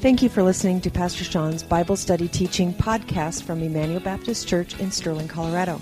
Thank 0.00 0.22
you 0.22 0.30
for 0.30 0.42
listening 0.42 0.80
to 0.80 0.90
Pastor 0.90 1.24
Sean's 1.24 1.62
Bible 1.62 1.94
Study 1.94 2.26
Teaching 2.26 2.72
podcast 2.72 3.42
from 3.42 3.62
Emmanuel 3.62 4.00
Baptist 4.00 4.48
Church 4.48 4.80
in 4.80 4.90
Sterling, 4.90 5.28
Colorado. 5.28 5.78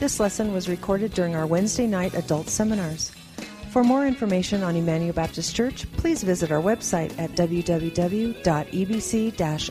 This 0.00 0.18
lesson 0.18 0.52
was 0.52 0.68
recorded 0.68 1.12
during 1.14 1.36
our 1.36 1.46
Wednesday 1.46 1.86
night 1.86 2.14
adult 2.14 2.48
seminars. 2.48 3.12
For 3.70 3.84
more 3.84 4.04
information 4.04 4.64
on 4.64 4.74
Emmanuel 4.74 5.12
Baptist 5.12 5.54
Church, 5.54 5.86
please 5.92 6.24
visit 6.24 6.50
our 6.50 6.60
website 6.60 7.16
at 7.20 7.30
www.ebc 7.36 8.42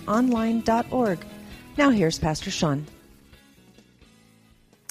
online.org. 0.07 1.25
Now, 1.77 1.89
here's 1.89 2.17
Pastor 2.17 2.49
Sean. 2.49 2.87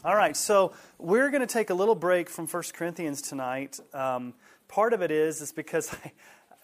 All 0.04 0.14
right, 0.14 0.36
so 0.36 0.74
we're 0.98 1.30
going 1.30 1.40
to 1.40 1.46
take 1.46 1.70
a 1.70 1.74
little 1.74 1.94
break 1.94 2.28
from 2.28 2.46
1 2.46 2.62
Corinthians 2.74 3.22
tonight. 3.22 3.80
Um, 3.94 4.34
part 4.68 4.92
of 4.92 5.00
it 5.00 5.10
is 5.10 5.40
is 5.40 5.52
because 5.52 5.90
I, 6.04 6.12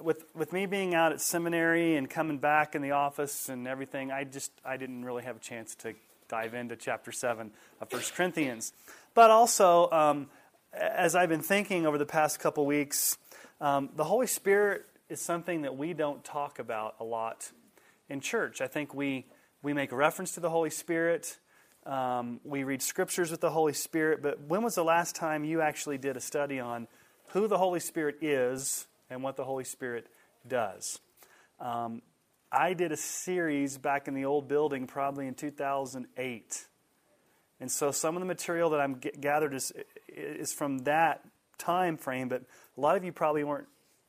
with 0.00 0.24
with 0.34 0.52
me 0.52 0.66
being 0.66 0.94
out 0.94 1.12
at 1.12 1.20
seminary 1.20 1.96
and 1.96 2.08
coming 2.08 2.38
back 2.38 2.74
in 2.74 2.82
the 2.82 2.92
office 2.92 3.48
and 3.48 3.66
everything, 3.66 4.10
I 4.12 4.24
just 4.24 4.52
I 4.64 4.76
didn't 4.76 5.04
really 5.04 5.24
have 5.24 5.36
a 5.36 5.40
chance 5.40 5.74
to 5.76 5.94
dive 6.28 6.54
into 6.54 6.76
chapter 6.76 7.12
seven 7.12 7.52
of 7.80 7.88
First 7.90 8.14
Corinthians. 8.14 8.72
But 9.14 9.30
also, 9.30 9.90
um, 9.90 10.28
as 10.72 11.14
I've 11.14 11.28
been 11.28 11.42
thinking 11.42 11.86
over 11.86 11.98
the 11.98 12.06
past 12.06 12.40
couple 12.40 12.66
weeks, 12.66 13.16
um, 13.60 13.90
the 13.96 14.04
Holy 14.04 14.26
Spirit 14.26 14.86
is 15.08 15.20
something 15.20 15.62
that 15.62 15.76
we 15.76 15.94
don't 15.94 16.22
talk 16.24 16.58
about 16.58 16.96
a 17.00 17.04
lot 17.04 17.50
in 18.08 18.20
church. 18.20 18.60
I 18.60 18.66
think 18.66 18.92
we 18.94 19.26
we 19.62 19.72
make 19.72 19.92
reference 19.92 20.32
to 20.32 20.40
the 20.40 20.50
Holy 20.50 20.70
Spirit. 20.70 21.38
Um, 21.86 22.40
we 22.44 22.64
read 22.64 22.82
scriptures 22.82 23.30
with 23.30 23.40
the 23.40 23.50
Holy 23.50 23.72
Spirit, 23.72 24.20
but 24.20 24.40
when 24.42 24.62
was 24.62 24.74
the 24.74 24.84
last 24.84 25.14
time 25.14 25.44
you 25.44 25.60
actually 25.60 25.98
did 25.98 26.16
a 26.16 26.20
study 26.20 26.58
on 26.58 26.88
who 27.28 27.46
the 27.46 27.58
Holy 27.58 27.80
Spirit 27.80 28.16
is 28.20 28.86
and 29.10 29.22
what 29.22 29.36
the 29.36 29.44
Holy 29.44 29.64
Spirit 29.64 30.06
does. 30.46 30.98
Um, 31.60 32.02
I 32.50 32.74
did 32.74 32.92
a 32.92 32.96
series 32.96 33.78
back 33.78 34.08
in 34.08 34.14
the 34.14 34.24
old 34.24 34.48
building 34.48 34.86
probably 34.86 35.26
in 35.26 35.34
2008. 35.34 36.66
And 37.60 37.70
so 37.70 37.90
some 37.90 38.16
of 38.16 38.20
the 38.20 38.26
material 38.26 38.70
that 38.70 38.80
I'm 38.80 39.00
gathered 39.20 39.54
is, 39.54 39.72
is 40.08 40.52
from 40.52 40.78
that 40.80 41.24
time 41.58 41.96
frame, 41.96 42.28
but 42.28 42.42
a 42.76 42.80
lot 42.80 42.96
of 42.96 43.04
you 43.04 43.12
probably 43.12 43.44
weren't 43.44 43.68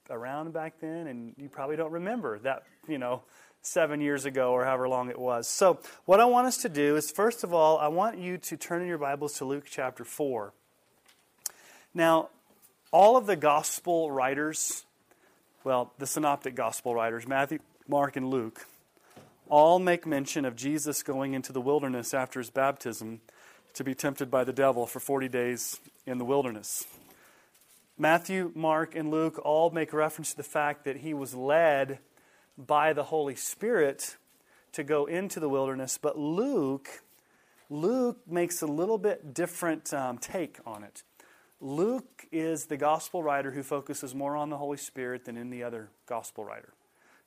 around 0.09 0.53
back 0.53 0.79
then 0.79 1.07
and 1.07 1.33
you 1.37 1.49
probably 1.49 1.75
don't 1.75 1.91
remember 1.91 2.39
that, 2.39 2.63
you 2.87 2.97
know, 2.97 3.23
seven 3.61 4.01
years 4.01 4.25
ago 4.25 4.51
or 4.51 4.65
however 4.65 4.87
long 4.87 5.09
it 5.09 5.19
was. 5.19 5.47
So, 5.47 5.79
what 6.05 6.19
I 6.19 6.25
want 6.25 6.47
us 6.47 6.57
to 6.57 6.69
do 6.69 6.95
is, 6.95 7.11
first 7.11 7.43
of 7.43 7.53
all, 7.53 7.77
I 7.77 7.87
want 7.87 8.17
you 8.17 8.37
to 8.37 8.57
turn 8.57 8.81
in 8.81 8.87
your 8.87 8.97
Bibles 8.97 9.33
to 9.39 9.45
Luke 9.45 9.65
chapter 9.69 10.03
4. 10.03 10.53
Now, 11.93 12.29
all 12.91 13.17
of 13.17 13.25
the 13.25 13.35
gospel 13.35 14.11
writers 14.11 14.85
well, 15.67 15.91
the 15.97 16.07
synoptic 16.07 16.55
gospel 16.55 16.95
writers, 16.95 17.27
Matthew, 17.27 17.59
Mark, 17.89 18.15
and 18.15 18.29
Luke, 18.29 18.65
all 19.49 19.79
make 19.79 20.05
mention 20.05 20.45
of 20.45 20.55
Jesus 20.55 21.03
going 21.03 21.33
into 21.33 21.51
the 21.51 21.59
wilderness 21.59 22.13
after 22.13 22.39
his 22.39 22.49
baptism 22.49 23.19
to 23.73 23.83
be 23.83 23.93
tempted 23.93 24.31
by 24.31 24.45
the 24.45 24.53
devil 24.53 24.87
for 24.87 25.01
40 25.01 25.27
days 25.27 25.81
in 26.05 26.19
the 26.19 26.23
wilderness. 26.23 26.87
Matthew, 27.97 28.53
Mark, 28.55 28.95
and 28.95 29.11
Luke 29.11 29.41
all 29.43 29.69
make 29.69 29.91
reference 29.91 30.31
to 30.31 30.37
the 30.37 30.43
fact 30.43 30.85
that 30.85 30.99
he 30.99 31.13
was 31.13 31.33
led 31.33 31.99
by 32.57 32.93
the 32.93 33.03
Holy 33.03 33.35
Spirit 33.35 34.15
to 34.71 34.85
go 34.85 35.05
into 35.05 35.41
the 35.41 35.49
wilderness, 35.49 35.99
but 36.01 36.17
Luke, 36.17 37.01
Luke 37.69 38.21
makes 38.25 38.61
a 38.61 38.67
little 38.67 38.97
bit 38.97 39.33
different 39.33 39.93
um, 39.93 40.17
take 40.17 40.59
on 40.65 40.85
it. 40.85 41.03
Luke 41.59 42.27
is 42.31 42.65
the 42.65 42.77
gospel 42.77 43.23
writer 43.23 43.51
who 43.51 43.63
focuses 43.63 44.13
more 44.13 44.35
on 44.35 44.49
the 44.49 44.57
Holy 44.57 44.77
Spirit 44.77 45.25
than 45.25 45.37
any 45.37 45.63
other 45.63 45.89
gospel 46.05 46.45
writer. 46.45 46.73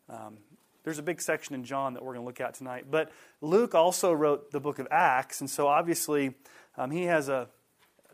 Um, 0.09 0.39
there's 0.84 0.98
a 0.98 1.03
big 1.03 1.20
section 1.20 1.55
in 1.55 1.64
John 1.64 1.95
that 1.95 2.05
we're 2.05 2.14
going 2.14 2.25
to 2.25 2.27
look 2.27 2.41
at 2.41 2.55
tonight. 2.55 2.87
But 2.91 3.11
Luke 3.41 3.75
also 3.75 4.12
wrote 4.12 4.50
the 4.50 4.60
book 4.60 4.78
of 4.78 4.88
Acts, 4.91 5.41
and 5.41 5.50
so 5.50 5.66
obviously 5.66 6.34
um, 6.77 6.91
he 6.91 7.05
has 7.05 7.28
a. 7.28 7.49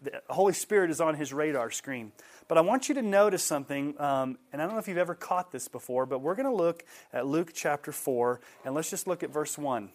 The 0.02 0.20
Holy 0.28 0.52
Spirit 0.52 0.90
is 0.90 1.00
on 1.00 1.14
his 1.14 1.32
radar 1.32 1.70
screen. 1.70 2.12
But 2.48 2.58
I 2.58 2.60
want 2.60 2.90
you 2.90 2.94
to 2.96 3.02
notice 3.02 3.42
something, 3.42 3.98
um, 3.98 4.36
and 4.52 4.60
I 4.60 4.66
don't 4.66 4.74
know 4.74 4.78
if 4.78 4.88
you've 4.88 4.98
ever 4.98 5.14
caught 5.14 5.52
this 5.52 5.68
before, 5.68 6.04
but 6.04 6.18
we're 6.18 6.34
going 6.34 6.48
to 6.48 6.54
look 6.54 6.84
at 7.14 7.26
Luke 7.26 7.52
chapter 7.54 7.92
4, 7.92 8.38
and 8.66 8.74
let's 8.74 8.90
just 8.90 9.06
look 9.06 9.22
at 9.22 9.30
verse 9.30 9.56
1. 9.56 9.88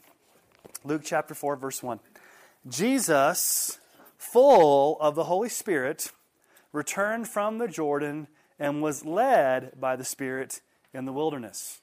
Luke 0.83 1.03
chapter 1.05 1.35
4, 1.35 1.55
verse 1.55 1.83
1. 1.83 1.99
Jesus 2.67 3.77
full 4.21 4.97
of 4.99 5.15
the 5.15 5.23
Holy 5.23 5.49
Spirit, 5.49 6.11
returned 6.71 7.27
from 7.27 7.57
the 7.57 7.67
Jordan 7.67 8.27
and 8.59 8.81
was 8.81 9.03
led 9.03 9.71
by 9.79 9.95
the 9.95 10.05
Spirit 10.05 10.61
in 10.93 11.05
the 11.05 11.11
wilderness. 11.11 11.81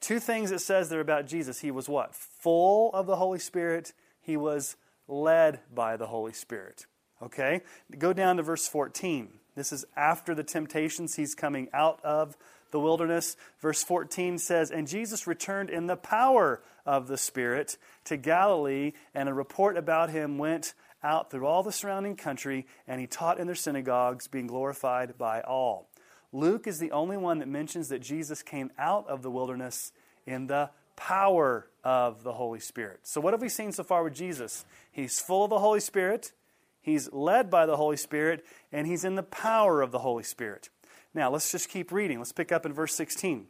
Two 0.00 0.20
things 0.20 0.52
it 0.52 0.60
says 0.60 0.88
there 0.88 1.00
about 1.00 1.26
Jesus. 1.26 1.60
He 1.60 1.72
was 1.72 1.88
what? 1.88 2.14
Full 2.14 2.92
of 2.92 3.06
the 3.06 3.16
Holy 3.16 3.40
Spirit. 3.40 3.92
He 4.20 4.36
was 4.36 4.76
led 5.08 5.58
by 5.74 5.96
the 5.96 6.06
Holy 6.06 6.32
Spirit. 6.32 6.86
Okay? 7.20 7.62
Go 7.98 8.12
down 8.12 8.36
to 8.36 8.44
verse 8.44 8.68
14. 8.68 9.28
This 9.56 9.72
is 9.72 9.84
after 9.96 10.36
the 10.36 10.44
temptations 10.44 11.16
he's 11.16 11.34
coming 11.34 11.68
out 11.72 11.98
of 12.04 12.36
the 12.70 12.78
wilderness. 12.78 13.36
Verse 13.60 13.82
14 13.82 14.38
says, 14.38 14.70
And 14.70 14.86
Jesus 14.86 15.26
returned 15.26 15.70
in 15.70 15.88
the 15.88 15.96
power 15.96 16.62
of 16.84 17.08
the 17.08 17.18
Spirit 17.18 17.76
to 18.04 18.16
Galilee, 18.16 18.92
and 19.14 19.28
a 19.28 19.34
report 19.34 19.76
about 19.76 20.10
him 20.10 20.38
went 20.38 20.74
out 21.06 21.30
through 21.30 21.46
all 21.46 21.62
the 21.62 21.72
surrounding 21.72 22.16
country, 22.16 22.66
and 22.86 23.00
he 23.00 23.06
taught 23.06 23.38
in 23.38 23.46
their 23.46 23.54
synagogues, 23.56 24.26
being 24.26 24.46
glorified 24.46 25.16
by 25.16 25.40
all. 25.40 25.88
Luke 26.32 26.66
is 26.66 26.78
the 26.78 26.90
only 26.90 27.16
one 27.16 27.38
that 27.38 27.48
mentions 27.48 27.88
that 27.88 28.02
Jesus 28.02 28.42
came 28.42 28.70
out 28.78 29.08
of 29.08 29.22
the 29.22 29.30
wilderness 29.30 29.92
in 30.26 30.48
the 30.48 30.70
power 30.96 31.68
of 31.84 32.24
the 32.24 32.32
Holy 32.32 32.60
Spirit. 32.60 33.00
So, 33.04 33.20
what 33.20 33.32
have 33.32 33.40
we 33.40 33.48
seen 33.48 33.72
so 33.72 33.84
far 33.84 34.02
with 34.02 34.14
Jesus? 34.14 34.64
He's 34.90 35.20
full 35.20 35.44
of 35.44 35.50
the 35.50 35.60
Holy 35.60 35.80
Spirit, 35.80 36.32
he's 36.80 37.12
led 37.12 37.50
by 37.50 37.64
the 37.66 37.76
Holy 37.76 37.96
Spirit, 37.96 38.44
and 38.72 38.86
he's 38.86 39.04
in 39.04 39.14
the 39.14 39.22
power 39.22 39.82
of 39.82 39.92
the 39.92 40.00
Holy 40.00 40.24
Spirit. 40.24 40.68
Now, 41.14 41.30
let's 41.30 41.50
just 41.50 41.70
keep 41.70 41.92
reading. 41.92 42.18
Let's 42.18 42.32
pick 42.32 42.52
up 42.52 42.66
in 42.66 42.72
verse 42.72 42.94
16. 42.94 43.46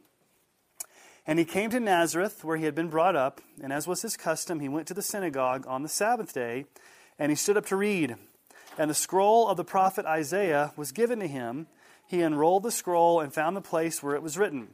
And 1.25 1.39
he 1.39 1.43
came 1.43 1.69
to 1.71 1.81
Nazareth, 1.81 2.45
where 2.45 2.55
he 2.55 2.63
had 2.63 2.75
been 2.75 2.87
brought 2.87 3.17
up, 3.17 3.41
and 3.61 3.73
as 3.73 3.85
was 3.85 4.01
his 4.01 4.15
custom, 4.15 4.61
he 4.61 4.69
went 4.69 4.87
to 4.87 4.93
the 4.93 5.01
synagogue 5.01 5.65
on 5.67 5.83
the 5.83 5.89
Sabbath 5.89 6.33
day 6.33 6.65
and 7.19 7.31
he 7.31 7.35
stood 7.35 7.57
up 7.57 7.65
to 7.67 7.75
read. 7.75 8.15
And 8.77 8.89
the 8.89 8.95
scroll 8.95 9.47
of 9.47 9.57
the 9.57 9.63
prophet 9.63 10.05
Isaiah 10.05 10.71
was 10.75 10.91
given 10.91 11.19
to 11.19 11.27
him. 11.27 11.67
He 12.05 12.21
unrolled 12.21 12.63
the 12.63 12.71
scroll 12.71 13.19
and 13.19 13.33
found 13.33 13.55
the 13.55 13.61
place 13.61 14.01
where 14.01 14.15
it 14.15 14.21
was 14.21 14.37
written 14.37 14.69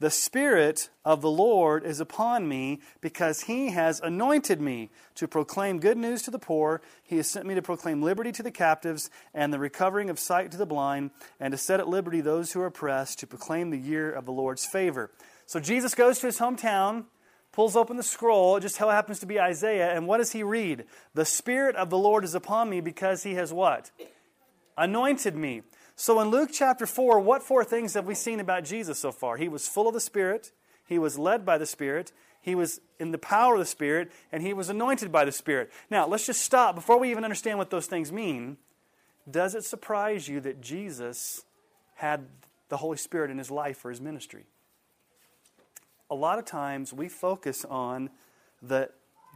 The 0.00 0.10
Spirit 0.10 0.88
of 1.04 1.20
the 1.20 1.30
Lord 1.30 1.84
is 1.84 2.00
upon 2.00 2.48
me, 2.48 2.80
because 3.00 3.42
he 3.42 3.70
has 3.70 4.00
anointed 4.00 4.60
me 4.60 4.90
to 5.16 5.28
proclaim 5.28 5.80
good 5.80 5.98
news 5.98 6.22
to 6.22 6.30
the 6.30 6.38
poor. 6.38 6.80
He 7.04 7.18
has 7.18 7.28
sent 7.28 7.46
me 7.46 7.54
to 7.54 7.62
proclaim 7.62 8.02
liberty 8.02 8.32
to 8.32 8.42
the 8.42 8.50
captives, 8.50 9.10
and 9.34 9.52
the 9.52 9.58
recovering 9.58 10.08
of 10.08 10.18
sight 10.18 10.50
to 10.52 10.56
the 10.56 10.66
blind, 10.66 11.10
and 11.38 11.52
to 11.52 11.58
set 11.58 11.78
at 11.78 11.88
liberty 11.88 12.20
those 12.20 12.52
who 12.52 12.60
are 12.62 12.66
oppressed, 12.66 13.18
to 13.20 13.26
proclaim 13.26 13.70
the 13.70 13.78
year 13.78 14.10
of 14.10 14.24
the 14.24 14.32
Lord's 14.32 14.64
favor. 14.64 15.10
So 15.46 15.60
Jesus 15.60 15.94
goes 15.94 16.18
to 16.20 16.26
his 16.26 16.38
hometown 16.38 17.04
pulls 17.52 17.76
open 17.76 17.96
the 17.96 18.02
scroll. 18.02 18.56
It 18.56 18.62
just 18.62 18.78
happens 18.78 19.20
to 19.20 19.26
be 19.26 19.38
Isaiah. 19.38 19.94
And 19.94 20.06
what 20.06 20.18
does 20.18 20.32
he 20.32 20.42
read? 20.42 20.84
The 21.14 21.24
Spirit 21.24 21.76
of 21.76 21.90
the 21.90 21.98
Lord 21.98 22.24
is 22.24 22.34
upon 22.34 22.68
me 22.70 22.80
because 22.80 23.22
he 23.22 23.34
has 23.34 23.52
what? 23.52 23.90
Anointed 24.76 25.36
me. 25.36 25.62
So 25.94 26.18
in 26.20 26.30
Luke 26.30 26.50
chapter 26.52 26.86
4, 26.86 27.20
what 27.20 27.42
four 27.42 27.64
things 27.64 27.94
have 27.94 28.06
we 28.06 28.14
seen 28.14 28.40
about 28.40 28.64
Jesus 28.64 28.98
so 28.98 29.12
far? 29.12 29.36
He 29.36 29.48
was 29.48 29.68
full 29.68 29.86
of 29.86 29.94
the 29.94 30.00
Spirit, 30.00 30.52
he 30.86 30.98
was 30.98 31.18
led 31.18 31.44
by 31.44 31.58
the 31.58 31.66
Spirit, 31.66 32.12
he 32.40 32.54
was 32.54 32.80
in 32.98 33.12
the 33.12 33.18
power 33.18 33.54
of 33.54 33.60
the 33.60 33.66
Spirit, 33.66 34.10
and 34.32 34.42
he 34.42 34.52
was 34.52 34.68
anointed 34.68 35.12
by 35.12 35.24
the 35.24 35.30
Spirit. 35.32 35.70
Now, 35.90 36.06
let's 36.06 36.26
just 36.26 36.42
stop 36.42 36.74
before 36.74 36.98
we 36.98 37.10
even 37.10 37.22
understand 37.22 37.58
what 37.58 37.70
those 37.70 37.86
things 37.86 38.10
mean. 38.10 38.56
Does 39.30 39.54
it 39.54 39.64
surprise 39.64 40.26
you 40.26 40.40
that 40.40 40.60
Jesus 40.60 41.44
had 41.94 42.26
the 42.68 42.78
Holy 42.78 42.96
Spirit 42.96 43.30
in 43.30 43.38
his 43.38 43.50
life 43.50 43.76
for 43.76 43.90
his 43.90 44.00
ministry? 44.00 44.46
A 46.12 46.14
lot 46.14 46.38
of 46.38 46.44
times 46.44 46.92
we 46.92 47.08
focus 47.08 47.64
on 47.64 48.10
the 48.60 48.90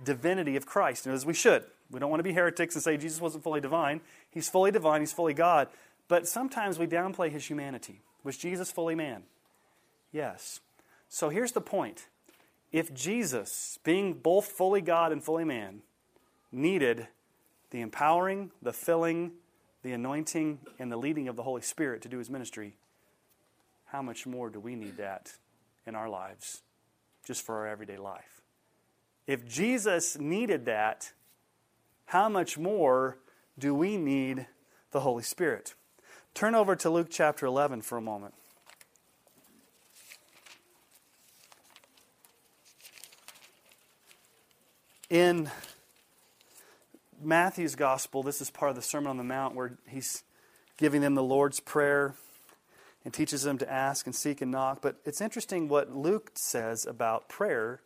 divinity 0.05 0.56
of 0.56 0.67
Christ, 0.67 1.06
and 1.06 1.14
as 1.14 1.25
we 1.25 1.32
should. 1.32 1.64
We 1.90 1.99
don't 1.99 2.11
want 2.11 2.20
to 2.20 2.25
be 2.25 2.34
heretics 2.34 2.75
and 2.75 2.84
say 2.84 2.99
Jesus 2.99 3.19
wasn't 3.19 3.43
fully 3.43 3.62
divine. 3.62 4.02
He's 4.31 4.49
fully 4.49 4.70
divine, 4.70 5.00
he's 5.00 5.12
fully 5.12 5.32
God. 5.32 5.69
But 6.06 6.28
sometimes 6.28 6.78
we 6.78 6.87
downplay 6.87 7.31
his 7.31 7.46
humanity. 7.46 8.02
Was 8.25 8.37
Jesus 8.37 8.70
fully 8.70 8.94
man? 8.94 9.23
Yes. 10.12 10.61
So 11.08 11.31
here's 11.31 11.52
the 11.52 11.62
point. 11.62 12.08
If 12.73 12.93
Jesus, 12.93 13.78
being 13.82 14.12
both 14.12 14.46
fully 14.46 14.82
God 14.82 15.12
and 15.12 15.25
fully 15.25 15.44
man, 15.44 15.81
needed 16.52 17.08
the 17.70 17.81
empowering, 17.81 18.50
the 18.61 18.73
filling, 18.73 19.32
the 19.82 19.93
anointing, 19.93 20.58
and 20.78 20.93
the 20.93 20.96
leading 20.96 21.26
of 21.26 21.37
the 21.37 21.43
Holy 21.43 21.62
Spirit 21.62 22.02
to 22.02 22.08
do 22.08 22.19
his 22.19 22.28
ministry, 22.28 22.76
how 23.87 24.02
much 24.02 24.26
more 24.26 24.50
do 24.50 24.61
we 24.61 24.75
need 24.75 24.99
that 24.99 25.32
in 25.87 25.94
our 25.94 26.08
lives 26.08 26.62
just 27.26 27.43
for 27.43 27.56
our 27.56 27.67
everyday 27.67 27.96
life. 27.99 28.40
If 29.26 29.44
Jesus 29.44 30.17
needed 30.17 30.64
that, 30.67 31.12
how 32.06 32.28
much 32.28 32.56
more 32.56 33.19
do 33.58 33.75
we 33.75 33.96
need 33.96 34.46
the 34.93 35.00
Holy 35.00 35.25
Spirit? 35.25 35.75
Turn 36.34 36.55
over 36.55 36.76
to 36.76 36.88
Luke 36.88 37.08
chapter 37.11 37.44
11 37.44 37.82
for 37.82 37.99
a 37.99 38.00
moment. 38.00 38.34
In 45.11 45.50
Matthew's 47.20 47.75
gospel, 47.75 48.23
this 48.23 48.40
is 48.40 48.50
part 48.50 48.70
of 48.70 48.76
the 48.76 48.82
Sermon 48.82 49.11
on 49.11 49.17
the 49.17 49.25
Mount 49.25 49.56
where 49.56 49.78
he's 49.88 50.23
giving 50.76 51.00
them 51.00 51.14
the 51.17 51.23
Lord's 51.23 51.58
Prayer 51.58 52.14
and 53.06 53.14
teaches 53.14 53.44
them 53.44 53.56
to 53.56 53.73
ask 53.73 54.06
and 54.06 54.14
seek 54.17 54.43
and 54.43 54.50
knock. 54.50 54.82
But 54.82 54.97
it's 55.05 55.20
interesting 55.20 55.69
what 55.69 55.94
Luke 55.94 56.32
says 56.35 56.85
about 56.85 57.29
prayer 57.29 57.81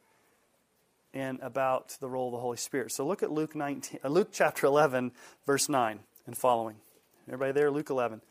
and 1.12 1.38
about 1.43 1.99
the 2.00 2.08
role 2.08 2.28
of 2.28 2.32
the 2.32 2.38
Holy 2.38 2.56
Spirit. 2.56 2.90
So 2.90 3.06
look 3.06 3.22
at 3.22 3.31
Luke 3.31 3.55
19, 3.55 4.00
uh, 4.02 4.08
Luke 4.08 4.31
chapter 4.32 4.67
11, 4.67 5.12
verse 5.44 5.69
9 5.69 6.00
and 6.26 6.38
following. 6.38 6.76
Everybody 7.28 7.52
there? 7.52 7.70
Luke 7.70 7.90
11. 7.90 8.22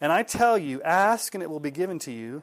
And 0.00 0.10
I 0.10 0.22
tell 0.22 0.56
you, 0.56 0.80
ask 0.80 1.34
and 1.34 1.42
it 1.42 1.50
will 1.50 1.60
be 1.60 1.70
given 1.70 1.98
to 2.00 2.10
you. 2.10 2.42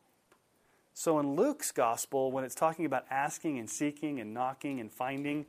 So 0.93 1.19
in 1.19 1.35
Luke's 1.35 1.71
gospel, 1.71 2.31
when 2.31 2.43
it's 2.43 2.55
talking 2.55 2.85
about 2.85 3.05
asking 3.09 3.57
and 3.57 3.69
seeking 3.69 4.19
and 4.19 4.33
knocking 4.33 4.79
and 4.79 4.91
finding, 4.91 5.45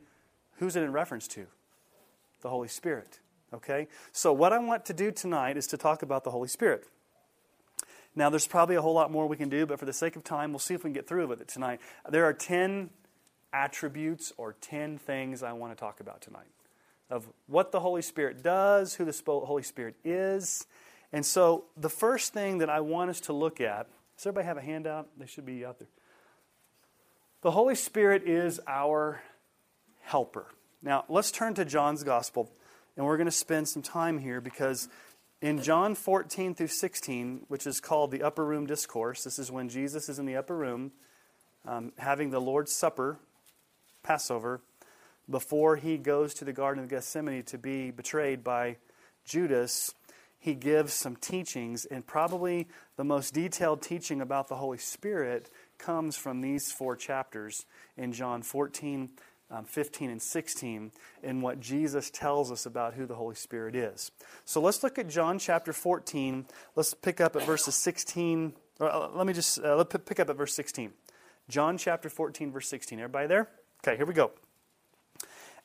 who's 0.57 0.75
it 0.75 0.83
in 0.83 0.91
reference 0.91 1.27
to? 1.29 1.47
The 2.41 2.49
Holy 2.49 2.67
Spirit. 2.67 3.19
Okay? 3.53 3.87
So 4.11 4.33
what 4.33 4.53
I 4.53 4.59
want 4.59 4.85
to 4.85 4.93
do 4.93 5.11
tonight 5.11 5.57
is 5.57 5.67
to 5.67 5.77
talk 5.77 6.01
about 6.01 6.23
the 6.23 6.31
Holy 6.31 6.47
Spirit. 6.47 6.85
Now, 8.15 8.29
there's 8.29 8.47
probably 8.47 8.75
a 8.75 8.81
whole 8.81 8.93
lot 8.93 9.11
more 9.11 9.27
we 9.27 9.37
can 9.37 9.49
do, 9.49 9.65
but 9.65 9.79
for 9.79 9.85
the 9.85 9.93
sake 9.93 10.15
of 10.15 10.23
time, 10.23 10.51
we'll 10.51 10.59
see 10.59 10.75
if 10.75 10.83
we 10.83 10.89
can 10.89 10.93
get 10.93 11.07
through 11.07 11.27
with 11.27 11.41
it 11.41 11.47
tonight. 11.47 11.81
There 12.07 12.25
are 12.25 12.33
10 12.33 12.91
attributes 13.51 14.31
or 14.37 14.53
10 14.61 14.99
things 14.99 15.41
I 15.41 15.53
want 15.53 15.75
to 15.75 15.79
talk 15.79 15.99
about 15.99 16.21
tonight 16.21 16.47
of 17.09 17.27
what 17.47 17.71
the 17.71 17.79
Holy 17.79 18.01
Spirit 18.01 18.43
does, 18.43 18.95
who 18.95 19.05
the 19.05 19.21
Holy 19.25 19.63
Spirit 19.63 19.95
is. 20.03 20.65
And 21.11 21.25
so, 21.25 21.65
the 21.77 21.89
first 21.89 22.33
thing 22.33 22.59
that 22.59 22.69
I 22.69 22.81
want 22.81 23.09
us 23.09 23.19
to 23.21 23.33
look 23.33 23.61
at 23.61 23.87
does 24.23 24.27
everybody 24.27 24.47
have 24.47 24.57
a 24.57 24.61
handout? 24.61 25.09
They 25.17 25.25
should 25.25 25.45
be 25.45 25.65
out 25.65 25.79
there. 25.79 25.89
The 27.41 27.51
Holy 27.51 27.75
Spirit 27.75 28.23
is 28.25 28.57
our 28.65 29.21
helper. 29.99 30.47
Now, 30.81 31.03
let's 31.09 31.29
turn 31.29 31.55
to 31.55 31.65
John's 31.65 32.05
Gospel, 32.05 32.49
and 32.95 33.05
we're 33.05 33.17
going 33.17 33.25
to 33.25 33.31
spend 33.31 33.67
some 33.67 33.81
time 33.81 34.19
here 34.19 34.39
because 34.39 34.87
in 35.41 35.61
John 35.61 35.93
14 35.93 36.55
through 36.55 36.67
16, 36.67 37.41
which 37.49 37.67
is 37.67 37.81
called 37.81 38.11
the 38.11 38.23
Upper 38.23 38.45
Room 38.45 38.65
Discourse, 38.65 39.25
this 39.25 39.39
is 39.39 39.51
when 39.51 39.67
Jesus 39.67 40.07
is 40.07 40.19
in 40.19 40.25
the 40.25 40.37
upper 40.37 40.55
room 40.55 40.93
um, 41.67 41.91
having 41.97 42.29
the 42.29 42.39
Lord's 42.39 42.71
Supper, 42.71 43.19
Passover, 44.03 44.61
before 45.29 45.75
he 45.75 45.97
goes 45.97 46.33
to 46.35 46.45
the 46.45 46.53
Garden 46.53 46.81
of 46.81 46.89
Gethsemane 46.89 47.43
to 47.43 47.57
be 47.57 47.91
betrayed 47.91 48.41
by 48.41 48.77
Judas 49.25 49.93
he 50.43 50.55
gives 50.55 50.93
some 50.93 51.15
teachings, 51.15 51.85
and 51.85 52.05
probably 52.05 52.67
the 52.97 53.05
most 53.05 53.33
detailed 53.33 53.81
teaching 53.81 54.19
about 54.19 54.49
the 54.49 54.57
Holy 54.57 54.77
Spirit 54.77 55.49
comes 55.77 56.17
from 56.17 56.41
these 56.41 56.69
four 56.69 56.97
chapters 56.97 57.65
in 57.95 58.11
John 58.11 58.41
14, 58.41 59.11
um, 59.49 59.63
15, 59.63 60.09
and 60.09 60.21
16, 60.21 60.91
in 61.23 61.41
what 61.41 61.61
Jesus 61.61 62.09
tells 62.09 62.51
us 62.51 62.65
about 62.65 62.95
who 62.95 63.05
the 63.05 63.15
Holy 63.15 63.35
Spirit 63.35 63.73
is. 63.73 64.11
So 64.43 64.59
let's 64.59 64.83
look 64.83 64.99
at 64.99 65.07
John 65.07 65.39
chapter 65.39 65.71
14. 65.71 66.45
Let's 66.75 66.93
pick 66.93 67.21
up 67.21 67.37
at 67.37 67.43
verses 67.43 67.75
16. 67.75 68.51
Or, 68.81 68.91
uh, 68.91 69.07
let 69.13 69.25
me 69.25 69.31
just 69.31 69.63
uh, 69.63 69.77
let's 69.77 69.95
pick 70.03 70.19
up 70.19 70.29
at 70.29 70.35
verse 70.35 70.53
16. 70.53 70.91
John 71.47 71.77
chapter 71.77 72.09
14, 72.09 72.51
verse 72.51 72.67
16. 72.67 72.99
Everybody 72.99 73.27
there? 73.27 73.47
Okay, 73.81 73.95
here 73.95 74.05
we 74.05 74.13
go. 74.13 74.31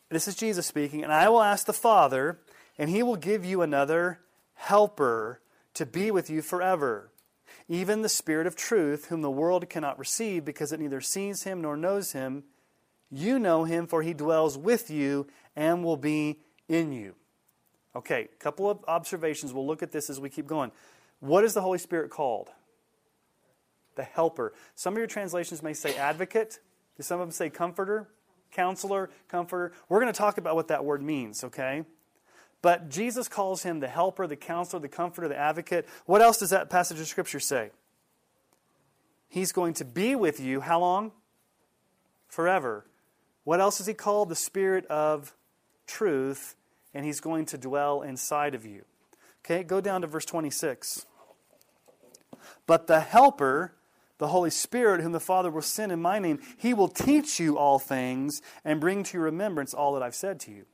This 0.09 0.29
is 0.29 0.37
Jesus 0.37 0.69
speaking, 0.69 1.03
and 1.03 1.13
I 1.13 1.29
will 1.29 1.43
ask 1.43 1.67
the 1.67 1.73
Father, 1.73 2.39
and 2.79 2.89
he 2.89 3.03
will 3.03 3.17
give 3.17 3.45
you 3.45 3.63
another 3.63 4.21
helper 4.59 5.41
to 5.75 5.87
be 5.87 6.11
with 6.11 6.29
you 6.29 6.43
forever. 6.43 7.11
Even 7.69 8.03
the 8.03 8.09
Spirit 8.09 8.47
of 8.47 8.57
truth, 8.57 9.07
whom 9.07 9.23
the 9.23 9.31
world 9.31 9.69
cannot 9.71 9.99
receive 9.99 10.45
because 10.45 10.73
it 10.73 10.81
neither 10.81 11.01
sees 11.01 11.45
him 11.45 11.63
nor 11.63 11.77
knows 11.77 12.13
him. 12.13 12.45
You 13.11 13.39
know 13.39 13.65
him, 13.65 13.87
for 13.87 14.03
he 14.03 14.13
dwells 14.13 14.59
with 14.59 14.91
you 14.91 15.29
and 15.55 15.85
will 15.85 15.97
be 15.97 16.41
in 16.69 16.93
you. 16.93 17.15
Okay, 17.95 18.29
a 18.33 18.37
couple 18.43 18.69
of 18.69 18.85
observations. 18.89 19.53
We'll 19.53 19.67
look 19.67 19.83
at 19.83 19.93
this 19.93 20.11
as 20.11 20.21
we 20.21 20.29
keep 20.29 20.47
going. 20.47 20.73
What 21.21 21.45
is 21.45 21.55
the 21.55 21.63
Holy 21.63 21.79
Spirit 21.79 22.11
called? 22.11 22.49
The 23.95 24.05
helper. 24.05 24.53
Some 24.75 24.95
of 24.95 24.99
your 24.99 25.07
translations 25.07 25.63
may 25.63 25.73
say 25.73 25.97
advocate. 25.97 26.59
Some 27.01 27.21
of 27.21 27.29
them 27.29 27.33
say 27.33 27.49
comforter, 27.49 28.09
counselor, 28.51 29.11
comforter. 29.29 29.73
We're 29.89 30.01
going 30.01 30.13
to 30.13 30.19
talk 30.19 30.37
about 30.39 30.57
what 30.57 30.69
that 30.69 30.85
word 30.85 31.03
means, 31.03 31.45
okay? 31.45 31.85
But 32.61 32.89
Jesus 32.89 33.29
calls 33.29 33.63
him 33.63 33.81
the 33.81 33.89
helper, 33.89 34.27
the 34.27 34.37
counselor, 34.37 34.81
the 34.81 34.89
comforter, 34.89 35.29
the 35.29 35.39
advocate. 35.39 35.89
What 36.07 36.23
else 36.23 36.39
does 36.39 36.51
that 36.51 36.71
passage 36.71 36.99
of 37.01 37.07
Scripture 37.07 37.41
say? 37.41 37.71
He's 39.29 39.53
going 39.53 39.75
to 39.75 39.85
be 39.85 40.17
with 40.17 40.41
you 40.41 40.61
how 40.61 40.81
long? 40.81 41.13
Forever. 42.27 42.85
What 43.45 43.61
else 43.61 43.81
is 43.81 43.87
he 43.87 43.95
called? 43.95 44.29
The 44.29 44.35
Spirit 44.35 44.87
of 44.87 45.35
truth, 45.87 46.57
and 46.93 47.05
he's 47.05 47.21
going 47.21 47.47
to 47.47 47.59
dwell 47.59 48.03
inside 48.03 48.55
of 48.55 48.67
you. 48.67 48.85
Okay, 49.45 49.63
go 49.63 49.81
down 49.81 50.01
to 50.01 50.07
verse 50.07 50.25
26. 50.25 51.07
But 52.67 52.87
the 52.87 53.01
Helper, 53.01 53.75
the 54.19 54.29
Holy 54.29 54.51
Spirit, 54.51 55.01
whom 55.01 55.13
the 55.13 55.21
Father 55.21 55.51
will 55.51 55.63
send 55.63 55.93
in 55.93 56.03
my 56.03 56.19
name, 56.19 56.41
he 56.57 56.75
will 56.75 56.89
teach 56.89 57.39
you 57.39 57.57
all 57.57 57.79
things 57.79 58.43
and 58.65 58.81
bring 58.81 59.05
to 59.05 59.17
your 59.17 59.25
remembrance 59.25 59.73
all 59.73 59.95
that 59.95 60.03
I've 60.03 60.15
said 60.15 60.41
to 60.41 60.51
you. 60.51 60.67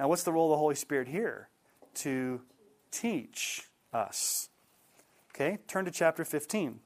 Now, 0.00 0.08
what's 0.08 0.22
the 0.22 0.32
role 0.32 0.46
of 0.46 0.56
the 0.56 0.56
Holy 0.56 0.76
Spirit 0.76 1.08
here? 1.08 1.50
To 1.96 2.40
teach 2.90 3.64
us. 3.92 4.48
Okay, 5.34 5.58
turn 5.68 5.84
to 5.84 5.90
chapter 5.90 6.24
15. 6.24 6.80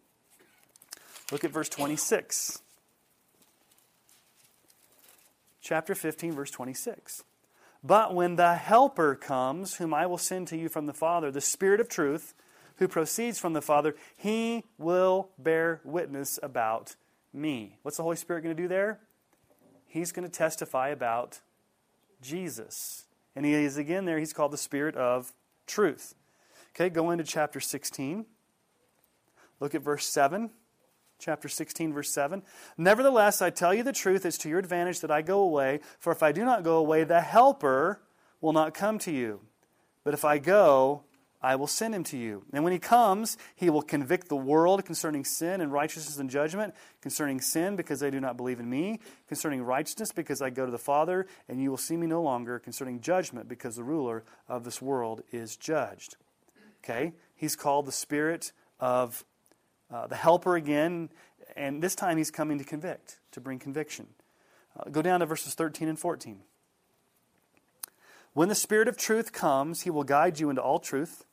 Look 1.30 1.44
at 1.44 1.52
verse 1.52 1.68
26. 1.68 2.60
Chapter 5.60 5.94
15, 5.94 6.32
verse 6.32 6.50
26. 6.50 7.22
But 7.84 8.16
when 8.16 8.34
the 8.34 8.56
Helper 8.56 9.14
comes, 9.14 9.76
whom 9.76 9.94
I 9.94 10.06
will 10.06 10.18
send 10.18 10.48
to 10.48 10.56
you 10.56 10.68
from 10.68 10.86
the 10.86 10.92
Father, 10.92 11.30
the 11.30 11.40
Spirit 11.40 11.78
of 11.78 11.88
truth, 11.88 12.34
who 12.78 12.88
proceeds 12.88 13.38
from 13.38 13.52
the 13.52 13.62
Father, 13.62 13.94
he 14.16 14.64
will 14.76 15.28
bear 15.38 15.80
witness 15.84 16.40
about 16.42 16.96
me. 17.32 17.78
What's 17.82 17.96
the 17.96 18.02
Holy 18.02 18.16
Spirit 18.16 18.42
going 18.42 18.56
to 18.56 18.60
do 18.60 18.66
there? 18.66 18.98
He's 19.86 20.10
going 20.10 20.28
to 20.28 20.36
testify 20.36 20.88
about 20.88 21.42
Jesus. 22.20 23.03
And 23.36 23.44
he 23.44 23.52
is 23.52 23.76
again 23.76 24.04
there, 24.04 24.18
he's 24.18 24.32
called 24.32 24.52
the 24.52 24.58
Spirit 24.58 24.96
of 24.96 25.32
truth. 25.66 26.14
Okay, 26.74 26.88
go 26.88 27.10
into 27.10 27.24
chapter 27.24 27.60
16. 27.60 28.26
Look 29.60 29.74
at 29.74 29.82
verse 29.82 30.06
7. 30.06 30.50
Chapter 31.18 31.48
16, 31.48 31.92
verse 31.92 32.12
7. 32.12 32.42
Nevertheless, 32.76 33.40
I 33.40 33.50
tell 33.50 33.72
you 33.72 33.82
the 33.82 33.92
truth, 33.92 34.26
it's 34.26 34.36
to 34.38 34.48
your 34.48 34.58
advantage 34.58 35.00
that 35.00 35.10
I 35.12 35.22
go 35.22 35.40
away, 35.40 35.80
for 35.98 36.12
if 36.12 36.22
I 36.22 36.32
do 36.32 36.44
not 36.44 36.64
go 36.64 36.76
away, 36.76 37.04
the 37.04 37.20
Helper 37.20 38.00
will 38.40 38.52
not 38.52 38.74
come 38.74 38.98
to 38.98 39.12
you. 39.12 39.40
But 40.02 40.12
if 40.12 40.24
I 40.24 40.38
go, 40.38 41.04
I 41.44 41.56
will 41.56 41.66
send 41.66 41.94
him 41.94 42.04
to 42.04 42.16
you. 42.16 42.42
And 42.54 42.64
when 42.64 42.72
he 42.72 42.78
comes, 42.78 43.36
he 43.54 43.68
will 43.68 43.82
convict 43.82 44.30
the 44.30 44.36
world 44.36 44.82
concerning 44.86 45.26
sin 45.26 45.60
and 45.60 45.70
righteousness 45.70 46.16
and 46.16 46.30
judgment, 46.30 46.74
concerning 47.02 47.38
sin 47.42 47.76
because 47.76 48.00
they 48.00 48.10
do 48.10 48.18
not 48.18 48.38
believe 48.38 48.60
in 48.60 48.70
me, 48.70 48.98
concerning 49.28 49.62
righteousness 49.62 50.10
because 50.10 50.40
I 50.40 50.48
go 50.48 50.64
to 50.64 50.72
the 50.72 50.78
Father 50.78 51.26
and 51.46 51.62
you 51.62 51.68
will 51.68 51.76
see 51.76 51.98
me 51.98 52.06
no 52.06 52.22
longer, 52.22 52.58
concerning 52.58 52.98
judgment 53.02 53.46
because 53.46 53.76
the 53.76 53.84
ruler 53.84 54.24
of 54.48 54.64
this 54.64 54.80
world 54.80 55.20
is 55.32 55.54
judged. 55.58 56.16
Okay? 56.82 57.12
He's 57.34 57.56
called 57.56 57.84
the 57.84 57.92
Spirit 57.92 58.52
of 58.80 59.22
uh, 59.92 60.06
the 60.06 60.16
Helper 60.16 60.56
again, 60.56 61.10
and 61.54 61.82
this 61.82 61.94
time 61.94 62.16
he's 62.16 62.30
coming 62.30 62.56
to 62.56 62.64
convict, 62.64 63.18
to 63.32 63.40
bring 63.42 63.58
conviction. 63.58 64.06
Uh, 64.80 64.88
go 64.88 65.02
down 65.02 65.20
to 65.20 65.26
verses 65.26 65.52
13 65.52 65.88
and 65.88 65.98
14. 65.98 66.40
When 68.32 68.48
the 68.48 68.54
Spirit 68.54 68.88
of 68.88 68.96
truth 68.96 69.32
comes, 69.32 69.82
he 69.82 69.90
will 69.90 70.04
guide 70.04 70.40
you 70.40 70.48
into 70.48 70.62
all 70.62 70.78
truth. 70.78 71.26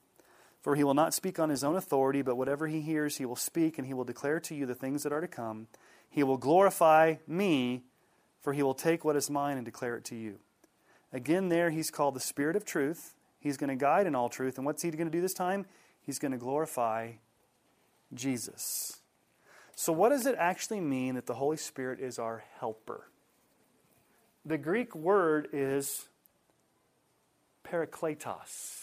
For 0.62 0.75
he 0.75 0.84
will 0.84 0.94
not 0.94 1.13
speak 1.13 1.39
on 1.39 1.50
his 1.50 1.63
own 1.63 1.75
authority, 1.75 2.22
but 2.22 2.38
whatever 2.38 2.68
he 2.68 2.82
hears, 2.82 3.18
he 3.18 3.25
will 3.25 3.36
speak, 3.36 3.77
and 3.77 3.88
he 3.88 3.94
will 3.94 4.03
declare 4.03 4.39
to 4.41 4.56
you 4.56 4.65
the 4.65 4.75
things 4.75 5.03
that 5.03 5.12
are 5.12 5.22
to 5.22 5.27
come. 5.27 5.68
He 6.10 6.24
will 6.24 6.38
glorify 6.38 7.15
me, 7.27 7.84
for 8.41 8.53
he 8.53 8.62
will 8.62 8.75
take 8.75 9.03
what 9.03 9.15
is 9.15 9.30
mine 9.30 9.58
and 9.58 9.65
declare 9.65 9.96
it 9.96 10.06
to 10.06 10.15
you. 10.15 10.39
Again, 11.12 11.50
there 11.50 11.72
he's 11.72 11.89
called 11.89 12.15
the 12.15 12.20
Spirit 12.20 12.56
of 12.56 12.63
truth. 12.63 13.15
He's 13.39 13.58
going 13.58 13.70
to 13.70 13.75
guide 13.75 14.06
in 14.06 14.13
all 14.13 14.30
truth. 14.30 14.58
And 14.58 14.65
what's 14.65 14.84
he 14.84 14.91
going 14.91 15.08
to 15.08 15.12
do 15.12 15.22
this 15.22 15.34
time? 15.34 15.65
He's 16.01 16.20
going 16.20 16.32
to 16.32 16.38
glorify 16.38 17.13
Jesus. 18.13 19.01
So, 19.75 19.91
what 19.91 20.10
does 20.10 20.25
it 20.25 20.36
actually 20.38 20.80
mean 20.80 21.15
that 21.15 21.25
the 21.25 21.34
Holy 21.34 21.58
Spirit 21.58 22.00
is 22.00 22.20
our 22.20 22.44
helper? 22.60 23.08
The 24.46 24.58
Greek 24.58 24.96
word 24.96 25.50
is 25.53 26.06
parakletos. 27.63 28.81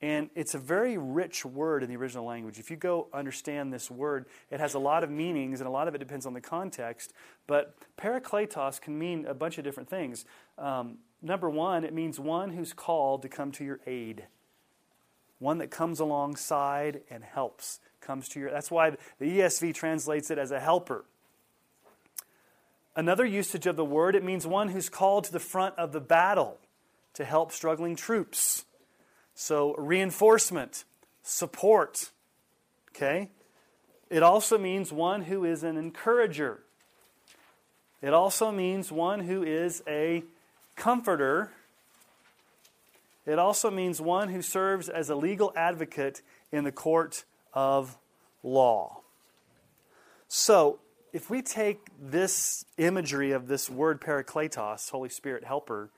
And 0.00 0.30
it's 0.36 0.54
a 0.54 0.58
very 0.58 0.96
rich 0.96 1.44
word 1.44 1.82
in 1.82 1.88
the 1.88 1.96
original 1.96 2.24
language. 2.24 2.60
If 2.60 2.70
you 2.70 2.76
go 2.76 3.08
understand 3.12 3.72
this 3.72 3.90
word, 3.90 4.26
it 4.50 4.60
has 4.60 4.74
a 4.74 4.78
lot 4.78 5.02
of 5.02 5.10
meanings, 5.10 5.60
and 5.60 5.66
a 5.66 5.72
lot 5.72 5.88
of 5.88 5.94
it 5.94 5.98
depends 5.98 6.24
on 6.24 6.34
the 6.34 6.40
context. 6.40 7.12
But 7.48 7.74
parakletos 7.96 8.80
can 8.80 8.96
mean 8.96 9.26
a 9.26 9.34
bunch 9.34 9.58
of 9.58 9.64
different 9.64 9.88
things. 9.88 10.24
Um, 10.56 10.98
number 11.20 11.50
one, 11.50 11.84
it 11.84 11.92
means 11.92 12.20
one 12.20 12.50
who's 12.50 12.72
called 12.72 13.22
to 13.22 13.28
come 13.28 13.50
to 13.52 13.64
your 13.64 13.80
aid, 13.86 14.26
one 15.40 15.58
that 15.58 15.72
comes 15.72 15.98
alongside 15.98 17.00
and 17.10 17.24
helps, 17.24 17.80
comes 18.00 18.28
to 18.30 18.40
your. 18.40 18.52
That's 18.52 18.70
why 18.70 18.90
the 19.18 19.38
ESV 19.38 19.74
translates 19.74 20.30
it 20.30 20.38
as 20.38 20.52
a 20.52 20.60
helper. 20.60 21.06
Another 22.94 23.26
usage 23.26 23.66
of 23.66 23.76
the 23.76 23.84
word, 23.84 24.14
it 24.14 24.24
means 24.24 24.46
one 24.46 24.68
who's 24.68 24.88
called 24.88 25.24
to 25.24 25.32
the 25.32 25.40
front 25.40 25.76
of 25.76 25.92
the 25.92 26.00
battle 26.00 26.58
to 27.14 27.24
help 27.24 27.52
struggling 27.52 27.96
troops. 27.96 28.64
So, 29.40 29.76
reinforcement, 29.76 30.82
support. 31.22 32.10
Okay? 32.90 33.30
It 34.10 34.24
also 34.24 34.58
means 34.58 34.92
one 34.92 35.22
who 35.22 35.44
is 35.44 35.62
an 35.62 35.76
encourager. 35.76 36.58
It 38.02 38.12
also 38.12 38.50
means 38.50 38.90
one 38.90 39.20
who 39.20 39.44
is 39.44 39.80
a 39.86 40.24
comforter. 40.74 41.52
It 43.26 43.38
also 43.38 43.70
means 43.70 44.00
one 44.00 44.30
who 44.30 44.42
serves 44.42 44.88
as 44.88 45.08
a 45.08 45.14
legal 45.14 45.52
advocate 45.54 46.20
in 46.50 46.64
the 46.64 46.72
court 46.72 47.24
of 47.52 47.96
law. 48.42 49.02
So, 50.26 50.80
if 51.12 51.30
we 51.30 51.42
take 51.42 51.86
this 51.96 52.64
imagery 52.76 53.30
of 53.30 53.46
this 53.46 53.70
word 53.70 54.00
parakletos, 54.00 54.90
Holy 54.90 55.08
Spirit 55.08 55.44
helper, 55.44 55.90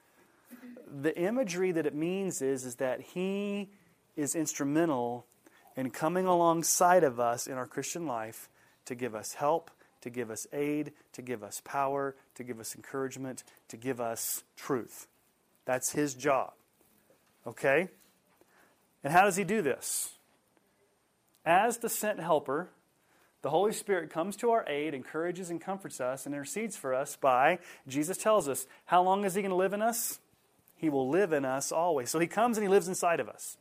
the 1.00 1.16
imagery 1.18 1.72
that 1.72 1.86
it 1.86 1.94
means 1.94 2.42
is, 2.42 2.64
is 2.64 2.76
that 2.76 3.00
He 3.00 3.70
is 4.16 4.34
instrumental 4.34 5.26
in 5.76 5.90
coming 5.90 6.26
alongside 6.26 7.04
of 7.04 7.20
us 7.20 7.46
in 7.46 7.54
our 7.54 7.66
Christian 7.66 8.06
life 8.06 8.48
to 8.86 8.94
give 8.94 9.14
us 9.14 9.34
help, 9.34 9.70
to 10.00 10.10
give 10.10 10.30
us 10.30 10.46
aid, 10.52 10.92
to 11.12 11.22
give 11.22 11.42
us 11.42 11.60
power, 11.64 12.16
to 12.34 12.44
give 12.44 12.58
us 12.58 12.74
encouragement, 12.74 13.44
to 13.68 13.76
give 13.76 14.00
us 14.00 14.42
truth. 14.56 15.06
That's 15.64 15.92
His 15.92 16.14
job. 16.14 16.52
Okay? 17.46 17.88
And 19.04 19.12
how 19.12 19.24
does 19.24 19.36
He 19.36 19.44
do 19.44 19.62
this? 19.62 20.14
As 21.44 21.78
the 21.78 21.88
sent 21.88 22.20
helper, 22.20 22.70
the 23.42 23.50
Holy 23.50 23.72
Spirit 23.72 24.10
comes 24.10 24.36
to 24.36 24.50
our 24.50 24.66
aid, 24.68 24.92
encourages 24.92 25.48
and 25.48 25.60
comforts 25.60 26.00
us, 26.00 26.26
and 26.26 26.34
intercedes 26.34 26.76
for 26.76 26.92
us 26.92 27.16
by, 27.16 27.58
Jesus 27.88 28.18
tells 28.18 28.48
us, 28.48 28.66
how 28.86 29.02
long 29.02 29.24
is 29.24 29.34
He 29.34 29.40
going 29.40 29.50
to 29.50 29.56
live 29.56 29.72
in 29.72 29.80
us? 29.80 30.18
He 30.80 30.88
will 30.88 31.10
live 31.10 31.34
in 31.34 31.44
us 31.44 31.72
always. 31.72 32.08
So 32.08 32.18
he 32.18 32.26
comes 32.26 32.56
and 32.56 32.64
he 32.64 32.70
lives 32.70 32.88
inside 32.88 33.20
of 33.20 33.28
us. 33.28 33.58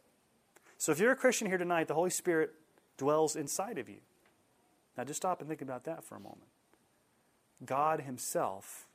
So 0.77 0.93
if 0.93 0.99
you're 0.99 1.11
a 1.11 1.17
Christian 1.17 1.47
here 1.47 1.57
tonight, 1.57 1.89
the 1.89 1.93
Holy 1.93 2.09
Spirit 2.09 2.53
dwells 2.97 3.35
inside 3.35 3.77
of 3.77 3.89
you. 3.89 3.97
Now 4.97 5.03
just 5.03 5.17
stop 5.17 5.41
and 5.41 5.49
think 5.49 5.61
about 5.61 5.83
that 5.83 6.05
for 6.05 6.15
a 6.15 6.19
moment. 6.19 6.47
God 7.65 7.99
Himself 7.99 8.87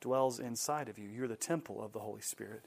dwells 0.00 0.40
inside 0.40 0.88
of 0.88 0.98
you. 0.98 1.10
You're 1.10 1.28
the 1.28 1.36
temple 1.36 1.84
of 1.84 1.92
the 1.92 2.00
Holy 2.00 2.22
Spirit. 2.22 2.64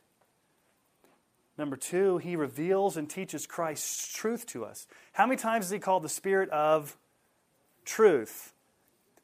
Number 1.58 1.78
two, 1.78 2.20
He 2.20 2.36
reveals 2.36 2.96
and 2.96 3.10
teaches 3.10 3.48
Christ's 3.48 4.14
truth 4.14 4.46
to 4.48 4.66
us. 4.66 4.86
How 5.14 5.26
many 5.26 5.38
times 5.38 5.66
is 5.66 5.72
He 5.72 5.80
called 5.80 6.04
the 6.04 6.10
Spirit 6.10 6.52
of 6.52 6.96
truth? 7.86 8.54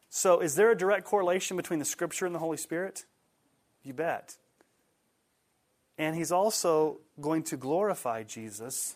So, 0.09 0.39
is 0.39 0.55
there 0.55 0.71
a 0.71 0.77
direct 0.77 1.05
correlation 1.05 1.55
between 1.55 1.77
the 1.77 1.85
Scripture 1.85 2.25
and 2.25 2.33
the 2.33 2.39
Holy 2.39 2.57
Spirit? 2.57 3.05
You 3.83 3.93
bet. 3.93 4.37
And 5.97 6.15
he's 6.15 6.31
also 6.31 6.99
going 7.19 7.43
to 7.43 7.57
glorify 7.57 8.23
Jesus. 8.23 8.95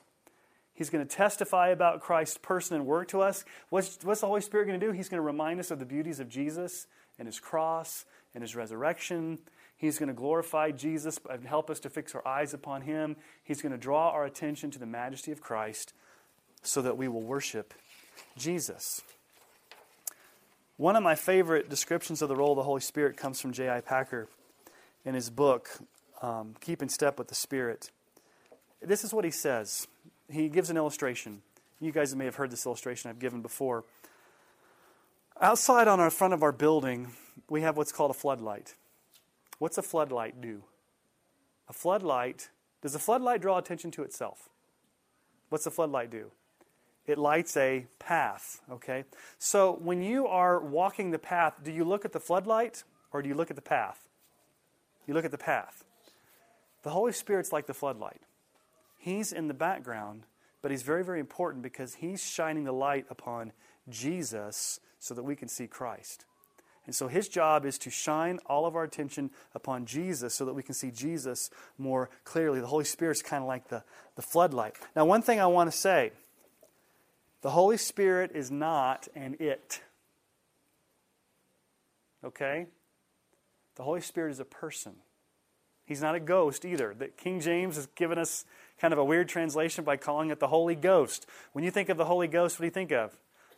He's 0.73 0.89
going 0.89 1.05
to 1.05 1.15
testify 1.15 1.69
about 1.69 2.01
Christ's 2.01 2.37
person 2.37 2.75
and 2.75 2.85
work 2.85 3.07
to 3.09 3.21
us. 3.21 3.45
What's, 3.69 4.03
what's 4.03 4.21
the 4.21 4.27
Holy 4.27 4.41
Spirit 4.41 4.67
going 4.67 4.79
to 4.79 4.85
do? 4.85 4.91
He's 4.91 5.09
going 5.09 5.19
to 5.19 5.25
remind 5.25 5.59
us 5.59 5.71
of 5.71 5.79
the 5.79 5.85
beauties 5.85 6.19
of 6.19 6.29
Jesus 6.29 6.87
and 7.17 7.27
his 7.27 7.39
cross 7.39 8.05
and 8.33 8.41
his 8.41 8.55
resurrection. 8.55 9.39
He's 9.77 9.99
going 9.99 10.07
to 10.07 10.13
glorify 10.13 10.71
Jesus 10.71 11.19
and 11.29 11.45
help 11.45 11.69
us 11.69 11.79
to 11.81 11.89
fix 11.89 12.15
our 12.15 12.27
eyes 12.27 12.53
upon 12.53 12.81
him. 12.81 13.15
He's 13.43 13.61
going 13.61 13.71
to 13.71 13.77
draw 13.77 14.09
our 14.09 14.25
attention 14.25 14.71
to 14.71 14.79
the 14.79 14.85
majesty 14.85 15.31
of 15.31 15.41
Christ 15.41 15.93
so 16.61 16.81
that 16.81 16.97
we 16.97 17.07
will 17.07 17.21
worship 17.21 17.73
Jesus. 18.37 19.01
One 20.77 20.95
of 20.95 21.03
my 21.03 21.15
favorite 21.15 21.69
descriptions 21.69 22.21
of 22.21 22.27
the 22.29 22.35
role 22.35 22.51
of 22.51 22.57
the 22.57 22.63
Holy 22.63 22.81
Spirit 22.81 23.15
comes 23.15 23.39
from 23.39 23.53
J.I. 23.53 23.81
Packer 23.81 24.27
in 25.05 25.13
his 25.13 25.29
book, 25.29 25.69
um, 26.22 26.55
keep 26.62 26.81
in 26.81 26.89
step 26.89 27.17
with 27.17 27.27
the 27.27 27.36
Spirit. 27.36 27.91
This 28.81 29.03
is 29.03 29.13
what 29.13 29.25
he 29.25 29.31
says. 29.31 29.88
He 30.31 30.50
gives 30.50 30.69
an 30.69 30.77
illustration. 30.77 31.41
You 31.79 31.91
guys 31.91 32.15
may 32.15 32.25
have 32.25 32.36
heard 32.36 32.51
this 32.51 32.65
illustration 32.65 33.10
I've 33.10 33.19
given 33.19 33.41
before. 33.41 33.84
Outside 35.41 35.88
on 35.88 36.00
our 36.00 36.10
front 36.10 36.34
of 36.34 36.43
our 36.43 36.51
building, 36.51 37.12
we 37.50 37.62
have 37.62 37.77
what's 37.77 37.91
called 37.91 38.12
a 38.12 38.15
floodlight. 38.15 38.75
What's 39.60 39.77
a 39.77 39.81
floodlight 39.81 40.41
do? 40.41 40.63
A 41.67 41.74
floodlight, 41.74 42.50
does 42.81 42.95
a 42.95 43.00
floodlight 43.00 43.41
draw 43.41 43.57
attention 43.57 43.91
to 43.91 44.03
itself? 44.03 44.50
What's 45.50 45.65
a 45.65 45.72
floodlight 45.72 46.12
do? 46.12 46.31
It 47.05 47.17
lights 47.17 47.55
a 47.55 47.86
path, 48.00 48.62
okay? 48.72 49.03
So 49.38 49.77
when 49.81 50.01
you 50.01 50.27
are 50.27 50.60
walking 50.60 51.12
the 51.12 51.19
path, 51.19 51.53
do 51.63 51.72
you 51.72 51.84
look 51.84 52.03
at 52.03 52.13
the 52.13 52.19
floodlight 52.19 52.84
or 53.12 53.22
do 53.22 53.29
you 53.29 53.36
look 53.36 53.50
at 53.50 53.55
the 53.55 53.62
path? 53.62 54.07
You 55.07 55.13
look 55.13 55.25
at 55.25 55.31
the 55.31 55.38
path. 55.38 55.84
The 56.85 56.91
Holy 56.91 57.13
Spirit's 57.13 57.51
like 57.51 57.65
the 57.65 57.73
floodlight. 57.73 58.21
He's 58.99 59.33
in 59.33 59.47
the 59.47 59.55
background, 59.55 60.27
but 60.61 60.69
he's 60.69 60.83
very, 60.83 61.03
very 61.03 61.19
important 61.19 61.63
because 61.63 61.95
he's 61.95 62.23
shining 62.23 62.63
the 62.63 62.71
light 62.71 63.07
upon 63.09 63.53
Jesus 63.89 64.79
so 64.99 65.15
that 65.15 65.23
we 65.23 65.35
can 65.35 65.47
see 65.47 65.65
Christ. 65.65 66.25
And 66.85 66.93
so 66.93 67.07
his 67.07 67.27
job 67.27 67.65
is 67.65 67.79
to 67.79 67.89
shine 67.89 68.37
all 68.45 68.67
of 68.67 68.75
our 68.75 68.83
attention 68.83 69.31
upon 69.55 69.87
Jesus 69.87 70.35
so 70.35 70.45
that 70.45 70.53
we 70.53 70.61
can 70.61 70.75
see 70.75 70.91
Jesus 70.91 71.49
more 71.79 72.11
clearly. 72.23 72.59
The 72.59 72.67
Holy 72.67 72.85
Spirit's 72.85 73.23
kind 73.23 73.41
of 73.41 73.47
like 73.47 73.69
the, 73.69 73.83
the 74.15 74.21
floodlight. 74.21 74.75
Now, 74.95 75.05
one 75.05 75.23
thing 75.23 75.39
I 75.39 75.47
want 75.47 75.71
to 75.71 75.75
say 75.75 76.11
the 77.41 77.49
Holy 77.49 77.77
Spirit 77.77 78.29
is 78.35 78.51
not 78.51 79.07
an 79.15 79.37
it. 79.39 79.81
Okay? 82.23 82.67
The 83.73 83.81
Holy 83.81 84.01
Spirit 84.01 84.33
is 84.33 84.39
a 84.39 84.45
person. 84.45 84.97
He's 85.85 86.01
not 86.01 86.15
a 86.15 86.19
ghost 86.19 86.65
either. 86.65 86.95
That 86.97 87.15
King 87.15 87.39
James 87.39 87.75
has 87.75 87.85
given 87.95 88.17
us 88.17 88.45
kind 88.79 88.91
of 88.91 88.99
a 88.99 89.05
weird 89.05 89.29
translation 89.29 89.83
by 89.83 89.97
calling 89.97 90.31
it 90.31 90.39
the 90.39 90.47
Holy 90.47 90.75
Ghost. 90.75 91.27
When 91.53 91.63
you 91.63 91.71
think 91.71 91.89
of 91.89 91.97
the 91.97 92.05
Holy 92.05 92.27
Ghost, 92.27 92.59
what 92.59 92.63
do 92.63 92.67
you 92.67 92.71
think 92.71 92.91
of? 92.91 93.15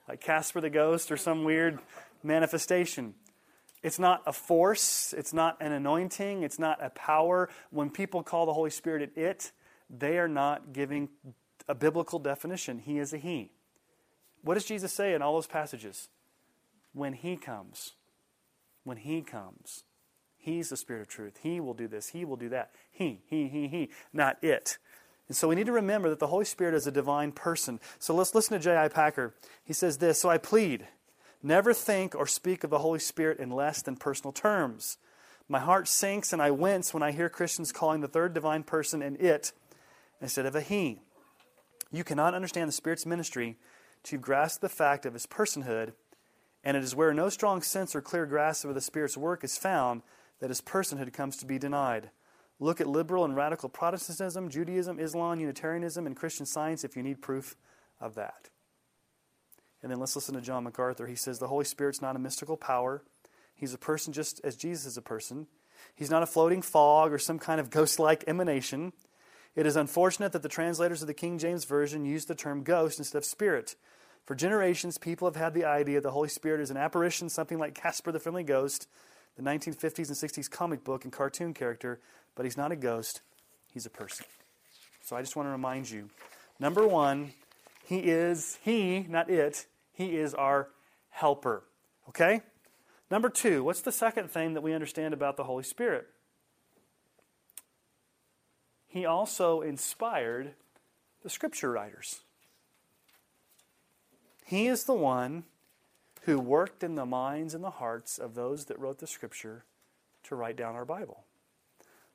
Like 0.07 0.21
Casper 0.21 0.61
the 0.61 0.69
Ghost 0.69 1.11
or 1.11 1.17
some 1.17 1.43
weird 1.43 1.79
manifestation. 2.23 3.13
It's 3.81 3.99
not 3.99 4.23
a 4.25 4.33
force, 4.33 5.13
it's 5.17 5.33
not 5.33 5.57
an 5.61 5.71
anointing, 5.71 6.43
it's 6.43 6.59
not 6.59 6.83
a 6.83 6.89
power. 6.89 7.49
When 7.69 7.89
people 7.89 8.23
call 8.23 8.45
the 8.45 8.53
Holy 8.53 8.71
Spirit 8.71 9.03
an 9.03 9.23
it, 9.23 9.51
they 9.89 10.17
are 10.17 10.27
not 10.27 10.73
giving 10.73 11.09
a 11.67 11.75
biblical 11.75 12.19
definition. 12.19 12.79
He 12.79 12.99
is 12.99 13.13
a 13.13 13.17
He. 13.17 13.51
What 14.41 14.55
does 14.55 14.65
Jesus 14.65 14.91
say 14.91 15.13
in 15.13 15.21
all 15.21 15.33
those 15.33 15.47
passages? 15.47 16.09
When 16.93 17.13
He 17.13 17.37
comes. 17.37 17.93
When 18.83 18.97
He 18.97 19.21
comes. 19.21 19.83
He's 20.47 20.69
the 20.69 20.77
Spirit 20.77 21.01
of 21.01 21.07
truth. 21.09 21.39
He 21.43 21.59
will 21.59 21.73
do 21.73 21.89
this. 21.89 22.07
He 22.07 22.23
will 22.23 22.37
do 22.37 22.47
that. 22.47 22.71
He, 22.89 23.19
he, 23.29 23.49
he, 23.49 23.67
he, 23.67 23.89
not 24.13 24.41
it. 24.41 24.77
And 25.27 25.35
so 25.35 25.49
we 25.49 25.55
need 25.55 25.65
to 25.65 25.73
remember 25.73 26.09
that 26.09 26.19
the 26.19 26.27
Holy 26.27 26.45
Spirit 26.45 26.73
is 26.73 26.87
a 26.87 26.91
divine 26.91 27.33
person. 27.33 27.81
So 27.99 28.15
let's 28.15 28.33
listen 28.33 28.57
to 28.57 28.63
J.I. 28.63 28.87
Packer. 28.87 29.33
He 29.65 29.73
says 29.73 29.97
this 29.97 30.21
So 30.21 30.29
I 30.29 30.37
plead, 30.37 30.87
never 31.43 31.73
think 31.73 32.15
or 32.15 32.25
speak 32.25 32.63
of 32.63 32.69
the 32.69 32.79
Holy 32.79 32.99
Spirit 32.99 33.39
in 33.39 33.49
less 33.49 33.81
than 33.81 33.97
personal 33.97 34.31
terms. 34.31 34.97
My 35.49 35.59
heart 35.59 35.89
sinks 35.89 36.31
and 36.31 36.41
I 36.41 36.51
wince 36.51 36.93
when 36.93 37.03
I 37.03 37.11
hear 37.11 37.27
Christians 37.27 37.73
calling 37.73 37.99
the 37.99 38.07
third 38.07 38.33
divine 38.33 38.63
person 38.63 39.01
an 39.01 39.17
it 39.19 39.51
instead 40.21 40.45
of 40.45 40.55
a 40.55 40.61
he. 40.61 41.01
You 41.91 42.05
cannot 42.05 42.33
understand 42.33 42.69
the 42.69 42.73
Spirit's 42.73 43.05
ministry 43.05 43.57
to 44.03 44.17
grasp 44.17 44.61
the 44.61 44.69
fact 44.69 45.05
of 45.05 45.11
his 45.11 45.25
personhood, 45.25 45.91
and 46.63 46.77
it 46.77 46.83
is 46.85 46.95
where 46.95 47.13
no 47.13 47.27
strong 47.27 47.61
sense 47.61 47.93
or 47.93 48.01
clear 48.01 48.25
grasp 48.25 48.63
of 48.63 48.75
the 48.75 48.81
Spirit's 48.81 49.17
work 49.17 49.43
is 49.43 49.57
found 49.57 50.03
that 50.39 50.49
his 50.49 50.61
personhood 50.61 51.13
comes 51.13 51.37
to 51.37 51.45
be 51.45 51.57
denied. 51.57 52.11
Look 52.59 52.81
at 52.81 52.87
liberal 52.87 53.25
and 53.25 53.35
radical 53.35 53.69
Protestantism, 53.69 54.49
Judaism, 54.49 54.99
Islam, 54.99 55.39
Unitarianism, 55.39 56.07
and 56.07 56.15
Christian 56.15 56.45
science 56.45 56.83
if 56.83 56.95
you 56.95 57.03
need 57.03 57.21
proof 57.21 57.55
of 57.99 58.15
that. 58.15 58.49
And 59.81 59.91
then 59.91 59.99
let's 59.99 60.15
listen 60.15 60.33
to 60.35 60.41
John 60.41 60.63
MacArthur. 60.63 61.05
He 61.05 61.15
says 61.15 61.37
the 61.37 61.47
Holy 61.47 61.65
Spirit's 61.65 62.01
not 62.01 62.15
a 62.15 62.19
mystical 62.19 62.57
power. 62.57 63.03
He's 63.53 63.73
a 63.73 63.77
person 63.77 64.11
just 64.11 64.41
as 64.43 64.55
Jesus 64.55 64.85
is 64.85 64.97
a 64.97 65.01
person. 65.01 65.47
He's 65.95 66.09
not 66.09 66.23
a 66.23 66.27
floating 66.27 66.61
fog 66.61 67.11
or 67.13 67.19
some 67.19 67.37
kind 67.37 67.59
of 67.59 67.69
ghost 67.69 67.99
like 67.99 68.23
emanation. 68.27 68.93
It 69.55 69.65
is 69.65 69.75
unfortunate 69.75 70.31
that 70.33 70.43
the 70.43 70.49
translators 70.49 71.01
of 71.01 71.07
the 71.07 71.13
King 71.13 71.37
James 71.37 71.65
Version 71.65 72.05
used 72.05 72.27
the 72.27 72.35
term 72.35 72.63
ghost 72.63 72.99
instead 72.99 73.17
of 73.19 73.25
spirit. 73.25 73.75
For 74.25 74.35
generations, 74.35 74.97
people 74.97 75.27
have 75.27 75.35
had 75.35 75.53
the 75.53 75.65
idea 75.65 76.01
the 76.01 76.11
Holy 76.11 76.29
Spirit 76.29 76.61
is 76.61 76.69
an 76.69 76.77
apparition, 76.77 77.29
something 77.29 77.57
like 77.57 77.73
Casper 77.73 78.11
the 78.11 78.19
Friendly 78.19 78.43
Ghost, 78.43 78.87
the 79.37 79.43
1950s 79.43 80.07
and 80.09 80.17
60s 80.17 80.49
comic 80.49 80.83
book 80.83 81.03
and 81.03 81.13
cartoon 81.13 81.53
character, 81.53 81.99
but 82.35 82.45
he's 82.45 82.57
not 82.57 82.71
a 82.71 82.75
ghost, 82.75 83.21
he's 83.71 83.85
a 83.85 83.89
person. 83.89 84.25
So 85.03 85.15
I 85.15 85.21
just 85.21 85.35
want 85.35 85.47
to 85.47 85.51
remind 85.51 85.89
you. 85.89 86.09
Number 86.59 86.85
one, 86.85 87.31
He 87.85 87.99
is, 87.99 88.57
He, 88.63 89.05
not 89.07 89.29
it, 89.29 89.67
He 89.93 90.17
is 90.17 90.33
our 90.33 90.69
helper. 91.09 91.63
Okay? 92.09 92.41
Number 93.09 93.29
two, 93.29 93.63
what's 93.63 93.81
the 93.81 93.91
second 93.91 94.29
thing 94.31 94.53
that 94.53 94.61
we 94.61 94.73
understand 94.73 95.13
about 95.13 95.37
the 95.37 95.45
Holy 95.45 95.63
Spirit? 95.63 96.07
He 98.87 99.05
also 99.05 99.61
inspired 99.61 100.55
the 101.23 101.29
scripture 101.29 101.71
writers. 101.71 102.21
He 104.45 104.67
is 104.67 104.85
the 104.85 104.93
one 104.93 105.43
who 106.27 106.37
worked 106.37 106.83
in 106.83 106.95
the 106.95 107.05
minds 107.05 107.53
and 107.53 107.63
the 107.63 107.69
hearts 107.69 108.19
of 108.19 108.35
those 108.35 108.65
that 108.65 108.77
wrote 108.77 108.99
the 108.99 109.07
scripture 109.07 109.63
to 110.23 110.35
write 110.35 110.57
down 110.57 110.75
our 110.75 110.83
Bible. 110.83 111.23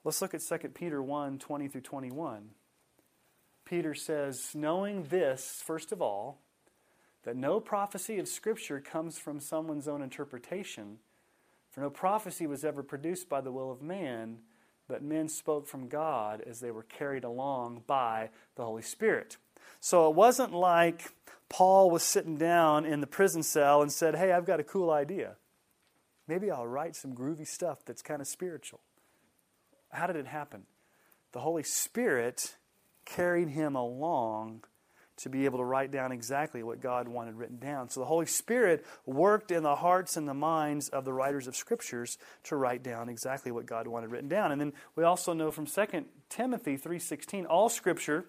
Let's 0.04 0.20
look 0.20 0.34
at 0.34 0.42
2 0.42 0.68
Peter 0.68 1.02
1 1.02 1.38
20 1.38 1.68
through 1.68 1.80
21. 1.80 2.50
Peter 3.64 3.94
says, 3.94 4.50
Knowing 4.54 5.04
this, 5.04 5.62
first 5.64 5.92
of 5.92 6.02
all, 6.02 6.42
that 7.22 7.36
no 7.36 7.58
prophecy 7.58 8.18
of 8.18 8.28
Scripture 8.28 8.80
comes 8.80 9.16
from 9.16 9.40
someone's 9.40 9.88
own 9.88 10.02
interpretation, 10.02 10.98
for 11.70 11.80
no 11.80 11.88
prophecy 11.88 12.46
was 12.46 12.66
ever 12.66 12.82
produced 12.82 13.30
by 13.30 13.40
the 13.40 13.52
will 13.52 13.70
of 13.70 13.80
man, 13.80 14.40
but 14.88 15.02
men 15.02 15.26
spoke 15.26 15.66
from 15.66 15.88
God 15.88 16.42
as 16.46 16.60
they 16.60 16.70
were 16.70 16.82
carried 16.82 17.24
along 17.24 17.84
by 17.86 18.28
the 18.56 18.64
Holy 18.64 18.82
Spirit. 18.82 19.38
So 19.80 20.08
it 20.08 20.14
wasn't 20.14 20.52
like 20.52 21.12
Paul 21.48 21.90
was 21.90 22.02
sitting 22.02 22.36
down 22.36 22.84
in 22.84 23.00
the 23.00 23.06
prison 23.06 23.42
cell 23.42 23.82
and 23.82 23.92
said, 23.92 24.16
Hey, 24.16 24.32
I've 24.32 24.46
got 24.46 24.60
a 24.60 24.64
cool 24.64 24.90
idea. 24.90 25.36
Maybe 26.28 26.50
I'll 26.50 26.66
write 26.66 26.96
some 26.96 27.14
groovy 27.14 27.46
stuff 27.46 27.84
that's 27.84 28.02
kind 28.02 28.20
of 28.20 28.26
spiritual. 28.26 28.80
How 29.90 30.06
did 30.06 30.16
it 30.16 30.26
happen? 30.26 30.62
The 31.32 31.40
Holy 31.40 31.62
Spirit 31.62 32.56
carried 33.04 33.48
him 33.48 33.76
along 33.76 34.64
to 35.16 35.28
be 35.28 35.44
able 35.44 35.58
to 35.58 35.64
write 35.64 35.90
down 35.90 36.10
exactly 36.10 36.62
what 36.62 36.80
God 36.80 37.06
wanted 37.06 37.34
written 37.34 37.58
down. 37.58 37.90
So 37.90 38.00
the 38.00 38.06
Holy 38.06 38.26
Spirit 38.26 38.84
worked 39.06 39.50
in 39.50 39.62
the 39.62 39.76
hearts 39.76 40.16
and 40.16 40.26
the 40.26 40.34
minds 40.34 40.88
of 40.88 41.04
the 41.04 41.12
writers 41.12 41.46
of 41.46 41.54
scriptures 41.54 42.18
to 42.44 42.56
write 42.56 42.82
down 42.82 43.08
exactly 43.08 43.52
what 43.52 43.66
God 43.66 43.86
wanted 43.86 44.10
written 44.10 44.28
down. 44.28 44.52
And 44.52 44.60
then 44.60 44.72
we 44.96 45.04
also 45.04 45.32
know 45.32 45.50
from 45.50 45.66
2 45.66 46.06
Timothy 46.28 46.76
3:16 46.76 47.46
all 47.46 47.68
scripture 47.68 48.24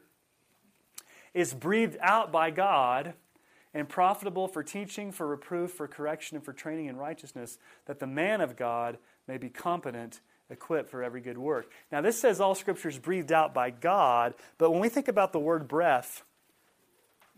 is 1.33 1.53
breathed 1.53 1.97
out 2.01 2.31
by 2.31 2.51
God 2.51 3.13
and 3.73 3.89
profitable 3.89 4.47
for 4.47 4.63
teaching, 4.63 5.11
for 5.11 5.27
reproof, 5.27 5.71
for 5.71 5.87
correction, 5.87 6.37
and 6.37 6.45
for 6.45 6.53
training 6.53 6.85
in 6.85 6.95
righteousness, 6.95 7.57
that 7.85 7.99
the 7.99 8.07
man 8.07 8.39
of 8.39 8.55
God 8.55 8.97
may 9.27 9.37
be 9.37 9.49
competent, 9.49 10.21
equipped 10.49 10.89
for 10.89 11.01
every 11.01 11.21
good 11.21 11.37
work. 11.37 11.71
Now, 11.91 12.01
this 12.01 12.19
says 12.19 12.39
all 12.39 12.53
scripture 12.53 12.89
is 12.89 12.99
breathed 12.99 13.31
out 13.31 13.53
by 13.53 13.71
God, 13.71 14.35
but 14.57 14.71
when 14.71 14.79
we 14.79 14.89
think 14.89 15.07
about 15.07 15.33
the 15.33 15.39
word 15.39 15.67
breath, 15.67 16.23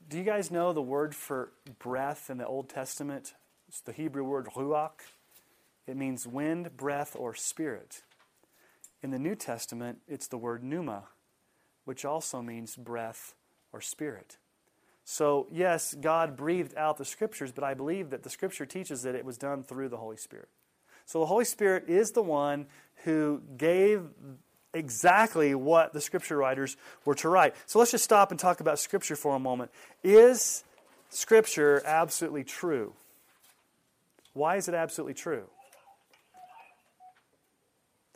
do 0.09 0.17
you 0.17 0.23
guys 0.23 0.51
know 0.51 0.73
the 0.73 0.81
word 0.81 1.15
for 1.15 1.51
breath 1.79 2.29
in 2.29 2.37
the 2.37 2.45
Old 2.45 2.69
Testament? 2.69 3.33
It's 3.67 3.79
the 3.79 3.93
Hebrew 3.93 4.23
word 4.23 4.47
ruach. 4.55 5.01
It 5.87 5.95
means 5.95 6.27
wind, 6.27 6.75
breath, 6.75 7.15
or 7.17 7.33
spirit. 7.33 8.01
In 9.01 9.11
the 9.11 9.19
New 9.19 9.35
Testament, 9.35 9.99
it's 10.07 10.27
the 10.27 10.37
word 10.37 10.63
pneuma, 10.63 11.05
which 11.85 12.05
also 12.05 12.41
means 12.41 12.75
breath 12.75 13.35
or 13.75 13.81
spirit. 13.81 14.37
So, 15.03 15.47
yes, 15.51 15.93
God 15.93 16.37
breathed 16.37 16.75
out 16.75 16.97
the 16.97 17.05
scriptures, 17.05 17.51
but 17.51 17.63
I 17.63 17.73
believe 17.73 18.09
that 18.09 18.23
the 18.23 18.29
scripture 18.29 18.65
teaches 18.65 19.03
that 19.03 19.13
it 19.13 19.25
was 19.25 19.37
done 19.37 19.61
through 19.61 19.89
the 19.89 19.97
Holy 19.97 20.17
Spirit. 20.17 20.47
So, 21.05 21.19
the 21.19 21.25
Holy 21.25 21.45
Spirit 21.45 21.83
is 21.87 22.11
the 22.11 22.23
one 22.23 22.67
who 23.03 23.41
gave 23.57 24.03
exactly 24.73 25.53
what 25.53 25.93
the 25.93 26.01
scripture 26.01 26.37
writers 26.37 26.77
were 27.03 27.15
to 27.15 27.29
write. 27.29 27.53
So, 27.65 27.77
let's 27.77 27.91
just 27.91 28.03
stop 28.05 28.31
and 28.31 28.39
talk 28.39 28.61
about 28.61 28.79
scripture 28.79 29.17
for 29.17 29.35
a 29.35 29.39
moment. 29.39 29.69
Is 30.03 30.63
scripture 31.09 31.83
absolutely 31.85 32.45
true? 32.45 32.93
Why 34.33 34.55
is 34.55 34.67
it 34.67 34.73
absolutely 34.73 35.13
true? 35.13 35.43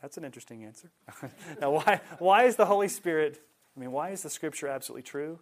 That's 0.01 0.17
an 0.17 0.23
interesting 0.23 0.63
answer. 0.63 0.89
now, 1.61 1.71
why, 1.71 2.01
why 2.19 2.43
is 2.45 2.55
the 2.55 2.65
Holy 2.65 2.87
Spirit, 2.87 3.39
I 3.75 3.79
mean, 3.79 3.91
why 3.91 4.09
is 4.09 4.23
the 4.23 4.29
scripture 4.29 4.67
absolutely 4.67 5.03
true? 5.03 5.39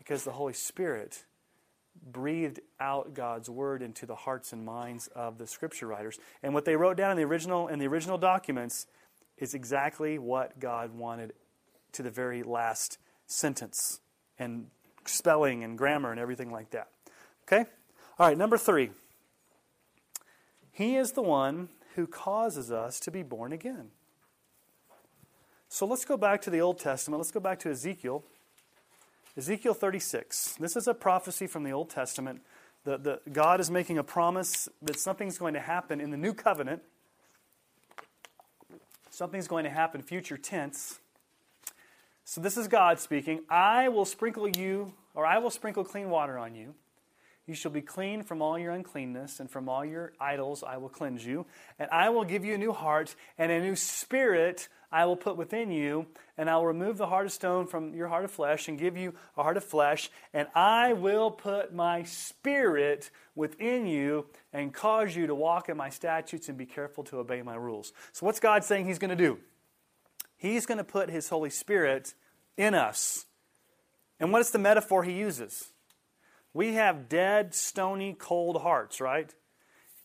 Because 0.00 0.24
the 0.24 0.32
Holy 0.32 0.54
Spirit 0.54 1.24
breathed 2.10 2.58
out 2.80 3.12
God's 3.12 3.50
word 3.50 3.82
into 3.82 4.06
the 4.06 4.14
hearts 4.14 4.52
and 4.54 4.64
minds 4.64 5.08
of 5.14 5.36
the 5.36 5.46
scripture 5.46 5.86
writers. 5.86 6.18
And 6.42 6.54
what 6.54 6.64
they 6.64 6.74
wrote 6.74 6.96
down 6.96 7.10
in 7.10 7.18
the 7.18 7.24
original 7.24 7.68
in 7.68 7.78
the 7.78 7.86
original 7.86 8.16
documents 8.16 8.86
is 9.36 9.52
exactly 9.52 10.18
what 10.18 10.58
God 10.58 10.94
wanted 10.94 11.34
to 11.92 12.02
the 12.02 12.10
very 12.10 12.42
last 12.42 12.96
sentence 13.26 14.00
and 14.38 14.68
spelling 15.04 15.62
and 15.64 15.76
grammar 15.76 16.10
and 16.10 16.18
everything 16.18 16.50
like 16.50 16.70
that. 16.70 16.88
Okay? 17.42 17.68
All 18.18 18.26
right, 18.26 18.38
number 18.38 18.56
3. 18.56 18.90
He 20.72 20.96
is 20.96 21.12
the 21.12 21.22
one 21.22 21.68
who 21.94 22.06
causes 22.06 22.72
us 22.72 22.98
to 23.00 23.10
be 23.10 23.22
born 23.22 23.52
again. 23.52 23.90
So 25.68 25.86
let's 25.86 26.06
go 26.06 26.16
back 26.16 26.40
to 26.42 26.50
the 26.50 26.60
Old 26.60 26.78
Testament. 26.78 27.20
Let's 27.20 27.30
go 27.30 27.40
back 27.40 27.58
to 27.60 27.70
Ezekiel 27.70 28.24
Ezekiel 29.36 29.74
36. 29.74 30.56
This 30.58 30.76
is 30.76 30.88
a 30.88 30.94
prophecy 30.94 31.46
from 31.46 31.62
the 31.62 31.70
Old 31.70 31.90
Testament. 31.90 32.42
The, 32.84 32.98
the, 32.98 33.20
God 33.30 33.60
is 33.60 33.70
making 33.70 33.98
a 33.98 34.02
promise 34.02 34.68
that 34.82 34.98
something's 34.98 35.38
going 35.38 35.54
to 35.54 35.60
happen 35.60 36.00
in 36.00 36.10
the 36.10 36.16
new 36.16 36.34
covenant. 36.34 36.82
Something's 39.10 39.46
going 39.46 39.64
to 39.64 39.70
happen, 39.70 40.02
future 40.02 40.36
tense. 40.36 40.98
So 42.24 42.40
this 42.40 42.56
is 42.56 42.68
God 42.68 42.98
speaking. 42.98 43.42
I 43.48 43.88
will 43.88 44.04
sprinkle 44.04 44.48
you, 44.48 44.94
or 45.14 45.26
I 45.26 45.38
will 45.38 45.50
sprinkle 45.50 45.84
clean 45.84 46.10
water 46.10 46.38
on 46.38 46.54
you. 46.54 46.74
You 47.50 47.56
shall 47.56 47.72
be 47.72 47.82
clean 47.82 48.22
from 48.22 48.42
all 48.42 48.56
your 48.56 48.70
uncleanness, 48.70 49.40
and 49.40 49.50
from 49.50 49.68
all 49.68 49.84
your 49.84 50.12
idols 50.20 50.62
I 50.62 50.76
will 50.76 50.88
cleanse 50.88 51.26
you. 51.26 51.46
And 51.80 51.90
I 51.90 52.08
will 52.10 52.22
give 52.22 52.44
you 52.44 52.54
a 52.54 52.58
new 52.58 52.72
heart, 52.72 53.16
and 53.36 53.50
a 53.50 53.60
new 53.60 53.74
spirit 53.74 54.68
I 54.92 55.04
will 55.06 55.16
put 55.16 55.36
within 55.36 55.72
you, 55.72 56.06
and 56.38 56.48
I 56.48 56.54
will 56.54 56.66
remove 56.66 56.96
the 56.96 57.08
heart 57.08 57.26
of 57.26 57.32
stone 57.32 57.66
from 57.66 57.92
your 57.92 58.06
heart 58.06 58.24
of 58.24 58.30
flesh 58.30 58.68
and 58.68 58.78
give 58.78 58.96
you 58.96 59.14
a 59.36 59.42
heart 59.42 59.56
of 59.56 59.64
flesh, 59.64 60.12
and 60.32 60.46
I 60.54 60.92
will 60.92 61.32
put 61.32 61.74
my 61.74 62.04
spirit 62.04 63.10
within 63.34 63.84
you 63.84 64.26
and 64.52 64.72
cause 64.72 65.16
you 65.16 65.26
to 65.26 65.34
walk 65.34 65.68
in 65.68 65.76
my 65.76 65.90
statutes 65.90 66.48
and 66.48 66.56
be 66.56 66.66
careful 66.66 67.02
to 67.02 67.18
obey 67.18 67.42
my 67.42 67.56
rules. 67.56 67.92
So, 68.12 68.26
what's 68.26 68.38
God 68.38 68.62
saying 68.62 68.86
He's 68.86 69.00
going 69.00 69.10
to 69.10 69.16
do? 69.16 69.38
He's 70.36 70.66
going 70.66 70.78
to 70.78 70.84
put 70.84 71.10
His 71.10 71.28
Holy 71.30 71.50
Spirit 71.50 72.14
in 72.56 72.76
us. 72.76 73.26
And 74.20 74.30
what 74.30 74.40
is 74.40 74.52
the 74.52 74.60
metaphor 74.60 75.02
He 75.02 75.14
uses? 75.14 75.69
We 76.52 76.74
have 76.74 77.08
dead, 77.08 77.54
stony, 77.54 78.14
cold 78.18 78.62
hearts, 78.62 79.00
right? 79.00 79.32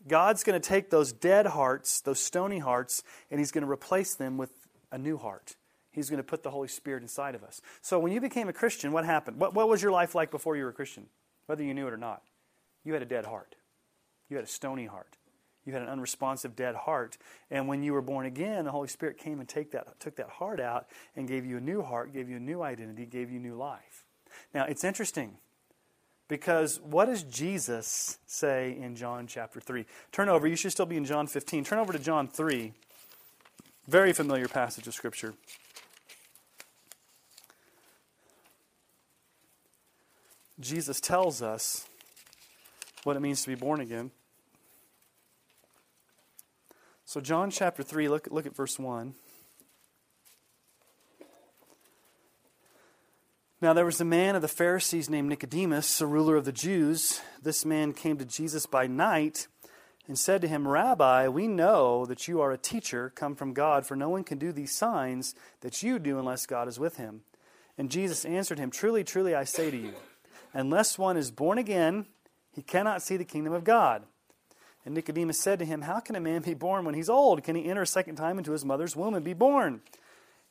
God's 0.08 0.44
going 0.44 0.60
to 0.60 0.68
take 0.68 0.90
those 0.90 1.12
dead 1.12 1.48
hearts, 1.48 2.02
those 2.02 2.20
stony 2.20 2.60
hearts, 2.60 3.04
and 3.32 3.40
He's 3.40 3.52
going 3.52 3.66
to 3.66 3.72
replace 3.72 4.16
them 4.16 4.38
with 4.38 4.52
a 4.92 4.98
new 4.98 5.18
heart. 5.18 5.56
He's 5.92 6.10
going 6.10 6.18
to 6.18 6.24
put 6.24 6.44
the 6.44 6.52
Holy 6.52 6.68
Spirit 6.68 7.02
inside 7.02 7.36
of 7.36 7.44
us. 7.44 7.62
So 7.82 7.98
when 8.00 8.12
you 8.12 8.20
became 8.20 8.50
a 8.50 8.54
Christian, 8.54 8.92
what 8.92 9.06
happened? 9.06 9.40
What, 9.40 9.54
what 9.54 9.70
was 9.70 9.82
your 9.82 9.94
life 9.94 10.14
like 10.14 10.30
before 10.30 10.58
you 10.58 10.64
were 10.64 10.70
a 10.70 10.74
Christian? 10.74 11.08
Whether 11.46 11.64
you 11.64 11.74
knew 11.74 11.88
it 11.88 11.94
or 11.94 11.98
not. 11.98 12.22
You 12.84 12.94
had 12.94 13.02
a 13.02 13.06
dead 13.06 13.26
heart. 13.26 13.56
You 14.30 14.36
had 14.36 14.46
a 14.46 14.50
stony 14.50 14.86
heart. 14.86 15.18
You 15.66 15.74
had 15.74 15.82
an 15.82 15.88
unresponsive, 15.88 16.56
dead 16.56 16.76
heart. 16.76 17.18
And 17.50 17.68
when 17.68 17.82
you 17.82 17.94
were 17.94 18.02
born 18.02 18.26
again, 18.26 18.66
the 18.66 18.72
Holy 18.72 18.88
Spirit 18.88 19.18
came 19.18 19.40
and 19.40 19.50
take 19.50 19.72
that, 19.72 20.00
took 20.00 20.18
that 20.18 20.30
heart 20.30 20.60
out 20.60 20.88
and 21.16 21.28
gave 21.28 21.46
you 21.46 21.58
a 21.58 21.62
new 21.62 21.82
heart, 21.82 22.14
gave 22.14 22.30
you 22.30 22.38
a 22.38 22.42
new 22.42 22.62
identity, 22.62 23.06
gave 23.06 23.32
you 23.32 23.40
new 23.40 23.56
life. 23.56 24.06
Now, 24.54 24.66
it's 24.66 24.84
interesting 24.84 25.38
because 26.28 26.80
what 26.82 27.06
does 27.06 27.24
Jesus 27.24 28.18
say 28.26 28.78
in 28.80 28.96
John 28.96 29.28
chapter 29.28 29.60
3? 29.60 29.86
Turn 30.12 30.30
over. 30.30 30.48
You 30.48 30.56
should 30.56 30.72
still 30.72 30.86
be 30.86 30.98
in 30.98 31.06
John 31.06 31.28
15. 31.28 31.64
Turn 31.64 31.80
over 31.80 31.94
to 31.94 32.00
John 32.00 32.28
3. 32.28 32.74
Very 33.88 34.14
familiar 34.14 34.48
passage 34.48 34.88
of 34.88 34.94
Scripture. 34.94 35.36
Jesus 40.60 41.00
tells 41.00 41.42
us 41.42 41.88
what 43.04 43.16
it 43.16 43.20
means 43.20 43.44
to 43.44 43.50
be 43.50 43.56
born 43.56 43.82
again. 43.82 44.12
So, 47.04 47.22
John 47.22 47.52
chapter 47.52 47.84
3, 47.84 48.10
look, 48.10 48.28
look 48.32 48.46
at 48.48 48.56
verse 48.56 48.80
1. 48.80 49.14
Now, 53.62 53.72
there 53.72 53.86
was 53.86 54.02
a 54.02 54.06
man 54.06 54.36
of 54.36 54.42
the 54.42 54.50
Pharisees 54.50 55.10
named 55.10 55.30
Nicodemus, 55.30 56.02
a 56.02 56.06
ruler 56.06 56.36
of 56.36 56.44
the 56.44 56.52
Jews. 56.52 57.22
This 57.42 57.64
man 57.64 57.94
came 57.94 58.18
to 58.18 58.26
Jesus 58.26 58.66
by 58.66 58.86
night 58.86 59.48
and 60.08 60.20
said 60.20 60.42
to 60.42 60.48
him, 60.50 60.68
Rabbi, 60.68 61.30
we 61.30 61.48
know 61.48 62.06
that 62.06 62.28
you 62.28 62.42
are 62.42 62.52
a 62.52 62.58
teacher 62.58 63.14
come 63.16 63.34
from 63.34 63.54
God, 63.54 63.86
for 63.86 63.96
no 63.96 64.10
one 64.10 64.26
can 64.26 64.38
do 64.38 64.52
these 64.52 64.76
signs 64.76 65.36
that 65.62 65.82
you 65.82 66.00
do 66.00 66.20
unless 66.20 66.46
God 66.46 66.68
is 66.68 66.82
with 66.82 66.98
him. 66.98 67.22
And 67.78 67.90
Jesus 67.90 68.26
answered 68.26 68.60
him, 68.60 68.72
Truly, 68.72 69.06
truly, 69.06 69.34
I 69.34 69.46
say 69.46 69.72
to 69.72 69.78
you, 69.78 69.94
unless 70.54 71.00
one 71.00 71.16
is 71.16 71.32
born 71.32 71.58
again, 71.58 72.08
he 72.52 72.62
cannot 72.62 73.02
see 73.02 73.16
the 73.16 73.24
kingdom 73.24 73.54
of 73.54 73.64
God. 73.64 74.04
And 74.84 74.94
Nicodemus 74.94 75.40
said 75.40 75.60
to 75.60 75.66
him, 75.66 75.84
How 75.84 76.02
can 76.02 76.18
a 76.18 76.22
man 76.22 76.42
be 76.42 76.56
born 76.56 76.84
when 76.84 76.94
he's 76.94 77.10
old? 77.10 77.42
Can 77.46 77.56
he 77.56 77.70
enter 77.70 77.84
a 77.84 77.88
second 77.88 78.18
time 78.18 78.38
into 78.38 78.52
his 78.52 78.66
mother's 78.66 78.98
womb 78.98 79.16
and 79.16 79.24
be 79.24 79.34
born? 79.34 79.82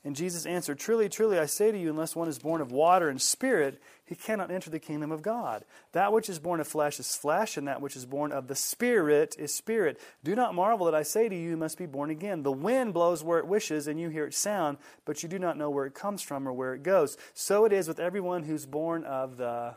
And 0.05 0.15
Jesus 0.15 0.45
answered, 0.45 0.79
Truly, 0.79 1.09
truly, 1.09 1.39
I 1.39 1.47
say 1.47 1.73
to 1.73 1.79
you, 1.79 1.89
unless 1.89 2.15
one 2.15 2.29
is 2.29 2.39
born 2.39 2.61
of 2.61 2.71
water 2.71 3.09
and 3.09 3.21
spirit, 3.21 3.81
he 4.05 4.15
cannot 4.15 4.51
enter 4.51 4.69
the 4.69 4.79
kingdom 4.79 5.11
of 5.11 5.23
God. 5.23 5.65
That 5.93 6.13
which 6.13 6.29
is 6.29 6.39
born 6.39 6.61
of 6.61 6.69
flesh 6.69 7.01
is 7.01 7.17
flesh, 7.17 7.57
and 7.57 7.67
that 7.69 7.81
which 7.81 7.97
is 7.97 8.05
born 8.05 8.31
of 8.31 8.47
the 8.47 8.55
Spirit 8.55 9.35
is 9.39 9.55
spirit. 9.55 9.99
Do 10.23 10.35
not 10.35 10.55
marvel 10.55 10.85
that 10.87 10.95
I 10.95 11.05
say 11.05 11.31
to 11.31 11.35
you, 11.35 11.51
you 11.51 11.57
must 11.57 11.79
be 11.79 11.87
born 11.87 12.11
again. 12.11 12.43
The 12.43 12.53
wind 12.53 12.93
blows 12.93 13.25
where 13.25 13.39
it 13.39 13.47
wishes, 13.47 13.87
and 13.87 13.99
you 13.99 14.11
hear 14.11 14.27
its 14.27 14.37
sound, 14.37 14.77
but 15.07 15.23
you 15.23 15.29
do 15.29 15.39
not 15.39 15.57
know 15.57 15.71
where 15.71 15.87
it 15.87 15.95
comes 15.95 16.21
from 16.21 16.47
or 16.47 16.53
where 16.53 16.75
it 16.75 16.83
goes. 16.83 17.17
So 17.33 17.65
it 17.65 17.73
is 17.73 17.89
with 17.89 17.99
everyone 17.99 18.43
who's 18.43 18.67
born 18.67 19.05
of 19.05 19.39
the 19.39 19.77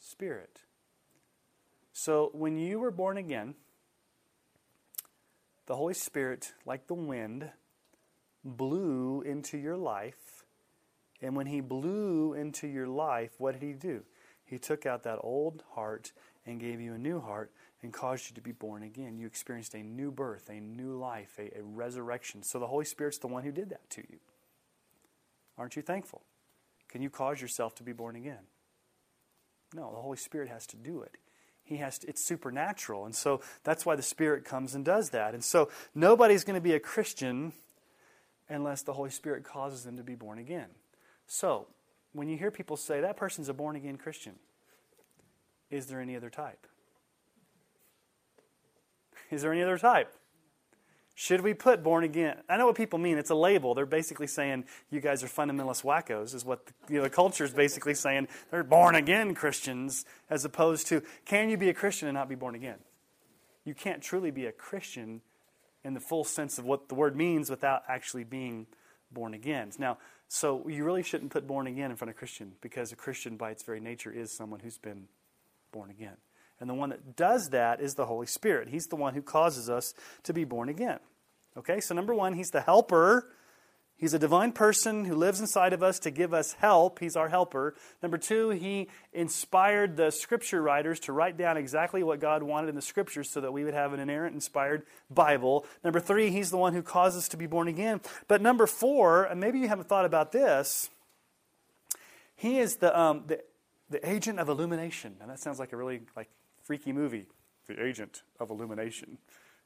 Spirit. 0.00 0.62
So 1.92 2.30
when 2.32 2.56
you 2.56 2.80
were 2.80 2.90
born 2.90 3.16
again, 3.16 3.54
the 5.66 5.76
Holy 5.76 5.94
Spirit, 5.94 6.52
like 6.66 6.88
the 6.88 6.94
wind, 6.94 7.50
blew 8.44 9.22
into 9.22 9.58
your 9.58 9.76
life. 9.76 10.44
And 11.22 11.36
when 11.36 11.46
he 11.46 11.60
blew 11.60 12.34
into 12.34 12.66
your 12.66 12.86
life, 12.86 13.32
what 13.38 13.52
did 13.52 13.62
he 13.62 13.72
do? 13.72 14.02
He 14.44 14.58
took 14.58 14.86
out 14.86 15.02
that 15.04 15.18
old 15.22 15.62
heart 15.74 16.12
and 16.46 16.58
gave 16.58 16.80
you 16.80 16.94
a 16.94 16.98
new 16.98 17.20
heart 17.20 17.52
and 17.82 17.92
caused 17.92 18.28
you 18.28 18.34
to 18.34 18.40
be 18.40 18.52
born 18.52 18.82
again. 18.82 19.18
You 19.18 19.26
experienced 19.26 19.74
a 19.74 19.82
new 19.82 20.10
birth, 20.10 20.48
a 20.48 20.60
new 20.60 20.98
life, 20.98 21.38
a, 21.38 21.58
a 21.58 21.62
resurrection. 21.62 22.42
So 22.42 22.58
the 22.58 22.66
Holy 22.66 22.84
Spirit's 22.84 23.18
the 23.18 23.26
one 23.26 23.44
who 23.44 23.52
did 23.52 23.70
that 23.70 23.88
to 23.90 24.02
you. 24.08 24.18
Aren't 25.56 25.76
you 25.76 25.82
thankful? 25.82 26.22
Can 26.88 27.02
you 27.02 27.10
cause 27.10 27.40
yourself 27.40 27.74
to 27.76 27.82
be 27.82 27.92
born 27.92 28.16
again? 28.16 28.44
No, 29.74 29.92
the 29.92 30.00
Holy 30.00 30.16
Spirit 30.16 30.48
has 30.48 30.66
to 30.68 30.76
do 30.76 31.02
it. 31.02 31.16
He 31.62 31.76
has 31.76 31.98
to, 31.98 32.08
it's 32.08 32.26
supernatural. 32.26 33.04
And 33.04 33.14
so 33.14 33.40
that's 33.62 33.86
why 33.86 33.94
the 33.94 34.02
Spirit 34.02 34.44
comes 34.44 34.74
and 34.74 34.84
does 34.84 35.10
that. 35.10 35.34
And 35.34 35.44
so 35.44 35.68
nobody's 35.94 36.42
going 36.42 36.56
to 36.56 36.60
be 36.60 36.74
a 36.74 36.80
Christian 36.80 37.52
unless 38.50 38.82
the 38.82 38.92
Holy 38.92 39.10
Spirit 39.10 39.44
causes 39.44 39.84
them 39.84 39.96
to 39.96 40.02
be 40.02 40.14
born 40.14 40.38
again. 40.38 40.66
So, 41.26 41.68
when 42.12 42.28
you 42.28 42.36
hear 42.36 42.50
people 42.50 42.76
say 42.76 43.00
that 43.00 43.16
person's 43.16 43.48
a 43.48 43.54
born 43.54 43.76
again 43.76 43.96
Christian, 43.96 44.34
is 45.70 45.86
there 45.86 46.00
any 46.00 46.16
other 46.16 46.28
type? 46.28 46.66
Is 49.30 49.42
there 49.42 49.52
any 49.52 49.62
other 49.62 49.78
type? 49.78 50.12
Should 51.14 51.42
we 51.42 51.54
put 51.54 51.82
born 51.82 52.02
again? 52.02 52.38
I 52.48 52.56
know 52.56 52.66
what 52.66 52.76
people 52.76 52.98
mean. 52.98 53.18
It's 53.18 53.30
a 53.30 53.34
label. 53.34 53.74
They're 53.74 53.86
basically 53.86 54.26
saying 54.26 54.64
you 54.90 55.00
guys 55.00 55.22
are 55.22 55.26
fundamentalist 55.26 55.84
wackos, 55.84 56.34
is 56.34 56.44
what 56.44 56.66
the, 56.66 56.72
you 56.88 56.96
know, 56.96 57.02
the 57.02 57.10
culture 57.10 57.44
is 57.44 57.52
basically 57.52 57.94
saying. 57.94 58.26
They're 58.50 58.64
born 58.64 58.94
again 58.94 59.34
Christians, 59.34 60.04
as 60.30 60.44
opposed 60.44 60.86
to 60.88 61.02
can 61.26 61.50
you 61.50 61.56
be 61.56 61.68
a 61.68 61.74
Christian 61.74 62.08
and 62.08 62.14
not 62.14 62.28
be 62.28 62.34
born 62.34 62.54
again? 62.54 62.78
You 63.64 63.74
can't 63.74 64.02
truly 64.02 64.30
be 64.30 64.46
a 64.46 64.52
Christian 64.52 65.20
in 65.84 65.94
the 65.94 66.00
full 66.00 66.24
sense 66.24 66.58
of 66.58 66.64
what 66.64 66.88
the 66.88 66.94
word 66.94 67.16
means 67.16 67.50
without 67.50 67.82
actually 67.88 68.24
being 68.24 68.66
born 69.10 69.34
again. 69.34 69.70
Now, 69.78 69.98
so 70.28 70.68
you 70.68 70.84
really 70.84 71.02
shouldn't 71.02 71.32
put 71.32 71.46
born 71.46 71.66
again 71.66 71.90
in 71.90 71.96
front 71.96 72.10
of 72.10 72.16
Christian 72.16 72.52
because 72.60 72.92
a 72.92 72.96
Christian, 72.96 73.36
by 73.36 73.50
its 73.50 73.62
very 73.62 73.80
nature, 73.80 74.12
is 74.12 74.30
someone 74.30 74.60
who's 74.60 74.78
been 74.78 75.08
born 75.72 75.90
again. 75.90 76.16
And 76.60 76.68
the 76.68 76.74
one 76.74 76.90
that 76.90 77.16
does 77.16 77.50
that 77.50 77.80
is 77.80 77.94
the 77.94 78.06
Holy 78.06 78.26
Spirit. 78.26 78.68
He's 78.68 78.86
the 78.86 78.96
one 78.96 79.14
who 79.14 79.22
causes 79.22 79.70
us 79.70 79.94
to 80.24 80.32
be 80.32 80.44
born 80.44 80.68
again. 80.68 81.00
Okay, 81.56 81.80
so 81.80 81.94
number 81.94 82.14
one, 82.14 82.34
He's 82.34 82.50
the 82.50 82.60
helper 82.60 83.32
He's 84.00 84.14
a 84.14 84.18
divine 84.18 84.52
person 84.52 85.04
who 85.04 85.14
lives 85.14 85.40
inside 85.40 85.74
of 85.74 85.82
us 85.82 85.98
to 86.00 86.10
give 86.10 86.32
us 86.32 86.54
help. 86.54 87.00
He's 87.00 87.16
our 87.16 87.28
helper. 87.28 87.74
Number 88.02 88.16
two, 88.16 88.48
he 88.48 88.88
inspired 89.12 89.98
the 89.98 90.10
scripture 90.10 90.62
writers 90.62 91.00
to 91.00 91.12
write 91.12 91.36
down 91.36 91.58
exactly 91.58 92.02
what 92.02 92.18
God 92.18 92.42
wanted 92.42 92.70
in 92.70 92.76
the 92.76 92.80
scriptures 92.80 93.28
so 93.28 93.42
that 93.42 93.52
we 93.52 93.62
would 93.62 93.74
have 93.74 93.92
an 93.92 94.00
inerrant, 94.00 94.34
inspired 94.34 94.84
Bible. 95.10 95.66
Number 95.84 96.00
three, 96.00 96.30
he's 96.30 96.50
the 96.50 96.56
one 96.56 96.72
who 96.72 96.80
caused 96.80 97.18
us 97.18 97.28
to 97.28 97.36
be 97.36 97.46
born 97.46 97.68
again. 97.68 98.00
But 98.26 98.40
number 98.40 98.66
four, 98.66 99.24
and 99.24 99.38
maybe 99.38 99.58
you 99.58 99.68
haven't 99.68 99.88
thought 99.88 100.06
about 100.06 100.32
this, 100.32 100.88
he 102.36 102.58
is 102.58 102.76
the, 102.76 102.98
um, 102.98 103.24
the, 103.26 103.42
the 103.90 104.08
agent 104.08 104.38
of 104.38 104.48
illumination. 104.48 105.16
And 105.20 105.28
that 105.28 105.40
sounds 105.40 105.58
like 105.58 105.74
a 105.74 105.76
really 105.76 106.00
like 106.16 106.30
freaky 106.62 106.92
movie, 106.92 107.26
the 107.66 107.84
agent 107.84 108.22
of 108.38 108.48
illumination 108.48 109.18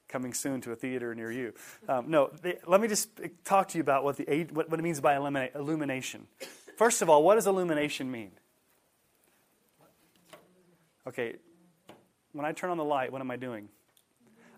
coming 0.09 0.35
soon 0.35 0.61
to 0.63 0.73
a 0.73 0.77
theater 0.77 1.15
near 1.15 1.31
you. 1.31 1.53
Um, 1.89 2.11
no, 2.11 2.31
let 2.67 2.81
me 2.81 2.89
just 2.89 3.09
talk 3.45 3.69
to 3.69 3.79
you 3.79 3.83
about 3.83 4.05
what, 4.05 4.17
the, 4.17 4.47
what, 4.53 4.71
what 4.71 4.79
it 4.79 4.83
means 4.83 5.01
by 5.01 5.17
illumination. 5.17 6.27
First 6.77 7.03
of 7.03 7.09
all, 7.09 7.23
what 7.23 7.37
does 7.37 7.47
illumination 7.47 8.11
mean? 8.11 8.33
Okay, 11.07 11.37
when 12.33 12.45
I 12.45 12.53
turn 12.53 12.71
on 12.71 12.79
the 12.79 12.85
light, 12.85 13.13
what 13.13 13.21
am 13.21 13.31
I 13.31 13.37
doing? 13.37 13.69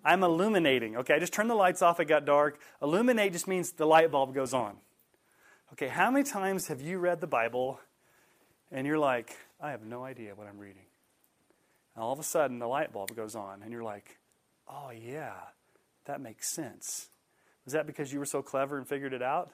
I'm 0.05 0.23
illuminating. 0.23 0.97
Okay, 0.99 1.15
I 1.15 1.19
just 1.19 1.33
turned 1.33 1.51
the 1.51 1.55
lights 1.55 1.83
off, 1.83 1.99
it 1.99 2.05
got 2.05 2.25
dark. 2.25 2.61
Illuminate 2.81 3.33
just 3.33 3.49
means 3.49 3.73
the 3.73 3.87
light 3.87 4.11
bulb 4.11 4.35
goes 4.35 4.55
on. 4.55 4.77
Okay, 5.73 5.89
how 5.89 6.11
many 6.11 6.25
times 6.25 6.69
have 6.69 6.81
you 6.81 6.99
read 6.99 7.21
the 7.21 7.27
Bible 7.27 7.81
and 8.71 8.87
you're 8.87 8.99
like, 8.99 9.37
I 9.61 9.73
have 9.73 9.83
no 9.83 10.05
idea 10.05 10.35
what 10.35 10.47
I'm 10.47 10.59
reading? 10.59 10.85
And 11.95 12.05
all 12.05 12.13
of 12.13 12.21
a 12.21 12.23
sudden, 12.23 12.59
the 12.59 12.69
light 12.69 12.93
bulb 12.93 13.17
goes 13.17 13.35
on, 13.35 13.63
and 13.63 13.73
you're 13.73 13.83
like, 13.83 14.19
oh, 14.69 14.91
yeah, 14.91 15.35
that 16.07 16.21
makes 16.21 16.49
sense. 16.49 17.09
Was 17.65 17.73
that 17.73 17.87
because 17.87 18.13
you 18.13 18.19
were 18.19 18.27
so 18.27 18.43
clever 18.43 18.79
and 18.79 18.87
figured 18.87 19.13
it 19.13 19.23
out? 19.23 19.51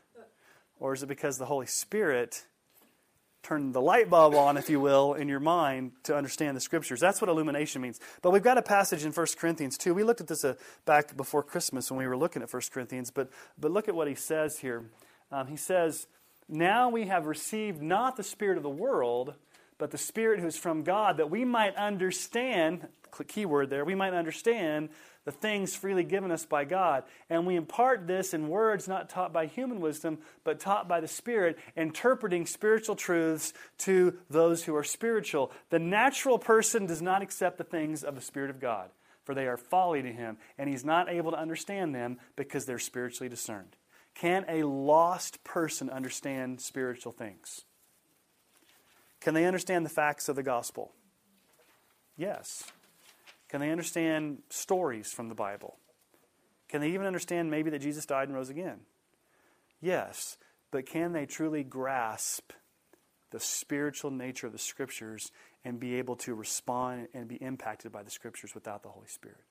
Or 0.78 0.92
is 0.92 1.02
it 1.02 1.06
because 1.06 1.38
the 1.38 1.46
Holy 1.46 1.66
Spirit 1.66 2.44
turned 3.42 3.74
the 3.74 3.80
light 3.80 4.10
bulb 4.10 4.34
on, 4.34 4.56
if 4.56 4.68
you 4.68 4.80
will, 4.80 5.14
in 5.14 5.28
your 5.28 5.40
mind 5.40 5.92
to 6.04 6.16
understand 6.16 6.56
the 6.56 6.60
scriptures? 6.60 7.00
That's 7.00 7.20
what 7.20 7.30
illumination 7.30 7.80
means. 7.80 8.00
But 8.20 8.30
we've 8.30 8.42
got 8.42 8.58
a 8.58 8.62
passage 8.62 9.04
in 9.04 9.12
1 9.12 9.26
Corinthians 9.38 9.78
2. 9.78 9.94
We 9.94 10.04
looked 10.04 10.20
at 10.20 10.26
this 10.26 10.44
uh, 10.44 10.54
back 10.84 11.16
before 11.16 11.42
Christmas 11.42 11.90
when 11.90 11.98
we 11.98 12.06
were 12.06 12.16
looking 12.16 12.42
at 12.42 12.52
1 12.52 12.62
Corinthians, 12.72 13.10
but, 13.10 13.30
but 13.58 13.70
look 13.70 13.88
at 13.88 13.94
what 13.94 14.08
he 14.08 14.14
says 14.14 14.58
here. 14.58 14.84
Um, 15.30 15.46
he 15.46 15.56
says, 15.56 16.06
Now 16.48 16.90
we 16.90 17.06
have 17.06 17.26
received 17.26 17.80
not 17.80 18.16
the 18.16 18.22
Spirit 18.22 18.56
of 18.58 18.62
the 18.62 18.70
world, 18.70 19.34
but 19.78 19.90
the 19.90 19.98
Spirit 19.98 20.40
who 20.40 20.46
is 20.46 20.56
from 20.56 20.82
God, 20.82 21.16
that 21.16 21.30
we 21.30 21.44
might 21.44 21.74
understand 21.76 22.88
key 23.26 23.46
word 23.46 23.70
there, 23.70 23.84
we 23.84 23.94
might 23.94 24.14
understand 24.14 24.88
the 25.24 25.32
things 25.32 25.76
freely 25.76 26.04
given 26.04 26.30
us 26.30 26.44
by 26.44 26.64
God. 26.64 27.04
And 27.30 27.46
we 27.46 27.56
impart 27.56 28.06
this 28.06 28.34
in 28.34 28.48
words 28.48 28.88
not 28.88 29.08
taught 29.08 29.32
by 29.32 29.46
human 29.46 29.80
wisdom, 29.80 30.18
but 30.44 30.60
taught 30.60 30.88
by 30.88 31.00
the 31.00 31.08
Spirit, 31.08 31.58
interpreting 31.76 32.46
spiritual 32.46 32.96
truths 32.96 33.52
to 33.78 34.18
those 34.28 34.64
who 34.64 34.74
are 34.74 34.84
spiritual. 34.84 35.52
The 35.70 35.78
natural 35.78 36.38
person 36.38 36.86
does 36.86 37.02
not 37.02 37.22
accept 37.22 37.58
the 37.58 37.64
things 37.64 38.02
of 38.02 38.14
the 38.14 38.20
Spirit 38.20 38.50
of 38.50 38.60
God, 38.60 38.90
for 39.24 39.34
they 39.34 39.46
are 39.46 39.56
folly 39.56 40.02
to 40.02 40.12
him, 40.12 40.38
and 40.58 40.68
he's 40.68 40.84
not 40.84 41.08
able 41.08 41.30
to 41.30 41.38
understand 41.38 41.94
them 41.94 42.18
because 42.34 42.64
they're 42.66 42.78
spiritually 42.78 43.28
discerned. 43.28 43.76
Can 44.14 44.44
a 44.48 44.64
lost 44.64 45.42
person 45.44 45.88
understand 45.88 46.60
spiritual 46.60 47.12
things? 47.12 47.64
Can 49.20 49.34
they 49.34 49.46
understand 49.46 49.86
the 49.86 49.90
facts 49.90 50.28
of 50.28 50.34
the 50.34 50.42
gospel? 50.42 50.92
Yes. 52.16 52.64
Can 53.52 53.60
they 53.60 53.70
understand 53.70 54.38
stories 54.48 55.12
from 55.12 55.28
the 55.28 55.34
Bible? 55.34 55.76
Can 56.70 56.80
they 56.80 56.88
even 56.88 57.06
understand 57.06 57.50
maybe 57.50 57.68
that 57.68 57.82
Jesus 57.82 58.06
died 58.06 58.28
and 58.28 58.34
rose 58.34 58.48
again? 58.48 58.80
Yes, 59.78 60.38
but 60.70 60.86
can 60.86 61.12
they 61.12 61.26
truly 61.26 61.62
grasp 61.62 62.52
the 63.30 63.38
spiritual 63.38 64.10
nature 64.10 64.46
of 64.46 64.54
the 64.54 64.58
Scriptures 64.58 65.30
and 65.66 65.78
be 65.78 65.96
able 65.96 66.16
to 66.16 66.34
respond 66.34 67.08
and 67.12 67.28
be 67.28 67.36
impacted 67.36 67.92
by 67.92 68.02
the 68.02 68.10
Scriptures 68.10 68.54
without 68.54 68.82
the 68.82 68.88
Holy 68.88 69.06
Spirit? 69.06 69.44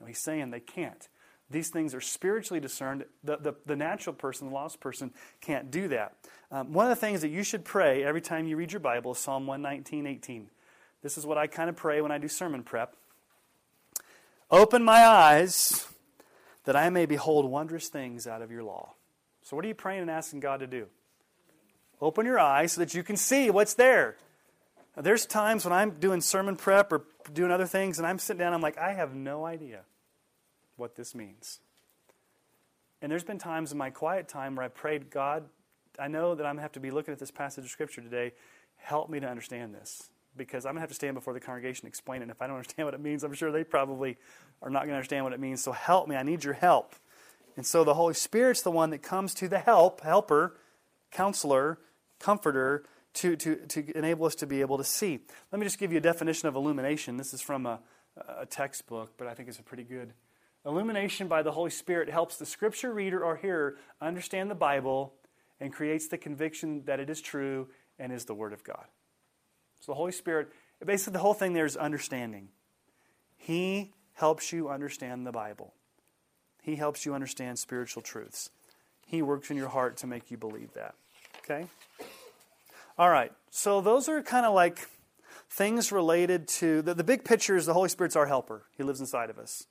No, 0.00 0.06
he's 0.06 0.22
saying 0.22 0.50
they 0.50 0.60
can't. 0.60 1.06
These 1.50 1.68
things 1.68 1.94
are 1.94 2.00
spiritually 2.00 2.60
discerned. 2.60 3.04
The, 3.24 3.36
the, 3.36 3.54
the 3.66 3.76
natural 3.76 4.14
person, 4.14 4.48
the 4.48 4.54
lost 4.54 4.80
person, 4.80 5.12
can't 5.42 5.70
do 5.70 5.88
that. 5.88 6.16
Um, 6.50 6.72
one 6.72 6.90
of 6.90 6.96
the 6.96 7.06
things 7.06 7.20
that 7.20 7.28
you 7.28 7.42
should 7.42 7.66
pray 7.66 8.04
every 8.04 8.22
time 8.22 8.46
you 8.46 8.56
read 8.56 8.72
your 8.72 8.80
Bible 8.80 9.12
is 9.12 9.18
Psalm 9.18 9.46
119, 9.46 10.06
18. 10.06 10.46
This 11.02 11.18
is 11.18 11.26
what 11.26 11.36
I 11.36 11.46
kind 11.46 11.68
of 11.68 11.76
pray 11.76 12.00
when 12.00 12.10
I 12.10 12.16
do 12.16 12.28
sermon 12.28 12.62
prep. 12.62 12.96
Open 14.50 14.84
my 14.84 15.04
eyes 15.04 15.88
that 16.64 16.76
I 16.76 16.90
may 16.90 17.06
behold 17.06 17.44
wondrous 17.44 17.88
things 17.88 18.26
out 18.26 18.42
of 18.42 18.50
your 18.50 18.62
law. 18.62 18.94
So, 19.42 19.56
what 19.56 19.64
are 19.64 19.68
you 19.68 19.74
praying 19.74 20.02
and 20.02 20.10
asking 20.10 20.40
God 20.40 20.60
to 20.60 20.66
do? 20.66 20.86
Open 22.00 22.26
your 22.26 22.38
eyes 22.38 22.72
so 22.72 22.80
that 22.80 22.94
you 22.94 23.02
can 23.02 23.16
see 23.16 23.50
what's 23.50 23.74
there. 23.74 24.16
Now, 24.96 25.02
there's 25.02 25.26
times 25.26 25.64
when 25.64 25.72
I'm 25.72 25.92
doing 25.92 26.20
sermon 26.20 26.56
prep 26.56 26.92
or 26.92 27.04
doing 27.32 27.50
other 27.50 27.66
things, 27.66 27.98
and 27.98 28.06
I'm 28.06 28.18
sitting 28.18 28.38
down, 28.38 28.52
I'm 28.52 28.60
like, 28.60 28.78
I 28.78 28.92
have 28.92 29.14
no 29.14 29.44
idea 29.44 29.80
what 30.76 30.96
this 30.96 31.14
means. 31.14 31.60
And 33.02 33.10
there's 33.10 33.24
been 33.24 33.38
times 33.38 33.72
in 33.72 33.78
my 33.78 33.90
quiet 33.90 34.28
time 34.28 34.56
where 34.56 34.64
I 34.64 34.68
prayed, 34.68 35.10
God, 35.10 35.44
I 35.98 36.08
know 36.08 36.34
that 36.34 36.44
I'm 36.44 36.54
going 36.54 36.58
to 36.58 36.62
have 36.62 36.72
to 36.72 36.80
be 36.80 36.90
looking 36.90 37.12
at 37.12 37.18
this 37.18 37.30
passage 37.30 37.64
of 37.64 37.70
Scripture 37.70 38.00
today. 38.00 38.32
Help 38.76 39.10
me 39.10 39.20
to 39.20 39.28
understand 39.28 39.74
this 39.74 40.08
because 40.36 40.64
I'm 40.64 40.72
going 40.72 40.76
to 40.76 40.80
have 40.82 40.90
to 40.90 40.94
stand 40.94 41.14
before 41.14 41.32
the 41.32 41.40
congregation 41.40 41.86
and 41.86 41.90
explain 41.90 42.20
it. 42.20 42.24
And 42.24 42.30
if 42.30 42.42
I 42.42 42.46
don't 42.46 42.56
understand 42.56 42.86
what 42.86 42.94
it 42.94 43.00
means, 43.00 43.24
I'm 43.24 43.34
sure 43.34 43.52
they 43.52 43.64
probably 43.64 44.16
are 44.62 44.70
not 44.70 44.80
going 44.80 44.90
to 44.90 44.96
understand 44.96 45.24
what 45.24 45.32
it 45.32 45.40
means. 45.40 45.62
So 45.62 45.72
help 45.72 46.08
me. 46.08 46.16
I 46.16 46.22
need 46.22 46.44
your 46.44 46.54
help. 46.54 46.94
And 47.56 47.64
so 47.64 47.84
the 47.84 47.94
Holy 47.94 48.14
Spirit's 48.14 48.62
the 48.62 48.70
one 48.70 48.90
that 48.90 49.02
comes 49.02 49.34
to 49.34 49.48
the 49.48 49.58
help, 49.58 50.00
helper, 50.00 50.56
counselor, 51.10 51.78
comforter, 52.18 52.84
to, 53.14 53.36
to, 53.36 53.56
to 53.66 53.96
enable 53.96 54.26
us 54.26 54.34
to 54.36 54.46
be 54.46 54.60
able 54.60 54.76
to 54.78 54.84
see. 54.84 55.20
Let 55.52 55.58
me 55.58 55.64
just 55.64 55.78
give 55.78 55.92
you 55.92 55.98
a 55.98 56.02
definition 56.02 56.48
of 56.48 56.56
illumination. 56.56 57.16
This 57.16 57.32
is 57.32 57.40
from 57.40 57.64
a, 57.64 57.80
a 58.40 58.46
textbook, 58.46 59.12
but 59.16 59.26
I 59.26 59.34
think 59.34 59.48
it's 59.48 59.58
a 59.58 59.62
pretty 59.62 59.84
good. 59.84 60.12
Illumination 60.66 61.28
by 61.28 61.42
the 61.42 61.52
Holy 61.52 61.70
Spirit 61.70 62.10
helps 62.10 62.36
the 62.36 62.46
scripture 62.46 62.92
reader 62.92 63.22
or 63.22 63.36
hearer 63.36 63.76
understand 64.00 64.50
the 64.50 64.54
Bible 64.54 65.14
and 65.60 65.72
creates 65.72 66.08
the 66.08 66.18
conviction 66.18 66.82
that 66.86 67.00
it 67.00 67.08
is 67.08 67.20
true 67.20 67.68
and 67.98 68.12
is 68.12 68.24
the 68.24 68.34
Word 68.34 68.52
of 68.52 68.64
God. 68.64 68.86
So 69.84 69.92
the 69.92 69.96
Holy 69.96 70.12
Spirit, 70.12 70.48
basically, 70.84 71.12
the 71.12 71.18
whole 71.18 71.34
thing 71.34 71.52
there 71.52 71.66
is 71.66 71.76
understanding. 71.76 72.48
He 73.36 73.92
helps 74.14 74.50
you 74.50 74.70
understand 74.70 75.26
the 75.26 75.32
Bible, 75.32 75.74
He 76.62 76.76
helps 76.76 77.04
you 77.04 77.14
understand 77.14 77.58
spiritual 77.58 78.00
truths. 78.00 78.48
He 79.06 79.20
works 79.20 79.50
in 79.50 79.58
your 79.58 79.68
heart 79.68 79.98
to 79.98 80.06
make 80.06 80.30
you 80.30 80.38
believe 80.38 80.72
that. 80.72 80.94
Okay? 81.40 81.66
All 82.96 83.10
right, 83.10 83.32
so 83.50 83.82
those 83.82 84.08
are 84.08 84.22
kind 84.22 84.46
of 84.46 84.54
like 84.54 84.88
things 85.50 85.92
related 85.92 86.48
to 86.48 86.80
the, 86.80 86.94
the 86.94 87.04
big 87.04 87.22
picture 87.22 87.54
is 87.54 87.66
the 87.66 87.74
Holy 87.74 87.90
Spirit's 87.90 88.16
our 88.16 88.26
helper. 88.26 88.62
He 88.78 88.82
lives 88.82 89.00
inside 89.00 89.28
of 89.28 89.38
us. 89.38 89.66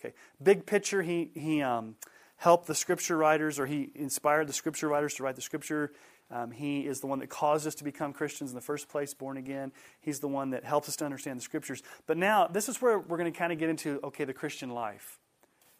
Okay, 0.00 0.14
big 0.42 0.64
picture, 0.64 1.02
he, 1.02 1.30
he 1.34 1.60
um, 1.60 1.96
helped 2.36 2.68
the 2.68 2.74
scripture 2.74 3.18
writers 3.18 3.58
or 3.58 3.66
he 3.66 3.90
inspired 3.94 4.46
the 4.46 4.54
scripture 4.54 4.88
writers 4.88 5.12
to 5.14 5.24
write 5.24 5.36
the 5.36 5.42
scripture. 5.42 5.92
Um, 6.30 6.50
he 6.50 6.80
is 6.80 7.00
the 7.00 7.06
one 7.06 7.20
that 7.20 7.30
caused 7.30 7.66
us 7.66 7.74
to 7.76 7.84
become 7.84 8.12
Christians 8.12 8.50
in 8.50 8.54
the 8.54 8.60
first 8.60 8.88
place, 8.88 9.14
born 9.14 9.38
again. 9.38 9.72
He's 10.00 10.20
the 10.20 10.28
one 10.28 10.50
that 10.50 10.64
helps 10.64 10.88
us 10.88 10.96
to 10.96 11.04
understand 11.04 11.38
the 11.38 11.42
scriptures. 11.42 11.82
But 12.06 12.18
now, 12.18 12.46
this 12.46 12.68
is 12.68 12.82
where 12.82 12.98
we're 12.98 13.16
going 13.16 13.32
to 13.32 13.38
kind 13.38 13.52
of 13.52 13.58
get 13.58 13.70
into 13.70 13.98
okay, 14.04 14.24
the 14.24 14.34
Christian 14.34 14.70
life. 14.70 15.18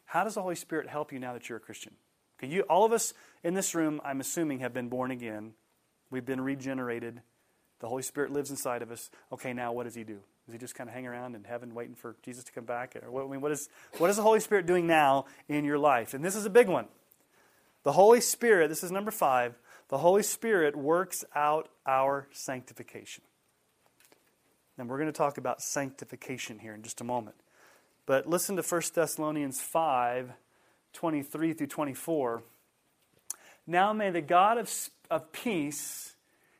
How 0.05 0.23
does 0.23 0.33
the 0.33 0.41
Holy 0.41 0.55
Spirit 0.55 0.87
help 0.87 1.13
you 1.13 1.19
now 1.19 1.33
that 1.33 1.49
you're 1.49 1.59
a 1.59 1.61
Christian? 1.61 1.93
Okay, 2.39 2.51
you, 2.51 2.61
all 2.63 2.83
of 2.83 2.91
us 2.91 3.13
in 3.43 3.53
this 3.53 3.75
room, 3.75 4.01
I'm 4.03 4.19
assuming, 4.19 4.59
have 4.59 4.73
been 4.73 4.89
born 4.89 5.11
again. 5.11 5.53
We've 6.09 6.25
been 6.25 6.41
regenerated. 6.41 7.21
The 7.79 7.87
Holy 7.87 8.01
Spirit 8.01 8.31
lives 8.31 8.49
inside 8.49 8.81
of 8.81 8.91
us. 8.91 9.11
Okay, 9.31 9.53
now 9.53 9.71
what 9.71 9.83
does 9.83 9.93
He 9.93 10.03
do? 10.03 10.19
Does 10.45 10.53
He 10.53 10.57
just 10.57 10.73
kind 10.73 10.89
of 10.89 10.95
hang 10.95 11.05
around 11.05 11.35
in 11.35 11.43
heaven 11.43 11.75
waiting 11.75 11.93
for 11.93 12.15
Jesus 12.23 12.43
to 12.45 12.51
come 12.51 12.65
back? 12.65 12.95
Or 12.95 13.11
what, 13.11 13.25
I 13.25 13.27
mean, 13.27 13.41
what 13.41 13.51
is, 13.51 13.69
what 13.99 14.09
is 14.09 14.15
the 14.15 14.23
Holy 14.23 14.39
Spirit 14.39 14.65
doing 14.65 14.87
now 14.87 15.25
in 15.47 15.63
your 15.63 15.77
life? 15.77 16.15
And 16.15 16.25
this 16.25 16.35
is 16.35 16.45
a 16.45 16.49
big 16.49 16.67
one. 16.67 16.87
The 17.83 17.91
Holy 17.91 18.19
Spirit, 18.19 18.67
this 18.69 18.83
is 18.83 18.91
number 18.91 19.11
five, 19.11 19.57
the 19.89 19.97
Holy 19.97 20.23
Spirit 20.23 20.75
works 20.75 21.25
out 21.35 21.69
our 21.85 22.27
sanctification. 22.31 23.23
And 24.77 24.87
we're 24.87 24.97
going 24.97 25.11
to 25.11 25.17
talk 25.17 25.37
about 25.37 25.61
sanctification 25.61 26.59
here 26.59 26.73
in 26.73 26.83
just 26.83 27.01
a 27.01 27.03
moment. 27.03 27.35
But 28.05 28.27
listen 28.27 28.55
to 28.55 28.63
1 28.63 28.81
Thessalonians 28.93 29.61
5 29.61 30.31
23 30.91 31.53
through 31.53 31.67
24. 31.67 32.41
Now 33.67 33.93
may 33.93 34.09
the 34.09 34.21
God 34.21 34.57
of, 34.57 34.71
of 35.11 35.31
peace 35.31 36.15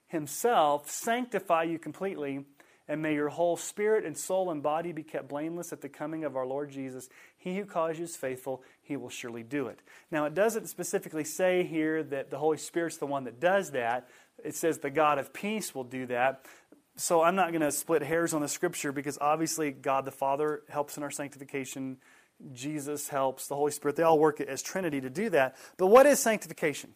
himself 0.07 0.91
sanctify 0.91 1.63
you 1.63 1.79
completely, 1.79 2.45
and 2.87 3.01
may 3.01 3.15
your 3.15 3.29
whole 3.29 3.57
spirit 3.57 4.05
and 4.05 4.15
soul 4.15 4.51
and 4.51 4.61
body 4.61 4.91
be 4.91 5.01
kept 5.01 5.27
blameless 5.27 5.73
at 5.73 5.81
the 5.81 5.89
coming 5.89 6.23
of 6.23 6.35
our 6.35 6.45
Lord 6.45 6.69
Jesus. 6.69 7.09
He 7.39 7.55
who 7.55 7.65
calls 7.65 7.97
you 7.97 8.03
is 8.03 8.17
faithful, 8.17 8.61
he 8.81 8.97
will 8.97 9.09
surely 9.09 9.43
do 9.43 9.67
it. 9.67 9.79
Now, 10.11 10.25
it 10.25 10.35
doesn't 10.35 10.67
specifically 10.67 11.23
say 11.23 11.63
here 11.63 12.03
that 12.03 12.29
the 12.29 12.37
Holy 12.37 12.57
Spirit's 12.57 12.97
the 12.97 13.05
one 13.05 13.23
that 13.23 13.39
does 13.39 13.71
that. 13.71 14.09
It 14.43 14.55
says 14.55 14.79
the 14.79 14.89
God 14.89 15.17
of 15.17 15.33
peace 15.33 15.73
will 15.73 15.85
do 15.85 16.05
that. 16.07 16.45
So 16.97 17.21
I'm 17.21 17.35
not 17.35 17.51
going 17.51 17.61
to 17.61 17.71
split 17.71 18.01
hairs 18.01 18.33
on 18.33 18.41
the 18.41 18.49
scripture 18.49 18.91
because 18.91 19.17
obviously 19.21 19.71
God 19.71 20.03
the 20.03 20.11
Father 20.11 20.63
helps 20.67 20.97
in 20.97 21.03
our 21.03 21.11
sanctification. 21.11 21.97
Jesus 22.53 23.07
helps, 23.07 23.47
the 23.47 23.55
Holy 23.55 23.71
Spirit. 23.71 23.95
They 23.95 24.03
all 24.03 24.19
work 24.19 24.41
as 24.41 24.61
Trinity 24.61 24.99
to 24.99 25.09
do 25.09 25.29
that. 25.29 25.55
But 25.77 25.87
what 25.87 26.05
is 26.05 26.19
sanctification? 26.19 26.93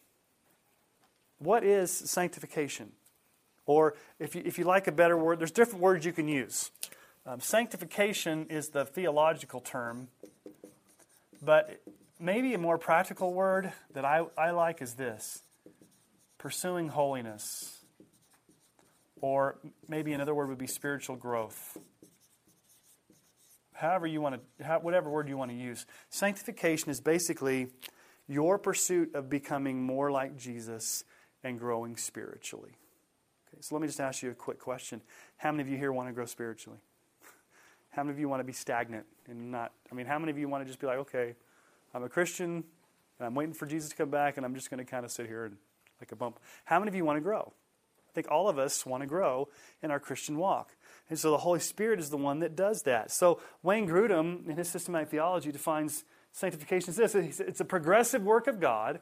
What 1.38 1.64
is 1.64 1.90
sanctification? 1.90 2.92
Or 3.64 3.94
if 4.18 4.34
you, 4.34 4.42
if 4.44 4.58
you 4.58 4.64
like 4.64 4.88
a 4.88 4.92
better 4.92 5.16
word, 5.16 5.38
there's 5.38 5.50
different 5.50 5.80
words 5.80 6.04
you 6.04 6.12
can 6.12 6.28
use. 6.28 6.70
Um, 7.26 7.40
sanctification 7.40 8.46
is 8.50 8.68
the 8.68 8.84
theological 8.84 9.60
term, 9.60 10.08
but 11.44 11.80
maybe 12.18 12.54
a 12.54 12.58
more 12.58 12.78
practical 12.78 13.32
word 13.32 13.72
that 13.92 14.04
I, 14.04 14.22
I 14.36 14.50
like 14.50 14.80
is 14.82 14.94
this 14.94 15.42
pursuing 16.38 16.88
holiness. 16.88 17.80
Or 19.20 19.58
maybe 19.88 20.12
another 20.12 20.34
word 20.34 20.48
would 20.50 20.58
be 20.58 20.66
spiritual 20.66 21.16
growth. 21.16 21.78
However, 23.72 24.06
you 24.06 24.20
want 24.20 24.40
to, 24.58 24.64
whatever 24.80 25.08
word 25.10 25.28
you 25.28 25.36
want 25.36 25.50
to 25.50 25.56
use. 25.56 25.86
Sanctification 26.10 26.90
is 26.90 27.00
basically 27.00 27.68
your 28.28 28.58
pursuit 28.58 29.14
of 29.14 29.28
becoming 29.28 29.82
more 29.82 30.10
like 30.10 30.36
Jesus 30.36 31.04
and 31.42 31.58
growing 31.58 31.96
spiritually. 31.96 32.72
Okay, 33.48 33.60
so 33.60 33.74
let 33.74 33.82
me 33.82 33.88
just 33.88 34.00
ask 34.00 34.22
you 34.22 34.30
a 34.30 34.34
quick 34.34 34.58
question. 34.58 35.00
How 35.36 35.50
many 35.50 35.62
of 35.62 35.68
you 35.68 35.76
here 35.76 35.92
want 35.92 36.08
to 36.08 36.12
grow 36.12 36.26
spiritually? 36.26 36.78
How 37.94 38.02
many 38.02 38.12
of 38.12 38.18
you 38.18 38.28
want 38.28 38.40
to 38.40 38.44
be 38.44 38.52
stagnant 38.52 39.06
and 39.28 39.52
not? 39.52 39.72
I 39.90 39.94
mean, 39.94 40.06
how 40.06 40.18
many 40.18 40.30
of 40.30 40.38
you 40.38 40.48
want 40.48 40.62
to 40.62 40.66
just 40.66 40.80
be 40.80 40.86
like, 40.86 40.98
okay, 40.98 41.34
I'm 41.94 42.02
a 42.02 42.08
Christian 42.08 42.64
and 43.18 43.26
I'm 43.26 43.34
waiting 43.34 43.54
for 43.54 43.66
Jesus 43.66 43.90
to 43.90 43.96
come 43.96 44.10
back 44.10 44.36
and 44.36 44.44
I'm 44.44 44.54
just 44.54 44.70
going 44.70 44.78
to 44.78 44.90
kind 44.90 45.04
of 45.04 45.12
sit 45.12 45.26
here 45.26 45.44
and 45.44 45.56
like 46.00 46.10
a 46.10 46.16
bump? 46.16 46.40
How 46.64 46.78
many 46.78 46.88
of 46.88 46.94
you 46.94 47.04
want 47.04 47.18
to 47.18 47.20
grow? 47.20 47.52
I 48.08 48.12
think 48.14 48.30
all 48.30 48.48
of 48.48 48.58
us 48.58 48.84
want 48.84 49.02
to 49.02 49.06
grow 49.06 49.48
in 49.82 49.90
our 49.90 50.00
Christian 50.00 50.38
walk. 50.38 50.76
And 51.08 51.18
so 51.18 51.30
the 51.30 51.38
Holy 51.38 51.60
Spirit 51.60 52.00
is 52.00 52.10
the 52.10 52.16
one 52.16 52.40
that 52.40 52.56
does 52.56 52.82
that. 52.82 53.10
So 53.10 53.40
Wayne 53.62 53.88
Grudem, 53.88 54.48
in 54.48 54.56
his 54.56 54.68
systematic 54.68 55.08
theology, 55.08 55.52
defines 55.52 56.04
sanctification 56.32 56.90
as 56.90 56.96
this 56.96 57.40
it's 57.40 57.60
a 57.60 57.64
progressive 57.64 58.22
work 58.22 58.46
of 58.46 58.60
God 58.60 59.00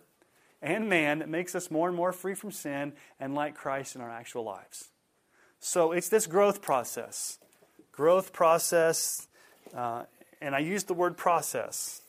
and 0.60 0.88
man 0.88 1.18
that 1.18 1.28
makes 1.28 1.54
us 1.54 1.70
more 1.70 1.88
and 1.88 1.96
more 1.96 2.12
free 2.12 2.34
from 2.34 2.52
sin 2.52 2.92
and 3.18 3.34
like 3.34 3.54
Christ 3.54 3.96
in 3.96 4.00
our 4.00 4.10
actual 4.10 4.44
lives. 4.44 4.90
So 5.58 5.92
it's 5.92 6.08
this 6.08 6.26
growth 6.26 6.60
process. 6.60 7.38
Growth 7.92 8.32
process, 8.32 9.28
uh, 9.74 10.04
and 10.40 10.54
I 10.54 10.60
use 10.60 10.84
the 10.84 10.94
word 10.94 11.16
process. 11.16 12.00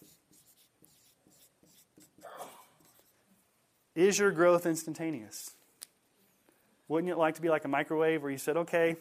Is 3.95 4.17
your 4.17 4.31
growth 4.31 4.65
instantaneous? 4.65 5.51
Wouldn't 6.87 7.11
it 7.11 7.17
like 7.17 7.35
to 7.35 7.41
be 7.41 7.49
like 7.49 7.65
a 7.65 7.67
microwave 7.67 8.21
where 8.21 8.31
you 8.31 8.37
said, 8.37 8.57
okay, 8.57 8.95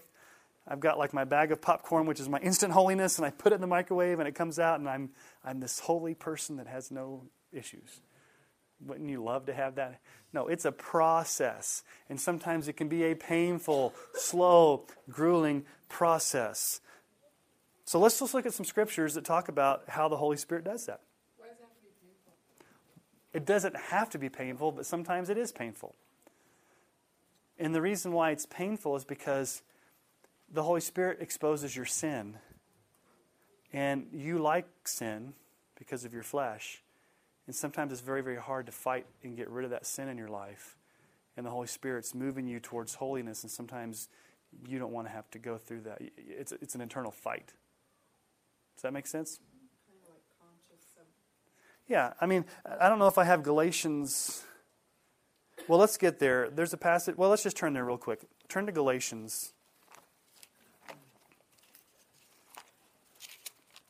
I've 0.66 0.80
got 0.80 0.98
like 0.98 1.12
my 1.12 1.24
bag 1.24 1.50
of 1.50 1.60
popcorn, 1.60 2.06
which 2.06 2.20
is 2.20 2.28
my 2.28 2.38
instant 2.38 2.72
holiness, 2.72 3.18
and 3.18 3.26
I 3.26 3.30
put 3.30 3.52
it 3.52 3.56
in 3.56 3.60
the 3.60 3.66
microwave 3.66 4.18
and 4.18 4.28
it 4.28 4.34
comes 4.34 4.58
out, 4.58 4.78
and 4.78 4.88
I'm, 4.88 5.10
I'm 5.44 5.60
this 5.60 5.78
holy 5.80 6.14
person 6.14 6.56
that 6.56 6.66
has 6.66 6.90
no 6.90 7.22
issues. 7.52 8.00
Wouldn't 8.86 9.08
you 9.08 9.22
love 9.22 9.46
to 9.46 9.54
have 9.54 9.76
that? 9.76 10.00
No, 10.32 10.48
it's 10.48 10.64
a 10.64 10.72
process. 10.72 11.82
And 12.08 12.20
sometimes 12.20 12.68
it 12.68 12.74
can 12.74 12.88
be 12.88 13.04
a 13.04 13.14
painful, 13.14 13.94
slow, 14.14 14.86
grueling 15.08 15.64
process. 15.88 16.80
So 17.84 17.98
let's 17.98 18.18
just 18.18 18.32
look 18.32 18.46
at 18.46 18.54
some 18.54 18.64
scriptures 18.64 19.14
that 19.14 19.24
talk 19.24 19.48
about 19.48 19.84
how 19.88 20.08
the 20.08 20.16
Holy 20.16 20.36
Spirit 20.36 20.64
does 20.64 20.86
that. 20.86 21.00
Why 21.36 21.48
does 21.48 21.58
it 21.58 21.62
have 21.62 21.74
to 21.74 21.80
be 21.82 21.90
painful? 22.00 22.32
It 23.34 23.46
doesn't 23.46 23.76
have 23.76 24.10
to 24.10 24.18
be 24.18 24.28
painful, 24.28 24.72
but 24.72 24.86
sometimes 24.86 25.28
it 25.28 25.36
is 25.36 25.52
painful. 25.52 25.94
And 27.58 27.74
the 27.74 27.82
reason 27.82 28.12
why 28.12 28.30
it's 28.30 28.46
painful 28.46 28.96
is 28.96 29.04
because 29.04 29.62
the 30.50 30.62
Holy 30.62 30.80
Spirit 30.80 31.18
exposes 31.20 31.76
your 31.76 31.84
sin. 31.84 32.38
And 33.72 34.06
you 34.12 34.38
like 34.38 34.66
sin 34.84 35.34
because 35.78 36.04
of 36.04 36.12
your 36.12 36.22
flesh. 36.22 36.82
And 37.46 37.55
sometimes 37.55 37.92
it's 37.92 38.00
very, 38.00 38.22
very 38.22 38.37
hard 38.37 38.66
to 38.66 38.72
fight 38.72 39.07
and 39.22 39.37
get 39.37 39.50
rid 39.50 39.64
of 39.64 39.70
that 39.70 39.87
sin 39.87 40.09
in 40.09 40.16
your 40.16 40.28
life. 40.28 40.76
And 41.37 41.44
the 41.44 41.50
Holy 41.50 41.66
Spirit's 41.66 42.14
moving 42.14 42.46
you 42.46 42.61
towards 42.61 42.94
holiness, 42.94 43.42
and 43.42 43.50
sometimes 43.50 44.09
you 44.68 44.78
don't 44.78 44.92
want 44.92 45.07
to 45.07 45.12
have 45.12 45.31
to 45.31 45.38
go 45.38 45.57
through 45.57 45.81
that. 45.83 46.00
It's, 46.16 46.52
it's 46.52 46.74
an 46.74 46.81
internal 46.81 47.11
fight. 47.11 47.52
Does 48.76 48.83
that 48.83 48.92
make 48.92 49.07
sense? 49.07 49.38
Kind 49.87 49.98
of 50.05 50.11
like. 50.11 50.22
Yeah, 51.88 52.12
I 52.20 52.26
mean, 52.26 52.44
I 52.81 52.88
don't 52.88 52.98
know 52.98 53.09
if 53.09 53.18
I 53.18 53.24
have 53.24 53.42
Galatians. 53.42 54.44
Well, 55.68 55.78
let's 55.78 55.96
get 55.96 56.18
there. 56.18 56.48
There's 56.50 56.72
a 56.72 56.76
passage. 56.76 57.16
Well, 57.16 57.31
let's 57.31 57.42
just 57.42 57.57
turn 57.57 57.72
there 57.72 57.85
real 57.85 57.98
quick. 57.98 58.20
Turn 58.48 58.66
to 58.66 58.72
Galatians. 58.72 59.52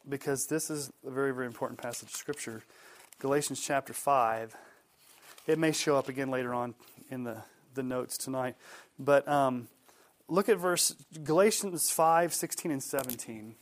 Because 0.09 0.47
this 0.47 0.71
is 0.71 0.91
a 1.07 1.11
very, 1.11 1.33
very 1.33 1.47
important 1.47 1.81
passage 1.81 2.09
of 2.09 2.17
Scripture. 2.17 2.63
Galatians 3.19 3.61
chapter 3.61 3.93
5. 3.93 4.57
It 5.47 5.59
may 5.59 5.73
show 5.73 5.97
up 5.97 6.09
again 6.09 6.31
later 6.31 6.55
on 6.55 6.75
in 7.11 7.25
the, 7.25 7.39
the 7.75 7.83
notes 7.83 8.17
tonight. 8.17 8.57
But 8.99 9.27
um, 9.29 9.69
look 10.29 10.49
at 10.49 10.59
verse 10.59 10.95
Galatians 11.23 11.91
5, 11.91 12.33
16 12.33 12.71
and 12.71 12.83
17. 12.83 13.55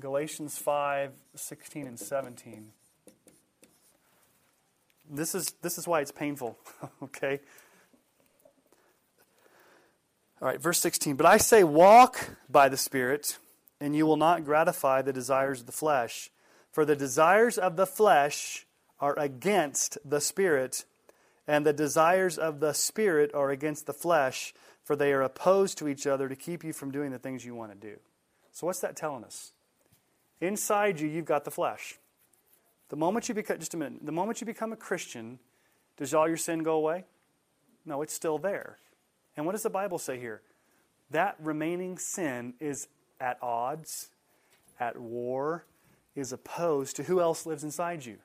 Galatians 0.00 0.58
5, 0.58 1.12
16 1.34 1.86
and 1.86 1.98
17. 1.98 2.72
This 5.10 5.34
is, 5.34 5.52
this 5.62 5.78
is 5.78 5.86
why 5.86 6.00
it's 6.00 6.10
painful, 6.10 6.58
okay? 7.02 7.40
All 10.42 10.48
right, 10.48 10.60
verse 10.60 10.80
16. 10.80 11.16
But 11.16 11.26
I 11.26 11.38
say, 11.38 11.64
walk 11.64 12.36
by 12.50 12.68
the 12.68 12.76
Spirit, 12.76 13.38
and 13.80 13.96
you 13.96 14.04
will 14.04 14.18
not 14.18 14.44
gratify 14.44 15.00
the 15.00 15.12
desires 15.12 15.60
of 15.60 15.66
the 15.66 15.72
flesh. 15.72 16.30
For 16.76 16.84
the 16.84 16.94
desires 16.94 17.56
of 17.56 17.76
the 17.76 17.86
flesh 17.86 18.66
are 19.00 19.18
against 19.18 19.96
the 20.04 20.20
Spirit, 20.20 20.84
and 21.48 21.64
the 21.64 21.72
desires 21.72 22.36
of 22.36 22.60
the 22.60 22.74
Spirit 22.74 23.32
are 23.32 23.48
against 23.48 23.86
the 23.86 23.94
flesh, 23.94 24.52
for 24.84 24.94
they 24.94 25.14
are 25.14 25.22
opposed 25.22 25.78
to 25.78 25.88
each 25.88 26.06
other 26.06 26.28
to 26.28 26.36
keep 26.36 26.62
you 26.62 26.74
from 26.74 26.90
doing 26.90 27.12
the 27.12 27.18
things 27.18 27.46
you 27.46 27.54
want 27.54 27.72
to 27.72 27.78
do. 27.78 27.96
So, 28.52 28.66
what's 28.66 28.80
that 28.80 28.94
telling 28.94 29.24
us? 29.24 29.52
Inside 30.42 31.00
you, 31.00 31.08
you've 31.08 31.24
got 31.24 31.46
the 31.46 31.50
flesh. 31.50 31.98
The 32.90 32.96
moment 32.96 33.30
you 33.30 33.34
become, 33.34 33.58
just 33.58 33.72
a 33.72 33.78
minute, 33.78 34.04
the 34.04 34.12
moment 34.12 34.42
you 34.42 34.46
become 34.46 34.74
a 34.74 34.76
Christian, 34.76 35.38
does 35.96 36.12
all 36.12 36.28
your 36.28 36.36
sin 36.36 36.62
go 36.62 36.74
away? 36.74 37.06
No, 37.86 38.02
it's 38.02 38.12
still 38.12 38.36
there. 38.36 38.76
And 39.34 39.46
what 39.46 39.52
does 39.52 39.62
the 39.62 39.70
Bible 39.70 39.98
say 39.98 40.20
here? 40.20 40.42
That 41.10 41.36
remaining 41.40 41.96
sin 41.96 42.52
is 42.60 42.88
at 43.18 43.38
odds, 43.40 44.10
at 44.78 45.00
war, 45.00 45.64
is 46.16 46.32
opposed 46.32 46.96
to 46.96 47.04
who 47.04 47.20
else 47.20 47.46
lives 47.46 47.62
inside 47.62 48.04
you? 48.04 48.16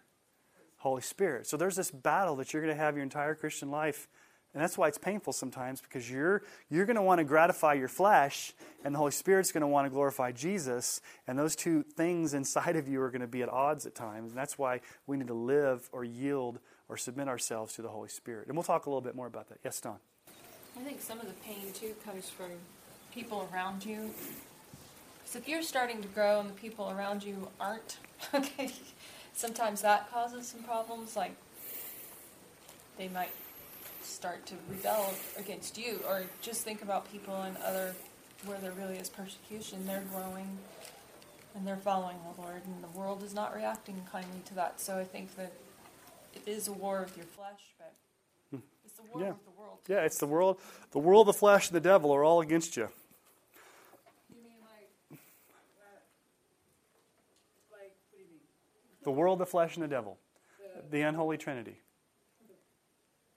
Holy 0.78 1.02
Spirit. 1.02 1.46
So 1.46 1.58
there's 1.58 1.76
this 1.76 1.92
battle 1.92 2.38
that 2.38 2.54
you're 2.54 2.64
going 2.64 2.76
to 2.76 2.82
have 2.82 2.96
your 2.96 3.04
entire 3.04 3.36
Christian 3.36 3.70
life. 3.70 4.08
And 4.54 4.62
that's 4.62 4.78
why 4.78 4.88
it's 4.88 4.98
painful 4.98 5.32
sometimes 5.32 5.80
because 5.80 6.10
you're, 6.10 6.42
you're 6.70 6.86
going 6.86 6.96
to 6.96 7.02
want 7.02 7.20
to 7.20 7.24
gratify 7.24 7.76
your 7.76 7.88
flesh, 7.88 8.54
and 8.84 8.94
the 8.94 9.00
Holy 9.00 9.12
Spirit's 9.12 9.52
going 9.54 9.62
to 9.62 9.68
want 9.68 9.86
to 9.86 9.90
glorify 9.90 10.34
Jesus. 10.34 11.00
And 11.26 11.40
those 11.40 11.56
two 11.56 11.84
things 11.84 12.34
inside 12.34 12.76
of 12.76 12.88
you 12.88 13.02
are 13.02 13.12
going 13.12 13.22
to 13.22 13.28
be 13.28 13.44
at 13.44 13.50
odds 13.50 13.86
at 13.86 13.96
times. 13.96 14.32
And 14.32 14.38
that's 14.38 14.58
why 14.58 14.82
we 15.08 15.16
need 15.16 15.28
to 15.28 15.34
live 15.34 15.88
or 15.94 16.04
yield 16.04 16.60
or 16.90 16.98
submit 16.98 17.30
ourselves 17.30 17.74
to 17.76 17.82
the 17.82 17.88
Holy 17.88 18.10
Spirit. 18.10 18.48
And 18.48 18.58
we'll 18.58 18.64
talk 18.64 18.88
a 18.88 18.90
little 18.90 19.02
bit 19.02 19.16
more 19.16 19.28
about 19.28 19.48
that. 19.50 19.60
Yes, 19.64 19.80
Don. 19.80 19.98
I 20.76 20.84
think 20.84 21.02
some 21.02 21.20
of 21.20 21.28
the 21.28 21.34
pain 21.46 21.72
too 21.74 21.94
comes 22.04 22.30
from 22.30 22.52
people 23.14 23.48
around 23.54 23.86
you. 23.86 24.10
Because 25.32 25.44
if 25.44 25.48
you're 25.48 25.62
starting 25.62 26.02
to 26.02 26.08
grow 26.10 26.42
and 26.42 26.50
the 26.50 26.54
people 26.54 26.90
around 26.90 27.24
you 27.24 27.48
aren't, 27.60 27.98
okay, 28.34 28.72
sometimes 29.34 29.82
that 29.82 30.12
causes 30.12 30.48
some 30.48 30.64
problems. 30.64 31.16
Like 31.16 31.36
they 32.98 33.08
might 33.08 33.32
start 34.02 34.46
to 34.48 34.56
rebel 34.70 35.14
against 35.38 35.78
you, 35.78 36.00
or 36.08 36.24
just 36.42 36.64
think 36.64 36.82
about 36.82 37.12
people 37.12 37.42
in 37.44 37.56
other 37.66 37.96
where 38.46 38.58
there 38.60 38.72
really 38.72 38.98
is 38.98 39.10
persecution. 39.10 39.86
They're 39.86 40.04
growing 40.12 40.58
and 41.56 41.66
they're 41.68 41.78
following 41.78 42.18
the 42.36 42.42
Lord, 42.42 42.62
and 42.66 42.84
the 42.84 42.98
world 42.98 43.24
is 43.24 43.34
not 43.34 43.56
reacting 43.56 44.02
kindly 44.12 44.42
to 44.46 44.56
that. 44.56 44.80
So 44.82 44.98
I 44.98 45.04
think 45.04 45.36
that 45.38 45.54
it 46.34 46.42
is 46.46 46.68
a 46.68 46.72
war 46.74 47.02
with 47.02 47.16
your 47.18 47.26
flesh, 47.26 47.62
but 47.78 47.94
hmm. 48.50 48.64
it's 48.86 49.00
a 49.00 49.04
war 49.04 49.22
Yeah. 49.22 49.32
with 49.32 49.46
the 49.46 49.52
world. 49.52 49.80
Yeah, 49.88 50.06
it's 50.06 50.18
the 50.18 50.28
world. 50.28 50.60
The 50.92 51.00
world, 51.00 51.28
the 51.28 51.34
flesh, 51.34 51.68
and 51.68 51.76
the 51.76 51.82
devil 51.82 52.12
are 52.14 52.24
all 52.24 52.40
against. 52.42 52.78
You 52.78 52.88
mean 54.44 54.54
like, 54.64 54.90
uh, 55.12 56.00
like, 57.74 57.92
what 58.00 58.18
do 58.18 58.24
you 58.24 58.28
mean? 58.32 58.40
The 59.04 59.12
world, 59.12 59.40
the 59.40 59.46
flesh, 59.46 59.76
and 59.76 59.84
the 59.84 59.88
devil. 59.88 60.18
The 60.90 61.02
unholy 61.02 61.38
trinity. 61.38 61.80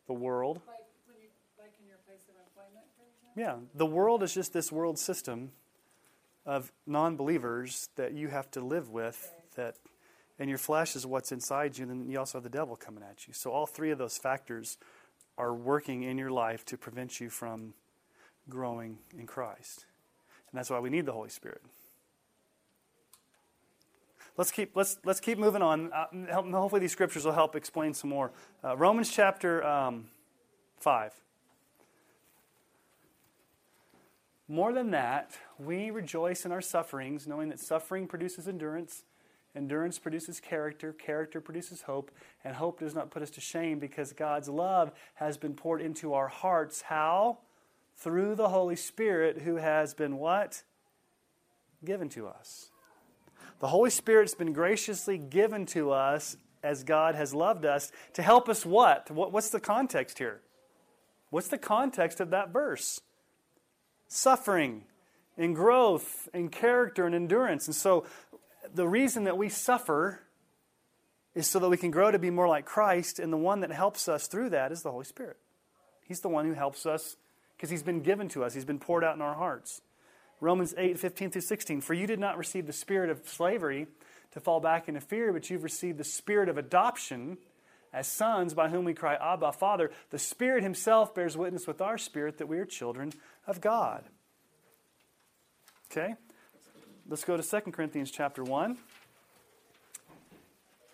The 0.07 0.13
world. 0.13 0.61
Like 0.67 0.79
you, 1.07 1.29
like 1.59 1.73
in 1.81 1.89
your 1.89 1.99
place 2.07 2.21
of 2.29 2.35
employment, 2.47 2.87
for 2.97 3.05
example? 3.43 3.65
Yeah, 3.65 3.77
the 3.77 3.87
world 3.87 4.23
is 4.23 4.35
just 4.35 4.53
this 4.53 4.71
world 4.71 4.99
system 4.99 5.53
of 6.47 6.73
non 6.87 7.17
believers 7.17 7.89
that 7.97 8.13
you 8.13 8.29
have 8.29 8.51
to 8.53 8.61
live 8.61 8.91
with 8.91 9.33
that 9.57 9.77
and 10.39 10.49
your 10.49 10.59
flesh 10.59 10.97
is 10.97 11.07
what's 11.07 11.31
inside 11.31 11.79
you, 11.79 11.89
and 11.89 11.91
then 11.91 12.11
you 12.11 12.19
also 12.19 12.39
have 12.39 12.43
the 12.43 12.51
devil 12.51 12.77
coming 12.77 13.05
at 13.09 13.27
you. 13.29 13.33
So 13.33 13.53
all 13.53 13.67
three 13.67 13.91
of 13.91 13.99
those 13.99 14.19
factors 14.19 14.79
are 15.39 15.55
working 15.55 16.03
in 16.03 16.19
your 16.19 16.31
life 16.31 16.65
to 16.67 16.77
prevent 16.77 17.21
you 17.21 17.31
from 17.31 17.75
growing 18.49 18.99
in 19.17 19.27
Christ. 19.27 19.85
And 20.51 20.59
that's 20.59 20.71
why 20.71 20.81
we 20.81 20.91
need 20.91 21.07
the 21.07 21.13
Holy 21.13 21.29
Spirit. 21.29 21.63
Let's 24.37 24.51
keep, 24.51 24.75
let's, 24.75 24.99
let's 25.05 25.21
keep 25.21 25.39
moving 25.39 25.63
on. 25.63 25.93
Uh, 25.93 26.07
hopefully, 26.33 26.81
these 26.81 26.93
scriptures 26.93 27.25
will 27.25 27.33
help 27.33 27.55
explain 27.55 27.95
some 27.95 28.11
more. 28.11 28.33
Uh, 28.65 28.77
Romans 28.77 29.11
chapter 29.11 29.65
um, 29.65 30.07
5. 30.81 31.13
More 34.49 34.73
than 34.73 34.91
that, 34.91 35.31
we 35.59 35.91
rejoice 35.91 36.45
in 36.45 36.53
our 36.53 36.61
sufferings, 36.61 37.27
knowing 37.27 37.49
that 37.49 37.61
suffering 37.61 38.09
produces 38.09 38.49
endurance, 38.49 39.05
endurance 39.55 40.01
produces 40.01 40.41
character, 40.41 40.93
character 40.93 41.41
produces 41.41 41.83
hope, 41.83 42.11
and 42.43 42.57
hope 42.57 42.81
does 42.81 42.95
not 42.95 43.11
put 43.11 43.23
us 43.23 43.31
to 43.31 43.41
shame 43.41 43.79
because 43.79 44.13
God's 44.13 44.49
love 44.49 44.91
has 45.15 45.39
been 45.39 45.55
poured 45.55 45.81
into 45.81 46.13
our 46.13 46.29
hearts. 46.29 46.83
How? 46.83 47.39
Through 47.97 48.35
the 48.35 48.49
Holy 48.49 48.77
Spirit 48.77 49.43
who 49.43 49.57
has 49.57 49.95
been 49.95 50.17
what? 50.19 50.65
Given 51.85 52.09
to 52.11 52.27
us. 52.27 52.71
The 53.61 53.69
Holy 53.69 53.91
Spirit's 53.91 54.35
been 54.35 54.53
graciously 54.53 55.19
given 55.19 55.67
to 55.67 55.93
us 55.93 56.37
as 56.63 56.83
God 56.83 57.15
has 57.15 57.35
loved 57.35 57.65
us 57.65 57.93
to 58.15 58.23
help 58.23 58.49
us 58.49 58.65
what? 58.65 59.11
what 59.11 59.33
what's 59.33 59.51
the 59.51 59.61
context 59.61 60.19
here? 60.19 60.41
What's 61.31 61.49
the 61.49 61.59
context 61.59 62.21
of 62.21 62.31
that 62.31 62.51
verse? 62.51 63.01
Suffering 64.09 64.85
and 65.37 65.55
growth 65.55 66.29
and 66.33 66.51
character 66.51 67.07
and 67.07 67.15
endurance. 67.15 67.67
And 67.67 67.75
so 67.75 68.05
the 68.73 68.89
reason 68.89 69.25
that 69.25 69.37
we 69.37 69.49
suffer 69.49 70.21
is 71.35 71.49
so 71.49 71.59
that 71.59 71.69
we 71.69 71.77
can 71.77 71.91
grow 71.91 72.11
to 72.11 72.19
be 72.19 72.31
more 72.31 72.47
like 72.47 72.65
Christ, 72.65 73.19
and 73.19 73.33
the 73.33 73.37
one 73.37 73.61
that 73.61 73.73
helps 73.73 74.09
us 74.09 74.29
through 74.29 74.51
that 74.51 74.71
is 74.71 74.83
the 74.83 74.91
Holy 74.91 75.05
Spirit. 75.05 75.37
He's 76.07 76.21
the 76.21 76.29
one 76.29 76.47
who 76.47 76.53
helps 76.53 76.87
us 76.87 77.17
because 77.57 77.71
He's 77.71 77.83
been 77.83 78.01
given 78.01 78.29
to 78.31 78.45
us, 78.45 78.55
He's 78.55 78.65
been 78.65 78.79
poured 78.79 79.05
out 79.05 79.17
in 79.17 79.23
our 79.23 79.35
hearts. 79.35 79.81
Romans 80.45 80.75
8, 80.77 80.99
15 80.99 81.31
through 81.31 81.41
16. 81.41 81.81
For 81.81 81.95
you 81.95 82.07
did 82.07 82.21
not 82.21 82.39
receive 82.39 82.67
the 82.67 82.73
spirit 82.73 83.11
of 83.11 83.27
slavery 83.27 83.87
to 84.33 84.41
fall 84.41 84.61
back 84.61 84.89
into 84.89 85.01
fear, 85.01 85.33
but 85.33 85.49
you've 85.49 85.65
received 85.65 85.99
the 85.99 86.05
spirit 86.05 86.49
of 86.49 86.59
adoption 86.59 87.39
as 87.93 88.07
sons 88.07 88.55
by 88.55 88.69
whom 88.69 88.85
we 88.85 88.93
cry, 88.93 89.15
Abba, 89.15 89.53
Father. 89.53 89.91
The 90.11 90.19
Spirit 90.19 90.63
Himself 90.63 91.15
bears 91.15 91.37
witness 91.37 91.67
with 91.67 91.81
our 91.81 91.97
spirit 91.97 92.39
that 92.39 92.49
we 92.49 92.59
are 92.59 92.65
children 92.65 93.13
of 93.47 93.61
God. 93.61 94.05
Okay? 95.91 96.15
Let's 97.09 97.25
go 97.25 97.37
to 97.37 97.43
2 97.43 97.71
Corinthians 97.71 98.11
chapter 98.11 98.43
1 98.43 98.77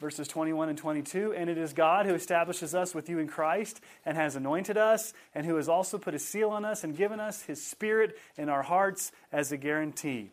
verses 0.00 0.26
21 0.26 0.70
and 0.70 0.78
22. 0.78 1.34
And 1.34 1.48
it 1.48 1.58
is 1.58 1.72
God 1.72 2.06
who 2.06 2.14
establishes 2.14 2.74
us 2.74 2.94
with 2.94 3.08
you 3.08 3.18
in 3.18 3.28
Christ 3.28 3.80
and 4.04 4.16
has 4.16 4.34
anointed 4.34 4.76
us, 4.76 5.12
and 5.34 5.46
who 5.46 5.56
has 5.56 5.68
also 5.68 5.98
put 5.98 6.14
a 6.14 6.18
seal 6.18 6.50
on 6.50 6.64
us 6.64 6.82
and 6.82 6.96
given 6.96 7.20
us 7.20 7.42
his 7.42 7.64
Spirit 7.64 8.16
in 8.36 8.48
our 8.48 8.62
hearts 8.62 9.12
as 9.30 9.52
a 9.52 9.56
guarantee. 9.56 10.30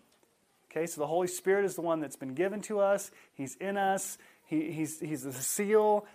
Okay, 0.72 0.88
so 0.88 1.02
the 1.02 1.08
Holy 1.08 1.28
Spirit 1.28 1.66
is 1.66 1.76
the 1.76 1.82
one 1.82 2.00
that's 2.00 2.16
been 2.16 2.34
given 2.34 2.62
to 2.62 2.80
us, 2.80 3.12
he's 3.34 3.56
in 3.56 3.78
us, 3.78 4.18
he, 4.46 4.72
he's, 4.72 5.00
he's 5.00 5.24
the 5.24 5.34
seal. 5.34 6.06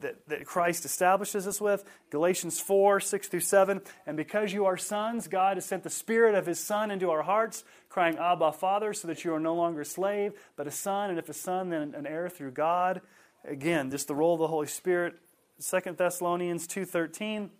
That, 0.00 0.26
that 0.28 0.46
Christ 0.46 0.84
establishes 0.84 1.46
us 1.46 1.60
with. 1.60 1.84
Galatians 2.10 2.58
4, 2.58 3.00
6 3.00 3.28
through 3.28 3.40
7. 3.40 3.82
And 4.06 4.16
because 4.16 4.52
you 4.52 4.64
are 4.64 4.76
sons, 4.76 5.28
God 5.28 5.56
has 5.56 5.66
sent 5.66 5.82
the 5.82 5.90
Spirit 5.90 6.34
of 6.34 6.46
His 6.46 6.58
Son 6.58 6.90
into 6.90 7.10
our 7.10 7.22
hearts, 7.22 7.64
crying, 7.90 8.16
Abba, 8.16 8.52
Father, 8.52 8.94
so 8.94 9.08
that 9.08 9.24
you 9.24 9.34
are 9.34 9.40
no 9.40 9.54
longer 9.54 9.82
a 9.82 9.84
slave, 9.84 10.32
but 10.56 10.66
a 10.66 10.70
son, 10.70 11.10
and 11.10 11.18
if 11.18 11.28
a 11.28 11.34
son, 11.34 11.68
then 11.68 11.94
an 11.94 12.06
heir 12.06 12.28
through 12.28 12.52
God. 12.52 13.02
Again, 13.44 13.90
just 13.90 14.08
the 14.08 14.14
role 14.14 14.34
of 14.34 14.40
the 14.40 14.48
Holy 14.48 14.66
Spirit. 14.66 15.14
2 15.60 15.92
Thessalonians 15.92 16.66
2.13. 16.66 17.50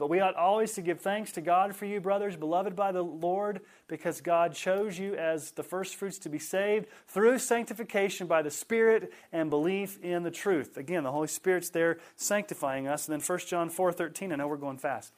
But 0.00 0.08
we 0.08 0.20
ought 0.20 0.34
always 0.34 0.72
to 0.72 0.80
give 0.80 1.02
thanks 1.02 1.32
to 1.32 1.42
God 1.42 1.76
for 1.76 1.84
you, 1.84 2.00
brothers, 2.00 2.34
beloved 2.34 2.74
by 2.74 2.90
the 2.90 3.02
Lord, 3.02 3.60
because 3.86 4.22
God 4.22 4.54
chose 4.54 4.98
you 4.98 5.14
as 5.14 5.50
the 5.50 5.62
firstfruits 5.62 6.16
to 6.20 6.30
be 6.30 6.38
saved 6.38 6.86
through 7.06 7.38
sanctification 7.38 8.26
by 8.26 8.40
the 8.40 8.50
Spirit 8.50 9.12
and 9.30 9.50
belief 9.50 10.02
in 10.02 10.22
the 10.22 10.30
truth. 10.30 10.78
Again, 10.78 11.04
the 11.04 11.12
Holy 11.12 11.28
Spirit's 11.28 11.68
there 11.68 11.98
sanctifying 12.16 12.88
us. 12.88 13.06
And 13.06 13.20
then 13.20 13.26
1 13.26 13.40
John 13.40 13.68
4.13, 13.68 14.32
I 14.32 14.36
know 14.36 14.48
we're 14.48 14.56
going 14.56 14.78
fast. 14.78 15.12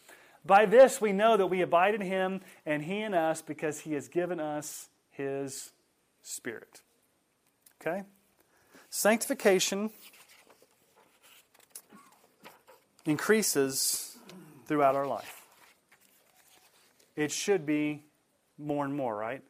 By 0.45 0.67
this 0.67 1.01
we 1.01 1.13
know 1.13 1.37
that 1.37 1.47
we 1.47 1.61
abide 1.61 1.95
in 1.95 2.01
him 2.01 2.41
and 2.67 2.83
he 2.83 3.03
in 3.03 3.15
us 3.15 3.41
because 3.41 3.79
he 3.79 3.93
has 3.93 4.09
given 4.09 4.41
us 4.41 4.89
his 5.13 5.71
Spirit. 6.25 6.81
Okay? 7.81 8.03
Sanctification 8.91 9.91
increases 13.07 14.12
throughout 14.67 14.95
our 14.95 15.07
life. 15.07 15.43
It 17.17 17.31
should 17.31 17.67
be 17.67 18.05
more 18.59 18.85
and 18.85 18.95
more, 18.95 19.15
right? 19.17 19.43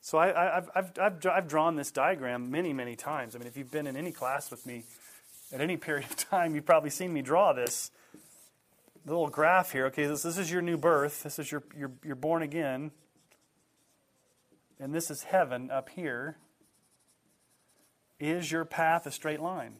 So 0.00 0.18
I, 0.18 0.26
have 0.26 0.70
I've, 0.74 0.92
I've, 0.98 1.26
I've 1.26 1.48
drawn 1.48 1.76
this 1.76 1.90
diagram 1.92 2.50
many, 2.50 2.72
many 2.72 2.96
times. 2.96 3.36
I 3.36 3.38
mean, 3.38 3.46
if 3.46 3.56
you've 3.56 3.70
been 3.70 3.86
in 3.86 3.96
any 3.96 4.10
class 4.10 4.50
with 4.50 4.66
me 4.66 4.84
at 5.52 5.60
any 5.60 5.76
period 5.78 6.10
of 6.10 6.16
time, 6.16 6.54
you've 6.54 6.66
probably 6.66 6.90
seen 6.90 7.12
me 7.12 7.22
draw 7.22 7.52
this 7.52 7.90
little 9.06 9.28
graph 9.28 9.72
here. 9.72 9.86
Okay, 9.86 10.06
this, 10.06 10.22
this 10.22 10.38
is 10.38 10.50
your 10.50 10.62
new 10.62 10.76
birth. 10.76 11.22
This 11.22 11.38
is 11.38 11.50
your, 11.50 11.62
your, 11.76 11.92
you're 12.04 12.16
born 12.16 12.42
again. 12.42 12.90
And 14.80 14.92
this 14.92 15.10
is 15.10 15.22
heaven 15.22 15.70
up 15.70 15.88
here. 15.90 16.36
Is 18.18 18.50
your 18.50 18.64
path 18.64 19.06
a 19.06 19.10
straight 19.10 19.40
line? 19.40 19.76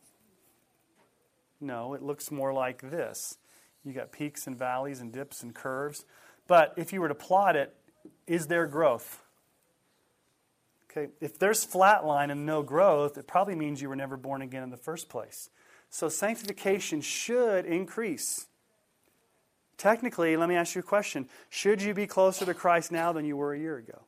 No, 1.61 1.95
it 1.95 2.03
looks 2.03 2.31
more 2.31 2.53
like 2.53 2.81
this. 2.81 3.39
You 3.85 3.93
got 3.93 4.13
peaks 4.13 4.47
and 4.47 4.57
valleys 4.57 5.01
and 5.01 5.13
dips 5.13 5.43
and 5.43 5.55
curves. 5.55 6.05
But 6.47 6.75
if 6.77 6.93
you 6.93 7.01
were 7.01 7.09
to 7.09 7.15
plot 7.15 7.57
it, 7.57 7.75
is 8.27 8.47
there 8.47 8.67
growth? 8.67 9.23
Okay, 10.91 11.11
if 11.21 11.39
there's 11.39 11.65
flat 11.65 12.05
line 12.05 12.31
and 12.31 12.45
no 12.45 12.63
growth, 12.63 13.17
it 13.17 13.27
probably 13.27 13.55
means 13.55 13.81
you 13.81 13.89
were 13.89 13.97
never 13.97 14.17
born 14.17 14.43
again 14.43 14.63
in 14.63 14.71
the 14.71 14.77
first 14.77 15.09
place. 15.09 15.49
So 15.89 16.09
sanctification 16.09 17.01
should 17.01 17.65
increase. 17.65 18.47
Technically, 19.79 20.37
let 20.37 20.49
me 20.49 20.55
ask 20.55 20.75
you 20.75 20.81
a 20.81 20.85
question. 20.85 21.29
Should 21.51 21.83
you 21.83 21.95
be 21.95 22.07
closer 22.07 22.45
to 22.45 22.55
Christ 22.55 22.93
now 22.93 23.13
than 23.13 23.25
you 23.25 23.37
were 23.37 23.53
a 23.53 23.59
year 23.59 23.79
ago? 23.79 24.03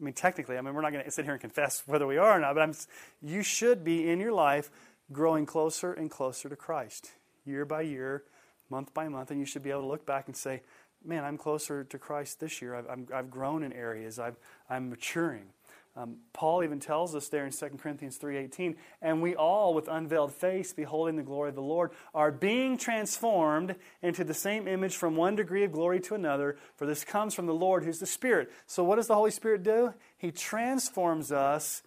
I 0.00 0.04
mean, 0.04 0.14
technically, 0.14 0.58
I 0.58 0.60
mean, 0.60 0.74
we're 0.74 0.80
not 0.80 0.92
going 0.92 1.04
to 1.04 1.10
sit 1.10 1.24
here 1.24 1.32
and 1.32 1.40
confess 1.40 1.82
whether 1.86 2.06
we 2.06 2.16
are 2.16 2.36
or 2.36 2.40
not, 2.40 2.54
but 2.54 2.62
I'm, 2.62 2.74
you 3.22 3.42
should 3.42 3.84
be 3.84 4.08
in 4.08 4.18
your 4.18 4.32
life 4.32 4.70
growing 5.12 5.46
closer 5.46 5.92
and 5.92 6.10
closer 6.10 6.48
to 6.48 6.56
Christ, 6.56 7.12
year 7.44 7.64
by 7.64 7.82
year, 7.82 8.24
month 8.70 8.92
by 8.94 9.08
month, 9.08 9.30
and 9.30 9.40
you 9.40 9.46
should 9.46 9.62
be 9.62 9.70
able 9.70 9.82
to 9.82 9.86
look 9.86 10.06
back 10.06 10.26
and 10.26 10.36
say, 10.36 10.62
man, 11.04 11.24
I'm 11.24 11.38
closer 11.38 11.84
to 11.84 11.98
Christ 11.98 12.40
this 12.40 12.62
year. 12.62 12.74
I've, 12.74 12.88
I'm, 12.88 13.08
I've 13.12 13.30
grown 13.30 13.62
in 13.62 13.72
areas. 13.72 14.18
I've, 14.18 14.36
I'm 14.70 14.90
maturing. 14.90 15.46
Um, 15.94 16.16
Paul 16.32 16.64
even 16.64 16.80
tells 16.80 17.14
us 17.14 17.28
there 17.28 17.44
in 17.44 17.52
2 17.52 17.68
Corinthians 17.78 18.18
3.18, 18.18 18.76
and 19.02 19.20
we 19.20 19.36
all, 19.36 19.74
with 19.74 19.88
unveiled 19.88 20.32
face, 20.32 20.72
beholding 20.72 21.16
the 21.16 21.22
glory 21.22 21.50
of 21.50 21.54
the 21.54 21.60
Lord, 21.60 21.90
are 22.14 22.32
being 22.32 22.78
transformed 22.78 23.76
into 24.00 24.24
the 24.24 24.32
same 24.32 24.66
image 24.66 24.96
from 24.96 25.16
one 25.16 25.36
degree 25.36 25.64
of 25.64 25.72
glory 25.72 26.00
to 26.00 26.14
another, 26.14 26.56
for 26.76 26.86
this 26.86 27.04
comes 27.04 27.34
from 27.34 27.44
the 27.44 27.52
Lord 27.52 27.84
who's 27.84 27.98
the 27.98 28.06
Spirit. 28.06 28.50
So 28.66 28.82
what 28.82 28.96
does 28.96 29.06
the 29.06 29.14
Holy 29.14 29.30
Spirit 29.30 29.62
do? 29.64 29.92
He 30.16 30.30
transforms 30.30 31.30
us 31.30 31.82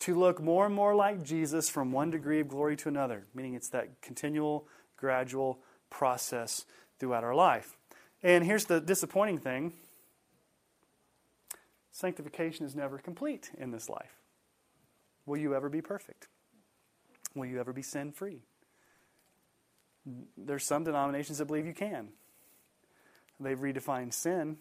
to 0.00 0.14
look 0.14 0.42
more 0.42 0.66
and 0.66 0.74
more 0.74 0.94
like 0.94 1.22
Jesus 1.22 1.68
from 1.68 1.92
one 1.92 2.10
degree 2.10 2.40
of 2.40 2.48
glory 2.48 2.76
to 2.76 2.88
another, 2.88 3.26
meaning 3.34 3.54
it's 3.54 3.70
that 3.70 4.00
continual, 4.02 4.68
gradual 4.96 5.60
process 5.90 6.66
throughout 6.98 7.24
our 7.24 7.34
life. 7.34 7.76
And 8.22 8.44
here's 8.44 8.66
the 8.66 8.80
disappointing 8.80 9.38
thing 9.38 9.72
sanctification 11.92 12.66
is 12.66 12.74
never 12.74 12.98
complete 12.98 13.50
in 13.56 13.70
this 13.70 13.88
life. 13.88 14.20
Will 15.24 15.38
you 15.38 15.54
ever 15.54 15.68
be 15.68 15.80
perfect? 15.80 16.28
Will 17.34 17.46
you 17.46 17.58
ever 17.58 17.72
be 17.72 17.82
sin 17.82 18.12
free? 18.12 18.42
There's 20.36 20.64
some 20.64 20.84
denominations 20.84 21.38
that 21.38 21.46
believe 21.46 21.66
you 21.66 21.74
can. 21.74 22.08
They've 23.40 23.58
redefined 23.58 24.12
sin. 24.12 24.58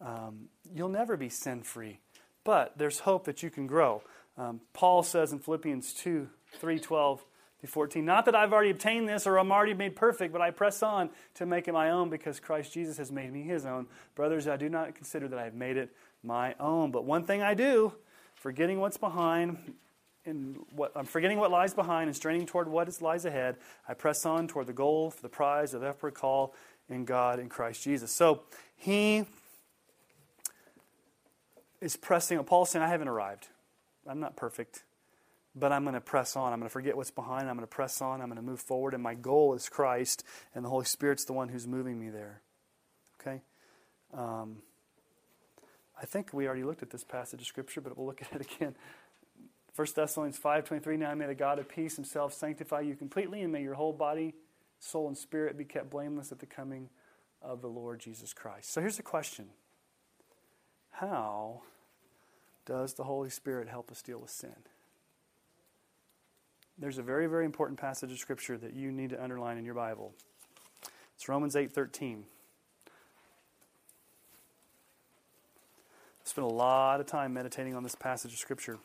Um, 0.00 0.48
you'll 0.72 0.88
never 0.88 1.16
be 1.16 1.28
sin 1.28 1.62
free, 1.62 2.00
but 2.48 2.78
there's 2.78 3.00
hope 3.00 3.26
that 3.26 3.42
you 3.42 3.50
can 3.50 3.66
grow. 3.66 4.02
Um, 4.38 4.62
Paul 4.72 5.02
says 5.02 5.34
in 5.34 5.38
Philippians 5.38 5.92
2 5.92 6.30
3 6.54 6.78
12 6.78 7.22
to 7.60 7.66
14. 7.66 8.02
Not 8.02 8.24
that 8.24 8.34
I've 8.34 8.54
already 8.54 8.70
obtained 8.70 9.06
this 9.06 9.26
or 9.26 9.38
I'm 9.38 9.52
already 9.52 9.74
made 9.74 9.94
perfect, 9.94 10.32
but 10.32 10.40
I 10.40 10.50
press 10.50 10.82
on 10.82 11.10
to 11.34 11.44
make 11.44 11.68
it 11.68 11.72
my 11.72 11.90
own 11.90 12.08
because 12.08 12.40
Christ 12.40 12.72
Jesus 12.72 12.96
has 12.96 13.12
made 13.12 13.30
me 13.30 13.42
his 13.42 13.66
own. 13.66 13.86
Brothers, 14.14 14.48
I 14.48 14.56
do 14.56 14.70
not 14.70 14.94
consider 14.94 15.28
that 15.28 15.38
I 15.38 15.44
have 15.44 15.52
made 15.52 15.76
it 15.76 15.94
my 16.22 16.54
own. 16.58 16.90
But 16.90 17.04
one 17.04 17.24
thing 17.24 17.42
I 17.42 17.52
do, 17.52 17.92
forgetting 18.34 18.80
what's 18.80 18.96
behind, 18.96 19.74
and 20.24 20.56
what, 20.74 20.92
I'm 20.96 21.04
forgetting 21.04 21.36
what 21.36 21.50
lies 21.50 21.74
behind 21.74 22.08
and 22.08 22.16
straining 22.16 22.46
toward 22.46 22.66
what 22.66 23.02
lies 23.02 23.26
ahead, 23.26 23.56
I 23.86 23.92
press 23.92 24.24
on 24.24 24.48
toward 24.48 24.68
the 24.68 24.72
goal 24.72 25.10
for 25.10 25.20
the 25.20 25.28
prize 25.28 25.74
of 25.74 25.82
the 25.82 25.90
upward 25.90 26.14
call 26.14 26.54
in 26.88 27.04
God 27.04 27.40
in 27.40 27.50
Christ 27.50 27.82
Jesus. 27.82 28.10
So 28.10 28.44
he 28.74 29.26
is 31.80 31.96
pressing. 31.96 32.42
Paul's 32.44 32.70
saying, 32.70 32.84
I 32.84 32.88
haven't 32.88 33.08
arrived. 33.08 33.48
I'm 34.06 34.20
not 34.20 34.36
perfect 34.36 34.84
but 35.58 35.72
I'm 35.72 35.82
going 35.82 35.94
to 35.94 36.00
press 36.00 36.36
on. 36.36 36.52
I'm 36.52 36.58
going 36.58 36.68
to 36.68 36.72
forget 36.72 36.96
what's 36.96 37.10
behind. 37.10 37.48
I'm 37.48 37.56
going 37.56 37.66
to 37.66 37.74
press 37.74 38.00
on. 38.00 38.20
I'm 38.20 38.28
going 38.28 38.36
to 38.36 38.42
move 38.42 38.60
forward. 38.60 38.94
And 38.94 39.02
my 39.02 39.14
goal 39.14 39.54
is 39.54 39.68
Christ, 39.68 40.24
and 40.54 40.64
the 40.64 40.68
Holy 40.68 40.84
Spirit's 40.84 41.24
the 41.24 41.32
one 41.32 41.48
who's 41.48 41.66
moving 41.66 41.98
me 41.98 42.10
there. 42.10 42.42
Okay? 43.20 43.42
Um, 44.14 44.58
I 46.00 46.06
think 46.06 46.32
we 46.32 46.46
already 46.46 46.64
looked 46.64 46.82
at 46.82 46.90
this 46.90 47.04
passage 47.04 47.40
of 47.40 47.46
Scripture, 47.46 47.80
but 47.80 47.96
we'll 47.96 48.06
look 48.06 48.22
at 48.22 48.40
it 48.40 48.48
again. 48.56 48.74
1 49.74 49.88
Thessalonians 49.94 50.38
5.23, 50.38 50.98
Now 50.98 51.14
may 51.14 51.26
the 51.26 51.34
God 51.34 51.58
of 51.58 51.68
peace 51.68 51.96
himself 51.96 52.34
sanctify 52.34 52.80
you 52.80 52.96
completely, 52.96 53.42
and 53.42 53.52
may 53.52 53.62
your 53.62 53.74
whole 53.74 53.92
body, 53.92 54.34
soul, 54.80 55.08
and 55.08 55.16
spirit 55.16 55.56
be 55.56 55.64
kept 55.64 55.90
blameless 55.90 56.32
at 56.32 56.40
the 56.40 56.46
coming 56.46 56.88
of 57.40 57.62
the 57.62 57.68
Lord 57.68 58.00
Jesus 58.00 58.32
Christ. 58.32 58.72
So 58.72 58.80
here's 58.80 58.96
the 58.96 59.04
question. 59.04 59.46
How 61.00 61.62
does 62.66 62.94
the 62.94 63.04
Holy 63.04 63.30
Spirit 63.30 63.68
help 63.68 63.90
us 63.90 64.02
deal 64.02 64.20
with 64.20 64.30
sin? 64.30 64.54
there's 66.78 66.98
a 66.98 67.02
very, 67.02 67.26
very 67.26 67.44
important 67.44 67.78
passage 67.78 68.12
of 68.12 68.18
Scripture 68.18 68.56
that 68.56 68.72
you 68.72 68.92
need 68.92 69.10
to 69.10 69.22
underline 69.22 69.58
in 69.58 69.64
your 69.64 69.74
Bible. 69.74 70.12
It's 71.16 71.28
Romans 71.28 71.54
8.13. 71.54 72.22
spent 76.24 76.44
a 76.44 76.54
lot 76.54 77.00
of 77.00 77.06
time 77.06 77.32
meditating 77.32 77.74
on 77.74 77.82
this 77.82 77.94
passage 77.94 78.34
of 78.34 78.38
Scripture. 78.38 78.78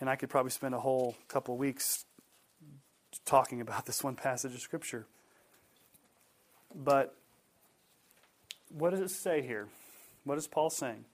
And 0.00 0.10
I 0.10 0.16
could 0.16 0.28
probably 0.28 0.50
spend 0.50 0.74
a 0.74 0.80
whole 0.80 1.14
couple 1.28 1.54
of 1.54 1.60
weeks 1.60 2.04
talking 3.24 3.60
about 3.60 3.86
this 3.86 4.02
one 4.02 4.16
passage 4.16 4.54
of 4.54 4.60
Scripture. 4.60 5.06
But 6.74 7.14
what 8.70 8.90
does 8.90 9.00
it 9.00 9.10
say 9.10 9.42
here? 9.42 9.68
What 10.24 10.38
is 10.38 10.46
Paul 10.46 10.70
saying? 10.70 11.04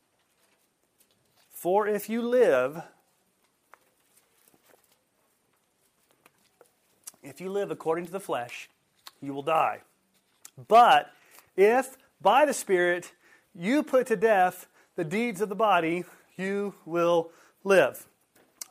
For 1.51 1.87
if 1.87 2.09
you 2.09 2.23
live 2.23 2.83
If 7.25 7.41
you 7.41 7.49
live 7.49 7.71
according 7.71 8.05
to 8.05 8.13
the 8.13 8.21
flesh, 8.21 8.69
you 9.23 9.33
will 9.33 9.43
die. 9.43 9.81
But 10.69 11.11
if 11.57 11.97
by 12.21 12.45
the 12.45 12.53
Spirit 12.53 13.13
you 13.55 13.83
put 13.83 14.07
to 14.09 14.17
death 14.17 14.67
the 14.95 15.05
deeds 15.05 15.41
of 15.41 15.49
the 15.49 15.55
body, 15.55 16.05
you 16.37 16.75
will 16.85 17.31
live. 17.65 18.07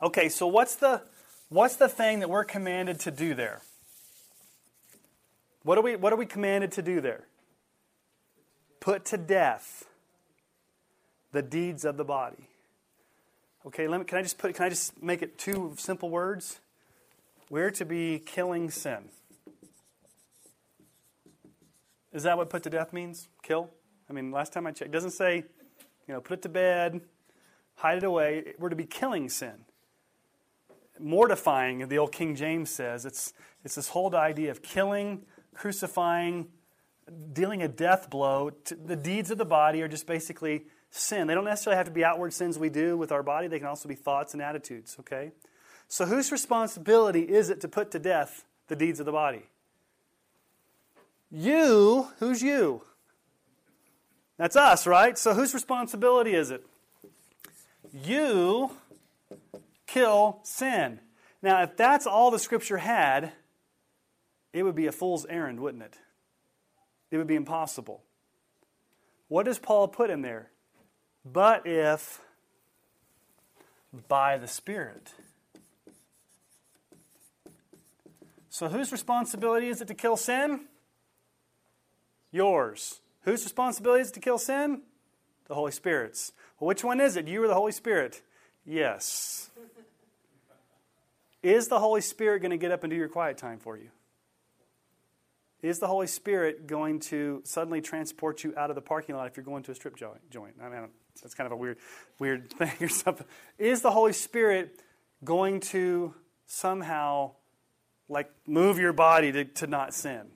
Okay, 0.00 0.28
so 0.28 0.46
what's 0.46 0.76
the 0.76 1.02
what's 1.48 1.74
the 1.76 1.88
thing 1.88 2.20
that 2.20 2.30
we're 2.30 2.44
commanded 2.44 3.00
to 3.00 3.10
do 3.10 3.34
there? 3.34 3.60
What 5.64 5.76
are 5.76 5.82
we 5.82 5.96
what 5.96 6.12
are 6.12 6.16
we 6.16 6.26
commanded 6.26 6.70
to 6.72 6.82
do 6.82 7.00
there? 7.00 7.26
Put 8.84 9.06
to 9.06 9.16
death 9.16 9.86
the 11.32 11.40
deeds 11.40 11.86
of 11.86 11.96
the 11.96 12.04
body. 12.04 12.50
Okay, 13.64 13.88
let 13.88 13.98
me, 13.98 14.04
can 14.04 14.18
I 14.18 14.22
just 14.22 14.36
put 14.36 14.54
can 14.54 14.66
I 14.66 14.68
just 14.68 15.02
make 15.02 15.22
it 15.22 15.38
two 15.38 15.72
simple 15.78 16.10
words? 16.10 16.60
We're 17.48 17.70
to 17.70 17.86
be 17.86 18.18
killing 18.18 18.70
sin. 18.70 19.08
Is 22.12 22.24
that 22.24 22.36
what 22.36 22.50
put 22.50 22.62
to 22.64 22.70
death 22.70 22.92
means? 22.92 23.30
Kill? 23.42 23.70
I 24.10 24.12
mean, 24.12 24.30
last 24.30 24.52
time 24.52 24.66
I 24.66 24.70
checked, 24.72 24.90
it 24.90 24.92
doesn't 24.92 25.12
say, 25.12 25.36
you 26.06 26.12
know, 26.12 26.20
put 26.20 26.40
it 26.40 26.42
to 26.42 26.50
bed, 26.50 27.00
hide 27.76 27.96
it 27.96 28.04
away. 28.04 28.52
We're 28.58 28.68
to 28.68 28.76
be 28.76 28.84
killing 28.84 29.30
sin. 29.30 29.64
Mortifying, 31.00 31.88
the 31.88 31.96
old 31.96 32.12
King 32.12 32.36
James 32.36 32.68
says, 32.68 33.06
it's, 33.06 33.32
it's 33.64 33.76
this 33.76 33.88
whole 33.88 34.14
idea 34.14 34.50
of 34.50 34.60
killing, 34.60 35.22
crucifying, 35.54 36.48
dealing 37.32 37.62
a 37.62 37.68
death 37.68 38.10
blow. 38.10 38.50
the 38.84 38.96
deeds 38.96 39.30
of 39.30 39.38
the 39.38 39.44
body 39.44 39.82
are 39.82 39.88
just 39.88 40.06
basically 40.06 40.66
sin. 40.90 41.26
They 41.26 41.34
don't 41.34 41.44
necessarily 41.44 41.76
have 41.76 41.86
to 41.86 41.92
be 41.92 42.04
outward 42.04 42.32
sins 42.32 42.58
we 42.58 42.68
do 42.68 42.96
with 42.96 43.12
our 43.12 43.22
body, 43.22 43.48
they 43.48 43.58
can 43.58 43.68
also 43.68 43.88
be 43.88 43.94
thoughts 43.94 44.32
and 44.32 44.42
attitudes, 44.42 44.96
okay? 45.00 45.32
So, 45.88 46.06
whose 46.06 46.32
responsibility 46.32 47.22
is 47.22 47.50
it 47.50 47.60
to 47.60 47.68
put 47.68 47.90
to 47.92 47.98
death 47.98 48.44
the 48.68 48.76
deeds 48.76 49.00
of 49.00 49.06
the 49.06 49.12
body? 49.12 49.42
You, 51.30 52.08
who's 52.18 52.42
you? 52.42 52.82
That's 54.36 54.56
us, 54.56 54.86
right? 54.86 55.18
So, 55.18 55.34
whose 55.34 55.52
responsibility 55.52 56.34
is 56.34 56.50
it? 56.50 56.64
You 57.92 58.70
kill 59.86 60.40
sin. 60.42 61.00
Now, 61.42 61.62
if 61.62 61.76
that's 61.76 62.06
all 62.06 62.30
the 62.30 62.38
scripture 62.38 62.78
had, 62.78 63.32
it 64.52 64.62
would 64.62 64.74
be 64.74 64.86
a 64.86 64.92
fool's 64.92 65.26
errand, 65.26 65.60
wouldn't 65.60 65.82
it? 65.82 65.98
It 67.14 67.18
would 67.18 67.28
be 67.28 67.36
impossible. 67.36 68.02
What 69.28 69.44
does 69.44 69.60
Paul 69.60 69.86
put 69.86 70.10
in 70.10 70.22
there? 70.22 70.50
But 71.24 71.64
if 71.64 72.20
by 74.08 74.36
the 74.36 74.48
Spirit. 74.48 75.12
So, 78.48 78.66
whose 78.66 78.90
responsibility 78.90 79.68
is 79.68 79.80
it 79.80 79.86
to 79.86 79.94
kill 79.94 80.16
sin? 80.16 80.62
Yours. 82.32 83.00
Whose 83.22 83.44
responsibility 83.44 84.00
is 84.02 84.08
it 84.08 84.14
to 84.14 84.20
kill 84.20 84.38
sin? 84.38 84.82
The 85.46 85.54
Holy 85.54 85.70
Spirit's. 85.70 86.32
Well, 86.58 86.66
which 86.66 86.82
one 86.82 87.00
is 87.00 87.16
it? 87.16 87.28
You 87.28 87.44
or 87.44 87.46
the 87.46 87.54
Holy 87.54 87.70
Spirit? 87.70 88.22
Yes. 88.66 89.50
Is 91.44 91.68
the 91.68 91.78
Holy 91.78 92.00
Spirit 92.00 92.40
going 92.40 92.50
to 92.50 92.56
get 92.56 92.72
up 92.72 92.82
and 92.82 92.90
do 92.90 92.96
your 92.96 93.08
quiet 93.08 93.38
time 93.38 93.60
for 93.60 93.76
you? 93.76 93.90
Is 95.64 95.78
the 95.78 95.86
Holy 95.86 96.06
Spirit 96.06 96.66
going 96.66 97.00
to 97.00 97.40
suddenly 97.42 97.80
transport 97.80 98.44
you 98.44 98.52
out 98.54 98.68
of 98.68 98.76
the 98.76 98.82
parking 98.82 99.16
lot 99.16 99.28
if 99.28 99.36
you're 99.38 99.44
going 99.44 99.62
to 99.62 99.70
a 99.70 99.74
strip 99.74 99.96
joint? 99.96 100.54
I 100.62 100.68
mean, 100.68 100.88
that's 101.22 101.34
kind 101.34 101.46
of 101.46 101.52
a 101.52 101.56
weird, 101.56 101.78
weird 102.18 102.52
thing 102.58 102.74
or 102.82 102.88
something. 102.88 103.26
Is 103.58 103.80
the 103.80 103.90
Holy 103.90 104.12
Spirit 104.12 104.82
going 105.24 105.60
to 105.60 106.12
somehow 106.44 107.30
like 108.10 108.30
move 108.46 108.78
your 108.78 108.92
body 108.92 109.32
to, 109.32 109.46
to 109.46 109.66
not 109.66 109.94
sin. 109.94 110.26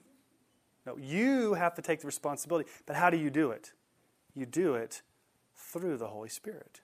No, 0.87 0.97
you 0.97 1.53
have 1.53 1.75
to 1.75 1.83
take 1.83 1.99
the 2.01 2.07
responsibility. 2.07 2.67
But 2.87 2.95
how 2.95 3.11
do 3.11 3.17
you 3.17 3.29
do 3.29 3.51
it? 3.51 3.73
You 4.33 4.47
do 4.47 4.73
it 4.73 5.03
through 5.55 5.97
the 5.97 6.07
Holy 6.07 6.29
Spirit, 6.29 6.81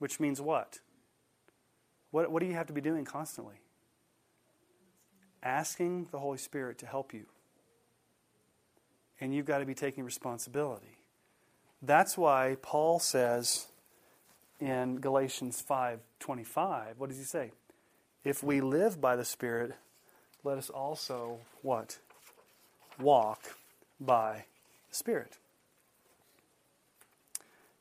which 0.00 0.20
means 0.20 0.38
what? 0.38 0.80
What, 2.10 2.30
what 2.30 2.40
do 2.40 2.46
you 2.46 2.52
have 2.52 2.66
to 2.66 2.74
be 2.74 2.82
doing 2.82 3.06
constantly? 3.06 3.56
Asking 5.42 6.08
the 6.10 6.18
Holy 6.18 6.36
Spirit 6.36 6.76
to 6.80 6.86
help 6.86 7.14
you. 7.14 7.24
And 9.20 9.34
you've 9.34 9.46
got 9.46 9.58
to 9.58 9.66
be 9.66 9.74
taking 9.74 10.04
responsibility. 10.04 10.98
That's 11.82 12.16
why 12.16 12.56
Paul 12.62 12.98
says 12.98 13.66
in 14.60 15.00
Galatians 15.00 15.62
5:25, 15.68 16.98
what 16.98 17.10
does 17.10 17.18
he 17.18 17.24
say? 17.24 17.52
If 18.24 18.42
we 18.42 18.60
live 18.60 19.00
by 19.00 19.16
the 19.16 19.24
Spirit, 19.24 19.74
let 20.42 20.58
us 20.58 20.70
also 20.70 21.40
what? 21.62 21.98
Walk 22.98 23.56
by 24.00 24.46
the 24.88 24.96
Spirit. 24.96 25.38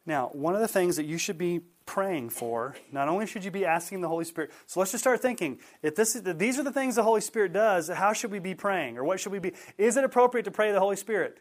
Now, 0.06 0.30
one 0.34 0.54
of 0.54 0.62
the 0.62 0.68
things 0.68 0.98
that 0.98 1.06
you 1.06 1.18
should 1.18 1.38
be 1.38 1.62
praying 1.86 2.30
for, 2.30 2.76
not 2.92 3.08
only 3.08 3.26
should 3.26 3.44
you 3.44 3.52
be 3.52 3.66
asking 3.66 4.02
the 4.02 4.08
Holy 4.08 4.26
Spirit, 4.26 4.52
so 4.66 4.80
let's 4.80 4.92
just 4.92 5.04
start 5.04 5.22
thinking 5.22 5.60
if, 5.82 5.96
this 5.96 6.16
is, 6.16 6.24
these 6.38 6.58
are 6.60 6.64
the 6.64 6.72
things 6.72 6.96
the 6.96 7.04
Holy 7.04 7.22
Spirit 7.22 7.54
does, 7.54 7.90
how 7.90 8.14
should 8.14 8.32
we 8.32 8.40
be 8.40 8.56
praying? 8.56 8.98
Or 8.98 9.04
what 9.04 9.20
should 9.20 9.32
we 9.32 9.40
be? 9.40 9.54
Is 9.78 9.98
it 9.98 10.04
appropriate 10.04 10.44
to 10.44 10.52
pray 10.52 10.72
the 10.72 10.80
Holy 10.80 10.96
Spirit? 10.96 11.40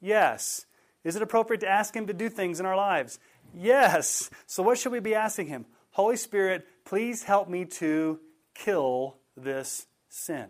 Yes. 0.00 0.66
Is 1.04 1.16
it 1.16 1.22
appropriate 1.22 1.60
to 1.60 1.68
ask 1.68 1.94
Him 1.94 2.08
to 2.08 2.12
do 2.12 2.28
things 2.28 2.60
in 2.60 2.66
our 2.66 2.76
lives? 2.76 3.18
Yes. 3.54 4.28
So, 4.46 4.62
what 4.62 4.78
should 4.78 4.92
we 4.92 5.00
be 5.00 5.14
asking 5.14 5.46
Him? 5.46 5.66
Holy 5.92 6.16
Spirit, 6.16 6.66
please 6.84 7.22
help 7.22 7.48
me 7.48 7.64
to 7.64 8.20
kill 8.54 9.16
this 9.36 9.86
sin. 10.08 10.46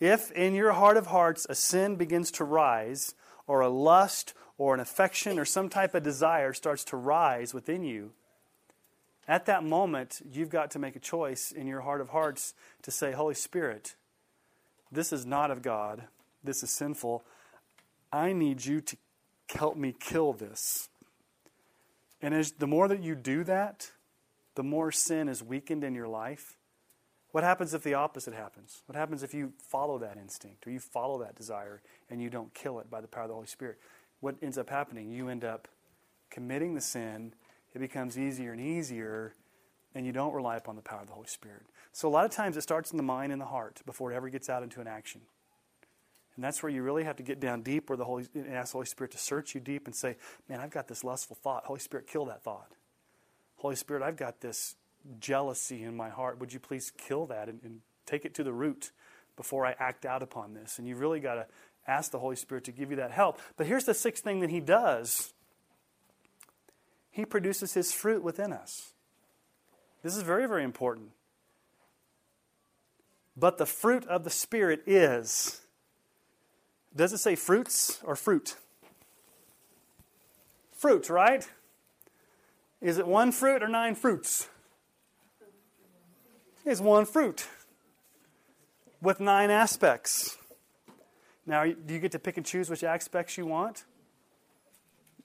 If 0.00 0.30
in 0.32 0.54
your 0.54 0.72
heart 0.72 0.96
of 0.96 1.06
hearts 1.06 1.46
a 1.48 1.54
sin 1.54 1.96
begins 1.96 2.30
to 2.32 2.44
rise, 2.44 3.14
or 3.46 3.60
a 3.60 3.68
lust, 3.68 4.34
or 4.58 4.74
an 4.74 4.80
affection, 4.80 5.38
or 5.38 5.44
some 5.44 5.68
type 5.68 5.94
of 5.94 6.02
desire 6.02 6.52
starts 6.52 6.84
to 6.84 6.96
rise 6.96 7.54
within 7.54 7.84
you, 7.84 8.12
at 9.26 9.46
that 9.46 9.64
moment, 9.64 10.20
you've 10.32 10.50
got 10.50 10.70
to 10.72 10.78
make 10.78 10.96
a 10.96 11.00
choice 11.00 11.50
in 11.50 11.66
your 11.66 11.80
heart 11.80 12.00
of 12.00 12.10
hearts 12.10 12.54
to 12.82 12.90
say, 12.90 13.12
Holy 13.12 13.34
Spirit, 13.34 13.94
this 14.92 15.12
is 15.12 15.24
not 15.24 15.50
of 15.50 15.62
God. 15.62 16.04
This 16.42 16.62
is 16.62 16.70
sinful. 16.70 17.24
I 18.12 18.32
need 18.32 18.64
you 18.64 18.80
to 18.80 18.96
help 19.54 19.76
me 19.76 19.94
kill 19.98 20.32
this. 20.32 20.88
And 22.20 22.34
as 22.34 22.52
the 22.52 22.66
more 22.66 22.88
that 22.88 23.02
you 23.02 23.14
do 23.14 23.44
that, 23.44 23.90
the 24.54 24.62
more 24.62 24.92
sin 24.92 25.28
is 25.28 25.42
weakened 25.42 25.84
in 25.84 25.94
your 25.94 26.08
life. 26.08 26.56
What 27.32 27.42
happens 27.42 27.74
if 27.74 27.82
the 27.82 27.94
opposite 27.94 28.34
happens? 28.34 28.82
What 28.86 28.96
happens 28.96 29.22
if 29.22 29.34
you 29.34 29.52
follow 29.58 29.98
that 29.98 30.16
instinct 30.16 30.66
or 30.66 30.70
you 30.70 30.78
follow 30.78 31.18
that 31.18 31.34
desire 31.34 31.82
and 32.08 32.22
you 32.22 32.30
don't 32.30 32.54
kill 32.54 32.78
it 32.78 32.88
by 32.88 33.00
the 33.00 33.08
power 33.08 33.24
of 33.24 33.28
the 33.28 33.34
Holy 33.34 33.48
Spirit? 33.48 33.78
What 34.20 34.36
ends 34.40 34.56
up 34.56 34.70
happening? 34.70 35.10
You 35.10 35.28
end 35.28 35.44
up 35.44 35.66
committing 36.30 36.74
the 36.74 36.80
sin. 36.80 37.34
It 37.74 37.80
becomes 37.80 38.18
easier 38.18 38.52
and 38.52 38.60
easier, 38.60 39.34
and 39.94 40.06
you 40.06 40.12
don't 40.12 40.32
rely 40.32 40.56
upon 40.56 40.76
the 40.76 40.82
power 40.82 41.00
of 41.00 41.08
the 41.08 41.12
Holy 41.12 41.26
Spirit. 41.26 41.62
So, 41.92 42.08
a 42.08 42.10
lot 42.10 42.24
of 42.24 42.30
times 42.30 42.56
it 42.56 42.62
starts 42.62 42.92
in 42.92 42.96
the 42.96 43.02
mind 43.02 43.32
and 43.32 43.40
the 43.40 43.46
heart 43.46 43.82
before 43.84 44.12
it 44.12 44.16
ever 44.16 44.28
gets 44.28 44.48
out 44.48 44.62
into 44.62 44.80
an 44.80 44.86
action. 44.86 45.22
And 46.36 46.44
that's 46.44 46.62
where 46.62 46.70
you 46.70 46.82
really 46.82 47.04
have 47.04 47.16
to 47.16 47.22
get 47.22 47.38
down 47.38 47.62
deep, 47.62 47.88
where 47.88 47.96
the 47.96 48.04
Holy 48.04 48.26
and 48.34 48.54
ask 48.54 48.72
the 48.72 48.78
Holy 48.78 48.86
Spirit 48.86 49.12
to 49.12 49.18
search 49.18 49.54
you 49.54 49.60
deep 49.60 49.86
and 49.86 49.94
say, 49.94 50.16
"Man, 50.48 50.60
I've 50.60 50.70
got 50.70 50.88
this 50.88 51.04
lustful 51.04 51.36
thought. 51.36 51.64
Holy 51.64 51.80
Spirit, 51.80 52.06
kill 52.06 52.24
that 52.26 52.42
thought. 52.42 52.72
Holy 53.56 53.76
Spirit, 53.76 54.02
I've 54.02 54.16
got 54.16 54.40
this 54.40 54.74
jealousy 55.20 55.84
in 55.84 55.96
my 55.96 56.08
heart. 56.08 56.38
Would 56.40 56.52
you 56.52 56.60
please 56.60 56.90
kill 56.96 57.26
that 57.26 57.48
and, 57.48 57.60
and 57.62 57.80
take 58.06 58.24
it 58.24 58.34
to 58.34 58.44
the 58.44 58.52
root 58.52 58.90
before 59.36 59.64
I 59.64 59.76
act 59.78 60.04
out 60.04 60.22
upon 60.22 60.54
this?" 60.54 60.78
And 60.78 60.88
you 60.88 60.96
really 60.96 61.20
got 61.20 61.34
to 61.34 61.46
ask 61.86 62.10
the 62.10 62.18
Holy 62.18 62.36
Spirit 62.36 62.64
to 62.64 62.72
give 62.72 62.90
you 62.90 62.96
that 62.96 63.12
help. 63.12 63.40
But 63.56 63.66
here's 63.66 63.84
the 63.84 63.94
sixth 63.94 64.24
thing 64.24 64.40
that 64.40 64.50
He 64.50 64.60
does. 64.60 65.32
He 67.14 67.24
produces 67.24 67.74
His 67.74 67.92
fruit 67.92 68.24
within 68.24 68.52
us. 68.52 68.92
This 70.02 70.16
is 70.16 70.24
very, 70.24 70.48
very 70.48 70.64
important. 70.64 71.10
But 73.36 73.56
the 73.56 73.66
fruit 73.66 74.04
of 74.06 74.24
the 74.24 74.30
Spirit 74.30 74.82
is 74.84 75.60
does 76.96 77.12
it 77.12 77.18
say 77.18 77.36
fruits 77.36 78.00
or 78.04 78.16
fruit? 78.16 78.56
Fruit, 80.72 81.08
right? 81.08 81.48
Is 82.80 82.98
it 82.98 83.06
one 83.06 83.30
fruit 83.30 83.62
or 83.62 83.68
nine 83.68 83.94
fruits? 83.94 84.48
It's 86.64 86.80
one 86.80 87.04
fruit 87.04 87.46
with 89.00 89.20
nine 89.20 89.50
aspects. 89.50 90.36
Now, 91.46 91.64
do 91.64 91.94
you 91.94 92.00
get 92.00 92.12
to 92.12 92.18
pick 92.18 92.38
and 92.38 92.46
choose 92.46 92.68
which 92.68 92.82
aspects 92.82 93.38
you 93.38 93.46
want? 93.46 93.84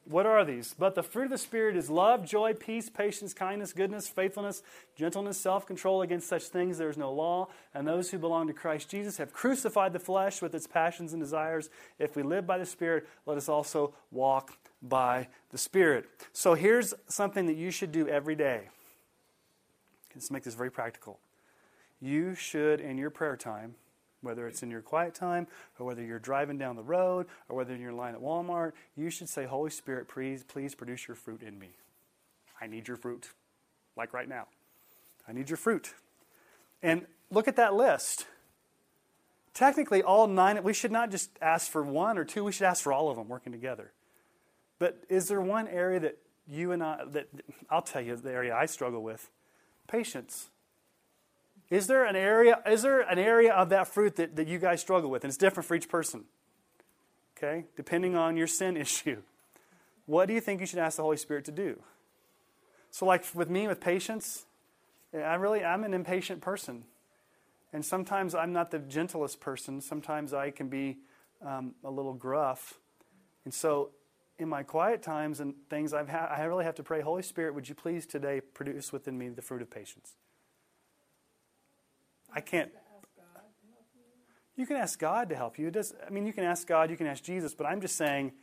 What 0.10 0.26
are 0.26 0.44
these? 0.44 0.74
But 0.78 0.96
the 0.96 1.04
fruit 1.04 1.26
of 1.26 1.30
the 1.30 1.38
Spirit 1.38 1.78
is 1.78 1.88
love, 1.88 2.26
joy, 2.26 2.56
peace, 2.56 2.90
patience, 2.90 3.32
kindness, 3.32 3.74
goodness, 3.74 4.10
faithfulness, 4.10 4.64
gentleness, 4.96 5.40
self 5.40 5.68
control. 5.68 6.02
Against 6.02 6.28
such 6.28 6.46
things 6.46 6.80
there 6.80 6.90
is 6.90 6.98
no 6.98 7.14
law. 7.14 7.50
And 7.76 7.88
those 7.88 8.10
who 8.10 8.18
belong 8.18 8.48
to 8.48 8.54
Christ 8.54 8.90
Jesus 8.90 9.18
have 9.18 9.32
crucified 9.32 9.94
the 9.94 10.00
flesh 10.00 10.42
with 10.42 10.56
its 10.56 10.66
passions 10.66 11.14
and 11.14 11.22
desires. 11.22 11.70
If 12.00 12.16
we 12.16 12.24
live 12.24 12.48
by 12.48 12.58
the 12.58 12.66
Spirit, 12.66 13.08
let 13.28 13.38
us 13.38 13.48
also 13.48 13.94
walk 14.10 14.58
by 14.82 15.28
the 15.52 15.60
Spirit. 15.60 16.06
So 16.34 16.56
here's 16.56 16.96
something 17.08 17.46
that 17.46 17.56
you 17.56 17.70
should 17.70 17.92
do 17.92 18.08
every 18.08 18.36
day. 18.36 18.70
Let's 20.16 20.32
make 20.32 20.42
this 20.42 20.56
very 20.56 20.72
practical. 20.72 21.20
You 22.02 22.34
should, 22.34 22.82
in 22.82 22.98
your 22.98 23.12
prayer 23.12 23.38
time, 23.38 23.76
whether 24.22 24.48
it's 24.48 24.64
in 24.64 24.72
your 24.72 24.82
quiet 24.82 25.14
time 25.14 25.48
or 25.78 25.86
whether 25.86 26.04
you're 26.04 26.20
driving 26.20 26.58
down 26.58 26.76
the 26.76 26.84
road 26.84 27.28
or 27.48 27.56
whether 27.56 27.76
you're 27.76 27.92
in 27.92 27.98
line 27.98 28.16
at 28.16 28.22
Walmart, 28.22 28.74
you 28.96 29.10
should 29.10 29.30
say, 29.30 29.46
Holy 29.46 29.70
Spirit, 29.70 30.08
please, 30.08 30.44
please 30.44 30.76
produce 30.76 31.08
your 31.08 31.16
fruit 31.16 31.42
in 31.42 31.58
me. 31.58 31.72
I 32.62 32.68
need 32.68 32.88
your 32.88 32.98
fruit, 32.98 33.30
like 33.96 34.14
right 34.14 34.28
now. 34.28 34.48
I 35.28 35.32
need 35.32 35.50
your 35.50 35.58
fruit. 35.58 35.94
And 36.82 37.06
look 37.32 37.48
at 37.48 37.56
that 37.56 37.74
list. 37.74 38.26
Technically, 39.54 40.02
all 40.04 40.28
nine, 40.28 40.64
we 40.64 40.74
should 40.74 40.92
not 40.92 41.12
just 41.12 41.32
ask 41.42 41.70
for 41.70 41.84
one 41.84 42.18
or 42.18 42.26
two, 42.26 42.44
we 42.44 42.52
should 42.52 42.66
ask 42.66 42.84
for 42.84 42.94
all 42.94 43.10
of 43.10 43.18
them 43.18 43.28
working 43.28 43.52
together. 43.52 43.92
But 44.80 45.04
is 45.10 45.28
there 45.28 45.42
one 45.42 45.68
area 45.68 46.00
that 46.00 46.18
you 46.48 46.72
and 46.72 46.82
I, 46.82 47.04
that 47.12 47.28
I'll 47.70 47.82
tell 47.82 48.02
you 48.02 48.16
the 48.16 48.32
area 48.32 48.56
I 48.56 48.66
struggle 48.66 49.04
with? 49.04 49.30
Patience. 49.88 50.50
Is 51.70 51.88
there 51.88 52.04
an 52.04 52.16
area, 52.16 52.60
is 52.66 52.82
there 52.82 53.02
an 53.02 53.20
area 53.20 53.54
of 53.54 53.70
that 53.70 53.88
fruit 53.88 54.16
that, 54.16 54.36
that 54.36 54.48
you 54.48 54.58
guys 54.58 54.82
struggle 54.82 55.10
with? 55.10 55.24
And 55.24 55.30
it's 55.30 55.38
different 55.38 55.68
for 55.68 55.76
each 55.76 55.88
person. 55.88 56.26
Okay? 57.38 57.66
Depending 57.76 58.16
on 58.16 58.38
your 58.38 58.48
sin 58.48 58.76
issue. 58.86 59.22
What 60.06 60.28
do 60.28 60.34
you 60.34 60.42
think 60.42 60.60
you 60.60 60.66
should 60.66 60.80
ask 60.80 60.98
the 60.98 61.04
Holy 61.04 61.18
Spirit 61.18 61.46
to 61.46 61.52
do? 61.52 61.80
So, 62.90 63.06
like 63.06 63.24
with 63.36 63.50
me, 63.50 63.68
with 63.68 63.80
patience, 63.80 64.46
I 65.14 65.36
really, 65.36 65.64
I'm 65.64 65.84
an 65.84 65.94
impatient 65.94 66.42
person. 66.42 66.86
And 67.72 67.86
sometimes 67.86 68.34
I'm 68.34 68.52
not 68.52 68.72
the 68.72 68.80
gentlest 68.80 69.40
person. 69.40 69.82
Sometimes 69.82 70.34
I 70.34 70.50
can 70.50 70.70
be 70.70 70.98
um, 71.46 71.76
a 71.84 71.92
little 71.92 72.14
gruff. 72.14 72.80
And 73.46 73.54
so, 73.54 73.92
in 74.40 74.50
my 74.50 74.64
quiet 74.64 75.04
times 75.04 75.40
and 75.40 75.54
things, 75.70 75.94
I've 75.94 76.10
ha- 76.10 76.34
I 76.36 76.44
really 76.46 76.66
have 76.66 76.76
to 76.76 76.84
pray, 76.84 77.02
Holy 77.02 77.22
Spirit, 77.22 77.54
would 77.54 77.70
you 77.70 77.76
please 77.76 78.08
today 78.08 78.42
produce 78.42 78.92
within 78.92 79.18
me 79.18 79.30
the 79.30 79.42
fruit 79.44 79.62
of 79.62 79.70
patience? 79.70 80.16
I 82.34 82.42
can't. 82.42 82.72
You 84.56 84.68
can 84.68 84.76
ask 84.76 85.00
God 85.00 85.30
to 85.30 85.36
help 85.36 85.58
you. 85.58 85.68
It 85.68 85.74
does, 85.74 85.94
I 86.06 86.10
mean, 86.10 86.26
you 86.26 86.34
can 86.34 86.44
ask 86.44 86.68
God, 86.68 86.90
you 86.90 86.98
can 86.98 87.08
ask 87.08 87.24
Jesus, 87.24 87.54
but 87.54 87.66
I'm 87.66 87.80
just 87.80 87.96
saying, 87.96 88.34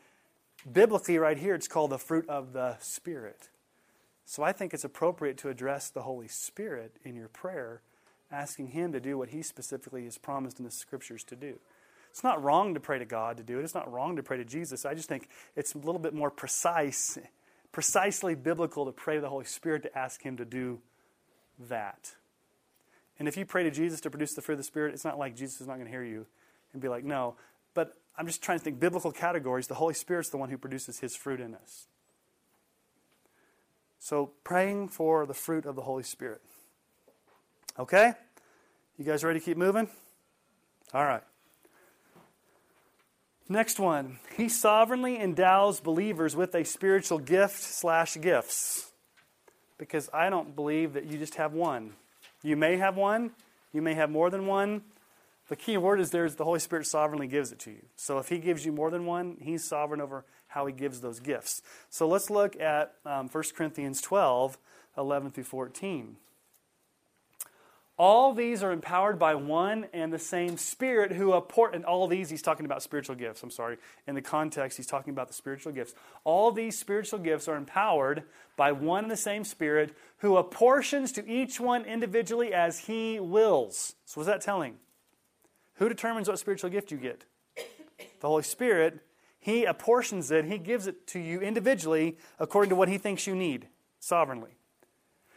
biblically, 0.70 1.18
right 1.18 1.36
here, 1.36 1.54
it's 1.54 1.68
called 1.68 1.90
the 1.90 1.98
fruit 1.98 2.26
of 2.28 2.54
the 2.54 2.78
Spirit. 2.80 3.50
So 4.24 4.42
I 4.42 4.52
think 4.52 4.72
it's 4.72 4.82
appropriate 4.82 5.36
to 5.38 5.50
address 5.50 5.90
the 5.90 6.02
Holy 6.02 6.26
Spirit 6.26 6.96
in 7.04 7.14
your 7.14 7.28
prayer, 7.28 7.82
asking 8.32 8.68
Him 8.68 8.92
to 8.92 9.00
do 9.00 9.18
what 9.18 9.28
He 9.28 9.42
specifically 9.42 10.04
has 10.04 10.16
promised 10.16 10.58
in 10.58 10.64
the 10.64 10.70
Scriptures 10.70 11.22
to 11.24 11.36
do. 11.36 11.58
It's 12.10 12.24
not 12.24 12.42
wrong 12.42 12.72
to 12.72 12.80
pray 12.80 12.98
to 12.98 13.04
God 13.04 13.36
to 13.36 13.42
do 13.42 13.58
it. 13.58 13.64
It's 13.64 13.74
not 13.74 13.92
wrong 13.92 14.16
to 14.16 14.22
pray 14.22 14.38
to 14.38 14.44
Jesus. 14.44 14.86
I 14.86 14.94
just 14.94 15.10
think 15.10 15.28
it's 15.54 15.74
a 15.74 15.78
little 15.78 15.98
bit 15.98 16.14
more 16.14 16.30
precise, 16.30 17.18
precisely 17.72 18.34
biblical 18.34 18.86
to 18.86 18.92
pray 18.92 19.16
to 19.16 19.20
the 19.20 19.28
Holy 19.28 19.44
Spirit 19.44 19.82
to 19.82 19.98
ask 19.98 20.22
Him 20.22 20.38
to 20.38 20.46
do 20.46 20.80
that. 21.68 22.14
And 23.18 23.28
if 23.28 23.36
you 23.36 23.46
pray 23.46 23.62
to 23.62 23.70
Jesus 23.70 24.00
to 24.02 24.10
produce 24.10 24.34
the 24.34 24.42
fruit 24.42 24.54
of 24.54 24.58
the 24.58 24.64
Spirit, 24.64 24.94
it's 24.94 25.04
not 25.04 25.18
like 25.18 25.34
Jesus 25.34 25.60
is 25.60 25.66
not 25.66 25.74
going 25.74 25.86
to 25.86 25.90
hear 25.90 26.04
you 26.04 26.26
and 26.72 26.82
be 26.82 26.88
like, 26.88 27.04
no. 27.04 27.36
But 27.74 27.96
I'm 28.18 28.26
just 28.26 28.42
trying 28.42 28.58
to 28.58 28.64
think 28.64 28.78
biblical 28.78 29.12
categories. 29.12 29.66
The 29.66 29.74
Holy 29.74 29.94
Spirit's 29.94 30.30
the 30.30 30.36
one 30.36 30.50
who 30.50 30.58
produces 30.58 31.00
his 31.00 31.16
fruit 31.16 31.40
in 31.40 31.54
us. 31.54 31.86
So 33.98 34.32
praying 34.44 34.88
for 34.88 35.26
the 35.26 35.34
fruit 35.34 35.64
of 35.64 35.76
the 35.76 35.82
Holy 35.82 36.02
Spirit. 36.02 36.42
Okay? 37.78 38.12
You 38.98 39.04
guys 39.04 39.24
ready 39.24 39.40
to 39.40 39.44
keep 39.44 39.56
moving? 39.56 39.88
All 40.94 41.04
right. 41.04 41.22
Next 43.48 43.78
one. 43.78 44.18
He 44.36 44.48
sovereignly 44.48 45.20
endows 45.20 45.80
believers 45.80 46.34
with 46.36 46.54
a 46.54 46.64
spiritual 46.64 47.18
gift 47.18 47.62
slash 47.62 48.16
gifts. 48.20 48.92
Because 49.78 50.08
I 50.12 50.30
don't 50.30 50.56
believe 50.56 50.94
that 50.94 51.06
you 51.06 51.18
just 51.18 51.34
have 51.36 51.52
one. 51.52 51.94
You 52.42 52.56
may 52.56 52.76
have 52.76 52.96
one, 52.96 53.32
you 53.72 53.82
may 53.82 53.94
have 53.94 54.10
more 54.10 54.30
than 54.30 54.46
one. 54.46 54.82
The 55.48 55.56
key 55.56 55.76
word 55.76 56.00
is 56.00 56.10
there 56.10 56.24
is 56.24 56.36
the 56.36 56.44
Holy 56.44 56.58
Spirit 56.58 56.86
sovereignly 56.86 57.28
gives 57.28 57.52
it 57.52 57.60
to 57.60 57.70
you. 57.70 57.86
So 57.94 58.18
if 58.18 58.28
He 58.28 58.38
gives 58.38 58.66
you 58.66 58.72
more 58.72 58.90
than 58.90 59.06
one, 59.06 59.36
He's 59.40 59.64
sovereign 59.64 60.00
over 60.00 60.24
how 60.48 60.66
He 60.66 60.72
gives 60.72 61.00
those 61.00 61.20
gifts. 61.20 61.62
So 61.88 62.08
let's 62.08 62.30
look 62.30 62.60
at 62.60 62.94
um, 63.04 63.28
1 63.28 63.44
Corinthians 63.54 64.00
12, 64.00 64.58
11 64.98 65.30
through 65.30 65.44
14. 65.44 66.16
All 67.98 68.34
these 68.34 68.62
are 68.62 68.72
empowered 68.72 69.18
by 69.18 69.34
one 69.34 69.86
and 69.94 70.12
the 70.12 70.18
same 70.18 70.58
Spirit 70.58 71.12
who 71.12 71.32
apport, 71.32 71.74
and 71.74 71.82
all 71.84 72.06
these, 72.06 72.28
he's 72.28 72.42
talking 72.42 72.66
about 72.66 72.82
spiritual 72.82 73.16
gifts. 73.16 73.42
I'm 73.42 73.50
sorry. 73.50 73.78
In 74.06 74.14
the 74.14 74.20
context, 74.20 74.76
he's 74.76 74.86
talking 74.86 75.14
about 75.14 75.28
the 75.28 75.34
spiritual 75.34 75.72
gifts. 75.72 75.94
All 76.22 76.52
these 76.52 76.78
spiritual 76.78 77.18
gifts 77.20 77.48
are 77.48 77.56
empowered 77.56 78.24
by 78.54 78.72
one 78.72 79.04
and 79.04 79.10
the 79.10 79.16
same 79.16 79.44
Spirit 79.44 79.96
who 80.18 80.36
apportions 80.36 81.10
to 81.12 81.26
each 81.26 81.58
one 81.58 81.86
individually 81.86 82.52
as 82.52 82.80
he 82.80 83.18
wills. 83.18 83.94
So, 84.04 84.20
what's 84.20 84.28
that 84.28 84.42
telling? 84.42 84.76
Who 85.76 85.88
determines 85.88 86.28
what 86.28 86.38
spiritual 86.38 86.68
gift 86.68 86.90
you 86.90 86.98
get? 86.98 87.24
The 88.20 88.28
Holy 88.28 88.42
Spirit. 88.42 89.00
He 89.38 89.64
apportions 89.64 90.30
it, 90.30 90.44
He 90.44 90.58
gives 90.58 90.86
it 90.86 91.06
to 91.08 91.20
you 91.20 91.40
individually 91.40 92.18
according 92.38 92.70
to 92.70 92.76
what 92.76 92.88
He 92.88 92.98
thinks 92.98 93.26
you 93.26 93.34
need, 93.34 93.68
sovereignly. 94.00 94.55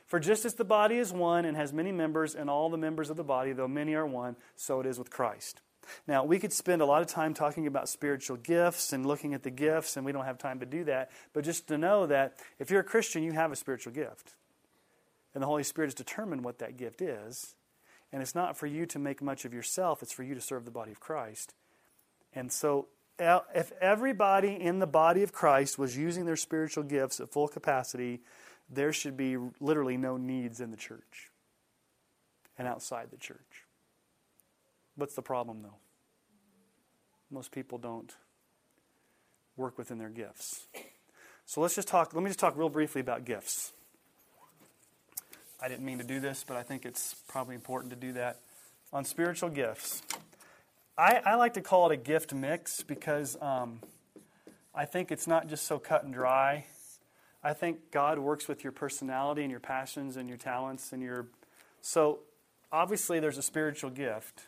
For 0.09 0.19
just 0.19 0.43
as 0.43 0.55
the 0.55 0.65
body 0.65 0.97
is 0.97 1.13
one 1.13 1.45
and 1.45 1.55
has 1.55 1.71
many 1.71 1.91
members, 1.91 2.33
and 2.33 2.49
all 2.49 2.69
the 2.69 2.77
members 2.77 3.11
of 3.11 3.15
the 3.15 3.23
body, 3.23 3.53
though 3.53 3.67
many 3.67 3.93
are 3.93 4.07
one, 4.07 4.35
so 4.55 4.79
it 4.79 4.87
is 4.87 4.97
with 4.97 5.11
Christ. 5.11 5.61
Now, 6.07 6.23
we 6.23 6.39
could 6.39 6.51
spend 6.51 6.81
a 6.81 6.85
lot 6.85 7.03
of 7.03 7.07
time 7.07 7.35
talking 7.35 7.67
about 7.67 7.89
spiritual 7.89 8.37
gifts 8.37 8.91
and 8.91 9.05
looking 9.05 9.35
at 9.35 9.43
the 9.43 9.51
gifts, 9.51 9.97
and 9.97 10.05
we 10.05 10.11
don't 10.11 10.25
have 10.25 10.39
time 10.39 10.59
to 10.61 10.65
do 10.65 10.83
that. 10.85 11.11
But 11.31 11.43
just 11.43 11.67
to 11.67 11.77
know 11.77 12.07
that 12.07 12.37
if 12.57 12.71
you're 12.71 12.81
a 12.81 12.83
Christian, 12.83 13.21
you 13.21 13.33
have 13.33 13.51
a 13.51 13.55
spiritual 13.55 13.93
gift. 13.93 14.33
And 15.35 15.43
the 15.43 15.47
Holy 15.47 15.63
Spirit 15.63 15.87
has 15.87 15.93
determined 15.93 16.43
what 16.43 16.57
that 16.57 16.75
gift 16.75 17.01
is. 17.01 17.55
And 18.11 18.23
it's 18.23 18.33
not 18.33 18.57
for 18.57 18.65
you 18.65 18.87
to 18.87 18.97
make 18.97 19.21
much 19.21 19.45
of 19.45 19.53
yourself, 19.53 20.01
it's 20.01 20.11
for 20.11 20.23
you 20.23 20.33
to 20.33 20.41
serve 20.41 20.65
the 20.65 20.71
body 20.71 20.91
of 20.91 20.99
Christ. 20.99 21.53
And 22.33 22.51
so, 22.51 22.87
if 23.19 23.71
everybody 23.79 24.53
in 24.59 24.79
the 24.79 24.87
body 24.87 25.21
of 25.21 25.33
Christ 25.33 25.77
was 25.77 25.95
using 25.95 26.25
their 26.25 26.35
spiritual 26.35 26.83
gifts 26.83 27.19
at 27.19 27.29
full 27.29 27.47
capacity, 27.47 28.21
there 28.69 28.93
should 28.93 29.17
be 29.17 29.37
literally 29.59 29.97
no 29.97 30.17
needs 30.17 30.61
in 30.61 30.71
the 30.71 30.77
church 30.77 31.29
and 32.57 32.67
outside 32.67 33.07
the 33.11 33.17
church. 33.17 33.65
What's 34.95 35.15
the 35.15 35.21
problem, 35.21 35.61
though? 35.63 35.77
Most 37.31 37.51
people 37.51 37.77
don't 37.77 38.15
work 39.55 39.77
within 39.77 39.97
their 39.97 40.09
gifts. 40.09 40.67
So 41.45 41.61
let's 41.61 41.75
just 41.75 41.87
talk, 41.87 42.13
let 42.13 42.23
me 42.23 42.29
just 42.29 42.39
talk 42.39 42.57
real 42.57 42.69
briefly 42.69 43.01
about 43.01 43.25
gifts. 43.25 43.71
I 45.61 45.67
didn't 45.67 45.85
mean 45.85 45.97
to 45.97 46.03
do 46.03 46.19
this, 46.19 46.45
but 46.47 46.55
I 46.55 46.63
think 46.63 46.85
it's 46.85 47.15
probably 47.27 47.55
important 47.55 47.91
to 47.91 47.99
do 47.99 48.13
that. 48.13 48.39
On 48.93 49.03
spiritual 49.03 49.49
gifts, 49.49 50.01
I, 50.97 51.21
I 51.25 51.35
like 51.35 51.53
to 51.55 51.61
call 51.61 51.89
it 51.89 51.93
a 51.93 51.97
gift 51.97 52.33
mix 52.33 52.81
because 52.81 53.37
um, 53.41 53.79
I 54.73 54.85
think 54.85 55.11
it's 55.11 55.27
not 55.27 55.47
just 55.47 55.65
so 55.65 55.79
cut 55.79 56.03
and 56.03 56.13
dry. 56.13 56.65
I 57.43 57.53
think 57.53 57.91
God 57.91 58.19
works 58.19 58.47
with 58.47 58.63
your 58.63 58.73
personality 58.73 59.43
and 59.43 59.51
your 59.51 59.59
passions 59.59 60.17
and 60.17 60.27
your 60.27 60.37
talents 60.37 60.91
and 60.91 61.01
your. 61.01 61.27
So, 61.81 62.19
obviously, 62.71 63.19
there's 63.19 63.37
a 63.37 63.41
spiritual 63.41 63.89
gift, 63.89 64.47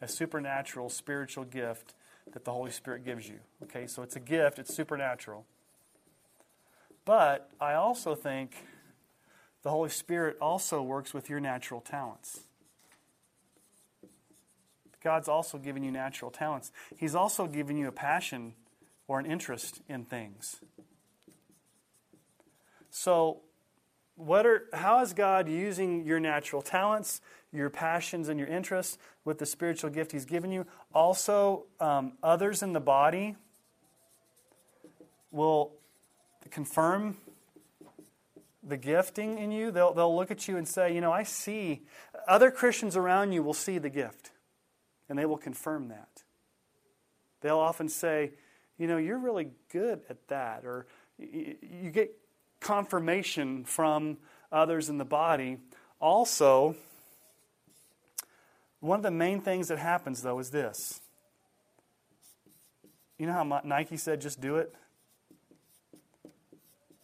a 0.00 0.06
supernatural 0.06 0.88
spiritual 0.88 1.44
gift 1.44 1.94
that 2.32 2.44
the 2.44 2.52
Holy 2.52 2.70
Spirit 2.70 3.04
gives 3.04 3.28
you. 3.28 3.40
Okay, 3.64 3.86
so 3.86 4.02
it's 4.02 4.14
a 4.14 4.20
gift, 4.20 4.58
it's 4.58 4.74
supernatural. 4.74 5.46
But 7.04 7.50
I 7.60 7.74
also 7.74 8.14
think 8.14 8.54
the 9.62 9.70
Holy 9.70 9.88
Spirit 9.88 10.36
also 10.40 10.82
works 10.82 11.12
with 11.12 11.28
your 11.28 11.40
natural 11.40 11.80
talents. 11.80 12.40
God's 15.02 15.28
also 15.28 15.58
given 15.58 15.82
you 15.82 15.90
natural 15.90 16.30
talents. 16.30 16.72
He's 16.96 17.14
also 17.14 17.46
given 17.46 17.76
you 17.76 17.88
a 17.88 17.92
passion 17.92 18.52
or 19.08 19.18
an 19.18 19.26
interest 19.26 19.80
in 19.88 20.04
things. 20.04 20.60
So, 22.90 23.40
what 24.16 24.44
are, 24.44 24.66
how 24.74 25.00
is 25.00 25.14
God 25.14 25.48
using 25.48 26.04
your 26.04 26.20
natural 26.20 26.60
talents, 26.60 27.20
your 27.52 27.70
passions, 27.70 28.28
and 28.28 28.38
your 28.38 28.48
interests 28.48 28.98
with 29.24 29.38
the 29.38 29.46
spiritual 29.46 29.90
gift 29.90 30.12
He's 30.12 30.24
given 30.26 30.52
you? 30.52 30.66
Also, 30.92 31.64
um, 31.80 32.12
others 32.22 32.62
in 32.62 32.72
the 32.72 32.80
body 32.80 33.36
will 35.30 35.72
confirm 36.50 37.16
the 38.62 38.76
gifting 38.76 39.38
in 39.38 39.52
you. 39.52 39.70
They'll, 39.70 39.94
they'll 39.94 40.14
look 40.14 40.30
at 40.30 40.48
you 40.48 40.56
and 40.56 40.66
say, 40.66 40.94
You 40.94 41.00
know, 41.00 41.12
I 41.12 41.22
see. 41.22 41.82
Other 42.28 42.50
Christians 42.50 42.96
around 42.96 43.32
you 43.32 43.42
will 43.42 43.54
see 43.54 43.78
the 43.78 43.90
gift, 43.90 44.32
and 45.08 45.18
they 45.18 45.24
will 45.24 45.38
confirm 45.38 45.88
that. 45.88 46.24
They'll 47.40 47.58
often 47.58 47.88
say, 47.88 48.32
You 48.78 48.86
know, 48.86 48.98
you're 48.98 49.18
really 49.18 49.48
good 49.72 50.02
at 50.10 50.28
that. 50.28 50.64
Or 50.64 50.86
you 51.18 51.90
get 51.90 52.12
confirmation 52.60 53.64
from 53.64 54.18
others 54.52 54.88
in 54.88 54.98
the 54.98 55.04
body. 55.04 55.58
Also, 56.00 56.76
one 58.80 58.98
of 58.98 59.02
the 59.02 59.10
main 59.10 59.40
things 59.40 59.68
that 59.68 59.78
happens, 59.78 60.22
though, 60.22 60.38
is 60.38 60.50
this. 60.50 61.00
You 63.18 63.26
know 63.26 63.32
how 63.32 63.60
Nike 63.64 63.96
said, 63.96 64.20
just 64.20 64.40
do 64.40 64.56
it? 64.56 64.74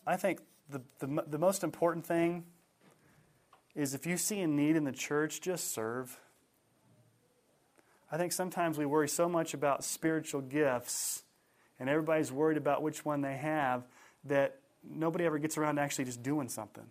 I 0.07 0.17
think 0.17 0.41
the, 0.71 0.81
the, 0.99 1.25
the 1.27 1.39
most 1.39 1.63
important 1.63 2.07
thing 2.07 2.45
is 3.75 3.93
if 3.93 4.07
you 4.07 4.17
see 4.17 4.41
a 4.41 4.47
need 4.47 4.77
in 4.77 4.85
the 4.85 4.93
church, 4.93 5.43
just 5.43 5.75
serve. 5.75 6.19
I 8.11 8.17
think 8.17 8.33
sometimes 8.33 8.79
we 8.79 8.87
worry 8.87 9.09
so 9.09 9.29
much 9.29 9.53
about 9.53 9.85
spiritual 9.85 10.41
gifts, 10.41 11.25
and 11.79 11.91
everybody's 11.91 12.33
worried 12.33 12.57
about 12.57 12.83
which 12.83 13.05
one 13.05 13.21
they 13.21 13.37
have, 13.37 13.85
that 14.25 14.61
nobody 14.83 15.25
ever 15.25 15.39
gets 15.39 15.59
around 15.59 15.77
to 15.77 15.83
actually 15.83 16.05
just 16.07 16.23
doing 16.23 16.49
something. 16.49 16.87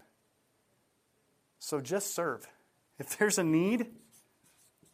So 1.60 1.82
just 1.82 2.14
serve. 2.14 2.48
If 2.98 3.18
there's 3.18 3.38
a 3.38 3.44
need, 3.44 3.88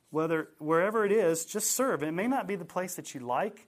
whether 0.09 0.49
wherever 0.57 1.05
it 1.05 1.11
is, 1.11 1.45
just 1.45 1.69
serve. 1.69 2.01
It 2.01 2.13
may 2.13 2.25
not 2.25 2.47
be 2.47 2.55
the 2.55 2.65
place 2.65 2.95
that 2.95 3.13
you 3.13 3.19
like, 3.19 3.67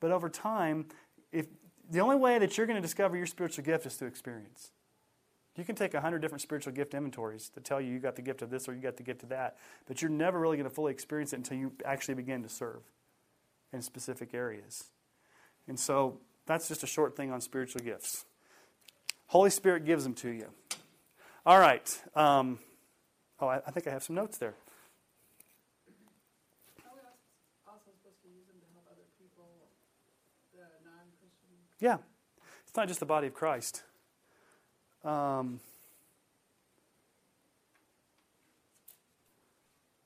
but 0.00 0.10
over 0.10 0.28
time, 0.28 0.86
if 1.30 1.46
the 1.88 2.00
only 2.00 2.16
way 2.16 2.40
that 2.40 2.56
you're 2.56 2.66
going 2.66 2.76
to 2.76 2.82
discover 2.82 3.16
your 3.16 3.26
spiritual 3.26 3.64
gift 3.64 3.86
is 3.86 3.94
through 3.94 4.08
experience. 4.08 4.72
You 5.56 5.64
can 5.64 5.74
take 5.74 5.94
a 5.94 6.00
hundred 6.00 6.20
different 6.20 6.42
spiritual 6.42 6.72
gift 6.72 6.94
inventories 6.94 7.50
to 7.50 7.60
tell 7.60 7.80
you 7.80 7.92
you 7.92 7.98
got 7.98 8.14
the 8.14 8.22
gift 8.22 8.42
of 8.42 8.50
this 8.50 8.68
or 8.68 8.74
you 8.74 8.80
got 8.80 8.96
the 8.96 9.02
gift 9.02 9.24
of 9.24 9.30
that, 9.30 9.56
but 9.86 10.00
you're 10.00 10.10
never 10.10 10.38
really 10.38 10.56
going 10.56 10.68
to 10.68 10.74
fully 10.74 10.92
experience 10.92 11.32
it 11.32 11.36
until 11.36 11.58
you 11.58 11.72
actually 11.84 12.14
begin 12.14 12.44
to 12.44 12.48
serve 12.48 12.82
in 13.72 13.82
specific 13.82 14.34
areas. 14.34 14.84
And 15.66 15.78
so 15.78 16.20
that's 16.46 16.68
just 16.68 16.84
a 16.84 16.86
short 16.86 17.16
thing 17.16 17.32
on 17.32 17.40
spiritual 17.40 17.82
gifts. 17.82 18.24
Holy 19.28 19.50
Spirit 19.50 19.84
gives 19.84 20.04
them 20.04 20.14
to 20.14 20.30
you. 20.30 20.46
All 21.44 21.58
right. 21.58 22.02
Um, 22.14 22.58
oh, 23.40 23.46
I, 23.46 23.58
I, 23.66 23.70
think 23.70 23.86
I 23.86 23.90
have 23.90 24.02
some 24.02 24.16
notes 24.16 24.38
there. 24.38 24.54
Yeah. 31.80 31.98
It's 32.66 32.76
not 32.76 32.88
just 32.88 33.00
the 33.00 33.06
body 33.06 33.28
of 33.28 33.34
Christ. 33.34 33.82
Um, 35.04 35.60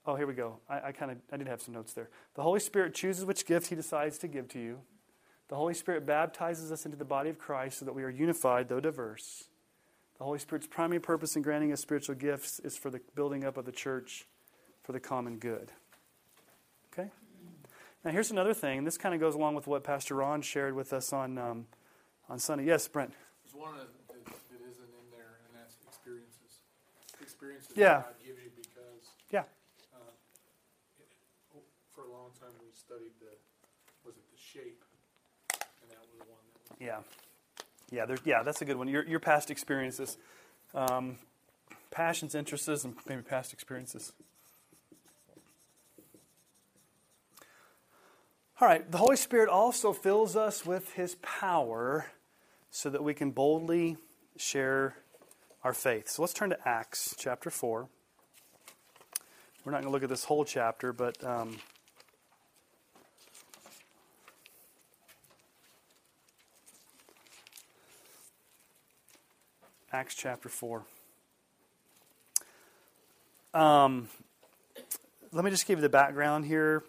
oh, 0.04 0.16
here 0.16 0.26
we 0.26 0.34
go. 0.34 0.58
I, 0.68 0.88
I 0.88 0.92
kind 0.92 1.12
of 1.12 1.18
I 1.32 1.36
did 1.36 1.46
have 1.46 1.62
some 1.62 1.74
notes 1.74 1.92
there. 1.92 2.10
The 2.34 2.42
Holy 2.42 2.60
Spirit 2.60 2.94
chooses 2.94 3.24
which 3.24 3.46
gift 3.46 3.68
He 3.68 3.74
decides 3.76 4.18
to 4.18 4.28
give 4.28 4.48
to 4.48 4.58
you. 4.58 4.80
The 5.48 5.56
Holy 5.56 5.74
Spirit 5.74 6.06
baptizes 6.06 6.72
us 6.72 6.84
into 6.84 6.96
the 6.96 7.04
body 7.04 7.28
of 7.28 7.38
Christ 7.38 7.78
so 7.78 7.84
that 7.84 7.94
we 7.94 8.04
are 8.04 8.10
unified, 8.10 8.68
though 8.68 8.80
diverse. 8.80 9.44
The 10.18 10.24
Holy 10.24 10.38
Spirit's 10.38 10.66
primary 10.66 11.00
purpose 11.00 11.36
in 11.36 11.42
granting 11.42 11.72
us 11.72 11.80
spiritual 11.80 12.14
gifts 12.14 12.60
is 12.60 12.76
for 12.76 12.90
the 12.90 13.00
building 13.14 13.44
up 13.44 13.56
of 13.56 13.64
the 13.64 13.72
church 13.72 14.26
for 14.82 14.92
the 14.92 15.00
common 15.00 15.38
good. 15.38 15.72
Okay? 16.92 17.10
Now, 18.04 18.12
here's 18.12 18.30
another 18.30 18.54
thing. 18.54 18.84
This 18.84 18.96
kind 18.96 19.14
of 19.14 19.20
goes 19.20 19.34
along 19.34 19.54
with 19.56 19.66
what 19.66 19.84
Pastor 19.84 20.14
Ron 20.14 20.42
shared 20.42 20.74
with 20.74 20.92
us 20.92 21.12
on, 21.12 21.38
um, 21.38 21.66
on 22.28 22.38
Sunday. 22.38 22.64
Yes, 22.64 22.86
Brent. 22.88 23.12
There's 23.44 23.54
one 23.54 23.76
that, 23.76 23.88
that 24.08 24.62
isn't 24.62 24.90
in 24.90 25.06
there, 25.10 25.42
and 25.46 25.58
that's 25.60 25.74
experiences. 25.86 26.62
Experiences 27.20 27.72
yeah. 27.74 28.02
God 28.02 28.14
gives 28.24 28.38
you 28.42 28.50
because. 28.56 29.10
Yeah. 29.30 29.44
Uh, 29.92 30.12
for 31.94 32.02
a 32.04 32.12
long 32.12 32.30
time, 32.40 32.50
we 32.60 32.70
studied 32.72 33.12
the, 33.20 33.34
was 34.04 34.16
it 34.16 34.24
the 34.30 34.38
shape 34.38 34.82
yeah. 36.82 36.98
Yeah, 37.90 38.06
yeah, 38.24 38.42
that's 38.42 38.62
a 38.62 38.64
good 38.64 38.76
one. 38.76 38.88
Your, 38.88 39.04
your 39.06 39.20
past 39.20 39.50
experiences, 39.50 40.16
um, 40.74 41.18
passions, 41.90 42.34
interests, 42.34 42.84
and 42.84 42.94
maybe 43.06 43.22
past 43.22 43.52
experiences. 43.52 44.12
All 48.60 48.68
right, 48.68 48.90
the 48.90 48.98
Holy 48.98 49.16
Spirit 49.16 49.48
also 49.48 49.92
fills 49.92 50.36
us 50.36 50.64
with 50.64 50.92
His 50.94 51.16
power 51.16 52.06
so 52.70 52.88
that 52.90 53.04
we 53.04 53.12
can 53.12 53.30
boldly 53.30 53.98
share 54.36 54.96
our 55.62 55.74
faith. 55.74 56.08
So 56.08 56.22
let's 56.22 56.32
turn 56.32 56.50
to 56.50 56.68
Acts 56.68 57.14
chapter 57.18 57.50
4. 57.50 57.88
We're 59.64 59.72
not 59.72 59.82
going 59.82 59.90
to 59.90 59.92
look 59.92 60.02
at 60.02 60.08
this 60.08 60.24
whole 60.24 60.44
chapter, 60.44 60.92
but 60.92 61.22
um, 61.22 61.58
Acts 69.94 70.14
chapter 70.14 70.48
4. 70.48 70.86
Um, 73.52 74.08
let 75.32 75.44
me 75.44 75.50
just 75.50 75.66
give 75.66 75.80
you 75.80 75.82
the 75.82 75.90
background 75.90 76.46
here. 76.46 76.82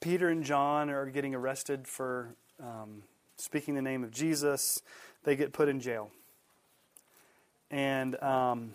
Peter 0.00 0.28
and 0.28 0.42
John 0.42 0.90
are 0.90 1.06
getting 1.06 1.36
arrested 1.36 1.86
for 1.86 2.34
um, 2.60 3.04
speaking 3.36 3.76
the 3.76 3.82
name 3.82 4.02
of 4.02 4.10
Jesus. 4.10 4.82
They 5.22 5.36
get 5.36 5.52
put 5.52 5.68
in 5.68 5.78
jail. 5.78 6.10
And 7.70 8.20
um, 8.20 8.72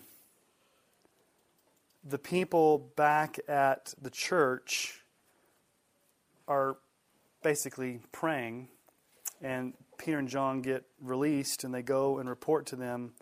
the 2.08 2.18
people 2.18 2.90
back 2.96 3.38
at 3.48 3.92
the 4.00 4.08
church 4.08 5.02
are 6.48 6.78
basically 7.42 8.00
praying, 8.12 8.68
and 9.42 9.74
Peter 9.98 10.18
and 10.18 10.28
John 10.28 10.62
get 10.62 10.84
released, 11.02 11.64
and 11.64 11.74
they 11.74 11.82
go 11.82 12.16
and 12.16 12.30
report 12.30 12.64
to 12.68 12.76
them. 12.76 13.12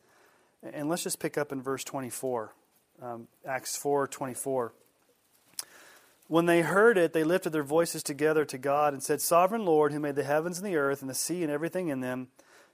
And 0.73 0.89
let's 0.89 1.03
just 1.03 1.21
pick 1.21 1.37
up 1.37 1.53
in 1.53 1.61
verse 1.61 1.85
24, 1.85 2.55
um, 3.03 3.29
Acts 3.47 3.77
4 3.77 4.09
24. 4.09 4.73
When 6.27 6.47
they 6.47 6.63
heard 6.63 6.97
it, 6.97 7.13
they 7.13 7.23
lifted 7.23 7.51
their 7.51 7.63
voices 7.63 8.03
together 8.03 8.47
to 8.47 8.57
God 8.57 8.95
and 8.95 9.03
said, 9.03 9.21
Sovereign 9.21 9.67
Lord, 9.67 9.93
who 9.93 10.01
made 10.01 10.15
the 10.15 10.25
heavens 10.25 10.59
and 10.59 10.67
the 10.67 10.77
earth 10.77 11.03
and 11.03 11.11
the 11.11 11.15
sea 11.15 11.43
and 11.43 11.53
everything 11.53 11.89
in 11.89 12.01
them, 12.01 12.29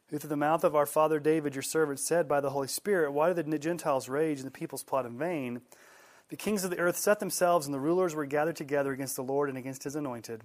who 0.08 0.18
through 0.18 0.28
the 0.28 0.36
mouth 0.36 0.62
of 0.62 0.76
our 0.76 0.86
father 0.86 1.18
David, 1.18 1.56
your 1.56 1.62
servant, 1.62 1.98
said 1.98 2.28
by 2.28 2.40
the 2.40 2.50
Holy 2.50 2.68
Spirit, 2.68 3.12
Why 3.12 3.32
do 3.32 3.42
the 3.42 3.58
Gentiles 3.58 4.08
rage 4.08 4.38
and 4.38 4.46
the 4.46 4.52
peoples 4.52 4.84
plot 4.84 5.04
in 5.04 5.18
vain? 5.18 5.62
The 6.28 6.36
kings 6.36 6.62
of 6.62 6.70
the 6.70 6.78
earth 6.78 6.96
set 6.96 7.18
themselves, 7.18 7.66
and 7.66 7.74
the 7.74 7.80
rulers 7.80 8.14
were 8.14 8.24
gathered 8.24 8.54
together 8.54 8.92
against 8.92 9.16
the 9.16 9.24
Lord 9.24 9.48
and 9.48 9.58
against 9.58 9.82
his 9.82 9.96
anointed. 9.96 10.44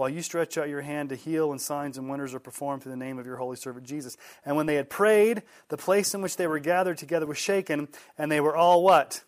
while 0.00 0.08
you 0.08 0.22
stretch 0.22 0.56
out 0.56 0.70
your 0.70 0.80
hand 0.80 1.10
to 1.10 1.14
heal, 1.14 1.50
and 1.50 1.60
signs 1.60 1.98
and 1.98 2.08
wonders 2.08 2.32
are 2.32 2.40
performed 2.40 2.82
through 2.82 2.92
the 2.92 2.96
name 2.96 3.18
of 3.18 3.26
your 3.26 3.36
holy 3.36 3.54
servant 3.54 3.84
Jesus. 3.84 4.16
And 4.46 4.56
when 4.56 4.64
they 4.64 4.76
had 4.76 4.88
prayed, 4.88 5.42
the 5.68 5.76
place 5.76 6.14
in 6.14 6.22
which 6.22 6.38
they 6.38 6.46
were 6.46 6.58
gathered 6.58 6.96
together 6.96 7.26
was 7.26 7.36
shaken, 7.36 7.86
and 8.16 8.32
they 8.32 8.40
were 8.40 8.56
all 8.56 8.82
what? 8.82 9.24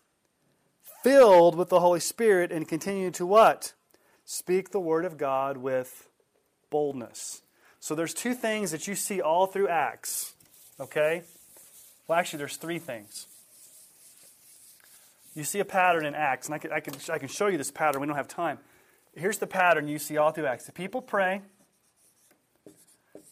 Filled 1.03 1.53
with 1.53 1.69
the 1.69 1.79
Holy 1.79 1.99
Spirit, 1.99 2.51
and 2.51 2.67
continued 2.67 3.13
to 3.13 3.25
what? 3.27 3.73
Speak 4.25 4.71
the 4.71 4.79
word 4.79 5.05
of 5.05 5.15
God 5.15 5.57
with 5.57 6.09
boldness. 6.71 7.43
So 7.79 7.93
there's 7.93 8.15
two 8.15 8.33
things 8.33 8.71
that 8.71 8.87
you 8.87 8.95
see 8.95 9.21
all 9.21 9.45
through 9.45 9.67
Acts. 9.67 10.33
Okay? 10.79 11.21
Well, 12.07 12.17
actually, 12.17 12.39
there's 12.39 12.57
three 12.57 12.79
things. 12.79 13.27
You 15.35 15.43
see 15.43 15.59
a 15.59 15.65
pattern 15.65 16.07
in 16.07 16.15
Acts, 16.15 16.47
and 16.47 16.55
I 16.55 16.57
can, 16.57 16.71
I 16.71 16.79
can, 16.79 16.95
I 17.11 17.19
can 17.19 17.27
show 17.27 17.45
you 17.45 17.59
this 17.59 17.69
pattern. 17.69 18.01
We 18.01 18.07
don't 18.07 18.15
have 18.15 18.27
time 18.27 18.57
here's 19.15 19.37
the 19.37 19.47
pattern 19.47 19.87
you 19.87 19.99
see 19.99 20.17
all 20.17 20.31
through 20.31 20.45
Acts. 20.45 20.65
The 20.65 20.71
people 20.71 21.01
pray. 21.01 21.41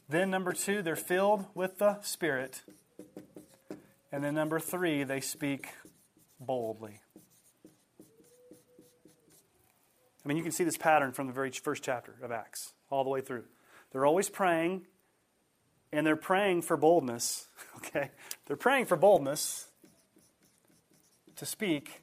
Then, 0.09 0.29
number 0.29 0.51
two, 0.51 0.81
they're 0.81 0.95
filled 0.95 1.45
with 1.55 1.77
the 1.77 2.01
Spirit. 2.01 2.63
And 4.11 4.23
then, 4.23 4.35
number 4.35 4.59
three, 4.59 5.03
they 5.03 5.21
speak 5.21 5.69
boldly. 6.39 6.99
I 10.23 10.27
mean, 10.27 10.37
you 10.37 10.43
can 10.43 10.51
see 10.51 10.63
this 10.63 10.77
pattern 10.77 11.13
from 11.13 11.27
the 11.27 11.33
very 11.33 11.49
first 11.51 11.81
chapter 11.83 12.15
of 12.21 12.31
Acts, 12.31 12.73
all 12.89 13.03
the 13.03 13.09
way 13.09 13.21
through. 13.21 13.45
They're 13.91 14.05
always 14.05 14.29
praying, 14.29 14.85
and 15.91 16.05
they're 16.05 16.15
praying 16.15 16.63
for 16.63 16.77
boldness. 16.77 17.47
Okay? 17.77 18.11
They're 18.45 18.57
praying 18.57 18.85
for 18.85 18.95
boldness 18.95 19.65
to 21.37 21.47
speak, 21.47 22.00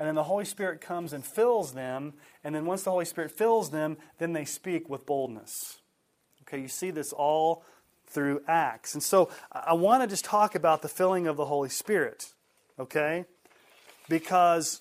and 0.00 0.08
then 0.08 0.14
the 0.14 0.24
Holy 0.24 0.46
Spirit 0.46 0.80
comes 0.80 1.12
and 1.12 1.22
fills 1.22 1.74
them, 1.74 2.14
and 2.42 2.54
then 2.54 2.64
once 2.64 2.84
the 2.84 2.90
Holy 2.90 3.04
Spirit 3.04 3.30
fills 3.30 3.68
them, 3.68 3.98
then 4.16 4.32
they 4.32 4.46
speak 4.46 4.88
with 4.88 5.04
boldness. 5.04 5.80
Okay, 6.42 6.58
you 6.58 6.68
see 6.68 6.90
this 6.90 7.12
all 7.12 7.62
through 8.06 8.40
Acts. 8.48 8.94
And 8.94 9.02
so 9.02 9.28
I 9.52 9.74
want 9.74 10.02
to 10.02 10.08
just 10.08 10.24
talk 10.24 10.54
about 10.54 10.80
the 10.80 10.88
filling 10.88 11.26
of 11.26 11.36
the 11.36 11.44
Holy 11.44 11.68
Spirit, 11.68 12.32
okay? 12.78 13.26
Because 14.08 14.80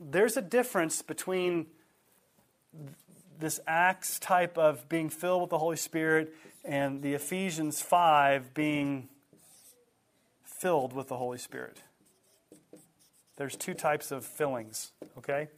there's 0.00 0.38
a 0.38 0.42
difference 0.42 1.02
between 1.02 1.66
this 3.38 3.60
Acts 3.66 4.18
type 4.18 4.56
of 4.56 4.88
being 4.88 5.10
filled 5.10 5.42
with 5.42 5.50
the 5.50 5.58
Holy 5.58 5.76
Spirit 5.76 6.34
and 6.64 7.02
the 7.02 7.12
Ephesians 7.12 7.82
5 7.82 8.54
being 8.54 9.10
filled 10.42 10.94
with 10.94 11.08
the 11.08 11.18
Holy 11.18 11.36
Spirit. 11.36 11.82
There's 13.36 13.56
two 13.56 13.74
types 13.74 14.10
of 14.10 14.24
fillings, 14.24 14.92
okay? 15.18 15.48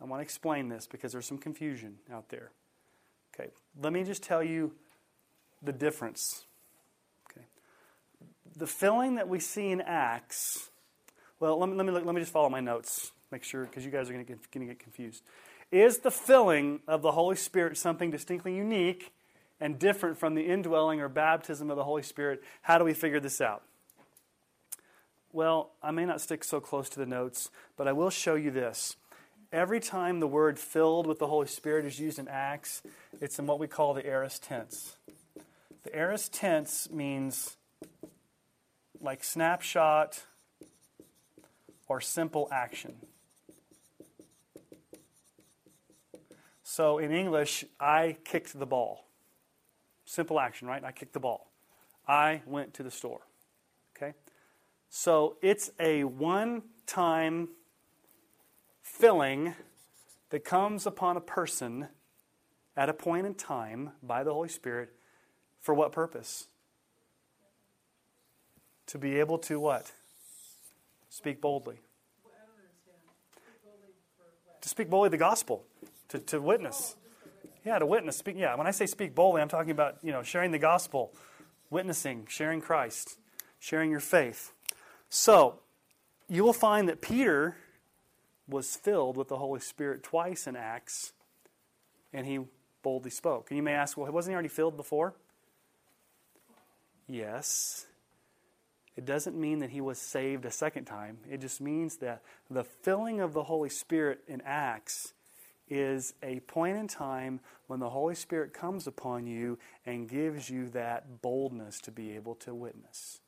I 0.00 0.04
want 0.04 0.20
to 0.20 0.22
explain 0.22 0.68
this 0.68 0.86
because 0.86 1.12
there's 1.12 1.26
some 1.26 1.38
confusion 1.38 1.96
out 2.12 2.28
there. 2.28 2.50
Okay, 3.34 3.50
let 3.82 3.92
me 3.92 4.04
just 4.04 4.22
tell 4.22 4.42
you 4.42 4.72
the 5.62 5.72
difference. 5.72 6.44
Okay, 7.30 7.46
the 8.56 8.66
filling 8.66 9.14
that 9.14 9.28
we 9.28 9.40
see 9.40 9.70
in 9.70 9.80
Acts. 9.80 10.68
Well, 11.40 11.58
let 11.58 11.68
me 11.68 11.76
let 11.76 11.86
me, 11.86 11.92
let 11.92 12.14
me 12.14 12.20
just 12.20 12.32
follow 12.32 12.50
my 12.50 12.60
notes. 12.60 13.12
Make 13.30 13.42
sure 13.42 13.64
because 13.64 13.84
you 13.84 13.90
guys 13.90 14.10
are 14.10 14.12
going 14.12 14.24
to 14.26 14.32
get 14.66 14.78
confused. 14.78 15.24
Is 15.72 15.98
the 15.98 16.10
filling 16.10 16.80
of 16.86 17.02
the 17.02 17.12
Holy 17.12 17.36
Spirit 17.36 17.76
something 17.76 18.10
distinctly 18.10 18.54
unique 18.54 19.12
and 19.58 19.78
different 19.78 20.18
from 20.18 20.34
the 20.34 20.42
indwelling 20.42 21.00
or 21.00 21.08
baptism 21.08 21.70
of 21.70 21.76
the 21.76 21.84
Holy 21.84 22.02
Spirit? 22.02 22.42
How 22.62 22.78
do 22.78 22.84
we 22.84 22.94
figure 22.94 23.18
this 23.18 23.40
out? 23.40 23.62
Well, 25.34 25.72
I 25.82 25.90
may 25.90 26.04
not 26.04 26.20
stick 26.20 26.44
so 26.44 26.60
close 26.60 26.88
to 26.90 27.00
the 27.00 27.06
notes, 27.06 27.50
but 27.76 27.88
I 27.88 27.92
will 27.92 28.08
show 28.08 28.36
you 28.36 28.52
this. 28.52 28.94
Every 29.52 29.80
time 29.80 30.20
the 30.20 30.28
word 30.28 30.60
filled 30.60 31.08
with 31.08 31.18
the 31.18 31.26
Holy 31.26 31.48
Spirit 31.48 31.84
is 31.86 31.98
used 31.98 32.20
in 32.20 32.28
Acts, 32.28 32.82
it's 33.20 33.36
in 33.40 33.46
what 33.48 33.58
we 33.58 33.66
call 33.66 33.94
the 33.94 34.06
aorist 34.06 34.44
tense. 34.44 34.96
The 35.82 35.92
aorist 35.92 36.32
tense 36.32 36.88
means 36.88 37.56
like 39.00 39.24
snapshot 39.24 40.22
or 41.88 42.00
simple 42.00 42.48
action. 42.52 42.94
So 46.62 46.98
in 46.98 47.10
English, 47.10 47.64
I 47.80 48.18
kicked 48.22 48.56
the 48.56 48.66
ball. 48.66 49.08
Simple 50.04 50.38
action, 50.38 50.68
right? 50.68 50.84
I 50.84 50.92
kicked 50.92 51.12
the 51.12 51.18
ball. 51.18 51.50
I 52.06 52.42
went 52.46 52.72
to 52.74 52.84
the 52.84 52.90
store. 52.92 53.22
So 54.96 55.38
it's 55.42 55.72
a 55.80 56.04
one 56.04 56.62
time 56.86 57.48
filling 58.80 59.56
that 60.30 60.44
comes 60.44 60.86
upon 60.86 61.16
a 61.16 61.20
person 61.20 61.88
at 62.76 62.88
a 62.88 62.92
point 62.92 63.26
in 63.26 63.34
time 63.34 63.90
by 64.04 64.22
the 64.22 64.32
Holy 64.32 64.48
Spirit 64.48 64.90
for 65.60 65.74
what 65.74 65.90
purpose? 65.90 66.46
To 68.86 68.96
be 68.96 69.18
able 69.18 69.36
to 69.38 69.58
what? 69.58 69.90
Speak 71.08 71.40
boldly. 71.40 71.80
To 74.60 74.68
speak 74.68 74.88
boldly 74.88 75.08
the 75.08 75.16
gospel, 75.16 75.64
to, 76.10 76.20
to 76.20 76.40
witness. 76.40 76.94
Yeah, 77.66 77.80
to 77.80 77.86
witness. 77.86 78.16
Speak, 78.16 78.36
yeah, 78.38 78.54
when 78.54 78.68
I 78.68 78.70
say 78.70 78.86
speak 78.86 79.12
boldly, 79.12 79.42
I'm 79.42 79.48
talking 79.48 79.72
about 79.72 79.96
you 80.04 80.12
know 80.12 80.22
sharing 80.22 80.52
the 80.52 80.60
gospel, 80.60 81.12
witnessing, 81.68 82.28
sharing 82.28 82.60
Christ, 82.60 83.18
sharing 83.58 83.90
your 83.90 83.98
faith. 83.98 84.52
So, 85.16 85.60
you 86.28 86.42
will 86.42 86.52
find 86.52 86.88
that 86.88 87.00
Peter 87.00 87.56
was 88.48 88.74
filled 88.74 89.16
with 89.16 89.28
the 89.28 89.36
Holy 89.36 89.60
Spirit 89.60 90.02
twice 90.02 90.48
in 90.48 90.56
Acts, 90.56 91.12
and 92.12 92.26
he 92.26 92.40
boldly 92.82 93.12
spoke. 93.12 93.48
And 93.48 93.56
you 93.56 93.62
may 93.62 93.74
ask, 93.74 93.96
well, 93.96 94.10
wasn't 94.10 94.32
he 94.32 94.34
already 94.34 94.48
filled 94.48 94.76
before? 94.76 95.14
Yes. 97.06 97.86
It 98.96 99.04
doesn't 99.04 99.36
mean 99.36 99.60
that 99.60 99.70
he 99.70 99.80
was 99.80 100.00
saved 100.00 100.44
a 100.46 100.50
second 100.50 100.86
time. 100.86 101.18
It 101.30 101.40
just 101.40 101.60
means 101.60 101.98
that 101.98 102.22
the 102.50 102.64
filling 102.64 103.20
of 103.20 103.34
the 103.34 103.44
Holy 103.44 103.70
Spirit 103.70 104.18
in 104.26 104.42
Acts 104.44 105.14
is 105.68 106.14
a 106.24 106.40
point 106.40 106.76
in 106.76 106.88
time 106.88 107.38
when 107.68 107.78
the 107.78 107.90
Holy 107.90 108.16
Spirit 108.16 108.52
comes 108.52 108.88
upon 108.88 109.28
you 109.28 109.60
and 109.86 110.08
gives 110.08 110.50
you 110.50 110.70
that 110.70 111.22
boldness 111.22 111.80
to 111.82 111.92
be 111.92 112.16
able 112.16 112.34
to 112.34 112.52
witness. 112.52 113.20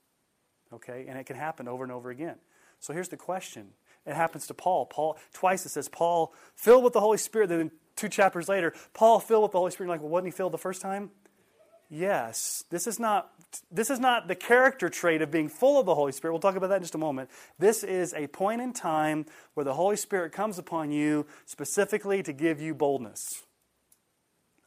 Okay? 0.73 1.07
And 1.09 1.19
it 1.19 1.25
can 1.25 1.37
happen 1.37 1.69
over 1.69 1.83
and 1.83 1.93
over 1.93 2.11
again. 2.11 2.37
So 2.81 2.93
here's 2.93 3.09
the 3.09 3.17
question. 3.17 3.69
It 4.07 4.15
happens 4.15 4.47
to 4.47 4.55
Paul. 4.55 4.87
Paul 4.87 5.19
twice 5.33 5.67
it 5.67 5.71
says 5.71 5.89
Paul 5.89 6.33
filled 6.55 6.85
with 6.85 6.93
the 6.93 7.01
Holy 7.01 7.19
Spirit. 7.19 7.49
Then 7.49 7.71
two 7.97 8.09
chapters 8.09 8.49
later, 8.49 8.73
Paul 8.95 9.19
filled 9.19 9.43
with 9.43 9.53
the 9.53 9.59
Holy 9.59 9.71
Spirit. 9.71 9.89
You're 9.89 9.95
like, 9.95 10.03
well, 10.03 10.11
wasn't 10.11 10.29
he 10.29 10.37
filled 10.37 10.53
the 10.53 10.59
first 10.59 10.81
time? 10.81 11.11
Yes. 11.89 12.65
This 12.71 12.87
is 12.87 12.99
not 12.99 13.33
this 13.71 13.91
is 13.91 14.01
not 14.01 14.29
the 14.29 14.35
character 14.35 14.89
trait 14.89 15.23
of 15.23 15.31
being 15.31 15.49
full 15.49 15.79
of 15.81 15.87
the 15.87 15.95
Holy 15.95 16.13
Spirit. 16.13 16.33
We'll 16.33 16.41
talk 16.41 16.57
about 16.57 16.69
that 16.69 16.77
in 16.77 16.83
just 16.83 16.95
a 16.95 16.99
moment. 16.99 17.31
This 17.59 17.83
is 17.83 18.13
a 18.13 18.27
point 18.27 18.61
in 18.61 18.73
time 18.73 19.25
where 19.55 19.65
the 19.65 19.75
Holy 19.75 19.97
Spirit 19.97 20.33
comes 20.33 20.59
upon 20.59 20.91
you 20.91 21.27
specifically 21.47 22.23
to 22.23 22.33
give 22.33 22.61
you 22.61 22.75
boldness. 22.75 23.43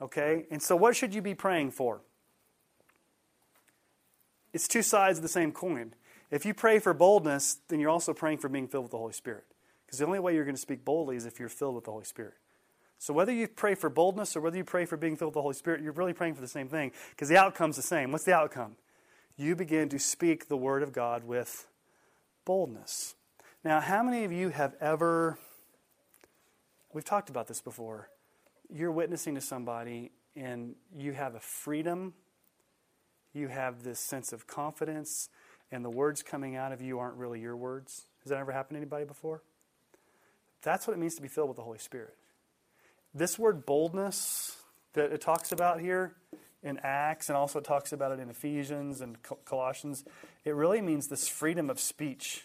Okay? 0.01 0.45
And 0.49 0.61
so 0.61 0.75
what 0.75 0.95
should 0.95 1.13
you 1.13 1.21
be 1.21 1.35
praying 1.35 1.71
for? 1.71 2.01
It's 4.53 4.67
two 4.67 4.81
sides 4.81 5.19
of 5.19 5.23
the 5.23 5.29
same 5.29 5.51
coin. 5.51 5.93
If 6.31 6.45
you 6.45 6.53
pray 6.53 6.79
for 6.79 6.93
boldness, 6.93 7.57
then 7.67 7.79
you're 7.79 7.89
also 7.89 8.13
praying 8.13 8.37
for 8.37 8.49
being 8.49 8.67
filled 8.67 8.85
with 8.85 8.91
the 8.91 8.97
Holy 8.97 9.13
Spirit. 9.13 9.45
Because 9.85 9.99
the 9.99 10.05
only 10.05 10.19
way 10.19 10.35
you're 10.35 10.45
going 10.45 10.55
to 10.55 10.61
speak 10.61 10.85
boldly 10.85 11.15
is 11.15 11.25
if 11.25 11.39
you're 11.39 11.49
filled 11.49 11.75
with 11.75 11.85
the 11.85 11.91
Holy 11.91 12.05
Spirit. 12.05 12.35
So 12.99 13.13
whether 13.13 13.31
you 13.31 13.47
pray 13.47 13.75
for 13.75 13.89
boldness 13.89 14.35
or 14.35 14.41
whether 14.41 14.57
you 14.57 14.63
pray 14.63 14.85
for 14.85 14.97
being 14.97 15.15
filled 15.15 15.29
with 15.29 15.35
the 15.35 15.41
Holy 15.41 15.55
Spirit, 15.55 15.81
you're 15.81 15.93
really 15.93 16.13
praying 16.13 16.35
for 16.35 16.41
the 16.41 16.47
same 16.47 16.67
thing 16.67 16.91
because 17.11 17.29
the 17.29 17.37
outcome's 17.37 17.77
the 17.77 17.81
same. 17.81 18.11
What's 18.11 18.25
the 18.25 18.33
outcome? 18.33 18.75
you 19.39 19.55
begin 19.55 19.87
to 19.87 19.97
speak 19.97 20.49
the 20.49 20.57
word 20.57 20.83
of 20.83 20.91
God 20.91 21.23
with 21.23 21.65
boldness. 22.43 23.15
Now, 23.63 23.79
how 23.79 24.03
many 24.03 24.25
of 24.25 24.33
you 24.33 24.49
have 24.49 24.75
ever, 24.81 25.37
we've 26.91 27.05
talked 27.05 27.29
about 27.29 27.47
this 27.47 27.61
before, 27.61 28.09
you're 28.69 28.91
witnessing 28.91 29.35
to 29.35 29.41
somebody 29.41 30.11
and 30.35 30.75
you 30.93 31.13
have 31.13 31.35
a 31.35 31.39
freedom, 31.39 32.13
you 33.33 33.47
have 33.47 33.83
this 33.83 33.99
sense 33.99 34.33
of 34.33 34.47
confidence, 34.47 35.29
and 35.71 35.83
the 35.85 35.89
words 35.89 36.23
coming 36.23 36.55
out 36.55 36.71
of 36.71 36.81
you 36.81 36.99
aren't 36.99 37.15
really 37.15 37.39
your 37.39 37.55
words? 37.55 38.05
Has 38.23 38.29
that 38.31 38.39
ever 38.39 38.51
happened 38.51 38.75
to 38.75 38.81
anybody 38.81 39.05
before? 39.05 39.43
That's 40.61 40.87
what 40.87 40.93
it 40.93 40.99
means 40.99 41.15
to 41.15 41.21
be 41.21 41.27
filled 41.27 41.47
with 41.47 41.57
the 41.57 41.63
Holy 41.63 41.77
Spirit. 41.77 42.15
This 43.13 43.39
word 43.39 43.65
boldness 43.65 44.57
that 44.93 45.11
it 45.11 45.21
talks 45.21 45.51
about 45.51 45.79
here 45.79 46.15
in 46.61 46.79
Acts 46.83 47.29
and 47.29 47.37
also 47.37 47.59
talks 47.59 47.93
about 47.93 48.11
it 48.11 48.19
in 48.19 48.29
Ephesians 48.29 49.01
and 49.01 49.17
Colossians, 49.45 50.03
it 50.43 50.53
really 50.53 50.81
means 50.81 51.07
this 51.07 51.27
freedom 51.27 51.69
of 51.69 51.79
speech. 51.79 52.43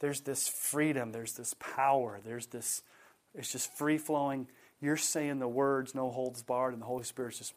There's 0.00 0.20
this 0.22 0.48
freedom, 0.48 1.12
there's 1.12 1.34
this 1.34 1.54
power, 1.54 2.20
there's 2.24 2.46
this, 2.46 2.82
it's 3.34 3.52
just 3.52 3.72
free 3.78 3.98
flowing. 3.98 4.48
You're 4.80 4.96
saying 4.96 5.38
the 5.38 5.48
words, 5.48 5.94
no 5.94 6.10
holds 6.10 6.42
barred, 6.42 6.72
and 6.72 6.82
the 6.82 6.86
Holy 6.86 7.04
Spirit's 7.04 7.38
just 7.38 7.54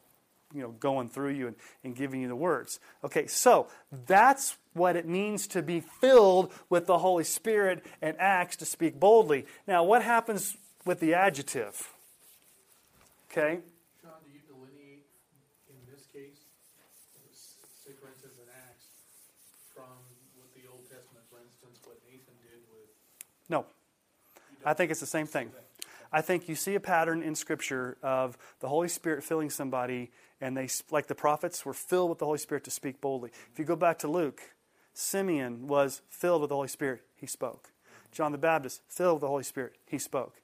you 0.56 0.62
know, 0.62 0.72
going 0.80 1.10
through 1.10 1.32
you 1.32 1.48
and, 1.48 1.56
and 1.84 1.96
giving 1.96 2.22
you 2.22 2.28
the 2.28 2.36
words. 2.36 2.80
Okay, 3.04 3.28
so 3.28 3.68
that's 4.08 4.58
what 4.74 4.96
it 4.96 5.08
means 5.08 5.48
to 5.48 5.62
be 5.62 5.82
filled 5.82 6.52
with 6.70 6.86
the 6.86 6.98
Holy 6.98 7.24
Spirit 7.26 7.86
and 8.02 8.16
acts 8.20 8.56
to 8.58 8.66
speak 8.66 9.00
boldly. 9.00 9.46
Now, 9.68 9.84
what 9.84 10.02
happens 10.02 10.56
with 10.86 11.00
the 11.00 11.14
adjective? 11.14 11.90
Okay? 13.32 13.60
Sean, 14.02 14.12
do 14.24 14.32
you 14.32 14.40
delineate 14.48 15.04
in 15.70 15.76
this 15.92 16.06
case, 16.14 16.40
instance 17.88 18.38
in 18.38 18.48
Acts, 18.70 18.86
from 19.74 19.92
what 20.38 20.48
the 20.56 20.70
Old 20.72 20.84
Testament, 20.84 21.26
for 21.30 21.40
instance, 21.44 21.80
what 21.84 21.98
Nathan 22.08 22.36
did 22.44 22.62
with. 22.72 22.88
No. 23.50 23.66
I 24.66 24.74
think 24.74 24.92
it's 24.92 25.00
the 25.00 25.06
same 25.06 25.28
thing. 25.28 25.52
I 26.12 26.22
think 26.22 26.48
you 26.48 26.56
see 26.56 26.76
a 26.76 26.80
pattern 26.80 27.22
in 27.22 27.36
Scripture 27.36 27.98
of 28.02 28.38
the 28.62 28.70
Holy 28.70 28.88
Spirit 28.88 29.24
filling 29.24 29.50
somebody, 29.50 30.12
and 30.42 30.56
they, 30.56 30.68
like 30.92 31.08
the 31.08 31.16
prophets, 31.16 31.66
were 31.66 31.74
filled 31.74 32.10
with 32.10 32.20
the 32.20 32.26
Holy 32.26 32.38
Spirit 32.38 32.64
to 32.66 32.72
speak 32.72 33.02
boldly. 33.02 33.32
If 33.52 33.60
you 33.60 33.66
go 33.66 33.76
back 33.76 34.00
to 34.00 34.08
Luke, 34.08 34.42
Simeon 34.94 35.68
was 35.68 36.02
filled 36.10 36.42
with 36.42 36.50
the 36.50 36.56
Holy 36.56 36.68
Spirit, 36.68 37.02
he 37.16 37.28
spoke. 37.28 37.72
John 38.12 38.32
the 38.32 38.38
Baptist, 38.38 38.82
filled 38.88 39.16
with 39.16 39.22
the 39.22 39.28
Holy 39.28 39.44
Spirit, 39.44 39.74
he 39.86 39.98
spoke. 39.98 40.36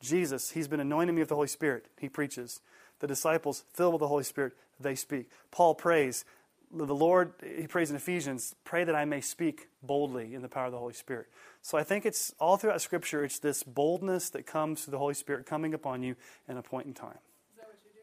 Jesus, 0.00 0.52
he's 0.52 0.68
been 0.68 0.80
anointing 0.80 1.14
me 1.14 1.22
with 1.22 1.28
the 1.28 1.34
Holy 1.34 1.48
Spirit, 1.48 1.86
he 1.98 2.08
preaches. 2.08 2.60
The 3.00 3.06
disciples, 3.06 3.64
filled 3.72 3.94
with 3.94 4.00
the 4.00 4.08
Holy 4.08 4.24
Spirit, 4.24 4.52
they 4.78 4.94
speak. 4.94 5.28
Paul 5.50 5.74
prays, 5.74 6.24
the 6.72 6.94
Lord, 6.94 7.32
he 7.44 7.66
prays 7.66 7.90
in 7.90 7.96
Ephesians, 7.96 8.54
pray 8.64 8.84
that 8.84 8.94
I 8.94 9.04
may 9.04 9.20
speak 9.20 9.68
boldly 9.82 10.34
in 10.34 10.42
the 10.42 10.48
power 10.48 10.66
of 10.66 10.72
the 10.72 10.78
Holy 10.78 10.94
Spirit. 10.94 11.26
So 11.62 11.76
I 11.76 11.82
think 11.82 12.06
it's 12.06 12.32
all 12.38 12.56
throughout 12.56 12.80
Scripture, 12.80 13.24
it's 13.24 13.38
this 13.38 13.62
boldness 13.62 14.30
that 14.30 14.46
comes 14.46 14.84
through 14.84 14.92
the 14.92 14.98
Holy 14.98 15.14
Spirit 15.14 15.46
coming 15.46 15.74
upon 15.74 16.02
you 16.02 16.14
in 16.48 16.56
a 16.56 16.62
point 16.62 16.86
in 16.86 16.94
time. 16.94 17.18
Is 17.50 17.58
that 17.58 17.66
what 17.66 17.76
you 17.84 17.90
do? 17.92 18.00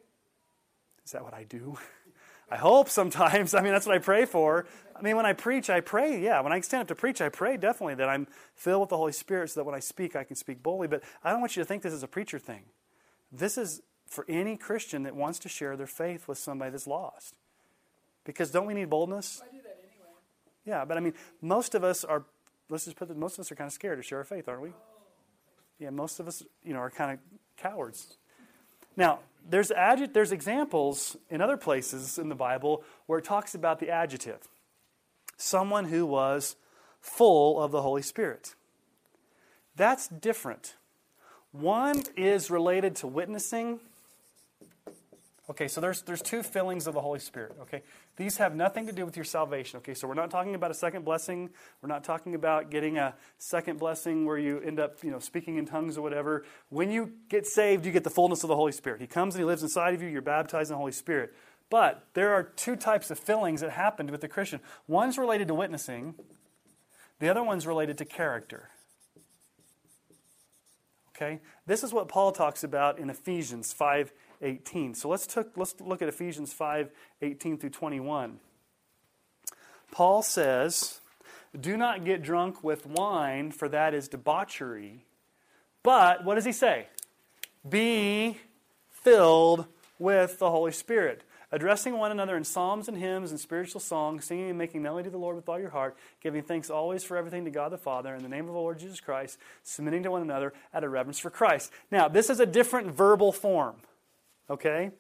Is 1.08 1.14
that 1.14 1.24
what 1.24 1.34
I 1.34 1.46
do? 1.46 1.78
I 2.52 2.58
hope 2.58 2.90
sometimes. 2.90 3.54
I 3.54 3.62
mean, 3.62 3.72
that's 3.72 3.86
what 3.86 3.96
I 3.96 4.00
pray 4.00 4.26
for. 4.26 4.66
I 4.94 5.02
mean, 5.02 5.16
when 5.16 5.26
I 5.26 5.32
preach, 5.32 5.70
I 5.70 5.80
pray. 5.80 6.22
Yeah, 6.22 6.42
when 6.42 6.52
I 6.52 6.60
stand 6.60 6.82
up 6.82 6.90
to 6.90 6.96
preach, 6.96 7.22
I 7.22 7.30
pray 7.30 7.56
definitely 7.56 7.96
that 7.96 8.10
I'm 8.10 8.28
filled 8.56 8.82
with 8.82 8.90
the 8.90 8.98
Holy 8.98 9.14
Spirit 9.14 9.52
so 9.52 9.62
that 9.62 9.64
when 9.64 9.74
I 9.74 9.80
speak, 9.80 10.18
I 10.18 10.26
can 10.26 10.36
speak 10.36 10.62
boldly. 10.62 10.90
But 10.90 11.04
I 11.24 11.32
don't 11.32 11.40
want 11.40 11.56
you 11.56 11.62
to 11.62 11.66
think 11.66 11.82
this 11.82 11.94
is 11.94 12.04
a 12.04 12.10
preacher 12.10 12.40
thing. 12.40 12.64
This 13.32 13.58
is 13.58 13.82
for 14.06 14.26
any 14.28 14.58
Christian 14.58 15.04
that 15.04 15.16
wants 15.16 15.40
to 15.40 15.48
share 15.48 15.78
their 15.78 15.88
faith 15.88 16.28
with 16.28 16.40
somebody 16.40 16.72
that's 16.72 16.88
lost. 16.88 17.36
Because 18.26 18.52
don't 18.52 18.66
we 18.66 18.74
need 18.74 18.90
boldness? 18.90 19.42
I 19.42 19.50
do 19.50 19.62
that 19.64 19.80
anyway. 19.80 20.10
Yeah, 20.66 20.84
but 20.84 20.98
I 20.98 21.00
mean, 21.00 21.14
most 21.42 21.74
of 21.74 21.86
us 21.86 22.04
are 22.04 22.26
let's 22.70 22.84
just 22.84 22.98
put 22.98 23.10
it, 23.10 23.16
most 23.16 23.36
of 23.36 23.40
us 23.40 23.52
are 23.52 23.56
kind 23.56 23.70
of 23.70 23.74
scared 23.74 23.98
to 23.98 24.04
share 24.04 24.18
our 24.18 24.26
faith, 24.26 24.50
aren't 24.50 24.62
we? 24.62 24.70
Oh. 24.70 24.74
Yeah, 25.80 25.92
most 25.92 26.20
of 26.20 26.28
us, 26.28 26.44
you 26.66 26.74
know, 26.74 26.80
are 26.80 26.90
kind 26.90 27.14
of 27.14 27.20
cowards. 27.56 28.18
Now, 28.98 29.20
there's 29.50 29.72
adject, 29.72 30.14
there's 30.14 30.32
examples 30.32 31.18
in 31.30 31.42
other 31.42 31.58
places 31.58 32.18
in 32.18 32.30
the 32.30 32.36
Bible 32.36 32.84
where 33.06 33.20
it 33.20 33.26
talks 33.26 33.56
about 33.56 33.80
the 33.80 33.90
adjective. 33.90 34.48
Someone 35.38 35.86
who 35.86 36.06
was 36.06 36.56
full 37.00 37.62
of 37.62 37.72
the 37.72 37.82
Holy 37.82 38.02
Spirit. 38.02 38.56
That's 39.76 40.08
different. 40.08 40.76
One 41.52 42.04
is 42.16 42.50
related 42.50 42.96
to 42.98 43.08
witnessing, 43.08 43.80
Okay, 45.50 45.68
so 45.68 45.80
there's, 45.80 46.02
there's 46.02 46.22
two 46.22 46.44
fillings 46.44 46.88
of 46.88 46.94
the 46.94 47.02
Holy 47.02 47.20
Spirit, 47.20 47.56
okay? 47.62 47.82
These 48.18 48.38
have 48.38 48.56
nothing 48.56 48.88
to 48.88 48.92
do 48.92 49.06
with 49.06 49.16
your 49.16 49.24
salvation, 49.24 49.78
okay? 49.78 49.94
So 49.94 50.08
we're 50.08 50.16
not 50.16 50.32
talking 50.32 50.56
about 50.56 50.72
a 50.72 50.74
second 50.74 51.06
blessing. 51.06 51.52
We're 51.82 51.90
not 51.90 52.04
talking 52.04 52.34
about 52.34 52.72
getting 52.72 52.98
a 52.98 53.14
second 53.38 53.78
blessing 53.78 54.26
where 54.26 54.40
you 54.40 54.60
end 54.60 54.80
up, 54.80 55.04
you 55.04 55.12
know, 55.12 55.20
speaking 55.20 55.58
in 55.58 55.68
tongues 55.68 56.00
or 56.00 56.02
whatever. 56.02 56.44
When 56.70 56.90
you 56.90 57.12
get 57.30 57.46
saved, 57.46 57.86
you 57.86 57.92
get 57.92 58.04
the 58.04 58.10
fullness 58.10 58.44
of 58.44 58.48
the 58.48 58.56
Holy 58.56 58.72
Spirit. 58.72 59.02
He 59.02 59.08
comes 59.08 59.36
and 59.36 59.42
He 59.42 59.46
lives 59.46 59.62
inside 59.62 59.94
of 59.94 60.02
you. 60.02 60.10
You're 60.10 60.24
baptized 60.24 60.72
in 60.72 60.74
the 60.74 60.80
Holy 60.80 60.92
Spirit. 60.92 61.36
But 61.70 62.08
there 62.16 62.34
are 62.34 62.44
two 62.44 62.76
types 62.76 63.12
of 63.12 63.20
fillings 63.20 63.62
that 63.62 63.70
happened 63.70 64.10
with 64.10 64.22
the 64.22 64.28
Christian. 64.28 64.62
One's 64.88 65.20
related 65.20 65.48
to 65.50 65.54
witnessing. 65.54 66.16
The 67.20 67.30
other 67.30 67.44
one's 67.44 67.68
related 67.68 68.00
to 68.00 68.06
character. 68.06 68.70
Okay? 71.16 71.40
This 71.66 71.84
is 71.84 71.94
what 71.94 72.08
Paul 72.08 72.32
talks 72.32 72.64
about 72.64 72.98
in 73.00 73.10
Ephesians 73.10 73.74
5 73.74 74.12
18. 74.42 74.94
So 74.94 75.10
let's, 75.10 75.28
took, 75.28 75.52
let's 75.56 75.76
look 75.80 76.02
at 76.02 76.08
Ephesians 76.08 76.54
5 76.54 76.90
18 77.22 77.58
through 77.58 77.70
21. 77.70 78.40
Paul 79.92 80.22
says, 80.22 81.00
Do 81.60 81.78
not 81.78 82.06
get 82.06 82.22
drunk 82.22 82.64
with 82.64 82.86
wine, 82.86 83.52
for 83.52 83.70
that 83.70 83.94
is 83.94 84.08
debauchery. 84.08 85.06
But, 85.84 86.26
what 86.26 86.36
does 86.36 86.46
he 86.46 86.52
say? 86.52 86.88
Be 87.68 88.38
filled 88.90 89.66
with 90.00 90.40
the 90.40 90.52
Holy 90.52 90.72
Spirit, 90.72 91.24
addressing 91.52 91.98
one 91.98 92.12
another 92.12 92.36
in 92.36 92.44
psalms 92.44 92.88
and 92.88 92.98
hymns 92.98 93.32
and 93.32 93.40
spiritual 93.40 93.80
songs, 93.80 94.26
singing 94.26 94.50
and 94.50 94.58
making 94.58 94.82
melody 94.82 95.06
to 95.06 95.10
the 95.10 95.18
Lord 95.18 95.36
with 95.36 95.48
all 95.50 95.60
your 95.60 95.70
heart, 95.70 95.96
giving 96.22 96.44
thanks 96.44 96.70
always 96.70 97.04
for 97.04 97.18
everything 97.18 97.46
to 97.46 97.52
God 97.52 97.72
the 97.72 97.78
Father, 97.78 98.14
in 98.14 98.22
the 98.22 98.30
name 98.30 98.48
of 98.48 98.54
the 98.54 98.60
Lord 98.60 98.80
Jesus 98.80 99.00
Christ, 99.00 99.40
submitting 99.64 100.04
to 100.04 100.12
one 100.12 100.22
another 100.22 100.54
out 100.74 100.84
of 100.84 100.92
reverence 100.92 101.20
for 101.20 101.30
Christ. 101.30 101.72
Now, 101.90 102.08
this 102.08 102.30
is 102.30 102.40
a 102.40 102.46
different 102.46 102.92
verbal 102.92 103.32
form. 103.32 103.78
Okay? 104.50 104.92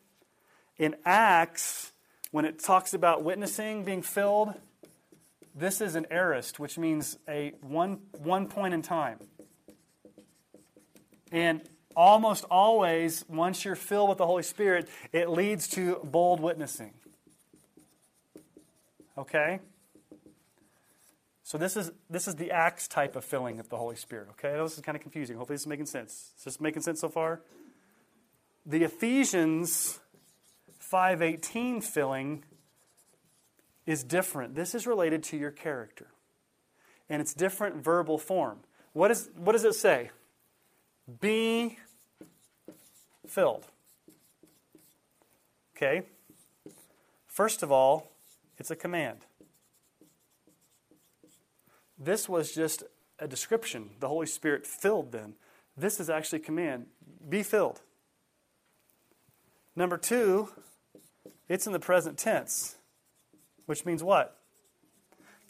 In 0.77 0.95
Acts, 1.05 1.91
when 2.31 2.45
it 2.45 2.59
talks 2.59 2.93
about 2.93 3.23
witnessing, 3.23 3.83
being 3.83 4.01
filled, 4.01 4.53
this 5.55 5.81
is 5.81 5.95
an 5.95 6.05
aorist, 6.11 6.59
which 6.59 6.77
means 6.77 7.17
a 7.27 7.53
one, 7.61 7.99
one 8.19 8.47
point 8.47 8.73
in 8.73 8.81
time. 8.81 9.19
And 11.31 11.61
almost 11.95 12.45
always, 12.51 13.25
once 13.27 13.65
you're 13.65 13.75
filled 13.75 14.09
with 14.09 14.19
the 14.19 14.25
Holy 14.25 14.43
Spirit, 14.43 14.87
it 15.11 15.29
leads 15.29 15.67
to 15.69 15.99
bold 16.03 16.39
witnessing. 16.39 16.93
Okay? 19.17 19.59
So 21.47 21.57
this 21.57 21.77
is 21.77 21.91
this 22.09 22.27
is 22.27 22.35
the 22.35 22.51
Acts 22.51 22.89
type 22.89 23.15
of 23.15 23.23
filling 23.23 23.61
of 23.61 23.69
the 23.69 23.77
Holy 23.77 23.95
Spirit. 23.95 24.27
Okay, 24.31 24.61
this 24.61 24.73
is 24.73 24.81
kind 24.81 24.97
of 24.97 25.01
confusing. 25.01 25.37
Hopefully, 25.37 25.55
this 25.55 25.61
is 25.61 25.67
making 25.67 25.85
sense. 25.85 26.33
Is 26.37 26.43
this 26.43 26.59
making 26.59 26.81
sense 26.81 26.99
so 26.99 27.07
far? 27.07 27.39
The 28.69 28.83
Ephesians 28.83 30.01
5:18 30.77 31.81
filling 31.81 32.43
is 33.85 34.03
different. 34.03 34.55
This 34.55 34.75
is 34.75 34.85
related 34.85 35.23
to 35.23 35.37
your 35.37 35.51
character. 35.51 36.07
And 37.07 37.21
it's 37.21 37.33
different 37.33 37.77
verbal 37.77 38.17
form. 38.17 38.59
What, 38.91 39.09
is, 39.09 39.29
what 39.37 39.53
does 39.53 39.63
it 39.63 39.75
say? 39.75 40.11
Be 41.21 41.79
filled. 43.25 43.67
Okay? 45.77 46.03
First 47.25 47.63
of 47.63 47.71
all, 47.71 48.11
it's 48.57 48.69
a 48.69 48.75
command. 48.75 49.19
This 51.97 52.27
was 52.27 52.53
just 52.53 52.83
a 53.17 53.29
description. 53.29 53.91
The 54.01 54.09
Holy 54.09 54.27
Spirit 54.27 54.67
filled 54.67 55.13
them. 55.13 55.35
This 55.77 56.01
is 56.01 56.09
actually 56.09 56.39
a 56.39 56.43
command. 56.43 56.87
Be 57.29 57.43
filled. 57.43 57.81
Number 59.77 59.95
two, 59.95 60.49
it's 61.47 61.67
in 61.67 61.71
the 61.71 61.79
present 61.79 62.17
tense, 62.17 62.77
which 63.67 63.85
means 63.85 64.01
what? 64.01 64.35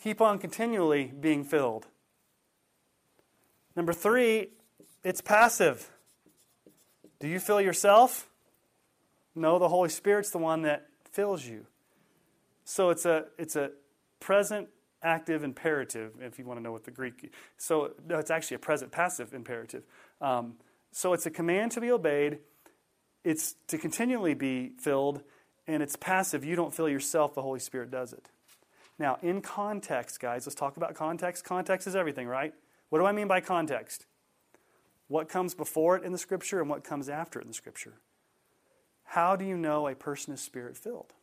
Keep 0.03 0.19
on 0.19 0.37
continually 0.37 1.13
being 1.17 1.45
filled. 1.45 1.87
Number 3.73 3.93
three, 3.93 4.49
it's 5.01 5.21
passive. 5.21 5.89
Do 7.21 7.29
you 7.29 7.39
fill 7.39 7.61
yourself? 7.61 8.27
No, 9.33 9.59
the 9.59 9.69
Holy 9.69 9.87
Spirit's 9.87 10.31
the 10.31 10.39
one 10.39 10.63
that 10.63 10.87
fills 11.09 11.45
you. 11.45 11.65
So 12.65 12.89
it's 12.89 13.05
a 13.05 13.27
it's 13.37 13.55
a 13.55 13.71
present 14.19 14.67
active 15.01 15.41
imperative, 15.41 16.15
if 16.19 16.37
you 16.37 16.43
want 16.43 16.59
to 16.59 16.61
know 16.61 16.73
what 16.73 16.83
the 16.83 16.91
Greek. 16.91 17.31
So 17.55 17.93
no, 18.05 18.19
it's 18.19 18.29
actually 18.29 18.55
a 18.55 18.59
present 18.59 18.91
passive 18.91 19.33
imperative. 19.33 19.83
Um, 20.19 20.55
so 20.91 21.13
it's 21.13 21.25
a 21.25 21.31
command 21.31 21.71
to 21.71 21.81
be 21.81 21.91
obeyed 21.91 22.39
it's 23.23 23.55
to 23.67 23.77
continually 23.77 24.33
be 24.33 24.71
filled, 24.79 25.21
and 25.67 25.83
it's 25.83 25.95
passive. 25.95 26.45
You 26.45 26.55
don't 26.55 26.73
fill 26.73 26.89
yourself, 26.89 27.33
the 27.33 27.41
Holy 27.41 27.59
Spirit 27.59 27.91
does 27.91 28.13
it. 28.13 28.29
Now, 28.99 29.17
in 29.21 29.41
context, 29.41 30.19
guys, 30.19 30.47
let's 30.47 30.55
talk 30.55 30.77
about 30.77 30.95
context. 30.95 31.43
Context 31.43 31.87
is 31.87 31.95
everything, 31.95 32.27
right? 32.27 32.53
What 32.89 32.99
do 32.99 33.05
I 33.05 33.11
mean 33.11 33.27
by 33.27 33.41
context? 33.41 34.05
What 35.07 35.29
comes 35.29 35.53
before 35.53 35.95
it 35.97 36.03
in 36.03 36.11
the 36.11 36.17
Scripture 36.17 36.59
and 36.59 36.69
what 36.69 36.83
comes 36.83 37.09
after 37.09 37.39
it 37.39 37.43
in 37.43 37.47
the 37.47 37.53
Scripture? 37.53 37.99
How 39.03 39.35
do 39.35 39.45
you 39.45 39.55
know 39.55 39.87
a 39.87 39.95
person 39.95 40.33
is 40.33 40.41
spirit 40.41 40.77
filled? 40.77 41.13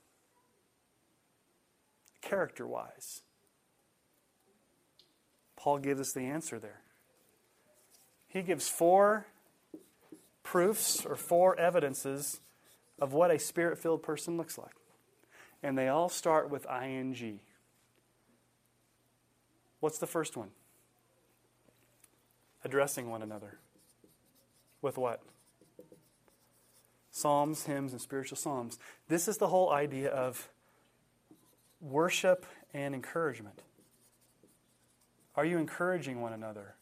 Character 2.22 2.66
wise. 2.66 3.20
Paul 5.56 5.78
gives 5.78 6.00
us 6.00 6.12
the 6.12 6.22
answer 6.22 6.58
there. 6.58 6.80
He 8.26 8.42
gives 8.42 8.68
four 8.68 9.26
proofs 10.44 11.04
or 11.04 11.16
four 11.16 11.58
evidences 11.58 12.40
of 13.00 13.12
what 13.12 13.32
a 13.32 13.38
spirit 13.40 13.78
filled 13.78 14.04
person 14.04 14.36
looks 14.36 14.56
like. 14.56 14.76
And 15.62 15.76
they 15.76 15.88
all 15.88 16.08
start 16.08 16.50
with 16.50 16.66
ing. 16.70 17.40
What's 19.80 19.98
the 19.98 20.06
first 20.06 20.36
one? 20.36 20.50
Addressing 22.64 23.10
one 23.10 23.22
another. 23.22 23.58
With 24.80 24.96
what? 24.96 25.22
Psalms, 27.10 27.64
hymns, 27.64 27.92
and 27.92 28.00
spiritual 28.00 28.36
psalms. 28.36 28.78
This 29.08 29.28
is 29.28 29.38
the 29.38 29.48
whole 29.48 29.72
idea 29.72 30.10
of 30.10 30.50
worship 31.80 32.46
and 32.72 32.94
encouragement. 32.94 33.62
Are 35.36 35.44
you 35.44 35.58
encouraging 35.58 36.20
one 36.20 36.32
another? 36.32 36.74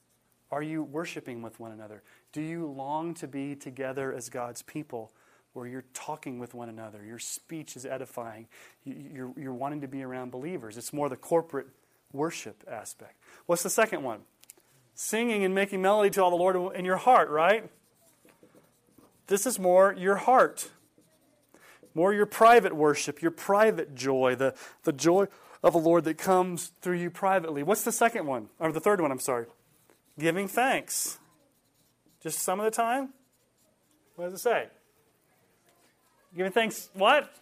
Are 0.51 0.63
you 0.63 0.83
worshiping 0.83 1.43
with 1.43 1.59
one 1.59 1.73
another? 1.73 2.03
Do 2.33 2.41
you 2.41 2.67
long 2.67 3.15
to 3.15 3.29
be 3.29 3.55
together 3.55 4.13
as 4.13 4.29
God's 4.29 4.63
people 4.63 5.13
where 5.53 5.67
you're 5.67 5.85
talking 5.93 6.39
with 6.39 6.55
one 6.55 6.71
another? 6.71 7.05
Your 7.05 7.19
speech 7.19 7.77
is 7.77 7.85
edifying. 7.85 8.47
You're, 8.85 9.33
you're 9.37 9.53
wanting 9.53 9.83
to 9.83 9.89
be 9.89 10.03
around 10.03 10.31
believers. 10.31 10.79
It's 10.79 10.93
more 10.93 11.11
the 11.11 11.17
corporate 11.17 11.67
worship 12.13 12.65
aspect. 12.71 13.17
What's 13.47 13.63
the 13.63 13.71
second 13.71 14.03
one? 14.03 14.21
Singing 14.95 15.45
and 15.45 15.55
making 15.55 15.83
melody 15.83 16.11
to 16.11 16.23
all 16.23 16.31
the 16.31 16.37
Lord 16.37 16.75
in 16.75 16.85
your 16.85 16.97
heart, 16.97 17.29
right? 17.29 17.69
This 19.27 19.47
is 19.47 19.59
more 19.59 19.95
your 19.97 20.17
heart, 20.17 20.71
more 21.95 22.13
your 22.13 22.27
private 22.27 22.75
worship, 22.75 23.23
your 23.23 23.31
private 23.31 23.95
joy, 23.95 24.35
the, 24.35 24.55
the 24.85 24.93
joy 24.93 25.27
of 25.63 25.75
the 25.75 25.79
Lord 25.79 26.05
that 26.05 26.19
comes 26.19 26.73
through 26.81 26.97
you 26.97 27.11
privately. 27.11 27.63
What's 27.63 27.83
the 27.83 27.93
second 27.93 28.27
one? 28.27 28.49
Or 28.59 28.73
the 28.73 28.81
third 28.81 29.01
one, 29.01 29.13
I'm 29.13 29.21
sorry. 29.21 29.47
Giving 30.19 30.49
thanks. 30.49 31.19
Just 32.23 32.41
some 32.41 32.61
of 32.61 32.65
the 32.65 32.71
time? 32.71 33.11
What 34.17 34.27
does 34.27 34.35
it 34.35 34.43
say? 34.43 34.69
Giving 36.35 36.53
thanks, 36.53 36.89
what? 36.95 37.33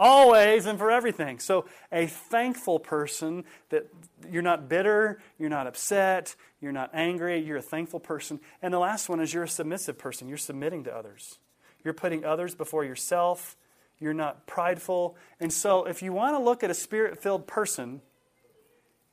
always 0.00 0.64
and 0.64 0.78
for 0.78 0.90
everything. 0.90 1.38
So, 1.38 1.66
a 1.92 2.06
thankful 2.06 2.80
person 2.80 3.44
that 3.68 3.86
you're 4.28 4.42
not 4.42 4.68
bitter, 4.68 5.20
you're 5.38 5.50
not 5.50 5.66
upset, 5.66 6.34
you're 6.60 6.72
not 6.72 6.90
angry, 6.94 7.38
you're 7.38 7.58
a 7.58 7.62
thankful 7.62 8.00
person. 8.00 8.40
And 8.62 8.72
the 8.72 8.78
last 8.78 9.08
one 9.08 9.20
is 9.20 9.34
you're 9.34 9.44
a 9.44 9.48
submissive 9.48 9.98
person. 9.98 10.26
You're 10.26 10.38
submitting 10.38 10.84
to 10.84 10.96
others. 10.96 11.38
You're 11.84 11.94
putting 11.94 12.24
others 12.24 12.54
before 12.54 12.84
yourself. 12.84 13.56
You're 13.98 14.14
not 14.14 14.46
prideful. 14.46 15.16
And 15.38 15.52
so, 15.52 15.84
if 15.84 16.02
you 16.02 16.12
want 16.12 16.34
to 16.36 16.42
look 16.42 16.64
at 16.64 16.70
a 16.70 16.74
spirit 16.74 17.22
filled 17.22 17.46
person, 17.46 18.00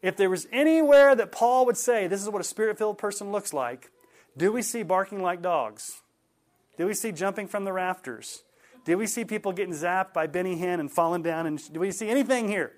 if 0.01 0.15
there 0.15 0.29
was 0.29 0.47
anywhere 0.53 1.13
that 1.15 1.31
Paul 1.33 1.65
would 1.65 1.77
say 1.77 2.07
this 2.07 2.21
is 2.21 2.29
what 2.29 2.39
a 2.39 2.45
spirit 2.45 2.77
filled 2.77 2.97
person 2.97 3.31
looks 3.31 3.53
like, 3.53 3.91
do 4.37 4.51
we 4.51 4.61
see 4.61 4.83
barking 4.83 5.21
like 5.21 5.41
dogs? 5.41 6.01
Do 6.77 6.85
we 6.85 6.93
see 6.93 7.11
jumping 7.11 7.47
from 7.47 7.65
the 7.65 7.73
rafters? 7.73 8.43
Do 8.85 8.97
we 8.97 9.07
see 9.07 9.25
people 9.25 9.51
getting 9.51 9.73
zapped 9.73 10.13
by 10.13 10.27
Benny 10.27 10.57
Hinn 10.57 10.79
and 10.79 10.91
falling 10.91 11.23
down? 11.23 11.47
And 11.47 11.73
do 11.73 11.79
we 11.79 11.91
see 11.91 12.07
anything 12.07 12.47
here? 12.47 12.73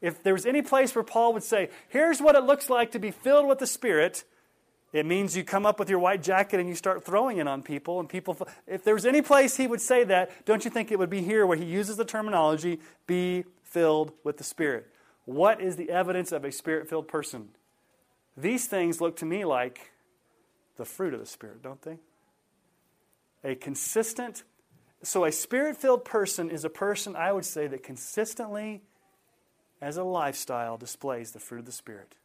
If 0.00 0.22
there 0.22 0.32
was 0.32 0.44
any 0.44 0.60
place 0.62 0.94
where 0.94 1.04
Paul 1.04 1.32
would 1.32 1.42
say, 1.42 1.70
here's 1.88 2.20
what 2.20 2.34
it 2.34 2.44
looks 2.44 2.68
like 2.68 2.92
to 2.92 2.98
be 2.98 3.10
filled 3.10 3.46
with 3.48 3.58
the 3.58 3.66
Spirit, 3.66 4.24
it 4.92 5.06
means 5.06 5.36
you 5.36 5.44
come 5.44 5.66
up 5.66 5.78
with 5.78 5.88
your 5.88 5.98
white 5.98 6.22
jacket 6.22 6.60
and 6.60 6.68
you 6.68 6.74
start 6.74 7.04
throwing 7.04 7.38
it 7.38 7.48
on 7.48 7.62
people. 7.62 8.00
And 8.00 8.08
people, 8.08 8.36
if 8.66 8.84
there 8.84 8.94
was 8.94 9.06
any 9.06 9.22
place 9.22 9.56
he 9.56 9.66
would 9.66 9.80
say 9.80 10.04
that, 10.04 10.44
don't 10.44 10.64
you 10.64 10.70
think 10.70 10.90
it 10.90 10.98
would 10.98 11.10
be 11.10 11.22
here 11.22 11.46
where 11.46 11.56
he 11.56 11.64
uses 11.64 11.96
the 11.96 12.04
terminology, 12.04 12.80
be 13.06 13.44
filled 13.62 14.12
with 14.24 14.36
the 14.36 14.44
Spirit? 14.44 14.88
What 15.24 15.60
is 15.60 15.76
the 15.76 15.90
evidence 15.90 16.32
of 16.32 16.44
a 16.44 16.50
spirit 16.50 16.88
filled 16.88 17.06
person? 17.06 17.50
These 18.34 18.66
things 18.66 19.00
look 19.00 19.16
to 19.16 19.26
me 19.26 19.44
like 19.44 19.92
the 20.78 20.86
fruit 20.86 21.12
of 21.12 21.20
the 21.20 21.26
Spirit, 21.26 21.62
don't 21.62 21.82
they? 21.82 21.98
A 23.44 23.54
consistent 23.54 24.42
so, 25.02 25.24
a 25.24 25.32
spirit 25.32 25.76
filled 25.76 26.04
person 26.04 26.50
is 26.50 26.64
a 26.64 26.70
person, 26.70 27.14
I 27.14 27.32
would 27.32 27.44
say, 27.44 27.68
that 27.68 27.84
consistently, 27.84 28.82
as 29.80 29.96
a 29.96 30.02
lifestyle, 30.02 30.76
displays 30.76 31.30
the 31.30 31.38
fruit 31.38 31.60
of 31.60 31.66
the 31.66 31.72
Spirit, 31.72 32.16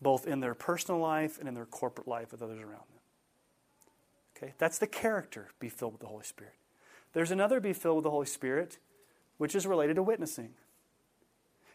both 0.00 0.28
in 0.28 0.40
their 0.40 0.54
personal 0.54 1.00
life 1.00 1.38
and 1.38 1.48
in 1.48 1.54
their 1.54 1.66
corporate 1.66 2.06
life 2.06 2.30
with 2.30 2.40
others 2.40 2.60
around 2.60 2.70
them. 2.70 3.00
Okay, 4.36 4.54
that's 4.58 4.78
the 4.78 4.86
character, 4.86 5.48
be 5.58 5.68
filled 5.68 5.92
with 5.92 6.00
the 6.00 6.06
Holy 6.06 6.24
Spirit. 6.24 6.54
There's 7.14 7.32
another, 7.32 7.58
be 7.58 7.72
filled 7.72 7.96
with 7.96 8.04
the 8.04 8.10
Holy 8.10 8.26
Spirit, 8.26 8.78
which 9.38 9.56
is 9.56 9.66
related 9.66 9.96
to 9.96 10.02
witnessing. 10.04 10.50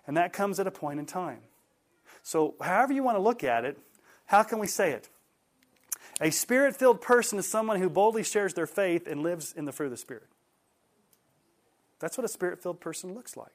And 0.08 0.16
that 0.16 0.32
comes 0.32 0.60
at 0.60 0.68
a 0.68 0.72
point 0.72 1.00
in 1.00 1.06
time. 1.06 1.40
So, 2.24 2.56
however 2.62 2.94
you 2.94 3.04
want 3.04 3.18
to 3.18 3.22
look 3.22 3.44
at 3.44 3.66
it, 3.66 3.78
how 4.28 4.44
can 4.44 4.60
we 4.60 4.68
say 4.68 4.92
it? 4.92 5.10
A 6.22 6.30
spirit 6.30 6.76
filled 6.76 7.02
person 7.02 7.40
is 7.40 7.50
someone 7.50 7.82
who 7.82 7.90
boldly 7.90 8.24
shares 8.24 8.54
their 8.54 8.68
faith 8.68 9.08
and 9.08 9.24
lives 9.24 9.54
in 9.58 9.66
the 9.66 9.72
fruit 9.72 9.88
of 9.88 9.92
the 9.92 9.98
Spirit. 9.98 10.28
That's 12.00 12.18
what 12.18 12.26
a 12.26 12.30
spirit 12.30 12.62
filled 12.62 12.80
person 12.80 13.14
looks 13.14 13.36
like. 13.36 13.52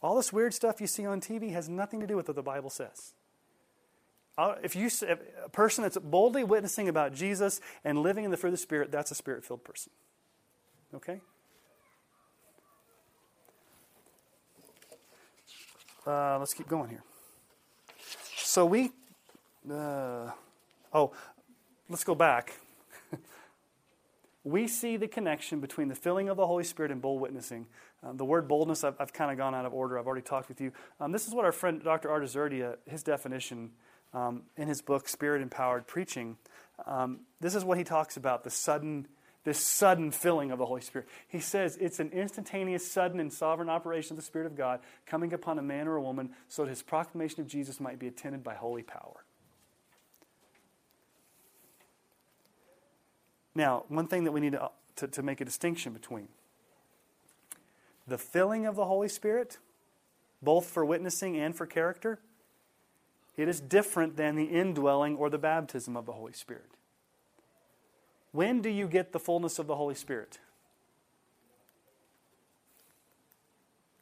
All 0.00 0.16
this 0.16 0.32
weird 0.32 0.54
stuff 0.54 0.80
you 0.80 0.86
see 0.86 1.04
on 1.04 1.20
TV 1.20 1.52
has 1.52 1.68
nothing 1.68 2.00
to 2.00 2.06
do 2.06 2.16
with 2.16 2.28
what 2.28 2.36
the 2.36 2.42
Bible 2.42 2.70
says. 2.70 3.12
Uh, 4.36 4.54
if 4.62 4.76
you 4.76 4.86
if 4.86 5.18
a 5.44 5.48
person 5.48 5.82
that's 5.82 5.96
boldly 5.98 6.44
witnessing 6.44 6.88
about 6.88 7.14
Jesus 7.14 7.60
and 7.84 8.00
living 8.00 8.24
in 8.24 8.30
the 8.30 8.36
fruit 8.36 8.48
of 8.48 8.54
the 8.54 8.58
Spirit, 8.58 8.90
that's 8.90 9.10
a 9.10 9.14
spirit 9.14 9.44
filled 9.44 9.64
person. 9.64 9.92
Okay? 10.94 11.20
Uh, 16.06 16.38
let's 16.38 16.54
keep 16.54 16.68
going 16.68 16.90
here. 16.90 17.02
So 18.36 18.66
we, 18.66 18.90
uh, 19.70 20.30
oh, 20.92 21.12
let's 21.88 22.04
go 22.04 22.14
back. 22.14 22.54
we 24.44 24.66
see 24.68 24.96
the 24.96 25.08
connection 25.08 25.60
between 25.60 25.88
the 25.88 25.94
filling 25.94 26.28
of 26.28 26.36
the 26.36 26.46
Holy 26.46 26.64
Spirit 26.64 26.90
and 26.90 27.00
bold 27.00 27.20
witnessing. 27.20 27.66
Um, 28.02 28.16
the 28.16 28.24
word 28.24 28.48
boldness, 28.48 28.84
I've, 28.84 28.96
I've 28.98 29.12
kind 29.12 29.30
of 29.30 29.38
gone 29.38 29.54
out 29.54 29.64
of 29.64 29.72
order. 29.72 29.98
I've 29.98 30.06
already 30.06 30.22
talked 30.22 30.48
with 30.48 30.60
you. 30.60 30.72
Um, 31.00 31.12
this 31.12 31.26
is 31.26 31.34
what 31.34 31.44
our 31.44 31.52
friend 31.52 31.82
Dr. 31.82 32.10
Art 32.10 32.22
Azurdia, 32.22 32.76
his 32.86 33.02
definition 33.02 33.70
um, 34.12 34.42
in 34.56 34.68
his 34.68 34.82
book, 34.82 35.08
Spirit 35.08 35.42
Empowered 35.42 35.86
Preaching, 35.86 36.36
um, 36.86 37.20
this 37.40 37.54
is 37.54 37.64
what 37.64 37.78
he 37.78 37.84
talks 37.84 38.16
about 38.16 38.44
the 38.44 38.50
sudden, 38.50 39.06
this 39.44 39.58
sudden 39.58 40.10
filling 40.10 40.50
of 40.50 40.58
the 40.58 40.66
Holy 40.66 40.80
Spirit. 40.80 41.08
He 41.28 41.40
says 41.40 41.76
it's 41.80 42.00
an 42.00 42.10
instantaneous, 42.10 42.90
sudden, 42.90 43.20
and 43.20 43.32
sovereign 43.32 43.68
operation 43.68 44.14
of 44.14 44.16
the 44.16 44.26
Spirit 44.26 44.46
of 44.46 44.56
God 44.56 44.80
coming 45.06 45.32
upon 45.32 45.58
a 45.58 45.62
man 45.62 45.88
or 45.88 45.96
a 45.96 46.02
woman 46.02 46.30
so 46.48 46.64
that 46.64 46.70
his 46.70 46.82
proclamation 46.82 47.40
of 47.40 47.46
Jesus 47.46 47.80
might 47.80 47.98
be 47.98 48.08
attended 48.08 48.42
by 48.42 48.54
holy 48.54 48.82
power. 48.82 49.23
Now, 53.54 53.84
one 53.88 54.06
thing 54.06 54.24
that 54.24 54.32
we 54.32 54.40
need 54.40 54.52
to, 54.52 54.70
to, 54.96 55.08
to 55.08 55.22
make 55.22 55.40
a 55.40 55.44
distinction 55.44 55.92
between 55.92 56.28
the 58.06 58.18
filling 58.18 58.66
of 58.66 58.76
the 58.76 58.84
Holy 58.84 59.08
Spirit, 59.08 59.58
both 60.42 60.66
for 60.66 60.84
witnessing 60.84 61.36
and 61.36 61.56
for 61.56 61.66
character, 61.66 62.18
it 63.36 63.48
is 63.48 63.60
different 63.60 64.16
than 64.16 64.36
the 64.36 64.44
indwelling 64.44 65.16
or 65.16 65.30
the 65.30 65.38
baptism 65.38 65.96
of 65.96 66.06
the 66.06 66.12
Holy 66.12 66.32
Spirit. 66.32 66.70
When 68.32 68.60
do 68.60 68.68
you 68.68 68.86
get 68.86 69.12
the 69.12 69.20
fullness 69.20 69.58
of 69.58 69.66
the 69.66 69.76
Holy 69.76 69.94
Spirit? 69.94 70.38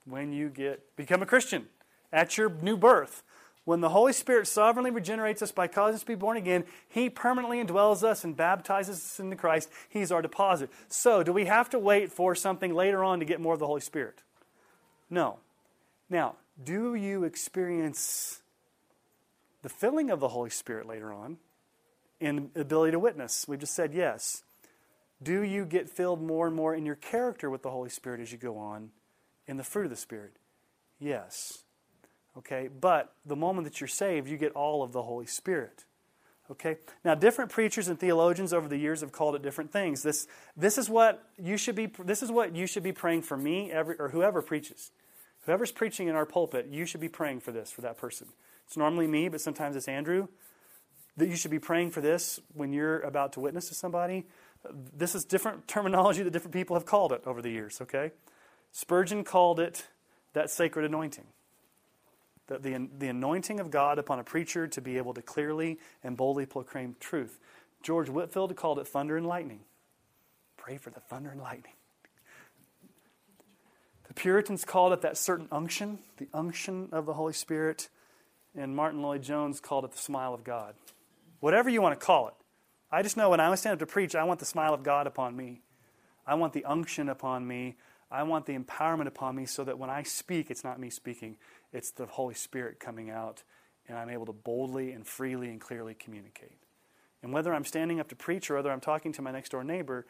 When 0.04 0.32
you 0.32 0.48
get 0.48 0.96
become 0.96 1.22
a 1.22 1.26
Christian 1.26 1.66
at 2.12 2.36
your 2.36 2.50
new 2.50 2.76
birth. 2.76 3.22
When 3.64 3.80
the 3.80 3.90
Holy 3.90 4.12
Spirit 4.12 4.48
sovereignly 4.48 4.90
regenerates 4.90 5.40
us 5.40 5.52
by 5.52 5.68
causing 5.68 5.94
us 5.94 6.00
to 6.00 6.06
be 6.06 6.14
born 6.16 6.36
again, 6.36 6.64
He 6.88 7.08
permanently 7.08 7.62
indwells 7.62 8.02
us 8.02 8.24
and 8.24 8.36
baptizes 8.36 8.96
us 8.96 9.20
into 9.20 9.36
Christ. 9.36 9.70
He's 9.88 10.10
our 10.10 10.20
deposit. 10.20 10.70
So, 10.88 11.22
do 11.22 11.32
we 11.32 11.44
have 11.44 11.70
to 11.70 11.78
wait 11.78 12.10
for 12.10 12.34
something 12.34 12.74
later 12.74 13.04
on 13.04 13.20
to 13.20 13.24
get 13.24 13.40
more 13.40 13.54
of 13.54 13.60
the 13.60 13.66
Holy 13.66 13.80
Spirit? 13.80 14.22
No. 15.08 15.38
Now, 16.10 16.34
do 16.62 16.94
you 16.94 17.22
experience 17.22 18.42
the 19.62 19.68
filling 19.68 20.10
of 20.10 20.18
the 20.18 20.28
Holy 20.28 20.50
Spirit 20.50 20.86
later 20.86 21.12
on 21.12 21.38
in 22.18 22.50
ability 22.56 22.92
to 22.92 22.98
witness? 22.98 23.46
We 23.46 23.56
just 23.56 23.74
said 23.74 23.94
yes. 23.94 24.42
Do 25.22 25.42
you 25.42 25.64
get 25.64 25.88
filled 25.88 26.20
more 26.20 26.48
and 26.48 26.56
more 26.56 26.74
in 26.74 26.84
your 26.84 26.96
character 26.96 27.48
with 27.48 27.62
the 27.62 27.70
Holy 27.70 27.90
Spirit 27.90 28.20
as 28.20 28.32
you 28.32 28.38
go 28.38 28.58
on 28.58 28.90
in 29.46 29.56
the 29.56 29.64
fruit 29.64 29.84
of 29.84 29.90
the 29.90 29.96
Spirit? 29.96 30.32
Yes. 30.98 31.61
Okay, 32.38 32.68
but 32.68 33.12
the 33.26 33.36
moment 33.36 33.66
that 33.66 33.80
you're 33.80 33.88
saved, 33.88 34.28
you 34.28 34.38
get 34.38 34.52
all 34.52 34.82
of 34.82 34.92
the 34.92 35.02
Holy 35.02 35.26
Spirit. 35.26 35.84
Okay? 36.50 36.76
Now, 37.04 37.14
different 37.14 37.50
preachers 37.50 37.88
and 37.88 37.98
theologians 37.98 38.52
over 38.52 38.68
the 38.68 38.76
years 38.76 39.00
have 39.00 39.12
called 39.12 39.34
it 39.34 39.42
different 39.42 39.72
things. 39.72 40.02
This, 40.02 40.26
this, 40.56 40.76
is, 40.76 40.88
what 40.88 41.22
you 41.38 41.56
should 41.56 41.74
be, 41.74 41.90
this 42.04 42.22
is 42.22 42.30
what 42.30 42.54
you 42.54 42.66
should 42.66 42.82
be 42.82 42.92
praying 42.92 43.22
for 43.22 43.36
me 43.36 43.70
every, 43.70 43.96
or 43.98 44.08
whoever 44.10 44.42
preaches. 44.42 44.90
Whoever's 45.46 45.72
preaching 45.72 46.08
in 46.08 46.14
our 46.14 46.26
pulpit, 46.26 46.68
you 46.70 46.86
should 46.86 47.00
be 47.00 47.08
praying 47.08 47.40
for 47.40 47.52
this 47.52 47.70
for 47.70 47.80
that 47.80 47.96
person. 47.98 48.28
It's 48.66 48.76
normally 48.76 49.06
me, 49.06 49.28
but 49.28 49.40
sometimes 49.40 49.76
it's 49.76 49.88
Andrew. 49.88 50.28
That 51.16 51.28
you 51.28 51.36
should 51.36 51.50
be 51.50 51.58
praying 51.58 51.90
for 51.90 52.00
this 52.00 52.40
when 52.54 52.72
you're 52.72 53.00
about 53.00 53.34
to 53.34 53.40
witness 53.40 53.68
to 53.68 53.74
somebody. 53.74 54.26
This 54.96 55.14
is 55.14 55.24
different 55.24 55.68
terminology 55.68 56.22
that 56.22 56.30
different 56.30 56.54
people 56.54 56.76
have 56.76 56.86
called 56.86 57.12
it 57.12 57.22
over 57.26 57.42
the 57.42 57.50
years, 57.50 57.80
okay? 57.82 58.12
Spurgeon 58.70 59.24
called 59.24 59.60
it 59.60 59.86
that 60.32 60.48
sacred 60.48 60.84
anointing. 60.84 61.26
The, 62.52 62.58
the, 62.58 62.88
the 62.98 63.08
anointing 63.08 63.60
of 63.60 63.70
God 63.70 63.98
upon 63.98 64.18
a 64.18 64.24
preacher 64.24 64.66
to 64.66 64.80
be 64.80 64.98
able 64.98 65.14
to 65.14 65.22
clearly 65.22 65.78
and 66.02 66.16
boldly 66.16 66.46
proclaim 66.46 66.96
truth. 67.00 67.38
George 67.82 68.08
Whitefield 68.08 68.54
called 68.56 68.78
it 68.78 68.86
thunder 68.86 69.16
and 69.16 69.26
lightning. 69.26 69.60
Pray 70.56 70.76
for 70.76 70.90
the 70.90 71.00
thunder 71.00 71.30
and 71.30 71.40
lightning. 71.40 71.72
The 74.08 74.14
Puritans 74.14 74.64
called 74.64 74.92
it 74.92 75.00
that 75.00 75.16
certain 75.16 75.48
unction, 75.50 75.98
the 76.18 76.28
unction 76.34 76.88
of 76.92 77.06
the 77.06 77.14
Holy 77.14 77.32
Spirit, 77.32 77.88
and 78.54 78.76
Martyn 78.76 79.00
Lloyd-Jones 79.00 79.60
called 79.60 79.84
it 79.84 79.92
the 79.92 79.98
smile 79.98 80.34
of 80.34 80.44
God. 80.44 80.74
Whatever 81.40 81.70
you 81.70 81.80
want 81.80 81.98
to 81.98 82.04
call 82.04 82.28
it. 82.28 82.34
I 82.90 83.02
just 83.02 83.16
know 83.16 83.30
when 83.30 83.40
I 83.40 83.54
stand 83.54 83.72
up 83.72 83.78
to 83.78 83.86
preach, 83.86 84.14
I 84.14 84.24
want 84.24 84.38
the 84.38 84.46
smile 84.46 84.74
of 84.74 84.82
God 84.82 85.06
upon 85.06 85.34
me. 85.34 85.62
I 86.26 86.34
want 86.34 86.52
the 86.52 86.64
unction 86.66 87.08
upon 87.08 87.46
me. 87.46 87.76
I 88.10 88.22
want 88.24 88.44
the 88.44 88.56
empowerment 88.56 89.06
upon 89.06 89.34
me 89.34 89.46
so 89.46 89.64
that 89.64 89.78
when 89.78 89.88
I 89.88 90.02
speak, 90.02 90.50
it's 90.50 90.62
not 90.62 90.78
me 90.78 90.90
speaking, 90.90 91.38
it's 91.72 91.90
the 91.90 92.06
Holy 92.06 92.34
Spirit 92.34 92.80
coming 92.80 93.10
out, 93.10 93.42
and 93.88 93.96
I'm 93.96 94.10
able 94.10 94.26
to 94.26 94.32
boldly 94.32 94.92
and 94.92 95.06
freely 95.06 95.48
and 95.48 95.60
clearly 95.60 95.94
communicate. 95.94 96.58
And 97.22 97.32
whether 97.32 97.54
I'm 97.54 97.64
standing 97.64 98.00
up 98.00 98.08
to 98.08 98.16
preach 98.16 98.50
or 98.50 98.56
whether 98.56 98.70
I'm 98.70 98.80
talking 98.80 99.12
to 99.12 99.22
my 99.22 99.30
next 99.30 99.50
door 99.50 99.64
neighbor, 99.64 100.06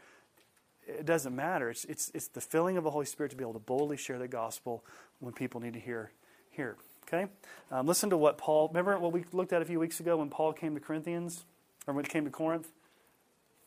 it 0.87 1.07
doesn't 1.07 1.35
matter. 1.35 1.71
It's, 1.71 1.85
it's, 1.85 2.11
it's 2.15 2.29
the 2.29 2.41
filling 2.41 2.77
of 2.77 2.85
the 2.85 2.91
Holy 2.91 3.07
Spirit 3.07 3.31
to 3.31 3.37
be 3.37 3.45
able 3.45 3.53
to 3.53 3.59
boldly 3.59 3.97
share 3.97 4.19
the 4.19 4.29
gospel 4.29 4.85
when 5.21 5.33
people 5.33 5.61
need 5.61 5.75
to 5.75 5.81
hear. 5.81 6.11
hear. 6.51 6.77
Okay? 7.07 7.27
Um, 7.71 7.87
listen 7.87 8.11
to 8.11 8.17
what 8.17 8.39
Paul, 8.39 8.69
remember 8.69 8.99
what 8.99 9.13
we 9.13 9.25
looked 9.33 9.53
at 9.53 9.63
a 9.63 9.65
few 9.65 9.79
weeks 9.79 10.01
ago 10.01 10.17
when 10.17 10.31
Paul 10.31 10.53
came 10.53 10.75
to 10.75 10.81
Corinthians, 10.81 11.45
or 11.87 11.95
when 11.95 12.05
he 12.05 12.11
came 12.11 12.25
to 12.25 12.31
Corinth? 12.31 12.69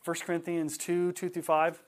1 0.03 0.15
Corinthians 0.25 0.77
2 0.77 1.13
2 1.13 1.29
through 1.29 1.41
5. 1.41 1.81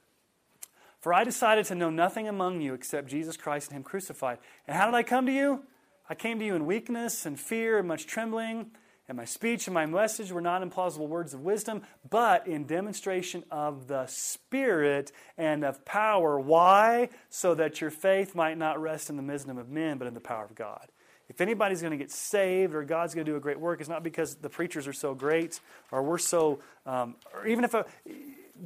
For 0.99 1.13
I 1.13 1.23
decided 1.23 1.65
to 1.65 1.75
know 1.75 1.89
nothing 1.89 2.27
among 2.27 2.61
you 2.61 2.73
except 2.73 3.07
Jesus 3.07 3.37
Christ 3.37 3.69
and 3.69 3.77
Him 3.77 3.83
crucified. 3.83 4.39
And 4.67 4.75
how 4.75 4.85
did 4.85 4.95
I 4.95 5.03
come 5.03 5.25
to 5.27 5.31
you? 5.31 5.63
I 6.09 6.15
came 6.15 6.39
to 6.39 6.45
you 6.45 6.55
in 6.55 6.65
weakness 6.65 7.25
and 7.25 7.39
fear 7.39 7.77
and 7.77 7.87
much 7.87 8.07
trembling. 8.07 8.71
And 9.09 9.15
my 9.15 9.25
speech 9.25 9.67
and 9.67 9.73
my 9.73 9.85
message 9.85 10.31
were 10.31 10.41
not 10.41 10.61
in 10.61 10.69
plausible 10.69 11.07
words 11.07 11.33
of 11.33 11.41
wisdom, 11.41 11.81
but 12.09 12.45
in 12.45 12.65
demonstration 12.65 13.43
of 13.51 13.87
the 13.87 14.05
Spirit 14.07 15.13
and 15.37 15.63
of 15.63 15.85
power. 15.85 16.39
Why? 16.39 17.09
So 17.29 17.55
that 17.55 17.79
your 17.79 17.89
faith 17.89 18.35
might 18.35 18.57
not 18.57 18.81
rest 18.81 19.09
in 19.09 19.15
the 19.15 19.23
wisdom 19.23 19.57
of 19.57 19.69
men, 19.69 19.97
but 19.97 20.07
in 20.07 20.13
the 20.13 20.19
power 20.19 20.43
of 20.43 20.55
God. 20.55 20.87
If 21.29 21.41
anybody's 21.41 21.81
going 21.81 21.91
to 21.91 21.97
get 21.97 22.11
saved 22.11 22.73
or 22.73 22.83
God's 22.83 23.13
going 23.13 23.25
to 23.25 23.31
do 23.31 23.37
a 23.37 23.41
great 23.41 23.59
work, 23.59 23.79
it's 23.79 23.89
not 23.89 24.03
because 24.03 24.35
the 24.35 24.49
preachers 24.49 24.87
are 24.87 24.93
so 24.93 25.13
great 25.13 25.59
or 25.91 26.03
we're 26.03 26.17
so, 26.17 26.59
um, 26.85 27.15
or 27.33 27.47
even 27.47 27.63
if 27.63 27.73
a, 27.73 27.85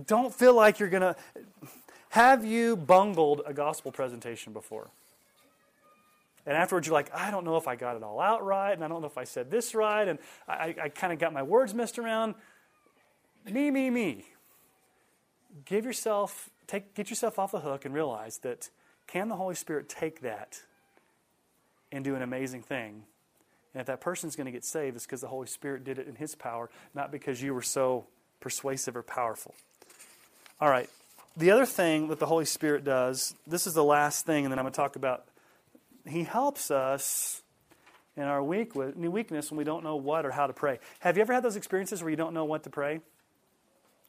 don't 0.05 0.33
feel 0.33 0.55
like 0.55 0.79
you're 0.79 0.89
going 0.89 1.01
to. 1.01 1.15
Have 2.09 2.45
you 2.45 2.75
bungled 2.75 3.41
a 3.45 3.53
gospel 3.53 3.91
presentation 3.91 4.53
before? 4.53 4.89
And 6.45 6.57
afterwards, 6.57 6.87
you're 6.87 6.93
like, 6.93 7.13
I 7.13 7.29
don't 7.29 7.45
know 7.45 7.57
if 7.57 7.67
I 7.67 7.75
got 7.75 7.95
it 7.95 8.03
all 8.03 8.19
out 8.19 8.43
right, 8.43 8.73
and 8.73 8.83
I 8.83 8.87
don't 8.87 9.01
know 9.01 9.07
if 9.07 9.17
I 9.17 9.25
said 9.25 9.51
this 9.51 9.75
right, 9.75 10.07
and 10.07 10.19
I, 10.47 10.75
I 10.81 10.89
kind 10.89 11.13
of 11.13 11.19
got 11.19 11.33
my 11.33 11.43
words 11.43 11.73
messed 11.73 11.99
around. 11.99 12.35
Me, 13.45 13.69
me, 13.69 13.89
me. 13.89 14.25
Give 15.65 15.85
yourself, 15.85 16.49
take, 16.67 16.95
get 16.95 17.09
yourself 17.09 17.37
off 17.37 17.51
the 17.51 17.59
hook 17.59 17.85
and 17.85 17.93
realize 17.93 18.39
that 18.39 18.69
can 19.07 19.29
the 19.29 19.35
Holy 19.35 19.55
Spirit 19.55 19.89
take 19.89 20.21
that 20.21 20.61
and 21.91 22.03
do 22.03 22.15
an 22.15 22.21
amazing 22.21 22.63
thing? 22.63 23.03
And 23.73 23.81
if 23.81 23.87
that 23.87 24.01
person's 24.01 24.35
going 24.35 24.45
to 24.45 24.51
get 24.51 24.65
saved, 24.65 24.95
it's 24.95 25.05
because 25.05 25.21
the 25.21 25.27
Holy 25.27 25.47
Spirit 25.47 25.83
did 25.83 25.99
it 25.99 26.07
in 26.07 26.15
His 26.15 26.35
power, 26.35 26.69
not 26.93 27.11
because 27.11 27.41
you 27.41 27.53
were 27.53 27.61
so 27.61 28.05
persuasive 28.39 28.95
or 28.95 29.03
powerful. 29.03 29.53
All 30.59 30.69
right. 30.69 30.89
The 31.37 31.51
other 31.51 31.65
thing 31.65 32.09
that 32.09 32.19
the 32.19 32.25
Holy 32.25 32.45
Spirit 32.45 32.83
does, 32.83 33.35
this 33.47 33.65
is 33.67 33.73
the 33.73 33.83
last 33.83 34.25
thing, 34.25 34.45
and 34.45 34.51
then 34.51 34.59
I'm 34.59 34.63
going 34.63 34.73
to 34.73 34.77
talk 34.77 34.95
about 34.95 35.25
he 36.05 36.23
helps 36.23 36.71
us 36.71 37.43
in 38.17 38.23
our 38.23 38.43
weak 38.43 38.75
weakness 38.75 39.51
when 39.51 39.57
we 39.57 39.63
don't 39.63 39.83
know 39.83 39.95
what 39.95 40.25
or 40.25 40.31
how 40.31 40.47
to 40.47 40.53
pray. 40.53 40.79
Have 40.99 41.17
you 41.17 41.21
ever 41.21 41.33
had 41.33 41.43
those 41.43 41.55
experiences 41.55 42.01
where 42.01 42.09
you 42.09 42.17
don't 42.17 42.33
know 42.33 42.45
what 42.45 42.63
to 42.63 42.69
pray 42.69 42.99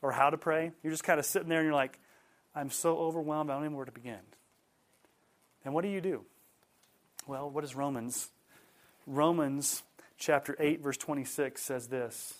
or 0.01 0.12
how 0.12 0.30
to 0.30 0.38
pray? 0.38 0.72
You're 0.82 0.93
just 0.93 1.05
kind 1.05 1.20
of 1.20 1.26
sitting 1.26 1.49
there 1.49 1.61
and 1.61 1.66
you're 1.66 1.74
like, 1.74 1.99
I'm 2.55 2.70
so 2.70 2.99
overwhelmed, 2.99 3.51
I 3.51 3.55
don't 3.55 3.62
even 3.62 3.72
know 3.72 3.76
where 3.78 3.86
to 3.86 3.93
begin. 3.93 4.18
And 5.64 5.72
what 5.72 5.82
do 5.82 5.88
you 5.88 6.01
do? 6.01 6.24
Well, 7.26 7.49
what 7.49 7.64
is 7.64 7.74
Romans? 7.74 8.30
Romans 9.07 9.82
chapter 10.18 10.57
8, 10.59 10.80
verse 10.82 10.97
26 10.97 11.62
says 11.62 11.88
this 11.88 12.34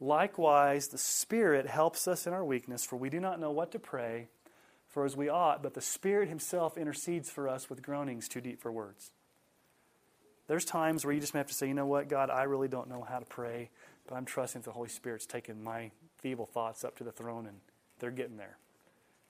Likewise, 0.00 0.88
the 0.88 0.98
Spirit 0.98 1.66
helps 1.66 2.08
us 2.08 2.26
in 2.26 2.32
our 2.32 2.44
weakness, 2.44 2.84
for 2.84 2.96
we 2.96 3.10
do 3.10 3.20
not 3.20 3.38
know 3.38 3.50
what 3.50 3.72
to 3.72 3.78
pray 3.78 4.28
for 4.96 5.04
as 5.04 5.14
we 5.14 5.28
ought, 5.28 5.62
but 5.62 5.74
the 5.74 5.82
Spirit 5.82 6.30
Himself 6.30 6.78
intercedes 6.78 7.28
for 7.28 7.50
us 7.50 7.68
with 7.68 7.82
groanings 7.82 8.28
too 8.28 8.40
deep 8.40 8.62
for 8.62 8.72
words. 8.72 9.10
There's 10.48 10.64
times 10.64 11.04
where 11.04 11.12
you 11.12 11.20
just 11.20 11.34
may 11.34 11.40
have 11.40 11.48
to 11.48 11.52
say, 11.52 11.68
you 11.68 11.74
know 11.74 11.84
what, 11.84 12.08
God, 12.08 12.30
I 12.30 12.44
really 12.44 12.66
don't 12.66 12.88
know 12.88 13.06
how 13.06 13.18
to 13.18 13.26
pray, 13.26 13.68
but 14.08 14.14
I'm 14.14 14.24
trusting 14.24 14.62
that 14.62 14.64
the 14.64 14.72
Holy 14.72 14.88
Spirit's 14.88 15.26
taking 15.26 15.62
my 15.62 15.90
feeble 16.16 16.46
thoughts 16.46 16.82
up 16.82 16.96
to 16.96 17.04
the 17.04 17.12
throne 17.12 17.46
and 17.46 17.58
they're 17.98 18.10
getting 18.10 18.38
there. 18.38 18.56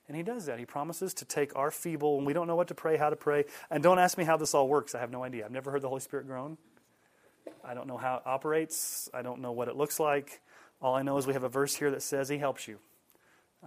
And 0.06 0.16
He 0.16 0.22
does 0.22 0.46
that. 0.46 0.60
He 0.60 0.66
promises 0.66 1.12
to 1.14 1.24
take 1.24 1.56
our 1.56 1.72
feeble, 1.72 2.14
when 2.14 2.26
we 2.26 2.32
don't 2.32 2.46
know 2.46 2.54
what 2.54 2.68
to 2.68 2.76
pray, 2.76 2.96
how 2.96 3.10
to 3.10 3.16
pray. 3.16 3.44
And 3.68 3.82
don't 3.82 3.98
ask 3.98 4.16
me 4.16 4.22
how 4.22 4.36
this 4.36 4.54
all 4.54 4.68
works. 4.68 4.94
I 4.94 5.00
have 5.00 5.10
no 5.10 5.24
idea. 5.24 5.44
I've 5.44 5.50
never 5.50 5.72
heard 5.72 5.82
the 5.82 5.88
Holy 5.88 6.00
Spirit 6.00 6.28
groan. 6.28 6.58
I 7.64 7.74
don't 7.74 7.88
know 7.88 7.96
how 7.96 8.18
it 8.18 8.22
operates. 8.24 9.10
I 9.12 9.22
don't 9.22 9.40
know 9.40 9.50
what 9.50 9.66
it 9.66 9.74
looks 9.74 9.98
like. 9.98 10.42
All 10.80 10.94
I 10.94 11.02
know 11.02 11.18
is 11.18 11.26
we 11.26 11.32
have 11.32 11.42
a 11.42 11.48
verse 11.48 11.74
here 11.74 11.90
that 11.90 12.02
says 12.02 12.28
He 12.28 12.38
helps 12.38 12.68
you, 12.68 12.78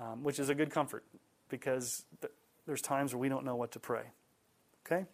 um, 0.02 0.24
which 0.24 0.40
is 0.40 0.48
a 0.48 0.56
good 0.56 0.70
comfort 0.70 1.04
because 1.50 2.06
th- 2.22 2.34
there's 2.66 2.82
times 2.82 3.14
where 3.14 3.20
we 3.20 3.30
don't 3.30 3.46
know 3.46 3.56
what 3.56 3.72
to 3.72 3.80
pray. 3.80 4.04
Okay? 4.86 5.06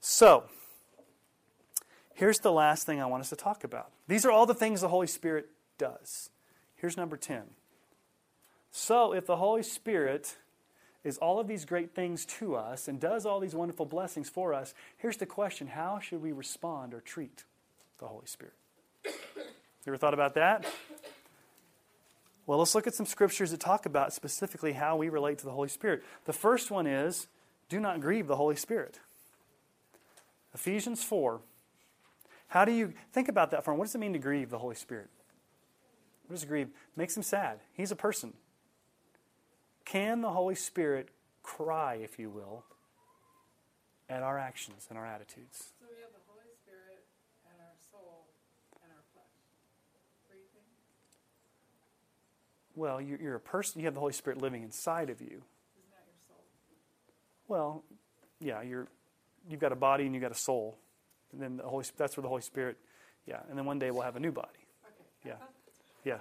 So, 0.00 0.44
here's 2.14 2.38
the 2.38 2.52
last 2.52 2.86
thing 2.86 3.00
I 3.00 3.06
want 3.06 3.22
us 3.22 3.30
to 3.30 3.36
talk 3.36 3.64
about. 3.64 3.90
These 4.06 4.24
are 4.24 4.30
all 4.30 4.46
the 4.46 4.54
things 4.54 4.80
the 4.80 4.88
Holy 4.88 5.06
Spirit 5.06 5.48
does. 5.76 6.30
Here's 6.76 6.96
number 6.96 7.16
10. 7.16 7.42
So, 8.70 9.12
if 9.12 9.26
the 9.26 9.36
Holy 9.36 9.62
Spirit 9.62 10.36
is 11.04 11.18
all 11.18 11.40
of 11.40 11.48
these 11.48 11.64
great 11.64 11.94
things 11.94 12.24
to 12.26 12.54
us 12.54 12.88
and 12.88 13.00
does 13.00 13.24
all 13.24 13.40
these 13.40 13.54
wonderful 13.54 13.86
blessings 13.86 14.28
for 14.28 14.52
us, 14.52 14.74
here's 14.96 15.16
the 15.16 15.26
question 15.26 15.68
how 15.68 15.98
should 15.98 16.22
we 16.22 16.32
respond 16.32 16.94
or 16.94 17.00
treat 17.00 17.44
the 17.98 18.06
Holy 18.06 18.26
Spirit? 18.26 18.54
You 19.04 19.12
ever 19.92 19.96
thought 19.96 20.14
about 20.14 20.34
that? 20.34 20.66
Well, 22.48 22.60
let's 22.60 22.74
look 22.74 22.86
at 22.86 22.94
some 22.94 23.04
scriptures 23.04 23.50
that 23.50 23.60
talk 23.60 23.84
about 23.84 24.14
specifically 24.14 24.72
how 24.72 24.96
we 24.96 25.10
relate 25.10 25.36
to 25.40 25.44
the 25.44 25.50
Holy 25.50 25.68
Spirit. 25.68 26.02
The 26.24 26.32
first 26.32 26.70
one 26.70 26.86
is 26.86 27.26
do 27.68 27.78
not 27.78 28.00
grieve 28.00 28.26
the 28.26 28.36
Holy 28.36 28.56
Spirit. 28.56 29.00
Ephesians 30.54 31.04
4. 31.04 31.42
How 32.48 32.64
do 32.64 32.72
you 32.72 32.94
think 33.12 33.28
about 33.28 33.50
that 33.50 33.66
for 33.66 33.74
What 33.74 33.84
does 33.84 33.94
it 33.94 33.98
mean 33.98 34.14
to 34.14 34.18
grieve 34.18 34.48
the 34.48 34.56
Holy 34.56 34.76
Spirit? 34.76 35.10
What 36.26 36.36
does 36.36 36.44
grieve? 36.46 36.70
Makes 36.96 37.18
him 37.18 37.22
sad. 37.22 37.60
He's 37.74 37.92
a 37.92 37.96
person. 37.96 38.32
Can 39.84 40.22
the 40.22 40.30
Holy 40.30 40.54
Spirit 40.54 41.10
cry, 41.42 41.96
if 41.96 42.18
you 42.18 42.30
will, 42.30 42.64
at 44.08 44.22
our 44.22 44.38
actions 44.38 44.86
and 44.88 44.98
our 44.98 45.04
attitudes? 45.04 45.74
Well, 52.78 53.00
you're, 53.00 53.20
you're 53.20 53.34
a 53.34 53.40
person, 53.40 53.80
you 53.80 53.86
have 53.86 53.94
the 53.94 54.00
Holy 54.00 54.12
Spirit 54.12 54.40
living 54.40 54.62
inside 54.62 55.10
of 55.10 55.20
you. 55.20 55.26
Isn't 55.26 55.90
that 55.90 56.04
your 56.06 56.20
soul? 56.28 56.44
Well, 57.48 57.84
yeah, 58.38 58.62
you're, 58.62 58.86
you've 59.48 59.58
got 59.58 59.72
a 59.72 59.76
body 59.76 60.06
and 60.06 60.14
you've 60.14 60.22
got 60.22 60.30
a 60.30 60.36
soul. 60.36 60.78
And 61.32 61.42
then 61.42 61.56
the 61.56 61.64
Holy, 61.64 61.84
that's 61.96 62.16
where 62.16 62.22
the 62.22 62.28
Holy 62.28 62.40
Spirit, 62.40 62.76
yeah. 63.26 63.40
And 63.50 63.58
then 63.58 63.64
one 63.64 63.80
day 63.80 63.90
we'll 63.90 64.02
have 64.02 64.14
a 64.14 64.20
new 64.20 64.30
body. 64.30 64.48
Okay. 65.24 65.30
Yeah. 65.30 65.34
Yeah. 66.04 66.18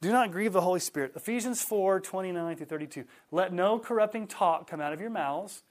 Do 0.00 0.10
not 0.10 0.32
grieve 0.32 0.54
the 0.54 0.62
Holy 0.62 0.80
Spirit. 0.80 1.12
Ephesians 1.14 1.60
4 1.60 2.00
29 2.00 2.56
through 2.56 2.64
32. 2.64 3.04
Let 3.30 3.52
no 3.52 3.78
corrupting 3.78 4.28
talk 4.28 4.66
come 4.66 4.80
out 4.80 4.94
of 4.94 5.00
your 5.02 5.10
mouths, 5.10 5.62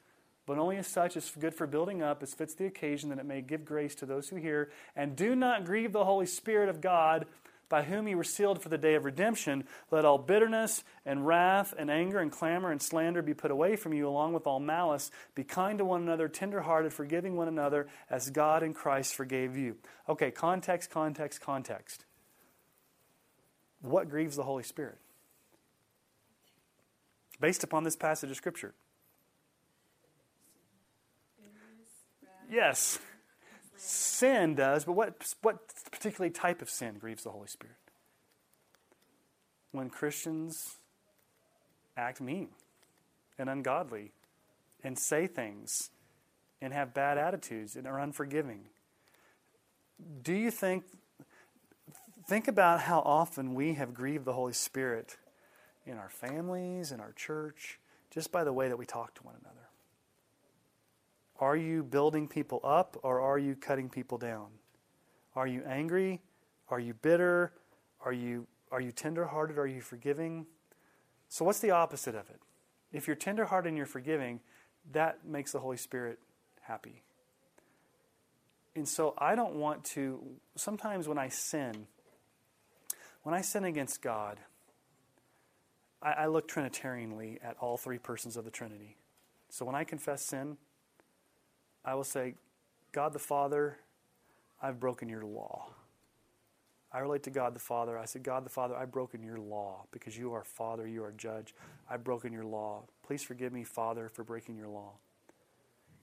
but 0.45 0.60
only 0.60 0.78
as 0.78 0.86
such 0.86 1.18
as 1.18 1.32
good 1.32 1.56
for 1.56 1.66
building 1.66 2.03
up, 2.03 2.22
as 2.22 2.36
fits 2.36 2.53
the 2.53 2.68
occasion, 2.68 3.10
that 3.10 3.18
it 3.18 3.26
may 3.26 3.41
give 3.41 3.66
grace 3.66 3.95
to 3.95 4.06
those 4.06 4.30
who 4.30 4.36
hear. 4.36 4.70
And 4.95 5.16
do 5.16 5.36
not 5.36 5.66
grieve 5.66 5.94
the 5.94 6.06
Holy 6.06 6.28
Spirit 6.28 6.70
of 6.70 6.80
God 6.80 7.26
by 7.70 7.84
whom 7.84 8.08
you 8.08 8.18
were 8.18 8.24
sealed 8.24 8.62
for 8.62 8.70
the 8.70 8.78
day 8.78 8.96
of 8.96 9.06
redemption, 9.06 9.64
let 9.91 10.04
all 10.04 10.18
bitterness 10.18 10.84
and 11.06 11.26
wrath 11.26 11.74
and 11.78 11.90
anger 11.90 12.20
and 12.20 12.32
clamor 12.32 12.72
and 12.72 12.82
slander 12.82 13.22
be 13.22 13.34
put 13.34 13.52
away 13.52 13.76
from 13.76 13.94
you, 13.94 14.08
along 14.08 14.34
with 14.34 14.48
all 14.48 14.60
malice. 14.60 15.12
Be 15.36 15.44
kind 15.44 15.78
to 15.78 15.86
one 15.86 16.02
another, 16.02 16.28
tenderhearted, 16.28 16.91
forgiving 16.91 17.38
one 17.38 17.48
another, 17.48 17.88
as 18.10 18.32
God 18.32 18.64
in 18.64 18.74
Christ 18.74 19.14
forgave 19.14 19.56
you. 19.56 19.78
Okay, 20.10 20.32
context, 20.32 20.90
context, 20.90 21.40
context. 21.40 22.06
What 23.82 24.10
grieves 24.10 24.36
the 24.36 24.44
Holy 24.44 24.64
Spirit? 24.64 24.98
Based 27.40 27.64
upon 27.64 27.84
this 27.84 27.96
passage 27.96 28.30
of 28.32 28.36
Scripture. 28.36 28.74
Yes. 32.52 32.98
Sin 33.82 34.56
does, 34.56 34.84
but 34.84 34.92
what, 34.92 35.34
what 35.42 35.60
particularly 35.90 36.30
type 36.30 36.62
of 36.62 36.70
sin 36.70 36.98
grieves 37.00 37.24
the 37.24 37.30
Holy 37.30 37.48
Spirit? 37.48 37.78
When 39.72 39.90
Christians 39.90 40.80
act 41.96 42.20
mean 42.20 42.50
and 43.38 43.50
ungodly 43.50 44.12
and 44.84 45.00
say 45.00 45.28
things 45.28 45.92
and 46.62 46.74
have 46.74 46.94
bad 46.94 47.18
attitudes 47.18 47.78
and 47.78 47.88
are 47.88 48.00
unforgiving. 48.00 48.66
Do 50.24 50.34
you 50.34 50.52
think 50.52 50.84
think 52.28 52.48
about 52.48 52.82
how 52.82 53.00
often 53.00 53.56
we 53.56 53.74
have 53.74 53.94
grieved 53.94 54.26
the 54.26 54.34
Holy 54.34 54.54
Spirit 54.54 55.18
in 55.86 55.98
our 55.98 56.10
families, 56.10 56.92
in 56.92 57.00
our 57.00 57.14
church, 57.14 57.80
just 58.12 58.32
by 58.32 58.44
the 58.44 58.54
way 58.54 58.68
that 58.68 58.78
we 58.78 58.86
talk 58.86 59.16
to 59.16 59.24
one 59.24 59.36
another? 59.42 59.59
Are 61.40 61.56
you 61.56 61.84
building 61.84 62.28
people 62.28 62.60
up 62.64 62.98
or 63.02 63.22
are 63.22 63.40
you 63.40 63.56
cutting 63.56 63.90
people 63.90 64.18
down? 64.18 64.48
Are 65.36 65.48
you 65.48 65.64
angry? 65.66 66.22
Are 66.70 66.80
you 66.80 66.94
bitter? 66.94 67.53
Are 68.03 68.14
you 68.14 68.48
are 68.72 68.82
you 68.82 68.91
tenderhearted? 68.91 69.57
Are 69.57 69.66
you 69.66 69.82
forgiving? 69.82 70.45
So 71.28 71.45
what's 71.45 71.60
the 71.60 71.72
opposite 71.72 72.16
of 72.16 72.30
it? 72.30 72.40
If 72.91 73.07
you're 73.07 73.16
tenderhearted 73.16 73.68
and 73.70 73.78
you're 73.78 73.86
forgiving, 73.86 74.41
that 74.91 75.26
makes 75.26 75.52
the 75.52 75.60
Holy 75.60 75.78
Spirit 75.78 76.20
happy. 76.61 77.03
And 78.76 78.88
so 78.88 79.14
I 79.18 79.36
don't 79.36 79.56
want 79.56 79.84
to 79.86 80.22
sometimes 80.56 81.07
when 81.07 81.18
I 81.18 81.30
sin, 81.30 81.88
when 83.24 83.34
I 83.34 83.41
sin 83.41 83.64
against 83.64 84.02
God, 84.02 84.40
I, 86.02 86.11
I 86.11 86.26
look 86.28 86.48
Trinitarianly 86.48 87.40
at 87.44 87.57
all 87.60 87.78
three 87.78 87.98
persons 87.98 88.38
of 88.38 88.45
the 88.45 88.52
Trinity. 88.52 88.98
So 89.49 89.66
when 89.66 89.76
I 89.76 89.84
confess 89.84 90.24
sin, 90.24 90.57
I 91.84 91.96
will 91.96 92.04
say, 92.04 92.36
God 92.92 93.14
the 93.14 93.20
Father, 93.20 93.78
I've 94.62 94.80
broken 94.80 95.10
your 95.10 95.24
law. 95.24 95.70
I 96.92 97.00
relate 97.00 97.24
to 97.24 97.30
God 97.30 97.54
the 97.54 97.60
Father. 97.60 97.98
I 97.98 98.06
said, 98.06 98.24
God 98.24 98.46
the 98.46 98.50
Father, 98.50 98.76
I've 98.76 98.92
broken 98.92 99.22
your 99.22 99.38
law 99.38 99.86
because 99.92 100.18
you 100.18 100.34
are 100.34 100.44
Father, 100.44 100.88
you 100.88 101.04
are 101.04 101.12
Judge. 101.12 101.54
I've 101.90 102.04
broken 102.04 102.34
your 102.34 102.46
law. 102.46 102.84
Please 103.06 103.22
forgive 103.22 103.54
me, 103.54 103.64
Father, 103.64 104.10
for 104.10 104.24
breaking 104.24 104.58
your 104.58 104.68
law. 104.68 104.94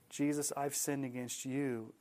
Jesus, 0.09 0.53
I've 0.55 0.75
sinned 0.75 1.03
against 1.03 1.45
you 1.45 1.93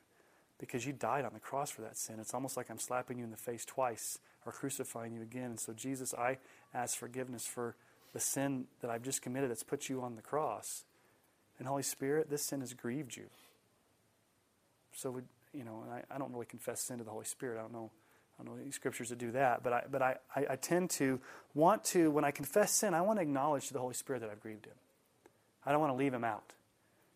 because 0.58 0.86
you 0.86 0.92
died 0.92 1.24
on 1.24 1.32
the 1.34 1.40
cross 1.40 1.70
for 1.70 1.82
that 1.82 1.96
sin. 1.96 2.20
It's 2.20 2.32
almost 2.32 2.56
like 2.56 2.70
I'm 2.70 2.78
slapping 2.78 3.18
you 3.18 3.24
in 3.24 3.30
the 3.30 3.36
face 3.36 3.64
twice 3.64 4.20
or 4.44 4.52
crucifying 4.52 5.12
you 5.12 5.22
again. 5.22 5.50
And 5.50 5.60
so, 5.60 5.72
Jesus, 5.72 6.14
I 6.14 6.38
ask 6.72 6.96
forgiveness 6.96 7.44
for 7.44 7.74
the 8.12 8.20
sin 8.20 8.66
that 8.80 8.90
I've 8.90 9.02
just 9.02 9.20
committed 9.20 9.50
that's 9.50 9.64
put 9.64 9.88
you 9.88 10.00
on 10.00 10.14
the 10.14 10.22
cross. 10.22 10.84
And 11.58 11.66
Holy 11.66 11.82
Spirit, 11.82 12.30
this 12.30 12.44
sin 12.44 12.60
has 12.60 12.72
grieved 12.72 13.16
you. 13.16 13.26
So, 14.96 15.12
we, 15.12 15.22
you 15.54 15.62
know, 15.62 15.84
I, 15.88 16.02
I 16.12 16.18
don't 16.18 16.32
really 16.32 16.46
confess 16.46 16.80
sin 16.80 16.98
to 16.98 17.04
the 17.04 17.10
Holy 17.10 17.24
Spirit. 17.24 17.58
I 17.58 17.62
don't 17.62 17.72
know 17.72 17.92
I 18.38 18.44
don't 18.44 18.54
know 18.54 18.60
any 18.60 18.70
scriptures 18.70 19.08
that 19.08 19.18
do 19.18 19.32
that, 19.32 19.62
but 19.62 19.72
I, 19.72 19.82
but 19.90 20.02
I, 20.02 20.16
I, 20.34 20.46
I 20.50 20.56
tend 20.56 20.90
to 20.90 21.20
want 21.54 21.84
to, 21.84 22.10
when 22.10 22.24
I 22.24 22.30
confess 22.30 22.70
sin, 22.70 22.92
I 22.92 23.00
want 23.00 23.18
to 23.18 23.22
acknowledge 23.22 23.68
to 23.68 23.72
the 23.72 23.78
Holy 23.78 23.94
Spirit 23.94 24.20
that 24.20 24.30
I've 24.30 24.40
grieved 24.40 24.66
him. 24.66 24.74
I 25.64 25.72
don't 25.72 25.80
want 25.80 25.92
to 25.92 25.96
leave 25.96 26.12
him 26.12 26.24
out. 26.24 26.52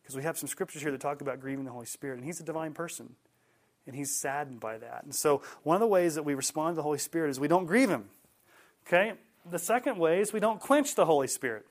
Because 0.03 0.17
we 0.17 0.23
have 0.23 0.39
some 0.39 0.49
scriptures 0.49 0.81
here 0.81 0.91
that 0.91 1.01
talk 1.01 1.21
about 1.21 1.41
grieving 1.41 1.67
the 1.67 1.71
Holy 1.73 1.87
Spirit, 1.87 2.17
and 2.17 2.25
he's 2.25 2.41
a 2.41 2.43
divine 2.43 2.73
person. 2.73 3.17
And 3.87 3.95
he's 3.95 4.15
saddened 4.15 4.61
by 4.61 4.79
that. 4.79 5.05
And 5.05 5.15
so 5.15 5.43
one 5.63 5.75
of 5.75 5.81
the 5.81 5.87
ways 5.87 6.15
that 6.15 6.23
we 6.23 6.35
respond 6.35 6.75
to 6.75 6.77
the 6.77 6.83
Holy 6.83 6.99
Spirit 6.99 7.31
is 7.31 7.41
we 7.41 7.49
don't 7.49 7.67
grieve 7.67 7.91
him. 7.91 8.05
Okay? 8.87 9.15
The 9.51 9.59
second 9.59 9.99
way 9.99 10.21
is 10.21 10.33
we 10.33 10.41
don't 10.41 10.61
quench 10.61 10.95
the 10.95 11.07
Holy 11.07 11.27
Spirit. 11.27 11.67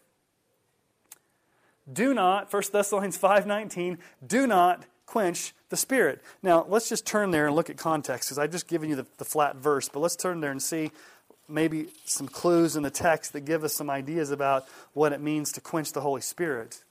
Do 1.92 2.14
not, 2.14 2.52
1 2.52 2.64
Thessalonians 2.72 3.18
5.19, 3.18 3.98
do 4.26 4.48
not 4.48 4.86
quench 5.10 5.54
the 5.70 5.78
Spirit. 5.78 6.22
Now, 6.44 6.66
let's 6.70 6.88
just 6.88 7.06
turn 7.06 7.32
there 7.32 7.48
and 7.48 7.56
look 7.56 7.70
at 7.70 7.78
context, 7.78 8.30
because 8.30 8.38
I've 8.38 8.52
just 8.52 8.68
given 8.68 8.90
you 8.90 8.96
the, 8.96 9.08
the 9.18 9.26
flat 9.26 9.56
verse, 9.56 9.90
but 9.90 10.02
let's 10.02 10.16
turn 10.16 10.40
there 10.40 10.52
and 10.52 10.62
see 10.62 10.92
maybe 11.48 11.88
some 12.06 12.28
clues 12.28 12.76
in 12.76 12.84
the 12.84 12.92
text 12.92 13.34
that 13.34 13.42
give 13.42 13.64
us 13.64 13.74
some 13.74 13.90
ideas 13.90 14.30
about 14.30 14.68
what 14.94 15.12
it 15.12 15.20
means 15.20 15.52
to 15.54 15.62
quench 15.62 15.94
the 15.94 16.02
Holy 16.02 16.22
Spirit. 16.22 16.84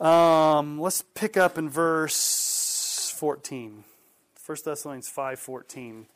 Um, 0.00 0.80
let's 0.80 1.02
pick 1.14 1.36
up 1.36 1.56
in 1.56 1.68
verse 1.68 3.14
14. 3.16 3.84
1 4.44 4.58
Thessalonians 4.64 5.08
5.14. 5.08 6.06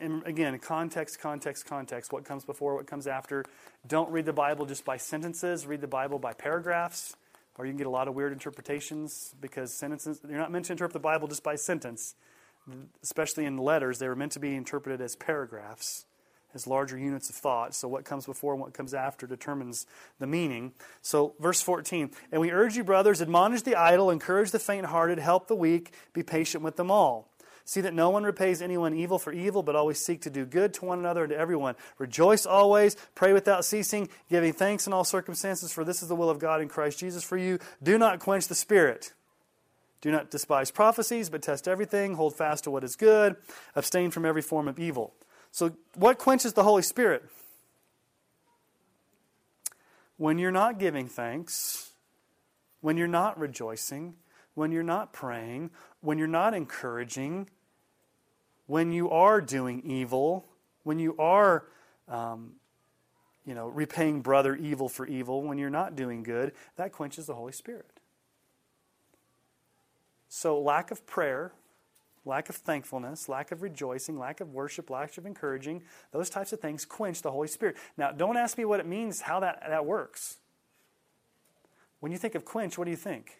And 0.00 0.22
again, 0.26 0.58
context, 0.58 1.18
context, 1.18 1.64
context. 1.64 2.12
What 2.12 2.26
comes 2.26 2.44
before, 2.44 2.74
what 2.74 2.86
comes 2.86 3.06
after. 3.06 3.46
Don't 3.86 4.10
read 4.10 4.26
the 4.26 4.34
Bible 4.34 4.66
just 4.66 4.84
by 4.84 4.98
sentences. 4.98 5.66
Read 5.66 5.80
the 5.80 5.86
Bible 5.86 6.18
by 6.18 6.34
paragraphs 6.34 7.16
or 7.56 7.66
you 7.66 7.70
can 7.70 7.78
get 7.78 7.86
a 7.86 7.90
lot 7.90 8.08
of 8.08 8.14
weird 8.14 8.32
interpretations 8.32 9.34
because 9.40 9.72
sentences, 9.72 10.20
you're 10.28 10.38
not 10.38 10.50
meant 10.50 10.66
to 10.66 10.72
interpret 10.72 10.92
the 10.92 10.98
Bible 10.98 11.28
just 11.28 11.42
by 11.42 11.54
sentence, 11.54 12.14
especially 13.02 13.44
in 13.44 13.56
letters. 13.56 13.98
They 13.98 14.08
were 14.08 14.16
meant 14.16 14.32
to 14.32 14.40
be 14.40 14.54
interpreted 14.54 15.00
as 15.00 15.14
paragraphs, 15.14 16.06
as 16.54 16.66
larger 16.66 16.98
units 16.98 17.28
of 17.30 17.36
thought. 17.36 17.74
So 17.74 17.86
what 17.86 18.04
comes 18.04 18.26
before 18.26 18.54
and 18.54 18.60
what 18.60 18.74
comes 18.74 18.94
after 18.94 19.26
determines 19.26 19.86
the 20.18 20.26
meaning. 20.26 20.72
So, 21.02 21.34
verse 21.38 21.60
14, 21.60 22.10
and 22.32 22.40
we 22.40 22.50
urge 22.50 22.76
you, 22.76 22.84
brothers, 22.84 23.20
admonish 23.22 23.62
the 23.62 23.76
idle, 23.76 24.10
encourage 24.10 24.50
the 24.50 24.58
faint 24.58 24.86
hearted, 24.86 25.18
help 25.18 25.48
the 25.48 25.56
weak, 25.56 25.92
be 26.12 26.22
patient 26.22 26.64
with 26.64 26.76
them 26.76 26.90
all. 26.90 27.28
See 27.66 27.80
that 27.80 27.94
no 27.94 28.10
one 28.10 28.24
repays 28.24 28.60
anyone 28.60 28.94
evil 28.94 29.18
for 29.18 29.32
evil, 29.32 29.62
but 29.62 29.74
always 29.74 29.98
seek 29.98 30.20
to 30.22 30.30
do 30.30 30.44
good 30.44 30.74
to 30.74 30.84
one 30.84 30.98
another 30.98 31.24
and 31.24 31.30
to 31.30 31.38
everyone. 31.38 31.76
Rejoice 31.96 32.44
always, 32.44 32.94
pray 33.14 33.32
without 33.32 33.64
ceasing, 33.64 34.10
giving 34.28 34.52
thanks 34.52 34.86
in 34.86 34.92
all 34.92 35.04
circumstances, 35.04 35.72
for 35.72 35.82
this 35.82 36.02
is 36.02 36.08
the 36.08 36.14
will 36.14 36.28
of 36.28 36.38
God 36.38 36.60
in 36.60 36.68
Christ 36.68 36.98
Jesus 36.98 37.24
for 37.24 37.38
you. 37.38 37.58
Do 37.82 37.96
not 37.96 38.20
quench 38.20 38.48
the 38.48 38.54
Spirit. 38.54 39.14
Do 40.02 40.10
not 40.10 40.30
despise 40.30 40.70
prophecies, 40.70 41.30
but 41.30 41.40
test 41.40 41.66
everything. 41.66 42.16
Hold 42.16 42.36
fast 42.36 42.64
to 42.64 42.70
what 42.70 42.84
is 42.84 42.96
good. 42.96 43.36
Abstain 43.74 44.10
from 44.10 44.26
every 44.26 44.42
form 44.42 44.68
of 44.68 44.78
evil. 44.78 45.14
So, 45.50 45.72
what 45.94 46.18
quenches 46.18 46.52
the 46.52 46.64
Holy 46.64 46.82
Spirit? 46.82 47.24
When 50.18 50.38
you're 50.38 50.50
not 50.50 50.78
giving 50.78 51.08
thanks, 51.08 51.92
when 52.82 52.98
you're 52.98 53.08
not 53.08 53.38
rejoicing, 53.38 54.16
when 54.54 54.72
you're 54.72 54.82
not 54.82 55.12
praying, 55.12 55.70
when 56.00 56.18
you're 56.18 56.26
not 56.26 56.54
encouraging, 56.54 57.48
when 58.66 58.92
you 58.92 59.10
are 59.10 59.40
doing 59.40 59.82
evil, 59.84 60.46
when 60.84 60.98
you 60.98 61.16
are, 61.18 61.66
um, 62.08 62.52
you 63.44 63.54
know, 63.54 63.68
repaying 63.68 64.22
brother 64.22 64.54
evil 64.54 64.88
for 64.88 65.06
evil, 65.06 65.42
when 65.42 65.58
you're 65.58 65.70
not 65.70 65.96
doing 65.96 66.22
good, 66.22 66.52
that 66.76 66.92
quenches 66.92 67.26
the 67.26 67.34
Holy 67.34 67.52
Spirit. 67.52 68.00
So, 70.28 70.58
lack 70.60 70.90
of 70.90 71.06
prayer, 71.06 71.52
lack 72.24 72.48
of 72.48 72.56
thankfulness, 72.56 73.28
lack 73.28 73.52
of 73.52 73.62
rejoicing, 73.62 74.18
lack 74.18 74.40
of 74.40 74.52
worship, 74.52 74.90
lack 74.90 75.16
of 75.18 75.26
encouraging, 75.26 75.82
those 76.10 76.30
types 76.30 76.52
of 76.52 76.60
things 76.60 76.84
quench 76.84 77.22
the 77.22 77.30
Holy 77.30 77.48
Spirit. 77.48 77.76
Now, 77.96 78.12
don't 78.12 78.36
ask 78.36 78.56
me 78.56 78.64
what 78.64 78.80
it 78.80 78.86
means, 78.86 79.22
how 79.22 79.40
that, 79.40 79.62
that 79.68 79.84
works. 79.84 80.38
When 82.00 82.12
you 82.12 82.18
think 82.18 82.34
of 82.34 82.44
quench, 82.44 82.76
what 82.78 82.84
do 82.84 82.90
you 82.90 82.96
think? 82.96 83.38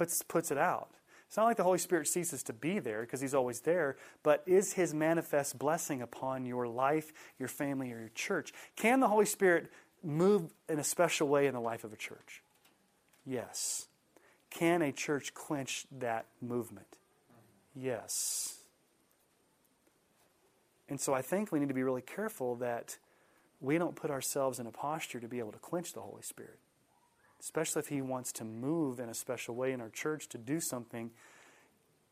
Puts, 0.00 0.22
puts 0.22 0.50
it 0.50 0.56
out. 0.56 0.88
It's 1.26 1.36
not 1.36 1.44
like 1.44 1.58
the 1.58 1.62
Holy 1.62 1.76
Spirit 1.76 2.08
ceases 2.08 2.42
to 2.44 2.54
be 2.54 2.78
there 2.78 3.02
because 3.02 3.20
He's 3.20 3.34
always 3.34 3.60
there, 3.60 3.98
but 4.22 4.42
is 4.46 4.72
His 4.72 4.94
manifest 4.94 5.58
blessing 5.58 6.00
upon 6.00 6.46
your 6.46 6.66
life, 6.66 7.12
your 7.38 7.50
family, 7.50 7.92
or 7.92 7.98
your 7.98 8.08
church? 8.14 8.50
Can 8.76 9.00
the 9.00 9.08
Holy 9.08 9.26
Spirit 9.26 9.70
move 10.02 10.54
in 10.70 10.78
a 10.78 10.84
special 10.84 11.28
way 11.28 11.46
in 11.46 11.52
the 11.52 11.60
life 11.60 11.84
of 11.84 11.92
a 11.92 11.98
church? 11.98 12.42
Yes. 13.26 13.88
Can 14.48 14.80
a 14.80 14.90
church 14.90 15.34
quench 15.34 15.84
that 15.98 16.24
movement? 16.40 16.96
Yes. 17.76 18.56
And 20.88 20.98
so 20.98 21.12
I 21.12 21.20
think 21.20 21.52
we 21.52 21.60
need 21.60 21.68
to 21.68 21.74
be 21.74 21.82
really 21.82 22.00
careful 22.00 22.56
that 22.56 22.96
we 23.60 23.76
don't 23.76 23.96
put 23.96 24.10
ourselves 24.10 24.58
in 24.58 24.66
a 24.66 24.72
posture 24.72 25.20
to 25.20 25.28
be 25.28 25.40
able 25.40 25.52
to 25.52 25.58
quench 25.58 25.92
the 25.92 26.00
Holy 26.00 26.22
Spirit 26.22 26.58
especially 27.40 27.80
if 27.80 27.88
He 27.88 28.02
wants 28.02 28.32
to 28.32 28.44
move 28.44 29.00
in 29.00 29.08
a 29.08 29.14
special 29.14 29.54
way 29.54 29.72
in 29.72 29.80
our 29.80 29.88
church 29.88 30.28
to 30.28 30.38
do 30.38 30.60
something. 30.60 31.10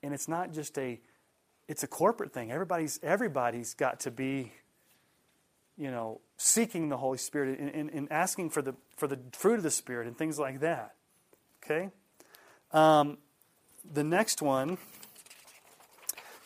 And 0.02 0.14
it's 0.14 0.28
not 0.28 0.52
just 0.52 0.78
a 0.78 1.00
it's 1.68 1.82
a 1.82 1.86
corporate 1.86 2.32
thing. 2.32 2.50
Everybody's 2.50 2.98
everybody's 3.02 3.74
got 3.74 4.00
to 4.00 4.10
be, 4.10 4.52
you 5.76 5.90
know, 5.90 6.20
seeking 6.36 6.88
the 6.88 6.96
Holy 6.96 7.18
Spirit 7.18 7.58
and, 7.58 7.70
and, 7.70 7.90
and 7.90 8.12
asking 8.12 8.50
for 8.50 8.62
the 8.62 8.74
for 8.96 9.06
the 9.06 9.18
fruit 9.32 9.54
of 9.54 9.62
the 9.62 9.70
Spirit 9.70 10.06
and 10.06 10.16
things 10.16 10.38
like 10.38 10.60
that. 10.60 10.94
Okay? 11.62 11.90
Um, 12.72 13.18
the 13.90 14.04
next 14.04 14.42
one, 14.42 14.78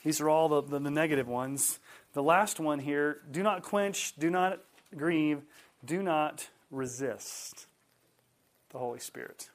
these 0.05 0.21
are 0.21 0.29
all 0.29 0.49
the, 0.49 0.63
the, 0.63 0.79
the 0.79 0.91
negative 0.91 1.29
ones. 1.29 1.79
The 2.15 2.23
last 2.23 2.61
one 2.61 2.79
here 2.79 3.21
do 3.31 3.43
not 3.43 3.63
quench, 3.63 4.15
do 4.19 4.29
not 4.29 4.61
grieve, 4.97 5.43
do 5.85 6.03
not 6.03 6.49
resist 6.71 7.67
the 8.73 8.79
Holy 8.79 8.99
Spirit. 8.99 9.51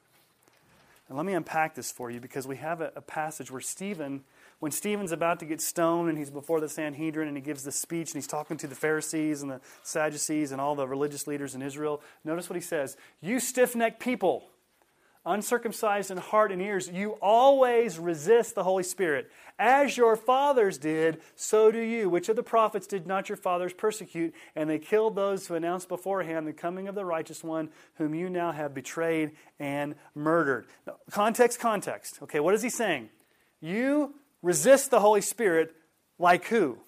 And 1.08 1.16
let 1.16 1.24
me 1.24 1.32
unpack 1.32 1.74
this 1.74 1.90
for 1.90 2.10
you 2.10 2.20
because 2.20 2.46
we 2.46 2.56
have 2.56 2.80
a, 2.80 2.92
a, 2.94 3.00
passage 3.00 3.50
where 3.50 3.62
Stephen, 3.62 4.24
when 4.60 4.70
Stephen's 4.70 5.10
about 5.10 5.40
to 5.40 5.46
get 5.46 5.60
stoned 5.62 6.10
and 6.10 6.18
he's 6.18 6.30
before 6.30 6.60
the 6.60 6.68
Sanhedrin 6.68 7.28
and 7.28 7.36
he 7.36 7.42
gives 7.42 7.64
this 7.64 7.76
speech 7.76 8.08
and 8.08 8.16
he's 8.16 8.26
talking 8.26 8.58
to 8.58 8.66
the 8.66 8.74
Pharisees 8.74 9.40
and 9.40 9.50
the 9.50 9.60
Sadducees 9.82 10.52
and 10.52 10.60
all 10.60 10.74
the 10.74 10.86
religious 10.86 11.26
leaders 11.26 11.54
in 11.54 11.62
Israel, 11.62 12.02
notice 12.24 12.50
what 12.50 12.56
he 12.56 12.62
says 12.62 12.96
You 13.22 13.40
stiff 13.40 13.74
necked 13.74 14.00
people, 14.00 14.44
uncircumcised 15.28 16.10
in 16.10 16.16
heart 16.16 16.50
and 16.50 16.62
ears, 16.62 16.88
you 16.88 17.12
always 17.20 17.98
resist 17.98 18.54
the 18.54 18.64
Holy 18.64 18.82
Spirit. 18.82 19.30
As 19.58 19.96
your 19.96 20.16
fathers 20.16 20.78
did, 20.78 21.20
so 21.36 21.70
do 21.70 21.80
you. 21.80 22.08
Which 22.08 22.28
of 22.28 22.36
the 22.36 22.42
prophets 22.42 22.86
did 22.86 23.06
not 23.06 23.28
your 23.28 23.36
fathers 23.36 23.72
persecute? 23.72 24.34
And 24.56 24.70
they 24.70 24.78
killed 24.78 25.14
those 25.14 25.46
who 25.46 25.54
announced 25.54 25.88
beforehand 25.88 26.46
the 26.46 26.52
coming 26.52 26.88
of 26.88 26.94
the 26.94 27.04
righteous 27.04 27.44
one, 27.44 27.68
whom 27.94 28.14
you 28.14 28.30
now 28.30 28.52
have 28.52 28.74
betrayed 28.74 29.32
and 29.58 29.94
murdered. 30.14 30.66
Now, 30.86 30.96
context, 31.10 31.60
context. 31.60 32.18
Okay, 32.22 32.40
what 32.40 32.54
is 32.54 32.62
he 32.62 32.70
saying? 32.70 33.10
You 33.60 34.14
resist 34.42 34.90
the 34.90 35.00
Holy 35.00 35.20
Spirit 35.20 35.74
like 36.18 36.46
who? 36.46 36.78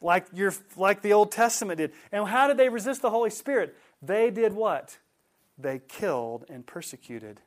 Like, 0.00 0.26
your, 0.32 0.52
like 0.76 1.02
the 1.02 1.12
Old 1.12 1.32
Testament 1.32 1.78
did. 1.78 1.92
And 2.12 2.26
how 2.26 2.48
did 2.48 2.56
they 2.56 2.68
resist 2.68 3.02
the 3.02 3.10
Holy 3.10 3.30
Spirit? 3.30 3.76
They 4.02 4.30
did 4.30 4.52
what? 4.52 4.98
They 5.58 5.80
killed 5.80 6.44
and 6.48 6.64
persecuted 6.64 7.40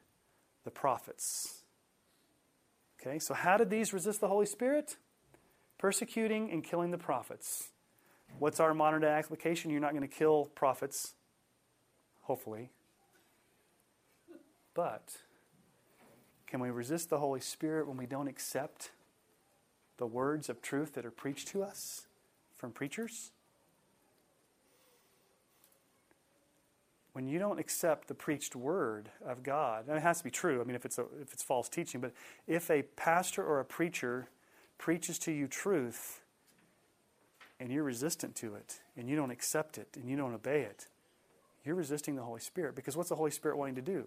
the 0.66 0.72
prophets. 0.72 1.62
Okay, 3.00 3.18
so 3.18 3.34
how 3.34 3.58
did 3.58 3.70
these 3.70 3.94
resist 3.94 4.20
the 4.20 4.28
Holy 4.28 4.46
Spirit? 4.46 4.98
Persecuting 5.78 6.52
and 6.52 6.64
killing 6.64 6.92
the 6.92 6.98
prophets. 6.98 7.70
What's 8.38 8.60
our 8.60 8.74
modern 8.74 9.02
day 9.02 9.08
application? 9.08 9.72
You're 9.72 9.80
not 9.80 9.92
going 9.92 10.08
to 10.08 10.08
kill 10.08 10.46
prophets, 10.54 11.14
hopefully. 12.22 12.70
But 14.74 15.18
can 16.48 16.60
we 16.60 16.70
resist 16.70 17.10
the 17.10 17.18
Holy 17.18 17.40
Spirit 17.40 17.88
when 17.88 17.98
we 17.98 18.06
don't 18.06 18.28
accept 18.28 18.92
the 19.98 20.06
words 20.06 20.50
of 20.50 20.62
truth 20.62 20.94
that 20.94 21.06
are 21.06 21.12
preached 21.12 21.48
to 21.50 21.64
us 21.64 22.08
from 22.56 22.72
preachers? 22.72 23.32
When 27.14 27.28
you 27.28 27.40
don't 27.40 27.60
accept 27.60 28.08
the 28.08 28.14
preached 28.14 28.56
word 28.56 29.10
of 29.26 29.44
God, 29.44 29.88
and 29.88 29.98
it 29.98 30.02
has 30.02 30.20
to 30.20 30.24
be 30.24 30.32
true, 30.32 30.62
I 30.62 30.64
mean, 30.64 30.76
if 30.76 30.86
it's, 30.86 30.98
a, 30.98 31.06
if 31.22 31.34
it's 31.34 31.44
false 31.44 31.68
teaching, 31.68 32.00
but 32.00 32.14
if 32.48 32.72
a 32.72 32.84
pastor 32.84 33.44
or 33.44 33.60
a 33.60 33.66
preacher 33.66 34.30
preaches 34.78 35.20
to 35.20 35.32
you 35.32 35.48
truth 35.48 36.22
and 37.60 37.72
you're 37.72 37.84
resistant 37.84 38.36
to 38.38 38.56
it 38.56 38.80
and 38.96 39.10
you 39.10 39.16
don't 39.16 39.32
accept 39.32 39.78
it 39.78 39.90
and 39.96 40.10
you 40.10 40.16
don't 40.16 40.34
obey 40.34 40.62
it, 40.62 40.88
you're 41.66 41.76
resisting 41.76 42.16
the 42.16 42.24
Holy 42.24 42.40
Spirit. 42.40 42.76
Because 42.76 42.96
what's 42.96 43.10
the 43.10 43.16
Holy 43.16 43.32
Spirit 43.32 43.58
wanting 43.58 43.76
to 43.76 43.82
do? 43.82 44.06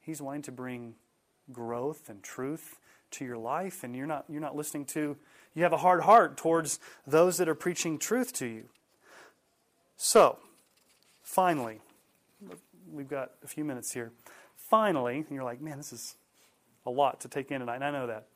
He's 0.00 0.22
wanting 0.22 0.42
to 0.42 0.52
bring 0.52 0.94
growth 1.52 2.08
and 2.08 2.22
truth 2.22 2.78
to 3.12 3.24
your 3.24 3.36
life, 3.36 3.84
and 3.84 3.94
you're 3.94 4.06
not, 4.06 4.24
you're 4.28 4.40
not 4.40 4.56
listening 4.56 4.84
to, 4.86 5.16
you 5.54 5.62
have 5.62 5.72
a 5.72 5.78
hard 5.78 6.02
heart 6.02 6.36
towards 6.36 6.80
those 7.06 7.36
that 7.38 7.48
are 7.48 7.54
preaching 7.54 7.98
truth 7.98 8.32
to 8.34 8.46
you. 8.46 8.64
So, 9.96 10.38
finally, 11.22 11.80
we've 12.94 13.08
got 13.08 13.32
a 13.42 13.46
few 13.46 13.64
minutes 13.64 13.92
here. 13.92 14.12
Finally, 14.56 15.18
and 15.18 15.30
you're 15.30 15.44
like, 15.44 15.60
man, 15.60 15.76
this 15.76 15.92
is 15.92 16.16
a 16.86 16.90
lot 16.90 17.20
to 17.20 17.28
take 17.28 17.50
in 17.50 17.60
tonight, 17.60 17.76
and 17.76 17.84
I 17.84 17.90
know 17.90 18.06
that. 18.06 18.26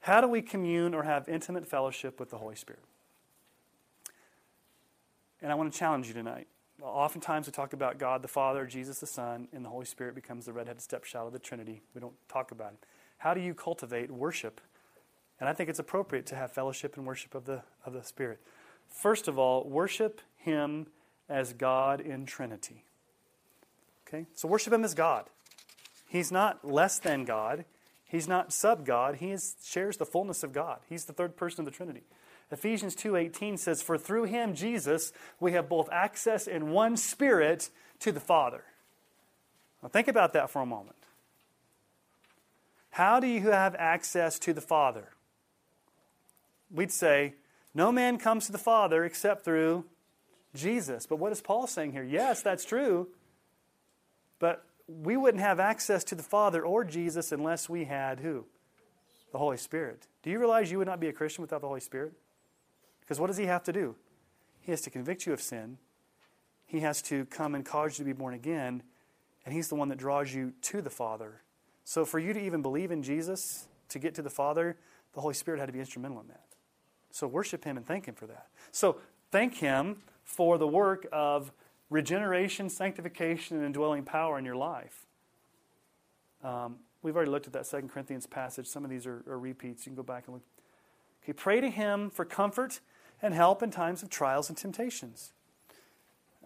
How 0.00 0.20
do 0.20 0.28
we 0.28 0.40
commune 0.40 0.94
or 0.94 1.02
have 1.02 1.28
intimate 1.28 1.66
fellowship 1.66 2.18
with 2.18 2.30
the 2.30 2.38
Holy 2.38 2.56
Spirit? 2.56 2.82
And 5.42 5.52
I 5.52 5.54
want 5.54 5.72
to 5.72 5.78
challenge 5.78 6.08
you 6.08 6.14
tonight. 6.14 6.46
Oftentimes 6.82 7.46
we 7.46 7.52
talk 7.52 7.74
about 7.74 7.98
God 7.98 8.22
the 8.22 8.28
Father, 8.28 8.64
Jesus 8.66 9.00
the 9.00 9.06
Son, 9.06 9.48
and 9.52 9.64
the 9.64 9.68
Holy 9.68 9.84
Spirit 9.84 10.14
becomes 10.14 10.46
the 10.46 10.52
redheaded 10.52 10.80
stepchild 10.80 11.26
of 11.26 11.32
the 11.34 11.38
Trinity. 11.38 11.82
We 11.94 12.00
don't 12.00 12.14
talk 12.28 12.50
about 12.50 12.72
it. 12.72 12.86
How 13.18 13.34
do 13.34 13.40
you 13.40 13.52
cultivate 13.52 14.10
worship? 14.10 14.60
And 15.38 15.48
I 15.48 15.52
think 15.52 15.68
it's 15.68 15.78
appropriate 15.78 16.26
to 16.26 16.36
have 16.36 16.52
fellowship 16.52 16.96
and 16.96 17.06
worship 17.06 17.34
of 17.34 17.44
the, 17.44 17.62
of 17.84 17.92
the 17.92 18.02
Spirit. 18.02 18.40
First 18.88 19.28
of 19.28 19.38
all, 19.38 19.64
worship 19.64 20.22
Him 20.36 20.86
as 21.28 21.52
God 21.52 22.00
in 22.00 22.24
Trinity. 22.24 22.84
Okay? 24.12 24.26
So 24.34 24.48
worship 24.48 24.72
Him 24.72 24.84
as 24.84 24.94
God. 24.94 25.26
He's 26.08 26.32
not 26.32 26.64
less 26.64 26.98
than 26.98 27.24
God. 27.24 27.64
He's 28.04 28.26
not 28.26 28.52
sub 28.52 28.84
God. 28.84 29.16
He 29.16 29.30
is, 29.30 29.54
shares 29.64 29.96
the 29.96 30.04
fullness 30.04 30.42
of 30.42 30.52
God. 30.52 30.80
He's 30.88 31.04
the 31.04 31.12
third 31.12 31.36
person 31.36 31.60
of 31.60 31.64
the 31.66 31.76
Trinity. 31.76 32.02
Ephesians 32.50 32.96
2:18 32.96 33.56
says 33.56 33.80
for 33.80 33.96
through 33.96 34.24
him 34.24 34.54
Jesus 34.54 35.12
we 35.38 35.52
have 35.52 35.68
both 35.68 35.88
access 35.92 36.48
in 36.48 36.70
one 36.70 36.96
spirit 36.96 37.70
to 38.00 38.10
the 38.10 38.20
Father. 38.20 38.64
Now 39.82 39.88
think 39.88 40.08
about 40.08 40.32
that 40.32 40.50
for 40.50 40.60
a 40.60 40.66
moment. 40.66 40.96
How 42.90 43.20
do 43.20 43.28
you 43.28 43.50
have 43.50 43.76
access 43.76 44.38
to 44.40 44.52
the 44.52 44.60
Father? 44.60 45.10
We'd 46.72 46.90
say 46.90 47.34
no 47.72 47.92
man 47.92 48.18
comes 48.18 48.46
to 48.46 48.52
the 48.52 48.58
Father 48.58 49.04
except 49.04 49.44
through 49.44 49.84
Jesus. 50.52 51.06
But 51.06 51.20
what 51.20 51.30
is 51.30 51.40
Paul 51.40 51.68
saying 51.68 51.92
here? 51.92 52.02
Yes, 52.02 52.42
that's 52.42 52.64
true. 52.64 53.06
But 54.40 54.64
we 54.88 55.16
wouldn't 55.16 55.42
have 55.42 55.60
access 55.60 56.02
to 56.04 56.16
the 56.16 56.22
Father 56.24 56.64
or 56.64 56.82
Jesus 56.82 57.30
unless 57.30 57.68
we 57.68 57.84
had 57.84 58.18
who? 58.18 58.46
The 59.30 59.38
Holy 59.38 59.56
Spirit. 59.56 60.08
Do 60.24 60.30
you 60.30 60.40
realize 60.40 60.72
you 60.72 60.78
would 60.78 60.88
not 60.88 60.98
be 60.98 61.06
a 61.06 61.12
Christian 61.12 61.42
without 61.42 61.60
the 61.60 61.68
Holy 61.68 61.80
Spirit? 61.80 62.12
Because 63.00 63.20
what 63.20 63.28
does 63.28 63.36
He 63.36 63.46
have 63.46 63.62
to 63.64 63.72
do? 63.72 63.94
He 64.60 64.72
has 64.72 64.80
to 64.82 64.90
convict 64.90 65.26
you 65.26 65.32
of 65.32 65.40
sin, 65.40 65.78
He 66.66 66.80
has 66.80 67.00
to 67.02 67.26
come 67.26 67.54
and 67.54 67.64
cause 67.64 67.98
you 67.98 68.04
to 68.04 68.08
be 68.12 68.18
born 68.18 68.34
again, 68.34 68.82
and 69.44 69.54
He's 69.54 69.68
the 69.68 69.76
one 69.76 69.88
that 69.90 69.98
draws 69.98 70.34
you 70.34 70.54
to 70.62 70.82
the 70.82 70.90
Father. 70.90 71.42
So 71.84 72.04
for 72.04 72.18
you 72.18 72.32
to 72.32 72.40
even 72.40 72.62
believe 72.62 72.90
in 72.90 73.02
Jesus, 73.02 73.68
to 73.88 73.98
get 73.98 74.14
to 74.16 74.22
the 74.22 74.30
Father, 74.30 74.76
the 75.12 75.20
Holy 75.20 75.34
Spirit 75.34 75.60
had 75.60 75.66
to 75.66 75.72
be 75.72 75.80
instrumental 75.80 76.20
in 76.20 76.28
that. 76.28 76.44
So 77.10 77.26
worship 77.26 77.64
Him 77.64 77.76
and 77.76 77.86
thank 77.86 78.06
Him 78.06 78.14
for 78.14 78.26
that. 78.26 78.46
So 78.72 78.98
thank 79.30 79.56
Him 79.56 80.02
for 80.24 80.58
the 80.58 80.68
work 80.68 81.06
of 81.12 81.52
regeneration, 81.90 82.70
sanctification, 82.70 83.56
and 83.56 83.66
indwelling 83.66 84.04
power 84.04 84.38
in 84.38 84.44
your 84.44 84.56
life. 84.56 85.06
Um, 86.42 86.76
we've 87.02 87.16
already 87.16 87.30
looked 87.30 87.46
at 87.46 87.52
that 87.52 87.66
Second 87.66 87.90
Corinthians 87.90 88.26
passage. 88.26 88.66
Some 88.66 88.84
of 88.84 88.90
these 88.90 89.06
are, 89.06 89.22
are 89.28 89.38
repeats. 89.38 89.84
You 89.84 89.90
can 89.90 89.96
go 89.96 90.02
back 90.02 90.24
and 90.26 90.34
look. 90.34 90.42
Okay, 91.22 91.32
pray 91.32 91.60
to 91.60 91.68
Him 91.68 92.08
for 92.08 92.24
comfort 92.24 92.80
and 93.20 93.34
help 93.34 93.62
in 93.62 93.70
times 93.70 94.02
of 94.02 94.08
trials 94.08 94.48
and 94.48 94.56
temptations. 94.56 95.32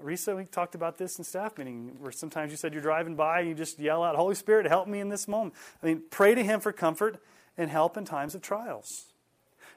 Risa, 0.02 0.36
we 0.36 0.44
talked 0.44 0.74
about 0.74 0.98
this 0.98 1.18
in 1.18 1.24
staff 1.24 1.56
meeting, 1.56 1.96
where 2.00 2.10
sometimes 2.10 2.50
you 2.50 2.56
said 2.56 2.72
you're 2.72 2.82
driving 2.82 3.14
by 3.14 3.40
and 3.40 3.48
you 3.48 3.54
just 3.54 3.78
yell 3.78 4.02
out, 4.02 4.16
Holy 4.16 4.34
Spirit, 4.34 4.66
help 4.66 4.88
me 4.88 4.98
in 4.98 5.08
this 5.08 5.28
moment. 5.28 5.54
I 5.82 5.86
mean, 5.86 6.02
pray 6.10 6.34
to 6.34 6.42
Him 6.42 6.58
for 6.58 6.72
comfort 6.72 7.22
and 7.56 7.70
help 7.70 7.96
in 7.96 8.04
times 8.04 8.34
of 8.34 8.42
trials. 8.42 9.12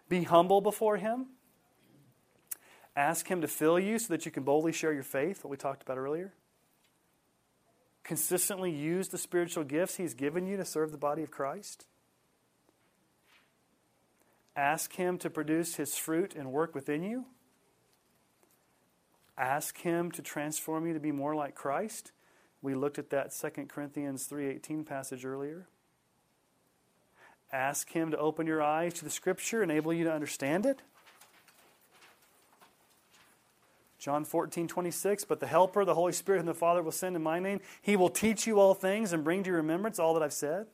Be 0.09 0.23
humble 0.23 0.61
before 0.61 0.97
Him. 0.97 1.27
Ask 2.97 3.27
Him 3.27 3.41
to 3.41 3.47
fill 3.47 3.79
you 3.79 3.99
so 3.99 4.11
that 4.11 4.25
you 4.25 4.31
can 4.31 4.41
boldly 4.41 4.71
share 4.71 4.91
your 4.91 5.03
faith, 5.03 5.43
what 5.43 5.51
we 5.51 5.57
talked 5.57 5.83
about 5.83 5.99
earlier. 5.99 6.33
Consistently 8.03 8.71
use 8.71 9.09
the 9.09 9.19
spiritual 9.19 9.63
gifts 9.63 9.97
He's 9.97 10.15
given 10.15 10.47
you 10.47 10.57
to 10.57 10.65
serve 10.65 10.91
the 10.91 10.97
body 10.97 11.21
of 11.21 11.29
Christ. 11.29 11.85
Ask 14.55 14.93
Him 14.93 15.19
to 15.19 15.29
produce 15.29 15.75
His 15.75 15.95
fruit 15.95 16.33
and 16.35 16.51
work 16.51 16.73
within 16.73 17.03
you. 17.03 17.25
Ask 19.37 19.77
Him 19.77 20.09
to 20.13 20.23
transform 20.23 20.87
you 20.87 20.93
to 20.95 20.99
be 20.99 21.11
more 21.11 21.35
like 21.35 21.53
Christ. 21.53 22.11
We 22.63 22.73
looked 22.73 22.97
at 22.97 23.11
that 23.11 23.31
2 23.31 23.69
Corinthians 23.69 24.25
3:18 24.25 24.83
passage 24.83 25.23
earlier. 25.23 25.67
Ask 27.51 27.91
Him 27.91 28.09
to 28.09 28.17
open 28.17 28.47
your 28.47 28.63
eyes 28.63 28.95
to 28.95 29.03
the 29.03 29.11
Scripture, 29.11 29.61
enable 29.61 29.93
you 29.93 30.05
to 30.05 30.11
understand 30.11 30.65
it. 30.65 30.81
John 33.97 34.25
14, 34.25 34.67
26, 34.67 35.25
but 35.25 35.39
the 35.39 35.47
Helper, 35.47 35.83
the 35.83 35.95
Holy 35.95 36.13
Spirit, 36.13 36.37
whom 36.39 36.45
the 36.45 36.53
Father 36.53 36.83
will 36.83 36.91
send 36.91 37.15
in 37.15 37.23
my 37.23 37.39
name, 37.39 37.59
he 37.81 37.95
will 37.95 38.09
teach 38.09 38.45
you 38.45 38.59
all 38.59 38.73
things 38.73 39.11
and 39.11 39.23
bring 39.23 39.43
to 39.43 39.47
your 39.47 39.57
remembrance 39.57 39.97
all 39.97 40.13
that 40.13 40.23
I've 40.23 40.33
said. 40.33 40.67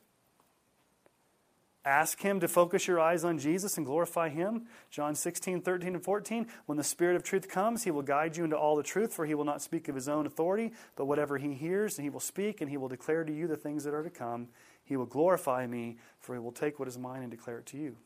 Ask 1.86 2.20
him 2.20 2.40
to 2.40 2.48
focus 2.48 2.86
your 2.86 2.98
eyes 2.98 3.24
on 3.24 3.38
Jesus 3.38 3.76
and 3.76 3.84
glorify 3.84 4.30
him. 4.30 4.62
John 4.90 5.14
16, 5.14 5.60
13, 5.60 5.94
and 5.94 6.02
14. 6.02 6.46
When 6.64 6.78
the 6.78 6.84
Spirit 6.84 7.14
of 7.14 7.22
truth 7.22 7.48
comes, 7.48 7.84
he 7.84 7.90
will 7.90 8.02
guide 8.02 8.38
you 8.38 8.44
into 8.44 8.56
all 8.56 8.74
the 8.74 8.82
truth, 8.82 9.12
for 9.12 9.26
he 9.26 9.34
will 9.34 9.44
not 9.44 9.60
speak 9.60 9.88
of 9.88 9.94
his 9.94 10.08
own 10.08 10.26
authority, 10.26 10.72
but 10.96 11.04
whatever 11.04 11.36
he 11.36 11.52
hears, 11.52 11.98
he 11.98 12.08
will 12.08 12.20
speak, 12.20 12.62
and 12.62 12.70
he 12.70 12.78
will 12.78 12.88
declare 12.88 13.22
to 13.22 13.32
you 13.32 13.46
the 13.46 13.56
things 13.56 13.84
that 13.84 13.92
are 13.92 14.02
to 14.02 14.08
come. 14.08 14.48
He 14.82 14.96
will 14.96 15.04
glorify 15.04 15.66
me, 15.66 15.98
for 16.20 16.34
he 16.34 16.40
will 16.40 16.52
take 16.52 16.78
what 16.78 16.88
is 16.88 16.96
mine 16.96 17.22
and 17.22 17.30
declare 17.30 17.58
it 17.58 17.66
to 17.66 17.76
you. 17.76 17.96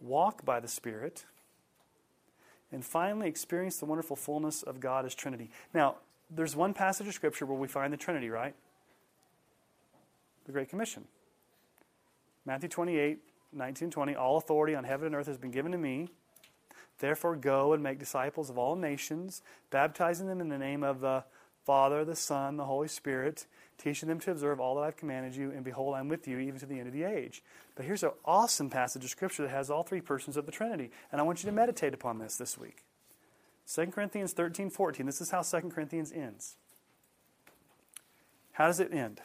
Walk 0.00 0.44
by 0.44 0.58
the 0.58 0.68
Spirit 0.68 1.24
and 2.72 2.84
finally 2.84 3.28
experience 3.28 3.78
the 3.78 3.86
wonderful 3.86 4.16
fullness 4.16 4.62
of 4.62 4.80
God 4.80 5.06
as 5.06 5.14
Trinity. 5.14 5.50
Now, 5.72 5.96
there's 6.30 6.54
one 6.54 6.74
passage 6.74 7.06
of 7.06 7.14
Scripture 7.14 7.46
where 7.46 7.58
we 7.58 7.68
find 7.68 7.92
the 7.92 7.96
Trinity, 7.96 8.28
right? 8.28 8.54
The 10.46 10.52
Great 10.52 10.68
Commission. 10.68 11.04
Matthew 12.44 12.68
28, 12.68 13.18
19 13.52 13.90
20. 13.90 14.14
All 14.14 14.36
authority 14.36 14.74
on 14.74 14.84
heaven 14.84 15.06
and 15.06 15.14
earth 15.14 15.26
has 15.26 15.38
been 15.38 15.50
given 15.50 15.72
to 15.72 15.78
me. 15.78 16.08
Therefore, 16.98 17.36
go 17.36 17.72
and 17.72 17.82
make 17.82 17.98
disciples 17.98 18.50
of 18.50 18.58
all 18.58 18.74
nations, 18.74 19.42
baptizing 19.70 20.26
them 20.26 20.40
in 20.40 20.48
the 20.48 20.58
name 20.58 20.82
of 20.82 21.00
the 21.00 21.24
Father, 21.64 22.04
the 22.04 22.16
Son, 22.16 22.56
the 22.56 22.64
Holy 22.64 22.88
Spirit, 22.88 23.46
teaching 23.78 24.08
them 24.08 24.20
to 24.20 24.30
observe 24.30 24.60
all 24.60 24.74
that 24.76 24.82
I've 24.82 24.96
commanded 24.96 25.34
you, 25.34 25.50
and 25.50 25.64
behold, 25.64 25.94
I'm 25.94 26.08
with 26.08 26.28
you 26.28 26.38
even 26.38 26.60
to 26.60 26.66
the 26.66 26.78
end 26.78 26.88
of 26.88 26.92
the 26.92 27.04
age. 27.04 27.42
But 27.74 27.86
here's 27.86 28.02
an 28.02 28.10
awesome 28.24 28.70
passage 28.70 29.04
of 29.04 29.10
Scripture 29.10 29.44
that 29.44 29.50
has 29.50 29.70
all 29.70 29.82
three 29.82 30.00
persons 30.00 30.36
of 30.36 30.46
the 30.46 30.52
Trinity, 30.52 30.90
and 31.12 31.20
I 31.20 31.24
want 31.24 31.42
you 31.42 31.48
to 31.48 31.54
meditate 31.54 31.94
upon 31.94 32.18
this 32.18 32.36
this 32.36 32.58
week. 32.58 32.84
2 33.72 33.86
Corinthians 33.86 34.32
13, 34.32 34.70
14. 34.70 35.06
This 35.06 35.20
is 35.20 35.30
how 35.30 35.42
2 35.42 35.70
Corinthians 35.70 36.12
ends. 36.12 36.56
How 38.52 38.66
does 38.66 38.80
it 38.80 38.92
end? 38.92 39.20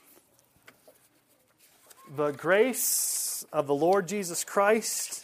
the 2.16 2.32
grace 2.32 3.46
of 3.52 3.66
the 3.66 3.74
Lord 3.74 4.08
Jesus 4.08 4.44
Christ 4.44 5.24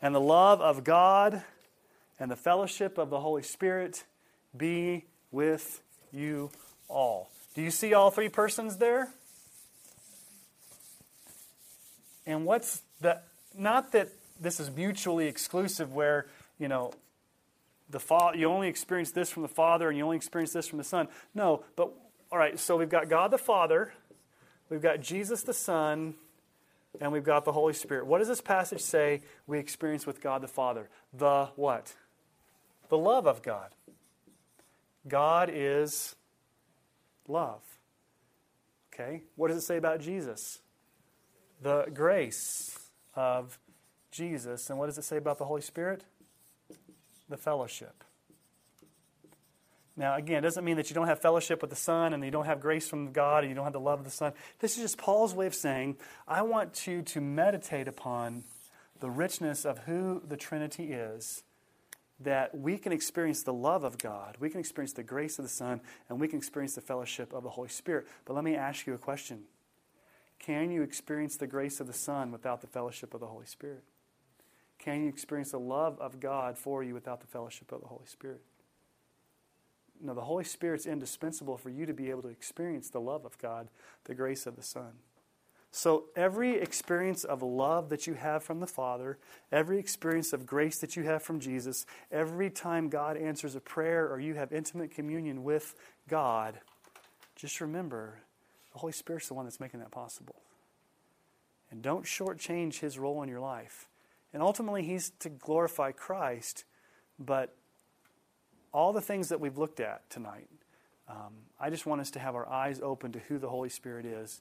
and 0.00 0.14
the 0.14 0.20
love 0.20 0.60
of 0.60 0.84
God 0.84 1.42
and 2.18 2.30
the 2.30 2.36
fellowship 2.36 2.96
of 2.96 3.10
the 3.10 3.20
Holy 3.20 3.42
Spirit 3.42 4.04
be 4.56 5.04
with 5.30 5.82
you 6.12 6.50
all. 6.88 7.30
Do 7.54 7.62
you 7.62 7.70
see 7.70 7.94
all 7.94 8.10
three 8.10 8.28
persons 8.28 8.76
there? 8.76 9.08
And 12.26 12.44
what's 12.44 12.82
the 13.00 13.20
not 13.56 13.92
that 13.92 14.08
this 14.40 14.60
is 14.60 14.70
mutually 14.70 15.26
exclusive 15.26 15.92
where, 15.92 16.26
you 16.58 16.68
know, 16.68 16.92
the 17.90 18.00
fa- 18.00 18.32
you 18.34 18.46
only 18.46 18.68
experience 18.68 19.10
this 19.10 19.30
from 19.30 19.42
the 19.42 19.48
Father 19.48 19.88
and 19.88 19.98
you 19.98 20.04
only 20.04 20.16
experience 20.16 20.52
this 20.52 20.68
from 20.68 20.78
the 20.78 20.84
Son. 20.84 21.08
No, 21.34 21.64
but 21.76 21.90
all 22.30 22.38
right, 22.38 22.58
so 22.58 22.76
we've 22.76 22.88
got 22.88 23.08
God 23.08 23.30
the 23.30 23.38
Father, 23.38 23.92
we've 24.68 24.80
got 24.80 25.00
Jesus 25.00 25.42
the 25.42 25.52
Son, 25.52 26.14
and 27.00 27.12
we've 27.12 27.24
got 27.24 27.44
the 27.44 27.52
Holy 27.52 27.72
Spirit. 27.72 28.06
What 28.06 28.18
does 28.18 28.28
this 28.28 28.40
passage 28.40 28.80
say 28.80 29.22
we 29.46 29.58
experience 29.58 30.06
with 30.06 30.20
God 30.20 30.42
the 30.42 30.48
Father? 30.48 30.88
The 31.12 31.48
what? 31.56 31.94
The 32.88 32.98
love 32.98 33.26
of 33.26 33.42
God. 33.42 33.74
God 35.08 35.50
is 35.52 36.14
love. 37.30 37.62
Okay? 38.92 39.22
What 39.36 39.48
does 39.48 39.58
it 39.58 39.66
say 39.66 39.76
about 39.76 40.00
Jesus? 40.00 40.60
The 41.62 41.86
grace 41.92 42.78
of 43.14 43.58
Jesus. 44.10 44.70
And 44.70 44.78
what 44.78 44.86
does 44.86 44.98
it 44.98 45.04
say 45.04 45.16
about 45.16 45.38
the 45.38 45.44
Holy 45.44 45.62
Spirit? 45.62 46.04
The 47.28 47.36
fellowship. 47.36 48.04
Now, 49.96 50.16
again, 50.16 50.38
it 50.38 50.40
doesn't 50.42 50.64
mean 50.64 50.76
that 50.76 50.88
you 50.88 50.94
don't 50.94 51.08
have 51.08 51.20
fellowship 51.20 51.60
with 51.60 51.70
the 51.70 51.76
Son 51.76 52.14
and 52.14 52.24
you 52.24 52.30
don't 52.30 52.46
have 52.46 52.60
grace 52.60 52.88
from 52.88 53.12
God 53.12 53.44
and 53.44 53.50
you 53.50 53.54
don't 53.54 53.64
have 53.64 53.74
the 53.74 53.80
love 53.80 53.98
of 53.98 54.04
the 54.04 54.10
Son. 54.10 54.32
This 54.58 54.76
is 54.76 54.82
just 54.82 54.98
Paul's 54.98 55.34
way 55.34 55.46
of 55.46 55.54
saying, 55.54 55.96
I 56.26 56.42
want 56.42 56.86
you 56.86 57.02
to 57.02 57.20
meditate 57.20 57.86
upon 57.86 58.44
the 59.00 59.10
richness 59.10 59.64
of 59.64 59.78
who 59.80 60.22
the 60.26 60.36
Trinity 60.36 60.92
is, 60.92 61.42
that 62.20 62.56
we 62.56 62.76
can 62.76 62.92
experience 62.92 63.42
the 63.42 63.52
love 63.52 63.82
of 63.82 63.98
God, 63.98 64.36
we 64.38 64.50
can 64.50 64.60
experience 64.60 64.92
the 64.92 65.02
grace 65.02 65.38
of 65.38 65.44
the 65.44 65.50
Son, 65.50 65.80
and 66.08 66.20
we 66.20 66.28
can 66.28 66.38
experience 66.38 66.74
the 66.74 66.80
fellowship 66.80 67.32
of 67.32 67.42
the 67.42 67.50
Holy 67.50 67.68
Spirit. 67.68 68.06
But 68.24 68.34
let 68.34 68.44
me 68.44 68.54
ask 68.54 68.86
you 68.86 68.94
a 68.94 68.98
question 68.98 69.44
Can 70.38 70.70
you 70.70 70.82
experience 70.82 71.36
the 71.36 71.46
grace 71.46 71.80
of 71.80 71.86
the 71.86 71.92
Son 71.92 72.30
without 72.30 72.60
the 72.60 72.66
fellowship 72.66 73.14
of 73.14 73.20
the 73.20 73.26
Holy 73.26 73.46
Spirit? 73.46 73.84
Can 74.78 75.02
you 75.02 75.08
experience 75.08 75.50
the 75.50 75.60
love 75.60 75.98
of 76.00 76.20
God 76.20 76.56
for 76.56 76.82
you 76.82 76.94
without 76.94 77.20
the 77.20 77.26
fellowship 77.26 77.70
of 77.72 77.80
the 77.80 77.88
Holy 77.88 78.06
Spirit? 78.06 78.40
No, 80.02 80.14
the 80.14 80.22
Holy 80.22 80.44
Spirit's 80.44 80.86
indispensable 80.86 81.58
for 81.58 81.68
you 81.68 81.84
to 81.84 81.92
be 81.92 82.08
able 82.08 82.22
to 82.22 82.28
experience 82.28 82.88
the 82.88 83.00
love 83.00 83.26
of 83.26 83.36
God, 83.36 83.68
the 84.04 84.14
grace 84.14 84.46
of 84.46 84.56
the 84.56 84.62
Son. 84.62 84.92
So, 85.72 86.06
every 86.16 86.56
experience 86.58 87.22
of 87.22 87.42
love 87.42 87.90
that 87.90 88.06
you 88.06 88.14
have 88.14 88.42
from 88.42 88.58
the 88.58 88.66
Father, 88.66 89.18
every 89.52 89.78
experience 89.78 90.32
of 90.32 90.44
grace 90.44 90.78
that 90.80 90.96
you 90.96 91.04
have 91.04 91.22
from 91.22 91.38
Jesus, 91.38 91.86
every 92.10 92.50
time 92.50 92.88
God 92.88 93.16
answers 93.16 93.54
a 93.54 93.60
prayer 93.60 94.08
or 94.08 94.18
you 94.18 94.34
have 94.34 94.52
intimate 94.52 94.90
communion 94.90 95.44
with 95.44 95.76
God, 96.08 96.58
just 97.36 97.60
remember 97.60 98.18
the 98.72 98.80
Holy 98.80 98.92
Spirit's 98.92 99.28
the 99.28 99.34
one 99.34 99.44
that's 99.44 99.60
making 99.60 99.78
that 99.78 99.92
possible. 99.92 100.42
And 101.70 101.82
don't 101.82 102.04
shortchange 102.04 102.80
His 102.80 102.98
role 102.98 103.22
in 103.22 103.28
your 103.28 103.40
life. 103.40 103.88
And 104.32 104.42
ultimately, 104.42 104.82
He's 104.82 105.10
to 105.20 105.28
glorify 105.28 105.92
Christ, 105.92 106.64
but 107.16 107.54
all 108.72 108.92
the 108.92 109.00
things 109.00 109.28
that 109.28 109.40
we've 109.40 109.56
looked 109.58 109.78
at 109.78 110.08
tonight, 110.10 110.48
um, 111.08 111.34
I 111.60 111.70
just 111.70 111.86
want 111.86 112.00
us 112.00 112.10
to 112.12 112.18
have 112.18 112.34
our 112.34 112.48
eyes 112.48 112.80
open 112.82 113.12
to 113.12 113.20
who 113.20 113.38
the 113.38 113.48
Holy 113.48 113.68
Spirit 113.68 114.04
is 114.04 114.40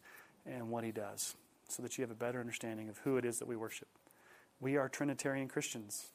and 0.50 0.70
what 0.70 0.84
He 0.84 0.92
does, 0.92 1.36
so 1.68 1.84
that 1.84 1.98
you 1.98 2.02
have 2.02 2.12
a 2.12 2.16
better 2.16 2.40
understanding 2.40 2.90
of 2.90 2.98
who 3.00 3.18
it 3.18 3.26
is 3.26 3.40
that 3.40 3.48
we 3.48 3.56
worship. 3.56 3.88
We 4.60 4.76
are 4.76 4.90
Trinitarian 4.90 5.48
Christians. 5.48 6.08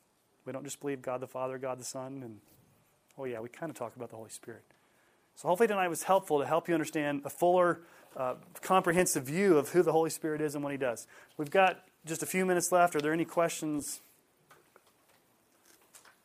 We 0.44 0.52
don't 0.52 0.64
just 0.64 0.80
believe 0.80 1.00
God 1.00 1.20
the 1.20 1.26
Father, 1.26 1.56
God 1.56 1.78
the 1.78 1.84
Son, 1.84 2.22
and 2.22 2.40
oh, 3.16 3.24
yeah, 3.24 3.40
we 3.40 3.48
kind 3.48 3.70
of 3.70 3.76
talk 3.76 3.96
about 3.96 4.10
the 4.10 4.16
Holy 4.16 4.30
Spirit. 4.30 4.62
So 5.36 5.48
hopefully 5.48 5.68
tonight 5.68 5.88
was 5.88 6.02
helpful 6.02 6.38
to 6.40 6.46
help 6.46 6.68
you 6.68 6.74
understand 6.74 7.22
a 7.24 7.30
fuller, 7.30 7.80
uh, 8.16 8.34
comprehensive 8.60 9.24
view 9.24 9.56
of 9.56 9.70
who 9.70 9.82
the 9.82 9.92
Holy 9.92 10.10
Spirit 10.10 10.40
is 10.40 10.54
and 10.54 10.62
what 10.62 10.72
He 10.72 10.78
does. 10.78 11.06
We've 11.38 11.50
got 11.50 11.84
just 12.04 12.22
a 12.22 12.26
few 12.26 12.44
minutes 12.44 12.70
left. 12.70 12.94
Are 12.94 13.00
there 13.00 13.12
any 13.12 13.24
questions 13.24 14.00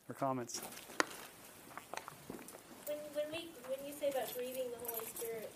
or 0.08 0.16
comments? 0.16 0.62
When, 2.86 2.98
when 3.14 3.32
we 3.32 3.50
when 3.68 3.88
you 3.88 3.94
say 4.00 4.10
about 4.10 4.32
grieving 4.36 4.68
the 4.72 4.92
Holy 4.92 5.06
Spirit, 5.06 5.52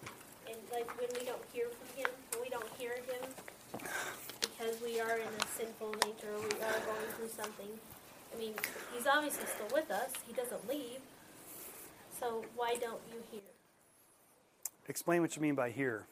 and 0.47 0.57
like 0.71 0.89
when 0.97 1.09
we 1.19 1.25
don't 1.25 1.43
hear 1.51 1.67
from 1.67 2.01
Him, 2.01 2.09
when 2.31 2.41
we 2.41 2.49
don't 2.49 2.69
hear 2.80 2.95
Him 2.95 3.30
because 4.64 4.81
we 4.81 4.99
are 4.99 5.18
in 5.18 5.27
a 5.27 5.48
sinful 5.57 5.91
nature, 6.06 6.34
we 6.38 6.61
are 6.61 6.80
going 6.85 7.07
through 7.18 7.30
something. 7.30 7.68
I 8.34 8.40
mean, 8.40 8.53
He's 8.95 9.07
obviously 9.07 9.45
still 9.45 9.68
with 9.73 9.91
us. 9.91 10.11
He 10.27 10.34
doesn't 10.34 10.68
leave. 10.68 10.99
So 12.19 12.45
why 12.56 12.76
don't 12.80 13.02
you 13.11 13.19
hear? 13.31 13.41
Explain 14.88 15.22
what 15.22 15.35
you 15.35 15.41
mean 15.41 15.56
by 15.56 15.69
here. 15.72 16.03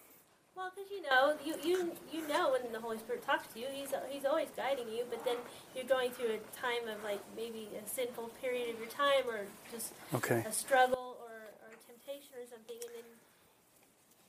Well, 0.55 0.71
because 0.75 0.91
you 0.91 1.01
know, 1.01 1.35
you, 1.45 1.55
you 1.63 1.91
you 2.11 2.27
know 2.27 2.51
when 2.51 2.71
the 2.71 2.79
Holy 2.79 2.97
Spirit 2.97 3.25
talks 3.25 3.47
to 3.53 3.59
you, 3.59 3.67
he's 3.73 3.89
he's 4.09 4.25
always 4.25 4.49
guiding 4.55 4.89
you. 4.89 5.05
But 5.09 5.23
then 5.23 5.37
you're 5.75 5.85
going 5.85 6.11
through 6.11 6.35
a 6.35 6.59
time 6.59 6.87
of 6.93 7.03
like 7.03 7.21
maybe 7.35 7.69
a 7.83 7.87
sinful 7.87 8.31
period 8.41 8.73
of 8.73 8.79
your 8.79 8.89
time, 8.89 9.27
or 9.27 9.45
just 9.71 9.93
Okay. 10.13 10.43
a 10.47 10.51
struggle, 10.51 11.17
or, 11.21 11.35
or 11.63 11.71
temptation, 11.87 12.35
or 12.35 12.45
something, 12.49 12.75
and 12.75 12.95
then 12.95 13.03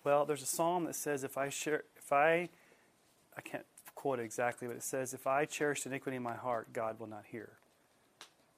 Well, 0.05 0.25
there's 0.25 0.43
a 0.43 0.47
psalm 0.47 0.85
that 0.85 0.95
says, 0.95 1.25
"If 1.25 1.37
I 1.37 1.49
share, 1.49 1.83
if 1.97 2.13
I, 2.13 2.49
I 3.37 3.41
can't 3.41 3.67
quote 4.03 4.19
exactly, 4.19 4.67
but 4.67 4.77
it 4.77 4.83
says, 4.83 5.15
if 5.15 5.29
I 5.29 5.45
cherish 5.45 5.87
iniquity 5.87 6.17
in 6.17 6.25
my 6.25 6.35
heart, 6.35 6.73
God 6.73 6.99
will 6.99 7.07
not 7.07 7.23
hear." 7.31 7.51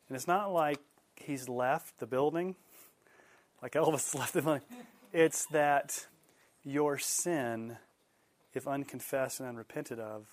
And 0.09 0.17
it's 0.17 0.27
not 0.27 0.55
like 0.55 0.81
He's 1.17 1.51
left 1.51 1.99
the 1.99 2.07
building, 2.07 2.57
like 3.63 3.73
Elvis 3.73 4.15
left 4.19 4.33
the 4.33 4.41
building. 4.41 4.63
It's 5.13 5.45
that 5.49 6.07
your 6.65 6.97
sin, 6.97 7.77
if 8.55 8.67
unconfessed 8.67 9.39
and 9.39 9.47
unrepented 9.51 10.01
of, 10.01 10.33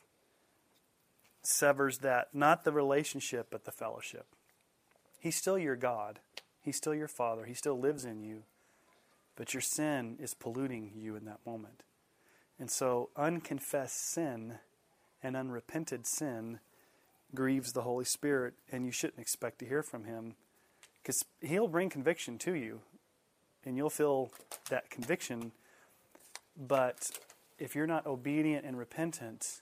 severs 1.44 1.98
that 1.98 2.34
not 2.34 2.64
the 2.64 2.72
relationship 2.72 3.48
but 3.52 3.66
the 3.66 3.72
fellowship. 3.74 4.28
He's 5.20 5.36
still 5.36 5.58
your 5.58 5.76
God. 5.76 6.20
He's 6.62 6.78
still 6.78 6.96
your 6.96 7.10
Father. 7.10 7.44
He 7.44 7.54
still 7.54 7.78
lives 7.78 8.06
in 8.06 8.22
you. 8.22 8.44
But 9.36 9.54
your 9.54 9.62
sin 9.62 10.16
is 10.22 10.34
polluting 10.34 10.94
you 10.96 11.18
in 11.18 11.26
that 11.26 11.40
moment. 11.46 11.84
And 12.58 12.72
so, 12.72 13.10
unconfessed 13.18 14.14
sin 14.14 14.60
and 15.24 15.36
unrepented 15.36 16.06
sin 16.08 16.60
grieves 17.34 17.74
the 17.74 17.82
Holy 17.82 18.06
Spirit, 18.06 18.54
and 18.72 18.86
you 18.86 18.92
shouldn't 18.92 19.20
expect 19.20 19.60
to 19.60 19.66
hear 19.66 19.84
from 19.84 20.06
Him 20.06 20.36
because 21.02 21.24
He'll 21.42 21.68
bring 21.68 21.90
conviction 21.90 22.38
to 22.40 22.54
you, 22.54 22.82
and 23.66 23.78
you'll 23.78 23.90
feel 23.90 24.32
that 24.70 24.90
conviction. 24.90 25.52
But 26.58 27.12
if 27.58 27.76
you're 27.76 27.88
not 27.88 28.06
obedient 28.06 28.66
and 28.66 28.78
repentant, 28.78 29.62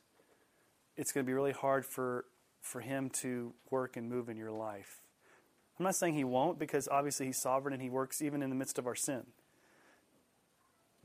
it's 0.97 1.11
going 1.11 1.25
to 1.25 1.27
be 1.27 1.33
really 1.33 1.51
hard 1.51 1.85
for, 1.85 2.25
for 2.61 2.81
Him 2.81 3.09
to 3.21 3.53
work 3.69 3.97
and 3.97 4.09
move 4.09 4.29
in 4.29 4.37
your 4.37 4.51
life. 4.51 5.01
I'm 5.77 5.83
not 5.83 5.95
saying 5.95 6.15
He 6.15 6.23
won't, 6.23 6.59
because 6.59 6.87
obviously 6.87 7.27
He's 7.27 7.41
sovereign 7.41 7.73
and 7.73 7.81
He 7.81 7.89
works 7.89 8.21
even 8.21 8.41
in 8.41 8.49
the 8.49 8.55
midst 8.55 8.79
of 8.79 8.87
our 8.87 8.95
sin 8.95 9.25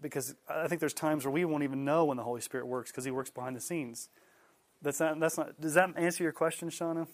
because 0.05 0.35
I 0.49 0.69
think 0.69 0.81
there's 0.81 0.93
times 0.93 1.25
where 1.25 1.33
we 1.33 1.47
won't 1.47 1.63
even 1.63 1.85
know 1.85 2.05
when 2.05 2.19
the 2.19 2.23
Holy 2.23 2.43
Spirit 2.43 2.67
works 2.67 2.91
because 2.91 3.05
He 3.05 3.11
works 3.11 3.31
behind 3.31 3.57
the 3.57 3.61
scenes. 3.61 4.11
That's 4.85 5.01
not. 5.01 5.19
That's 5.19 5.37
not. 5.37 5.61
Does 5.61 5.75
that 5.75 5.91
answer 5.97 6.23
your 6.23 6.33
question, 6.33 6.69
Shauna? 6.69 7.09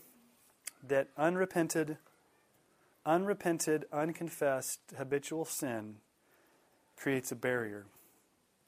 That 0.87 1.09
unrepented, 1.17 1.97
unrepented, 3.07 3.85
unconfessed, 3.93 4.81
habitual 4.97 5.45
sin 5.45 5.97
creates 6.97 7.33
a 7.33 7.37
barrier 7.37 7.87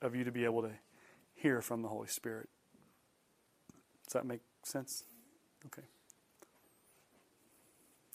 of 0.01 0.15
you 0.15 0.25
to 0.25 0.33
be 0.33 0.45
able 0.45 0.63
to 0.63 0.71
hear 1.35 1.61
from 1.61 1.83
the 1.83 1.89
Holy 1.89 2.09
Spirit. 2.09 2.49
Does 4.07 4.15
that 4.15 4.25
make 4.25 4.41
sense? 4.63 5.05
Okay. 5.67 5.87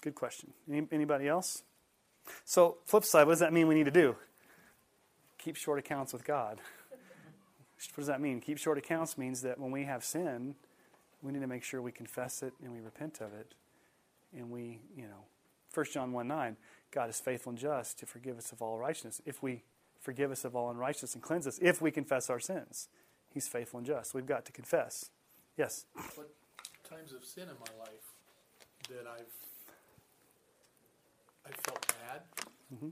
Good 0.02 0.16
question. 0.16 0.54
Any, 0.72 0.88
anybody 0.92 1.28
else? 1.28 1.64
So, 2.46 2.78
flip 2.86 3.04
side, 3.04 3.26
what 3.26 3.34
does 3.34 3.40
that 3.40 3.54
mean 3.54 3.68
we 3.68 3.76
need 3.76 3.86
to 3.86 3.92
do? 3.92 4.16
keep 5.48 5.56
short 5.56 5.80
accounts 5.80 6.12
with 6.12 6.26
God. 6.26 6.60
What 7.94 7.98
does 7.98 8.08
that 8.08 8.20
mean? 8.20 8.42
Keep 8.42 8.58
short 8.58 8.80
accounts 8.80 9.20
means 9.20 9.44
that 9.44 9.60
when 9.60 9.70
we 9.70 9.84
have 9.84 10.04
sin, 10.04 10.56
we 11.22 11.32
need 11.32 11.40
to 11.42 11.48
make 11.48 11.64
sure 11.64 11.82
we 11.82 11.92
confess 11.92 12.44
it 12.44 12.54
and 12.64 12.72
we 12.72 12.80
repent 12.80 13.22
of 13.22 13.34
it. 13.34 13.54
And 14.36 14.50
we, 14.52 14.80
you 14.96 15.04
know, 15.08 15.26
1 15.74 15.86
John 15.94 16.12
1 16.12 16.28
9, 16.28 16.58
God 16.92 17.10
is 17.10 17.20
faithful 17.20 17.52
and 17.52 17.60
just 17.60 18.00
to 18.00 18.06
forgive 18.06 18.38
us 18.38 18.52
of 18.52 18.62
all 18.62 18.78
righteousness. 18.78 19.22
If 19.26 19.42
we 19.42 19.64
forgive 20.00 20.32
us 20.32 20.46
of 20.46 20.56
all 20.56 20.70
unrighteousness 20.70 21.14
and 21.16 21.24
cleanse 21.24 21.48
us, 21.48 21.60
if 21.62 21.82
we 21.82 21.92
confess 21.92 22.30
our 22.30 22.40
sins, 22.40 22.90
He's 23.34 23.48
faithful 23.48 23.78
and 23.80 23.86
just. 23.88 24.14
We've 24.14 24.26
got 24.26 24.46
to 24.46 24.52
confess. 24.52 25.10
Yes? 25.58 25.86
What 26.16 26.30
times 26.90 27.14
of 27.14 27.24
sin 27.26 27.44
in 27.44 27.56
my 27.60 27.84
life 27.84 28.14
that 28.90 29.06
I've 29.08 29.34
I 31.46 31.52
felt 31.52 31.88
bad, 32.02 32.22
Mhm. 32.74 32.92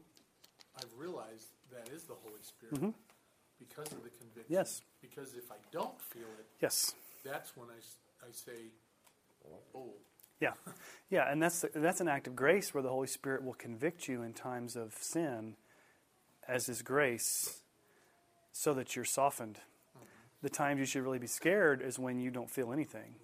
I've 0.77 0.93
realized 0.97 1.49
that 1.71 1.89
is 1.89 2.03
the 2.03 2.15
Holy 2.15 2.41
Spirit. 2.41 2.75
Mhm. 2.75 2.93
because 3.57 3.91
of 3.93 4.03
the 4.03 4.09
conviction. 4.09 4.45
Yes. 4.53 4.81
Because 5.01 5.33
if 5.33 5.49
I 5.51 5.55
don't 5.71 5.99
feel 6.01 6.27
it, 6.39 6.45
Yes. 6.59 6.93
that's 7.23 7.55
when 7.55 7.69
I, 7.69 7.79
I 8.27 8.31
say, 8.31 8.51
oh, 9.75 9.93
Yeah, 10.39 10.53
yeah, 11.09 11.31
and 11.31 11.41
that's 11.41 11.63
that's 11.73 12.01
an 12.01 12.07
act 12.07 12.27
of 12.27 12.35
grace 12.35 12.73
where 12.73 12.83
the 12.83 12.89
Holy 12.89 13.07
Spirit 13.07 13.43
will 13.43 13.53
convict 13.53 14.07
you 14.07 14.21
in 14.21 14.33
times 14.33 14.75
of 14.75 14.93
sin, 14.99 15.55
as 16.47 16.65
His 16.65 16.81
grace, 16.81 17.61
so 18.51 18.73
that 18.73 18.95
you're 18.95 19.05
softened. 19.05 19.55
Mm-hmm. 19.55 20.05
The 20.41 20.49
times 20.49 20.79
you 20.79 20.85
should 20.85 21.03
really 21.03 21.19
be 21.19 21.27
scared 21.27 21.81
is 21.81 21.99
when 21.99 22.19
you 22.19 22.31
don't 22.31 22.49
feel 22.49 22.73
anything, 22.73 23.15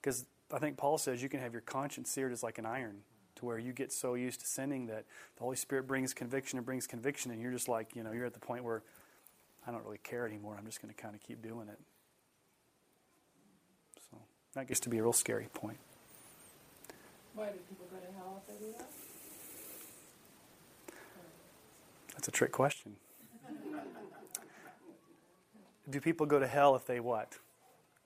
because 0.00 0.24
I 0.52 0.58
think 0.58 0.76
Paul 0.76 0.98
says 0.98 1.22
you 1.22 1.28
can 1.28 1.40
have 1.40 1.52
your 1.52 1.62
conscience 1.62 2.10
seared 2.10 2.32
as 2.32 2.42
like 2.42 2.58
an 2.58 2.66
iron, 2.66 3.02
to 3.36 3.44
where 3.44 3.58
you 3.58 3.72
get 3.72 3.92
so 3.92 4.14
used 4.14 4.40
to 4.40 4.46
sinning 4.46 4.86
that 4.86 5.04
the 5.36 5.42
Holy 5.42 5.56
Spirit 5.56 5.86
brings 5.86 6.14
conviction 6.14 6.58
and 6.58 6.64
brings 6.64 6.86
conviction, 6.86 7.32
and 7.32 7.42
you're 7.42 7.52
just 7.52 7.68
like 7.68 7.96
you 7.96 8.02
know 8.02 8.12
you're 8.12 8.26
at 8.26 8.34
the 8.34 8.40
point 8.40 8.64
where 8.64 8.82
I 9.66 9.72
don't 9.72 9.84
really 9.84 9.98
care 9.98 10.26
anymore. 10.26 10.56
I'm 10.58 10.66
just 10.66 10.80
going 10.80 10.94
to 10.94 11.00
kind 11.00 11.14
of 11.14 11.20
keep 11.20 11.42
doing 11.42 11.68
it. 11.68 11.78
That 14.56 14.66
gets 14.68 14.80
to 14.80 14.88
be 14.88 14.96
a 14.96 15.02
real 15.02 15.12
scary 15.12 15.48
point. 15.52 15.76
Why 17.34 17.48
do 17.48 17.58
people 17.68 17.86
go 17.90 17.98
to 17.98 18.10
hell 18.16 18.42
if 18.42 18.46
they 18.48 18.66
do 18.66 18.72
that? 18.78 18.88
That's 22.14 22.28
a 22.28 22.30
trick 22.30 22.52
question. 22.52 22.96
Do 25.90 26.00
people 26.00 26.24
go 26.24 26.40
to 26.40 26.46
hell 26.46 26.74
if 26.74 26.86
they 26.86 26.98
what? 27.00 27.36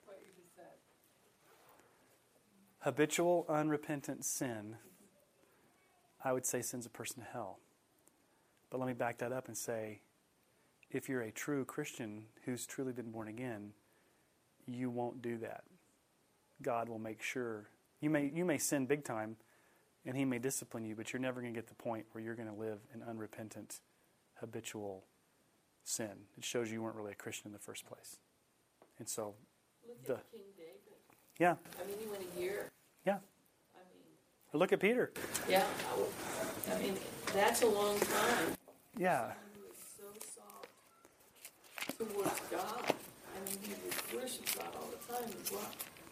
What 0.05 0.19
you 0.21 0.27
just 0.43 0.55
said. 0.57 0.65
Habitual, 2.81 3.45
unrepentant 3.47 4.25
sin, 4.25 4.75
I 6.23 6.33
would 6.33 6.45
say 6.45 6.61
sends 6.61 6.85
a 6.85 6.89
person 6.89 7.23
to 7.23 7.29
hell. 7.31 7.59
But 8.69 8.81
let 8.81 8.87
me 8.87 8.93
back 8.93 9.19
that 9.19 9.31
up 9.31 9.47
and 9.47 9.57
say 9.57 10.01
if 10.91 11.07
you're 11.07 11.21
a 11.21 11.31
true 11.31 11.63
Christian 11.63 12.25
who's 12.43 12.65
truly 12.65 12.91
been 12.91 13.09
born 13.09 13.29
again, 13.29 13.71
you 14.67 14.89
won't 14.89 15.21
do 15.21 15.37
that. 15.37 15.63
God 16.61 16.89
will 16.89 16.99
make 16.99 17.21
sure. 17.21 17.69
You 17.99 18.09
may, 18.09 18.31
you 18.33 18.45
may 18.45 18.57
sin 18.57 18.85
big 18.85 19.03
time 19.03 19.37
and 20.05 20.17
He 20.17 20.25
may 20.25 20.39
discipline 20.39 20.85
you, 20.85 20.95
but 20.95 21.13
you're 21.13 21.19
never 21.21 21.41
going 21.41 21.53
to 21.53 21.57
get 21.57 21.67
the 21.67 21.75
point 21.75 22.05
where 22.11 22.23
you're 22.23 22.35
going 22.35 22.47
to 22.49 22.55
live 22.59 22.79
in 22.93 23.03
unrepentant, 23.03 23.79
habitual 24.39 25.03
sin. 25.83 26.11
It 26.37 26.43
shows 26.43 26.71
you 26.71 26.81
weren't 26.81 26.95
really 26.95 27.11
a 27.11 27.15
Christian 27.15 27.47
in 27.47 27.53
the 27.53 27.59
first 27.59 27.85
place. 27.85 28.17
And 28.99 29.07
so, 29.07 29.35
Look 29.87 30.03
The- 30.05 30.13
at 30.13 30.31
King 30.31 30.41
David. 30.57 30.77
yeah, 31.39 31.55
I 31.81 31.85
mean, 31.87 31.97
he 31.99 32.05
went 32.07 32.23
a 32.35 32.39
year. 32.39 32.71
yeah. 33.05 33.13
I 33.75 33.79
mean, 33.79 34.03
Or 34.53 34.59
look 34.59 34.71
at 34.73 34.79
Peter. 34.79 35.11
yeah. 35.49 35.65
I 36.71 36.77
mean, 36.79 36.95
that's 37.33 37.61
a 37.63 37.67
long 37.67 37.99
time. 37.99 38.55
Yeah. 38.97 39.33
So 39.97 40.03
soft 40.35 41.97
towards 41.97 42.39
God. 42.51 42.83
I 42.93 43.49
mean, 43.49 43.57
he 43.63 43.69
would 43.73 44.21
worship 44.23 44.45
God 44.55 44.67
all 44.75 44.87
the 44.89 45.13
time. 45.13 45.29
He 45.29 45.55
wa- 45.55 45.61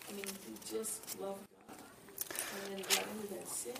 I 0.10 0.14
mean, 0.14 0.26
he 0.45 0.53
just 0.77 1.19
loved 1.19 1.40
God. 1.68 1.77
And 2.65 2.72
then 2.72 2.77
he 2.77 2.84
got 2.84 3.06
into 3.15 3.34
that 3.34 3.48
sin 3.48 3.73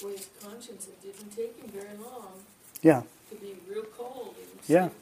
where 0.00 0.12
his 0.12 0.28
conscience, 0.42 0.88
it 0.88 1.00
didn't 1.02 1.34
take 1.34 1.56
him 1.62 1.70
very 1.70 1.96
long 1.98 2.32
Yeah. 2.82 3.02
to 3.30 3.36
be 3.36 3.56
real 3.68 3.84
cold 3.96 4.34
and 4.38 4.60
Yeah. 4.68 4.84
and 4.84 4.92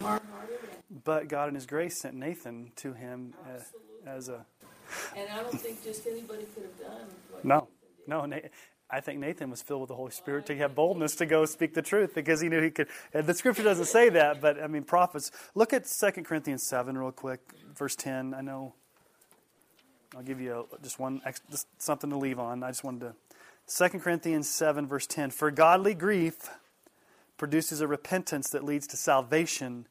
hard-hearted. 0.00 0.58
And, 0.90 1.04
But 1.04 1.28
God 1.28 1.48
in 1.48 1.54
His 1.54 1.66
grace 1.66 1.96
sent 1.98 2.14
Nathan 2.14 2.72
to 2.76 2.92
him 2.92 3.34
uh, 3.46 3.60
as 4.08 4.28
a. 4.28 4.44
And 5.16 5.28
I 5.30 5.42
don't 5.42 5.60
think 5.60 5.82
just 5.84 6.06
anybody 6.06 6.44
could 6.54 6.64
have 6.64 6.78
done 6.80 7.08
what 7.30 7.44
No. 7.44 7.68
No, 8.06 8.26
Na- 8.26 8.38
I 8.92 9.00
think 9.00 9.20
Nathan 9.20 9.50
was 9.50 9.62
filled 9.62 9.82
with 9.82 9.88
the 9.88 9.94
Holy 9.94 10.10
Spirit 10.10 10.46
to 10.46 10.56
have 10.56 10.74
boldness 10.74 11.14
to 11.16 11.26
go 11.26 11.44
speak 11.44 11.74
the 11.74 11.82
truth 11.82 12.12
because 12.12 12.40
he 12.40 12.48
knew 12.48 12.60
he 12.60 12.70
could. 12.70 12.88
And 13.14 13.24
the 13.26 13.34
scripture 13.34 13.62
doesn't 13.62 13.84
say 13.84 14.08
that, 14.08 14.40
but 14.40 14.60
I 14.60 14.66
mean, 14.66 14.82
prophets. 14.82 15.30
Look 15.54 15.72
at 15.72 15.84
2 15.86 16.24
Corinthians 16.24 16.64
7 16.66 16.98
real 16.98 17.12
quick, 17.12 17.40
verse 17.72 17.94
10. 17.94 18.34
I 18.34 18.40
know 18.40 18.74
I'll 20.16 20.22
give 20.22 20.40
you 20.40 20.66
a, 20.72 20.82
just 20.82 20.98
one, 20.98 21.20
just 21.50 21.66
something 21.78 22.10
to 22.10 22.16
leave 22.16 22.38
on. 22.38 22.62
I 22.62 22.70
just 22.70 22.82
wanted 22.82 23.00
to. 23.00 23.88
2 23.88 24.00
Corinthians 24.00 24.48
7, 24.48 24.86
verse 24.86 25.06
10. 25.06 25.30
For 25.30 25.50
godly 25.50 25.94
grief 25.94 26.50
produces 27.38 27.80
a 27.80 27.86
repentance 27.86 28.50
that 28.50 28.64
leads 28.64 28.86
to 28.88 28.96
salvation 28.96 29.86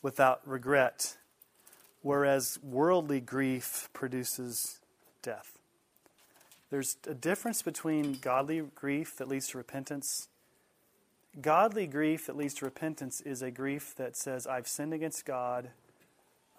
without 0.00 0.40
regret, 0.46 1.16
whereas 2.00 2.58
worldly 2.62 3.20
grief 3.20 3.90
produces 3.92 4.80
death. 5.20 5.58
There's 6.70 6.96
a 7.06 7.14
difference 7.14 7.60
between 7.60 8.14
godly 8.14 8.62
grief 8.74 9.16
that 9.18 9.28
leads 9.28 9.48
to 9.48 9.58
repentance. 9.58 10.28
Godly 11.40 11.86
grief 11.86 12.26
that 12.26 12.36
leads 12.36 12.54
to 12.54 12.64
repentance 12.64 13.20
is 13.20 13.42
a 13.42 13.50
grief 13.50 13.94
that 13.96 14.16
says, 14.16 14.46
I've 14.46 14.66
sinned 14.66 14.94
against 14.94 15.26
God. 15.26 15.70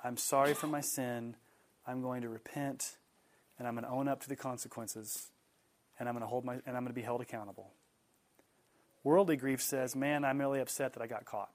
I'm 0.04 0.18
sorry 0.18 0.54
for 0.54 0.68
my 0.68 0.82
sin. 0.82 1.36
I'm 1.88 2.02
going 2.02 2.22
to 2.22 2.30
repent 2.30 2.98
and 3.60 3.68
I'm 3.68 3.76
going 3.76 3.84
to 3.84 3.92
own 3.92 4.08
up 4.08 4.22
to 4.22 4.30
the 4.30 4.36
consequences 4.36 5.28
and 6.00 6.08
I'm 6.08 6.16
going 6.16 6.24
to 6.24 6.28
hold 6.28 6.46
my 6.46 6.54
and 6.66 6.76
I'm 6.78 6.84
going 6.84 6.88
to 6.88 6.94
be 6.94 7.02
held 7.02 7.22
accountable. 7.22 7.72
Worldly 9.04 9.36
grief 9.36 9.62
says, 9.62 9.96
"Man, 9.96 10.26
I'm 10.26 10.40
really 10.40 10.62
upset 10.62 10.94
that 10.94 11.04
I 11.04 11.08
got 11.08 11.26
caught." 11.26 11.50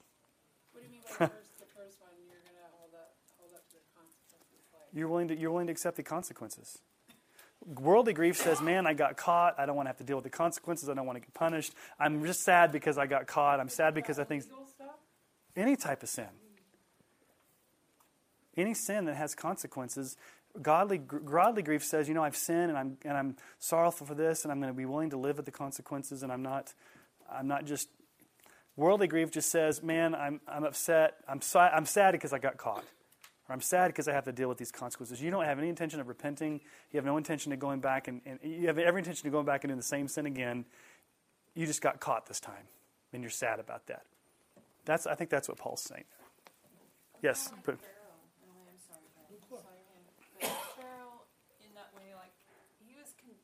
What 0.72 0.82
do 0.82 0.86
you 0.86 0.92
mean 0.92 1.02
by 1.02 1.08
the 1.26 1.30
first, 1.32 1.58
the 1.58 1.64
first 1.66 2.00
one? 2.00 2.10
You're 2.28 2.40
going 2.40 2.54
to 2.54 2.76
hold 2.78 2.94
up, 2.94 3.12
hold 3.38 3.52
up 3.54 3.66
to 3.68 3.76
the 3.76 3.88
consequences. 3.96 4.64
Like, 4.72 4.88
You're 4.92 5.08
willing 5.08 5.28
to 5.28 5.36
you're 5.36 5.50
willing 5.50 5.66
to 5.66 5.72
accept 5.72 5.96
the 5.96 6.02
consequences. 6.02 6.78
Worldly 7.66 8.12
grief 8.12 8.36
says, 8.36 8.60
"Man, 8.60 8.86
I 8.86 8.92
got 8.92 9.16
caught. 9.16 9.58
I 9.58 9.64
don't 9.64 9.76
want 9.76 9.86
to 9.86 9.90
have 9.90 9.98
to 9.98 10.04
deal 10.04 10.16
with 10.16 10.24
the 10.24 10.30
consequences. 10.30 10.88
I 10.88 10.94
don't 10.94 11.06
want 11.06 11.16
to 11.16 11.20
get 11.20 11.32
punished. 11.32 11.72
I'm 11.98 12.24
just 12.24 12.42
sad 12.42 12.72
because 12.72 12.98
I 12.98 13.06
got 13.06 13.26
caught. 13.26 13.58
I'm 13.60 13.70
sad 13.70 13.94
because 13.94 14.18
I 14.18 14.24
think 14.24 14.44
any 15.56 15.76
type 15.76 16.02
of 16.02 16.08
sin, 16.10 16.28
any 18.56 18.74
sin 18.74 19.06
that 19.06 19.14
has 19.14 19.34
consequences, 19.34 20.16
godly 20.60 20.98
godly 20.98 21.62
grief 21.62 21.84
says, 21.84 22.08
you 22.08 22.14
know, 22.14 22.24
I've 22.24 22.36
sinned 22.36 22.70
and 22.70 22.78
I'm 22.78 22.96
and 23.04 23.16
I'm 23.16 23.36
sorrowful 23.58 24.06
for 24.06 24.14
this, 24.14 24.44
and 24.44 24.52
I'm 24.52 24.60
going 24.60 24.72
to 24.72 24.76
be 24.76 24.86
willing 24.86 25.10
to 25.10 25.16
live 25.16 25.36
with 25.36 25.46
the 25.46 25.52
consequences, 25.52 26.22
and 26.22 26.32
I'm 26.32 26.42
not, 26.42 26.74
I'm 27.30 27.48
not 27.48 27.64
just. 27.64 27.88
Worldly 28.76 29.06
grief 29.06 29.30
just 29.30 29.52
says, 29.52 29.84
man, 29.84 30.16
I'm 30.16 30.40
I'm 30.48 30.64
upset. 30.64 31.14
I'm 31.28 31.40
I'm 31.54 31.86
sad 31.86 32.10
because 32.10 32.32
I 32.32 32.40
got 32.40 32.56
caught, 32.56 32.82
or 33.48 33.52
I'm 33.52 33.60
sad 33.60 33.86
because 33.86 34.08
I 34.08 34.12
have 34.12 34.24
to 34.24 34.32
deal 34.32 34.48
with 34.48 34.58
these 34.58 34.72
consequences. 34.72 35.22
You 35.22 35.30
don't 35.30 35.44
have 35.44 35.60
any 35.60 35.68
intention 35.68 36.00
of 36.00 36.08
repenting. 36.08 36.60
You 36.90 36.98
have 36.98 37.04
no 37.04 37.16
intention 37.16 37.52
of 37.52 37.60
going 37.60 37.78
back 37.78 38.08
and, 38.08 38.20
and 38.26 38.40
you 38.42 38.66
have 38.66 38.76
every 38.76 39.00
intention 39.00 39.28
of 39.28 39.32
going 39.32 39.46
back 39.46 39.62
and 39.62 39.68
doing 39.68 39.78
the 39.78 39.84
same 39.84 40.08
sin 40.08 40.26
again. 40.26 40.64
You 41.54 41.66
just 41.66 41.82
got 41.82 42.00
caught 42.00 42.26
this 42.26 42.40
time, 42.40 42.66
and 43.12 43.22
you're 43.22 43.30
sad 43.30 43.60
about 43.60 43.86
that. 43.86 44.02
That's 44.84 45.06
I 45.06 45.14
think 45.14 45.30
that's 45.30 45.48
what 45.48 45.56
Paul's 45.56 45.82
saying. 45.82 46.04
Yes, 47.22 47.52
but 47.64 47.78
Pharaoh, 47.78 48.18
oh, 48.42 48.66
I'm 48.66 48.80
sorry, 48.82 49.06
Brad. 49.14 49.38
Saw 49.48 49.54
your 49.54 49.86
hand. 49.86 50.04
But 50.40 50.50
Pharaoh, 50.82 51.22
in 51.62 51.70
that 51.78 51.94
way, 51.94 52.10
like 52.18 52.34
he 52.84 52.96
was. 52.98 53.14
Con- 53.22 53.38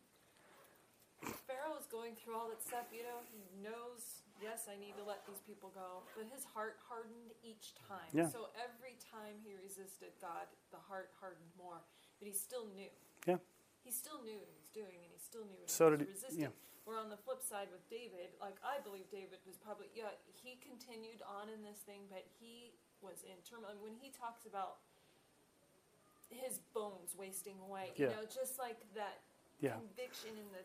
Pharaoh 1.46 1.76
was 1.76 1.86
going 2.10 2.18
through 2.18 2.34
all 2.34 2.50
that 2.50 2.58
stuff. 2.58 2.90
You 2.90 3.06
know, 3.06 3.22
he 3.30 3.38
knows. 3.62 4.26
Yes, 4.42 4.66
I 4.66 4.74
need 4.80 4.96
to 4.96 5.04
let 5.04 5.22
these 5.28 5.38
people 5.44 5.68
go, 5.76 6.00
but 6.16 6.24
his 6.32 6.48
heart 6.48 6.80
hardened 6.88 7.36
each 7.44 7.76
time. 7.76 8.08
Yeah. 8.10 8.24
So 8.26 8.48
every 8.56 8.96
time 8.96 9.36
he 9.44 9.52
resisted 9.52 10.16
God, 10.16 10.48
the 10.72 10.80
heart 10.80 11.12
hardened 11.20 11.52
more. 11.60 11.76
But 12.18 12.24
he 12.24 12.32
still 12.32 12.64
knew. 12.72 12.88
yeah, 13.28 13.36
He 13.84 13.92
still 13.92 14.16
knew 14.24 14.40
what 14.40 14.48
he 14.48 14.56
was 14.56 14.72
doing, 14.72 14.96
and 14.96 15.12
he 15.12 15.20
still 15.20 15.44
knew 15.44 15.60
what 15.60 15.68
So 15.68 15.92
he 15.92 15.92
was 15.92 16.00
did 16.00 16.08
he- 16.08 16.16
resisting. 16.16 16.44
yeah. 16.50 16.56
Where 16.88 16.96
on 16.96 17.12
the 17.12 17.20
flip 17.20 17.44
side 17.44 17.68
with 17.70 17.84
David, 17.92 18.32
like 18.40 18.56
I 18.64 18.80
believe 18.80 19.06
David 19.12 19.38
was 19.44 19.60
probably 19.60 19.92
yeah 19.94 20.10
he 20.32 20.56
continued 20.58 21.20
on 21.22 21.52
in 21.52 21.60
this 21.62 21.84
thing, 21.84 22.08
but 22.08 22.24
he 22.40 22.72
was 23.04 23.20
in 23.22 23.36
turmoil. 23.44 23.76
When 23.78 23.94
he 24.00 24.08
talks 24.10 24.48
about 24.48 24.80
his 26.32 26.58
bones 26.72 27.12
wasting 27.14 27.60
away, 27.62 27.92
yeah. 27.94 28.08
you 28.10 28.16
know, 28.16 28.24
just 28.26 28.56
like 28.58 28.80
that 28.96 29.20
yeah, 29.60 29.76
conviction 29.76 30.34
in 30.40 30.48
the 30.56 30.64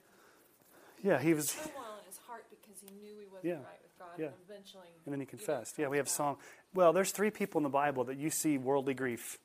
yeah. 1.04 1.20
He 1.20 1.34
was, 1.34 1.48
turmoil 1.54 2.00
in 2.00 2.06
his 2.08 2.18
heart 2.18 2.46
because 2.50 2.80
he 2.82 2.90
knew 2.96 3.20
he 3.20 3.26
wasn't 3.28 3.46
Yeah. 3.46 3.54
right 3.56 3.82
with 3.82 3.98
God, 4.00 4.20
Yeah. 4.20 4.26
and 4.28 4.36
eventually. 4.48 4.88
and 5.06 5.14
then 5.14 5.20
he 5.20 5.24
you 5.24 5.26
know, 5.26 5.30
confessed. 5.30 5.78
Yeah, 5.78 5.88
we 5.88 5.98
have 5.98 6.06
comes 6.08 6.16
Psalm. 6.16 6.38
Well, 6.74 6.94
there's 6.94 7.12
three 7.12 7.32
people 7.32 7.60
in 7.60 7.64
the 7.64 7.70
Bible 7.70 8.04
that 8.06 8.18
you 8.18 8.30
see 8.30 8.58
worldly 8.58 8.94
grief: 8.94 9.38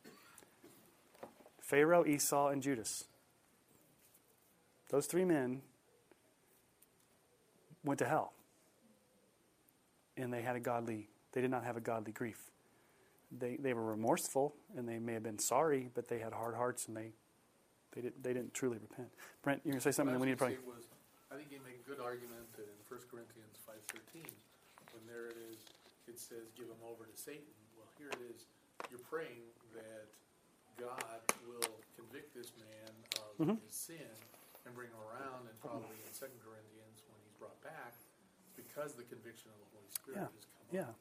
Pharaoh, 1.60 2.04
Esau, 2.06 2.48
and 2.48 2.62
Judas. 2.62 3.04
Those 4.90 5.06
three 5.06 5.24
men 5.24 5.62
went 7.84 7.98
to 8.00 8.06
hell, 8.06 8.32
and 10.16 10.32
they 10.32 10.42
had 10.42 10.56
a 10.56 10.60
godly. 10.60 11.08
They 11.32 11.40
did 11.40 11.50
not 11.50 11.64
have 11.64 11.76
a 11.76 11.80
godly 11.80 12.12
grief. 12.12 12.38
They 13.30 13.56
they 13.56 13.72
were 13.74 13.84
remorseful, 13.84 14.54
and 14.76 14.88
they 14.88 14.98
may 14.98 15.12
have 15.14 15.22
been 15.22 15.38
sorry, 15.38 15.90
but 15.94 16.08
they 16.08 16.18
had 16.18 16.32
hard 16.32 16.56
hearts, 16.56 16.88
and 16.88 16.96
they 16.96 17.12
they 17.92 18.00
didn't 18.00 18.22
they 18.24 18.32
didn't 18.32 18.52
truly 18.54 18.78
repent. 18.78 19.08
Brent, 19.42 19.60
you're 19.64 19.72
gonna 19.74 19.80
say 19.80 19.92
something, 19.92 20.14
What 20.18 20.22
and 20.22 20.22
we 20.22 20.30
need 20.32 20.38
to 20.38 20.44
was 20.44 20.54
probably. 20.54 20.74
was, 20.74 20.84
I 21.30 21.38
think 21.38 21.54
you 21.54 21.62
make 21.62 21.78
a 21.78 21.86
good 21.86 22.02
argument 22.02 22.50
that 22.58 22.66
in 22.66 22.78
First 22.90 23.06
Corinthians 23.06 23.54
five 23.62 23.78
thirteen, 23.86 24.26
when 24.90 25.06
there 25.06 25.30
it 25.30 25.38
is, 25.38 25.62
it 26.10 26.18
says, 26.18 26.50
give 26.58 26.66
them 26.66 26.82
over 26.82 27.06
to 27.06 27.14
Satan. 27.14 27.46
Well, 27.78 27.86
here 27.94 28.10
it 28.10 28.22
is, 28.34 28.50
you're 28.90 29.06
praying 29.06 29.46
that 29.70 30.10
God 30.74 31.22
will 31.46 31.70
convict 31.94 32.34
this 32.34 32.50
man 32.58 32.90
of 33.22 33.46
Mhm. 33.46 33.62
his 33.62 33.74
sin 33.74 34.10
and 34.66 34.74
bring 34.74 34.90
him 34.90 34.98
around, 35.06 35.46
and 35.46 35.54
probably 35.60 35.94
in 36.02 36.12
Second 36.12 36.40
Corinthians, 36.42 36.98
when 37.06 37.20
he's 37.22 37.36
brought 37.38 37.60
back, 37.62 37.94
because 38.56 38.94
the 38.94 39.04
conviction 39.04 39.50
of 39.54 39.58
the 39.62 39.70
Holy 39.76 39.90
Spirit 39.90 40.18
Yeah, 40.18 40.26
has 40.34 40.44
come 40.44 40.68
Yeah. 40.72 40.90
up. 40.90 40.98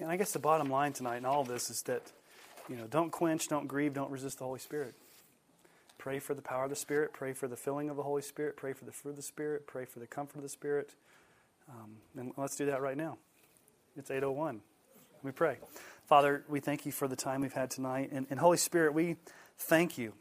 And 0.00 0.10
I 0.10 0.16
guess 0.16 0.32
the 0.32 0.38
bottom 0.38 0.68
line 0.68 0.92
tonight 0.92 1.16
in 1.18 1.24
all 1.24 1.40
of 1.40 1.48
this 1.48 1.70
is 1.70 1.82
that, 1.82 2.12
you 2.68 2.76
know, 2.76 2.86
don't 2.86 3.10
quench, 3.10 3.48
don't 3.48 3.66
grieve, 3.66 3.94
don't 3.94 4.10
resist 4.10 4.38
the 4.38 4.44
Holy 4.44 4.58
Spirit. 4.60 4.94
Pray 6.04 6.18
for 6.18 6.34
the 6.34 6.42
power 6.42 6.64
of 6.64 6.68
the 6.68 6.76
Spirit. 6.76 7.14
Pray 7.14 7.32
for 7.32 7.48
the 7.48 7.56
filling 7.56 7.88
of 7.88 7.96
the 7.96 8.02
Holy 8.02 8.20
Spirit. 8.20 8.58
Pray 8.58 8.74
for 8.74 8.84
the 8.84 8.92
fruit 8.92 9.12
of 9.12 9.16
the 9.16 9.22
Spirit. 9.22 9.66
Pray 9.66 9.86
for 9.86 10.00
the 10.00 10.06
comfort 10.06 10.36
of 10.36 10.42
the 10.42 10.50
Spirit. 10.50 10.94
Um, 11.66 11.96
and 12.14 12.30
let's 12.36 12.56
do 12.56 12.66
that 12.66 12.82
right 12.82 12.98
now. 12.98 13.16
It's 13.96 14.10
801. 14.10 14.60
We 15.22 15.30
pray. 15.30 15.56
Father, 16.06 16.44
we 16.46 16.60
thank 16.60 16.84
you 16.84 16.92
for 16.92 17.08
the 17.08 17.16
time 17.16 17.40
we've 17.40 17.54
had 17.54 17.70
tonight. 17.70 18.10
And, 18.12 18.26
and 18.28 18.38
Holy 18.38 18.58
Spirit, 18.58 18.92
we 18.92 19.16
thank 19.56 19.96
you 19.96 20.12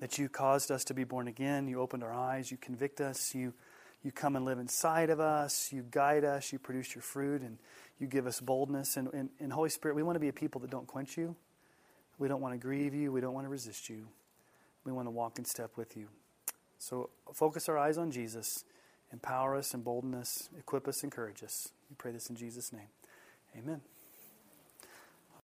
that 0.00 0.18
you 0.18 0.28
caused 0.28 0.70
us 0.70 0.84
to 0.84 0.92
be 0.92 1.04
born 1.04 1.28
again. 1.28 1.66
You 1.66 1.80
opened 1.80 2.04
our 2.04 2.12
eyes. 2.12 2.50
You 2.50 2.58
convict 2.58 3.00
us. 3.00 3.34
You, 3.34 3.54
you 4.02 4.12
come 4.12 4.36
and 4.36 4.44
live 4.44 4.58
inside 4.58 5.08
of 5.08 5.18
us. 5.18 5.72
You 5.72 5.86
guide 5.90 6.26
us. 6.26 6.52
You 6.52 6.58
produce 6.58 6.94
your 6.94 7.00
fruit. 7.00 7.40
And 7.40 7.56
you 7.98 8.06
give 8.06 8.26
us 8.26 8.38
boldness. 8.38 8.98
And, 8.98 9.08
and, 9.14 9.30
and 9.40 9.50
Holy 9.50 9.70
Spirit, 9.70 9.94
we 9.94 10.02
want 10.02 10.16
to 10.16 10.20
be 10.20 10.28
a 10.28 10.34
people 10.34 10.60
that 10.60 10.70
don't 10.70 10.86
quench 10.86 11.16
you. 11.16 11.34
We 12.18 12.28
don't 12.28 12.42
want 12.42 12.52
to 12.52 12.58
grieve 12.58 12.92
you. 12.92 13.12
We 13.12 13.22
don't 13.22 13.32
want 13.32 13.46
to 13.46 13.50
resist 13.50 13.88
you. 13.88 14.08
We 14.86 14.92
want 14.92 15.06
to 15.06 15.10
walk 15.10 15.38
in 15.38 15.44
step 15.44 15.72
with 15.76 15.96
you. 15.96 16.06
So 16.78 17.10
focus 17.34 17.68
our 17.68 17.76
eyes 17.76 17.98
on 17.98 18.10
Jesus. 18.12 18.64
Empower 19.12 19.56
us, 19.56 19.74
embolden 19.74 20.14
us, 20.14 20.48
equip 20.58 20.88
us, 20.88 21.02
encourage 21.02 21.42
us. 21.42 21.70
We 21.90 21.96
pray 21.96 22.12
this 22.12 22.30
in 22.30 22.36
Jesus' 22.36 22.72
name. 22.72 22.88
Amen. 23.58 23.80